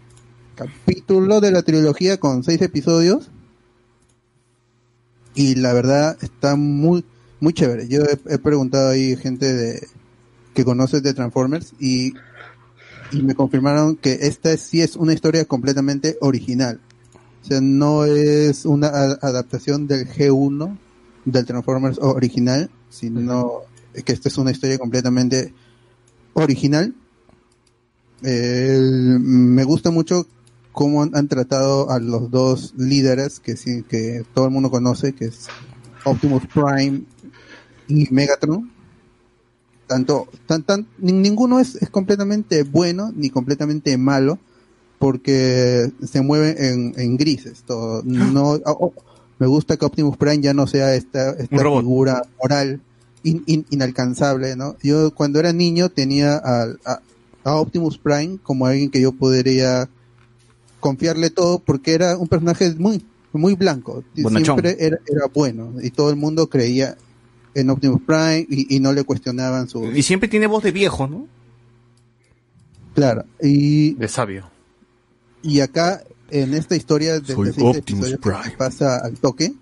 [0.54, 3.28] capítulo de la trilogía con seis episodios
[5.34, 7.04] y la verdad está muy
[7.38, 7.86] muy chévere.
[7.86, 9.86] Yo he, he preguntado ahí gente de
[10.54, 12.14] que conoce de Transformers y,
[13.10, 16.80] y me confirmaron que esta sí es una historia completamente original.
[17.42, 20.78] O sea, no es una adaptación del G1
[21.26, 23.64] del Transformers original, sino
[24.02, 25.52] que esta es una historia completamente
[26.32, 26.94] original.
[28.22, 30.26] El- me gusta mucho
[30.72, 35.12] cómo han, han tratado a los dos líderes que sí, que todo el mundo conoce,
[35.12, 35.48] que es
[36.04, 37.02] Optimus Prime
[37.88, 38.70] y Megatron.
[39.86, 44.38] Tanto, tan, tan, ni- ninguno es, es completamente bueno ni completamente malo,
[44.98, 47.62] porque se mueve en, en grises.
[47.66, 48.92] Todo, no, oh, oh,
[49.38, 52.80] me gusta que Optimus Prime ya no sea esta, esta figura moral
[53.24, 54.76] in- in- inalcanzable, ¿no?
[54.82, 57.00] Yo cuando era niño tenía al- a,
[57.44, 59.88] a Optimus Prime como alguien que yo podría
[60.80, 64.44] confiarle todo porque era un personaje muy muy blanco Bonachón.
[64.60, 66.96] siempre era, era bueno y todo el mundo creía
[67.54, 71.06] en Optimus Prime y, y no le cuestionaban su Y siempre tiene voz de viejo,
[71.06, 71.26] ¿no?
[72.94, 74.50] claro y De sabio.
[75.42, 78.56] y acá en esta historia de Soy seis Optimus episodios que Prime.
[78.58, 79.54] pasa al toque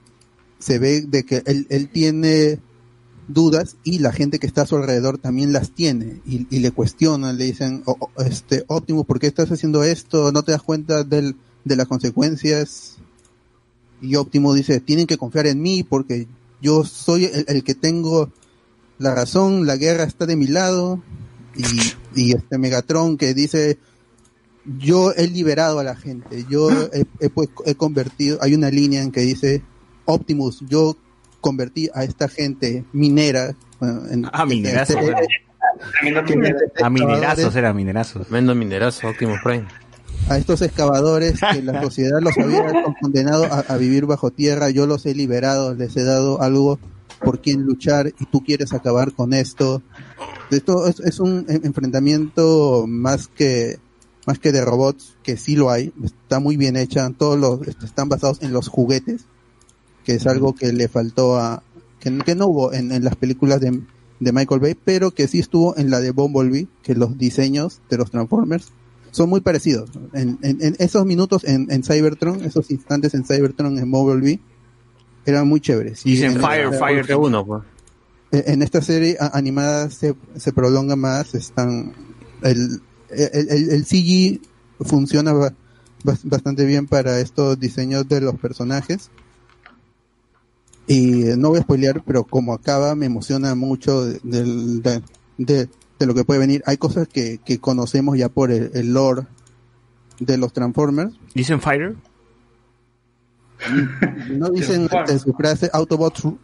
[0.59, 2.59] se ve de que él, él tiene
[3.33, 6.70] dudas y la gente que está a su alrededor también las tiene y, y le
[6.70, 10.33] cuestionan, le dicen, "O- o- este Optimus, ¿por qué estás haciendo esto?
[10.33, 12.97] ¿No te das cuenta del, de las consecuencias?
[14.02, 16.26] Y Optimus dice, tienen que confiar en mí porque
[16.62, 18.31] yo soy el, el que tengo
[18.99, 21.02] la razón, la guerra está de mi lado
[21.57, 23.78] y, y este Megatron que dice,
[24.78, 29.02] yo he liberado a la gente, yo he, he, pues, he convertido, hay una línea
[29.02, 29.62] en que dice,
[30.05, 30.97] Optimus, yo
[31.40, 33.54] convertí a esta gente minera.
[33.80, 34.96] bueno, en- Ah, minerazos.
[34.96, 35.18] era.
[36.82, 38.26] A minerazos era minerazos.
[38.26, 39.66] Tremendo minerazo, Optimus Prime.
[40.28, 42.64] a estos excavadores que la sociedad los había
[43.00, 46.78] condenado a, a vivir bajo tierra, yo los he liberado, les he dado algo
[47.20, 49.82] por quien luchar y tú quieres acabar con esto.
[50.50, 53.78] Esto es, es un en- enfrentamiento más que
[54.26, 58.08] más que de robots, que sí lo hay, está muy bien hecha, todos los están
[58.10, 59.24] basados en los juguetes,
[60.04, 61.62] que es algo que le faltó a
[62.00, 63.80] que, que no hubo en, en las películas de,
[64.20, 67.98] de Michael Bay, pero que sí estuvo en la de Bumblebee, que los diseños de
[67.98, 68.68] los Transformers
[69.10, 69.90] son muy parecidos.
[70.14, 74.40] En, en- en esos minutos en, en Cybertron, esos instantes en Cybertron, en Mobile
[75.26, 76.06] eran muy chéveres.
[76.06, 77.06] Y Dicen en Fire, esta- Fire.
[77.06, 77.62] G1, pues.
[78.46, 81.92] en esta serie animada se, se prolonga más, están
[82.42, 82.80] el,
[83.10, 84.40] el, el- el CG
[84.82, 85.52] funciona ba-
[86.04, 89.10] bas- bastante bien para estos diseños de los personajes.
[90.92, 95.02] Y eh, no voy a spoilear, pero como acaba me emociona mucho de, del- de,
[95.38, 95.68] de-
[96.00, 96.62] de lo que puede venir.
[96.66, 99.22] Hay cosas que, que conocemos ya por el, el lore
[100.18, 101.12] de los Transformers.
[101.32, 101.94] ¿Dicen Fire?
[104.30, 106.38] No dicen en su frase Autobots ro-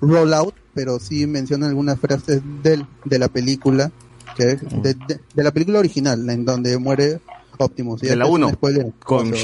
[0.00, 3.90] Rollout, pero sí mencionan algunas frases del, de la película,
[4.36, 7.20] que es de, de- de la película original, en donde muere
[7.58, 8.00] Optimus.
[8.02, 8.84] De la este es un 1, spoiler.
[9.04, 9.36] con Cuando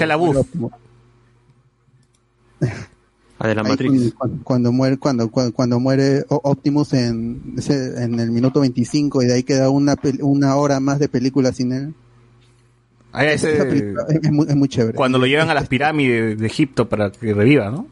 [3.38, 4.14] Ah, de la Ahí Matrix.
[4.14, 9.34] Cuando, cuando muere cuando, cuando, cuando muere Optimus en, en el minuto 25 y de
[9.34, 11.94] ahí queda una una hora más de película sin él.
[13.12, 14.96] Ah, ese- película es, es muy, es muy chévere.
[14.96, 17.86] Cuando lo llevan a las pirámides de Egipto para que reviva, ¿no?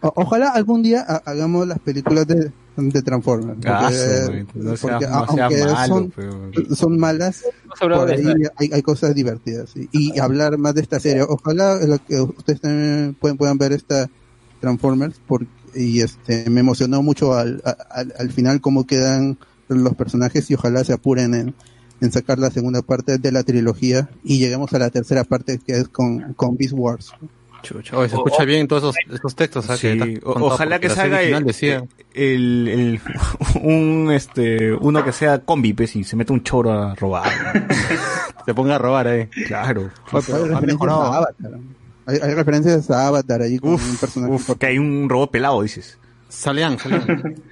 [0.00, 3.54] O- ojalá algún día ha- hagamos las películas de, de Transformers.
[3.56, 7.42] Porque, Ah, sí, güey, no sea- porque no sea aunque malo, son, pero- son malas,
[7.78, 8.24] por ahí
[8.56, 9.70] hay, hay cosas divertidas.
[9.70, 9.88] sí.
[9.92, 11.22] Y hablar más de esta serie.
[11.28, 14.08] Ojalá lo que ustedes también puedan, puedan ver esta
[14.60, 15.20] Transformers.
[15.26, 20.54] Porque, y este me emocionó mucho al, al, al final cómo quedan los personajes y
[20.54, 21.54] ojalá se apuren en,
[22.00, 25.72] en sacar la segunda parte de la trilogía y lleguemos a la tercera parte que
[25.72, 27.12] es con, con Beast Wars.
[27.92, 29.66] Oye, se escucha bien todos esos, esos textos.
[29.66, 33.00] Sí, que estás o- contando, ojalá que salga original el, decía, el, el-
[33.62, 37.28] un este uno que sea combi pues y se mete un choro a robar.
[38.46, 39.26] se ponga a robar ahí.
[39.46, 39.90] Claro.
[40.12, 41.50] Hay referencias a Avatar.
[42.06, 44.32] Hay, hay referencias a Avatar ahí con un personaje.
[44.32, 45.98] Uf, que hay un robot pelado, dices.
[46.28, 47.42] Salean, Salean.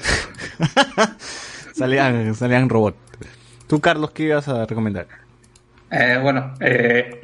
[1.74, 2.96] Salean, Salean robot.
[3.66, 5.06] Tú, Carlos, ¿qué ibas a recomendar?
[5.90, 7.20] Eh, bueno, eh,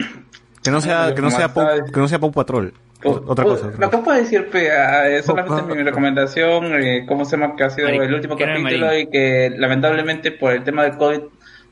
[0.63, 2.75] Que no sea, que no sea, Paw, que no sea Patrol.
[3.03, 3.69] Otra cosa.
[3.69, 7.57] otra Lo que puedo decir, pe, ah, es solamente mi recomendación, eh, cómo se llama
[7.57, 9.01] que ha sido el último capítulo Marín.
[9.01, 11.21] y que lamentablemente por el tema del COVID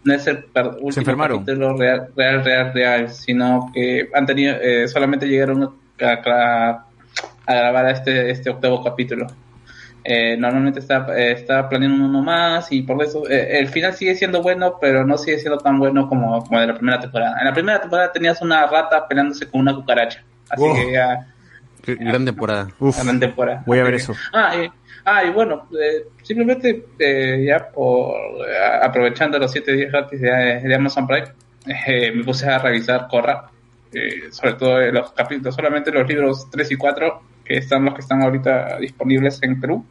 [0.04, 1.40] no es el per- último enfermaron.
[1.40, 6.86] capítulo real, real, real, real, sino que han tenido, eh, solamente llegaron a, a-
[7.46, 9.26] a grabar a este, este octavo capítulo.
[10.10, 14.14] Eh, normalmente está, eh, está planeando uno más y por eso eh, el final sigue
[14.14, 17.36] siendo bueno, pero no sigue siendo tan bueno como, como de la primera temporada.
[17.38, 20.22] En la primera temporada tenías una rata peleándose con una cucaracha.
[20.48, 20.74] Así Wow.
[20.76, 21.26] que ya
[21.86, 22.68] Gran temporada.
[23.02, 23.62] gran temporada.
[23.66, 24.14] Voy a ver eso.
[24.32, 24.70] Ah, y,
[25.04, 28.14] ah, y bueno, eh, simplemente eh, ya por
[28.48, 30.30] eh, aprovechando los 7 días gratis de,
[30.62, 31.28] de Amazon Prime,
[31.86, 33.44] eh, me puse a revisar Corra,
[33.92, 38.00] eh, sobre todo los capítulos, solamente los libros 3 y 4, que están los que
[38.00, 39.84] están ahorita disponibles en Perú.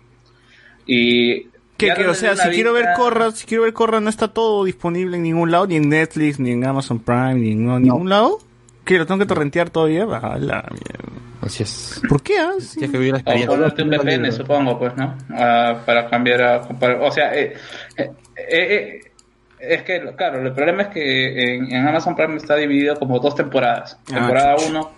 [0.87, 1.43] Y
[1.77, 2.07] ¿Qué, ya qué?
[2.07, 5.23] o sea, si quiero ver Corra, si quiero ver Corra, no está todo disponible en
[5.23, 8.39] ningún lado, ni en Netflix, ni en Amazon Prime, ni en no, ningún lado.
[8.85, 8.97] ¿Qué?
[8.97, 10.03] ¿Lo tengo que torrentear todavía?
[10.09, 11.21] Ah, la mierda.
[11.41, 12.01] Así es.
[12.09, 12.39] ¿Por qué?
[12.39, 12.53] ah?
[12.73, 13.49] Tienes que vivir la O experiencia.
[13.57, 15.15] ponerte un VPN, supongo, pues, ¿no?
[15.31, 16.61] Ah, para cambiar a...
[16.67, 17.53] para- o sea, eh,
[17.97, 19.01] eh, eh,
[19.59, 23.35] es que, claro, el problema es que en, en Amazon Prime está dividido como dos
[23.35, 23.97] temporadas.
[24.11, 24.69] Ah, Temporada chucha.
[24.71, 24.91] 1,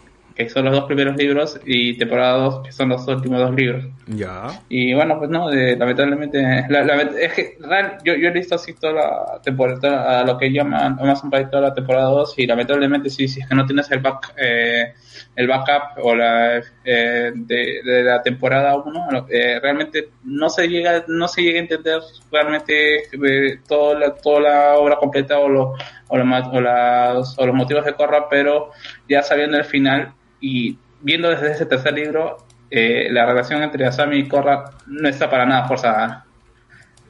[0.45, 3.83] que son los dos primeros libros, y temporada 2, que son los últimos dos libros.
[4.07, 4.47] Ya.
[4.69, 8.55] Y bueno, pues no, eh, lamentablemente, la- la- es que real- yo, yo he visto
[8.55, 12.47] así toda la temporada, a lo que llaman Amazon Prime toda la temporada 2 y
[12.47, 14.93] lamentablemente sí, si es que no tienes el back, eh,
[15.35, 21.03] el backup o la eh, de, de la temporada 1, eh, realmente no se llega,
[21.07, 21.99] no se llega a entender
[22.31, 25.73] realmente eh, toda la, toda la obra completa o, lo,
[26.07, 28.71] o, lo ma- o las- o los motivos de Corra, pero
[29.09, 32.37] ya sabiendo el final y viendo desde ese tercer libro,
[32.71, 36.25] eh, la relación entre Asami y Korra no está para nada forzada.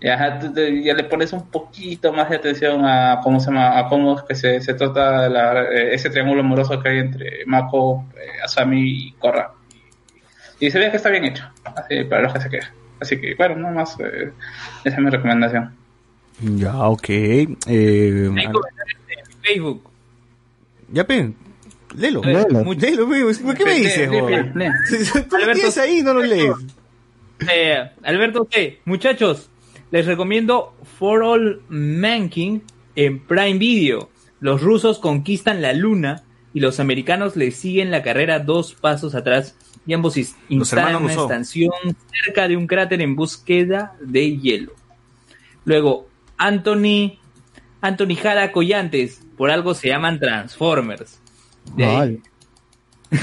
[0.01, 3.89] Ya, te- ya le pones un poquito más de atención a cómo se llama, a
[3.89, 8.05] cómo es que se, se trata la- eh, ese triángulo amoroso que hay entre Mako,
[8.15, 9.51] eh, Asami y Korra.
[10.61, 12.73] Y se ve que está bien hecho, así, para los que se quejan.
[13.01, 14.31] Así que, bueno, no más, eh,
[14.85, 15.75] esa es mi recomendación.
[16.41, 17.09] Ya, ok.
[17.09, 19.89] Eh, Hay al- comentarios en Facebook.
[20.93, 21.33] ya, pe.
[21.95, 22.21] Léelo.
[22.21, 22.63] Léelo.
[22.63, 24.09] ¿Por qué me dices.
[25.29, 26.53] Tú lo tienes ahí y no lo lees.
[27.51, 28.81] Eh, Alberto C.
[28.85, 29.49] Muchachos,
[29.91, 32.61] les recomiendo For All Mankind
[32.95, 34.09] en Prime Video.
[34.39, 39.55] Los rusos conquistan la luna y los americanos les siguen la carrera dos pasos atrás
[39.85, 40.17] y ambos
[40.49, 41.71] instalan una estación
[42.23, 44.73] cerca de un cráter en búsqueda de hielo.
[45.65, 47.19] Luego, Anthony,
[47.81, 51.18] Anthony Jara Collantes, por algo se llaman Transformers.
[51.75, 52.21] De ahí.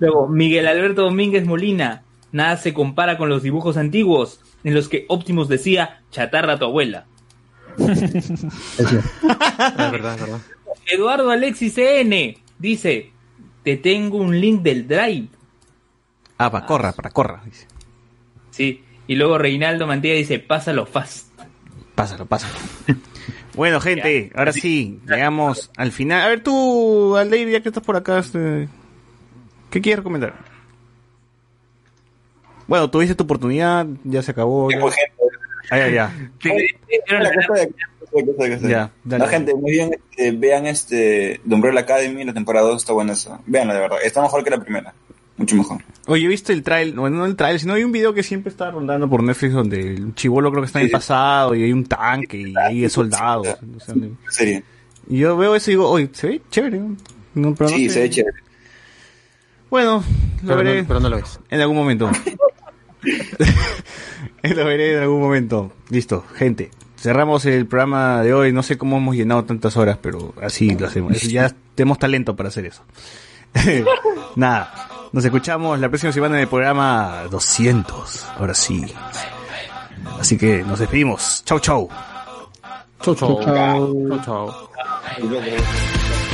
[0.00, 2.02] Luego, Miguel Alberto Domínguez Molina.
[2.30, 6.66] Nada se compara con los dibujos antiguos en los que Optimus decía chatarra a tu
[6.66, 7.06] abuela.
[7.78, 8.92] Es
[9.92, 10.40] verdad, es verdad.
[10.86, 13.12] Eduardo Alexis CN dice:
[13.62, 15.28] Te tengo un link del Drive.
[16.38, 17.42] Ah, para corra, para corra.
[17.44, 17.66] dice.
[18.50, 18.82] Sí.
[19.06, 21.28] Y luego Reinaldo Mantilla dice: Pásalo fast.
[21.94, 22.54] Pásalo, pásalo.
[23.58, 26.22] Bueno, gente, ahora sí, llegamos al final.
[26.22, 28.68] A ver tú, Aldeir, ya que estás por acá, este,
[29.68, 30.32] ¿qué quieres recomendar?
[32.68, 34.70] Bueno, tuviste tu oportunidad, ya se acabó.
[34.70, 34.78] ya.
[35.72, 36.30] Ah, ya, ya.
[38.68, 39.24] Ya, dale.
[39.24, 43.14] No, gente, muy bien, este, vean este The Umbrella Academy, la temporada 2 está buena
[43.14, 43.40] eso.
[43.44, 43.98] Veanla, de verdad.
[44.04, 44.94] Está mejor que la primera.
[45.38, 45.82] Mucho mejor.
[46.06, 48.50] Oye, he visto el trailer, bueno, no el trailer, sino hay un video que siempre
[48.50, 51.72] está rondando por Netflix donde el chivolo creo que está en el pasado y hay
[51.72, 53.42] un tanque y ahí es soldado.
[53.42, 53.94] o sea,
[54.28, 54.64] serie.
[55.08, 56.78] Y yo veo eso y digo, oye, se ve chévere.
[56.80, 56.96] ¿no?
[57.34, 57.94] No, no Sí, sé.
[57.94, 58.36] se ve chévere.
[59.70, 60.02] Bueno,
[60.42, 60.84] lo Pero no- veré.
[60.84, 61.40] pero no lo ves.
[61.50, 62.10] En algún momento.
[64.42, 65.72] lo veré en algún momento.
[65.90, 66.70] Listo, gente.
[66.96, 68.52] Cerramos el programa de hoy.
[68.52, 71.20] No sé cómo hemos llenado tantas horas, pero así lo hacemos.
[71.22, 72.82] Ya tenemos talento para hacer eso.
[74.36, 74.87] Nada.
[75.12, 78.26] Nos escuchamos la próxima semana en el programa 200.
[78.38, 78.84] Ahora sí.
[80.20, 81.42] Así que nos despedimos.
[81.44, 81.88] Chau, chau.
[83.00, 83.42] Chau, chau.
[83.42, 84.68] Chau, Chau, chau.
[85.20, 86.27] You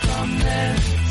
[0.00, 1.01] a lot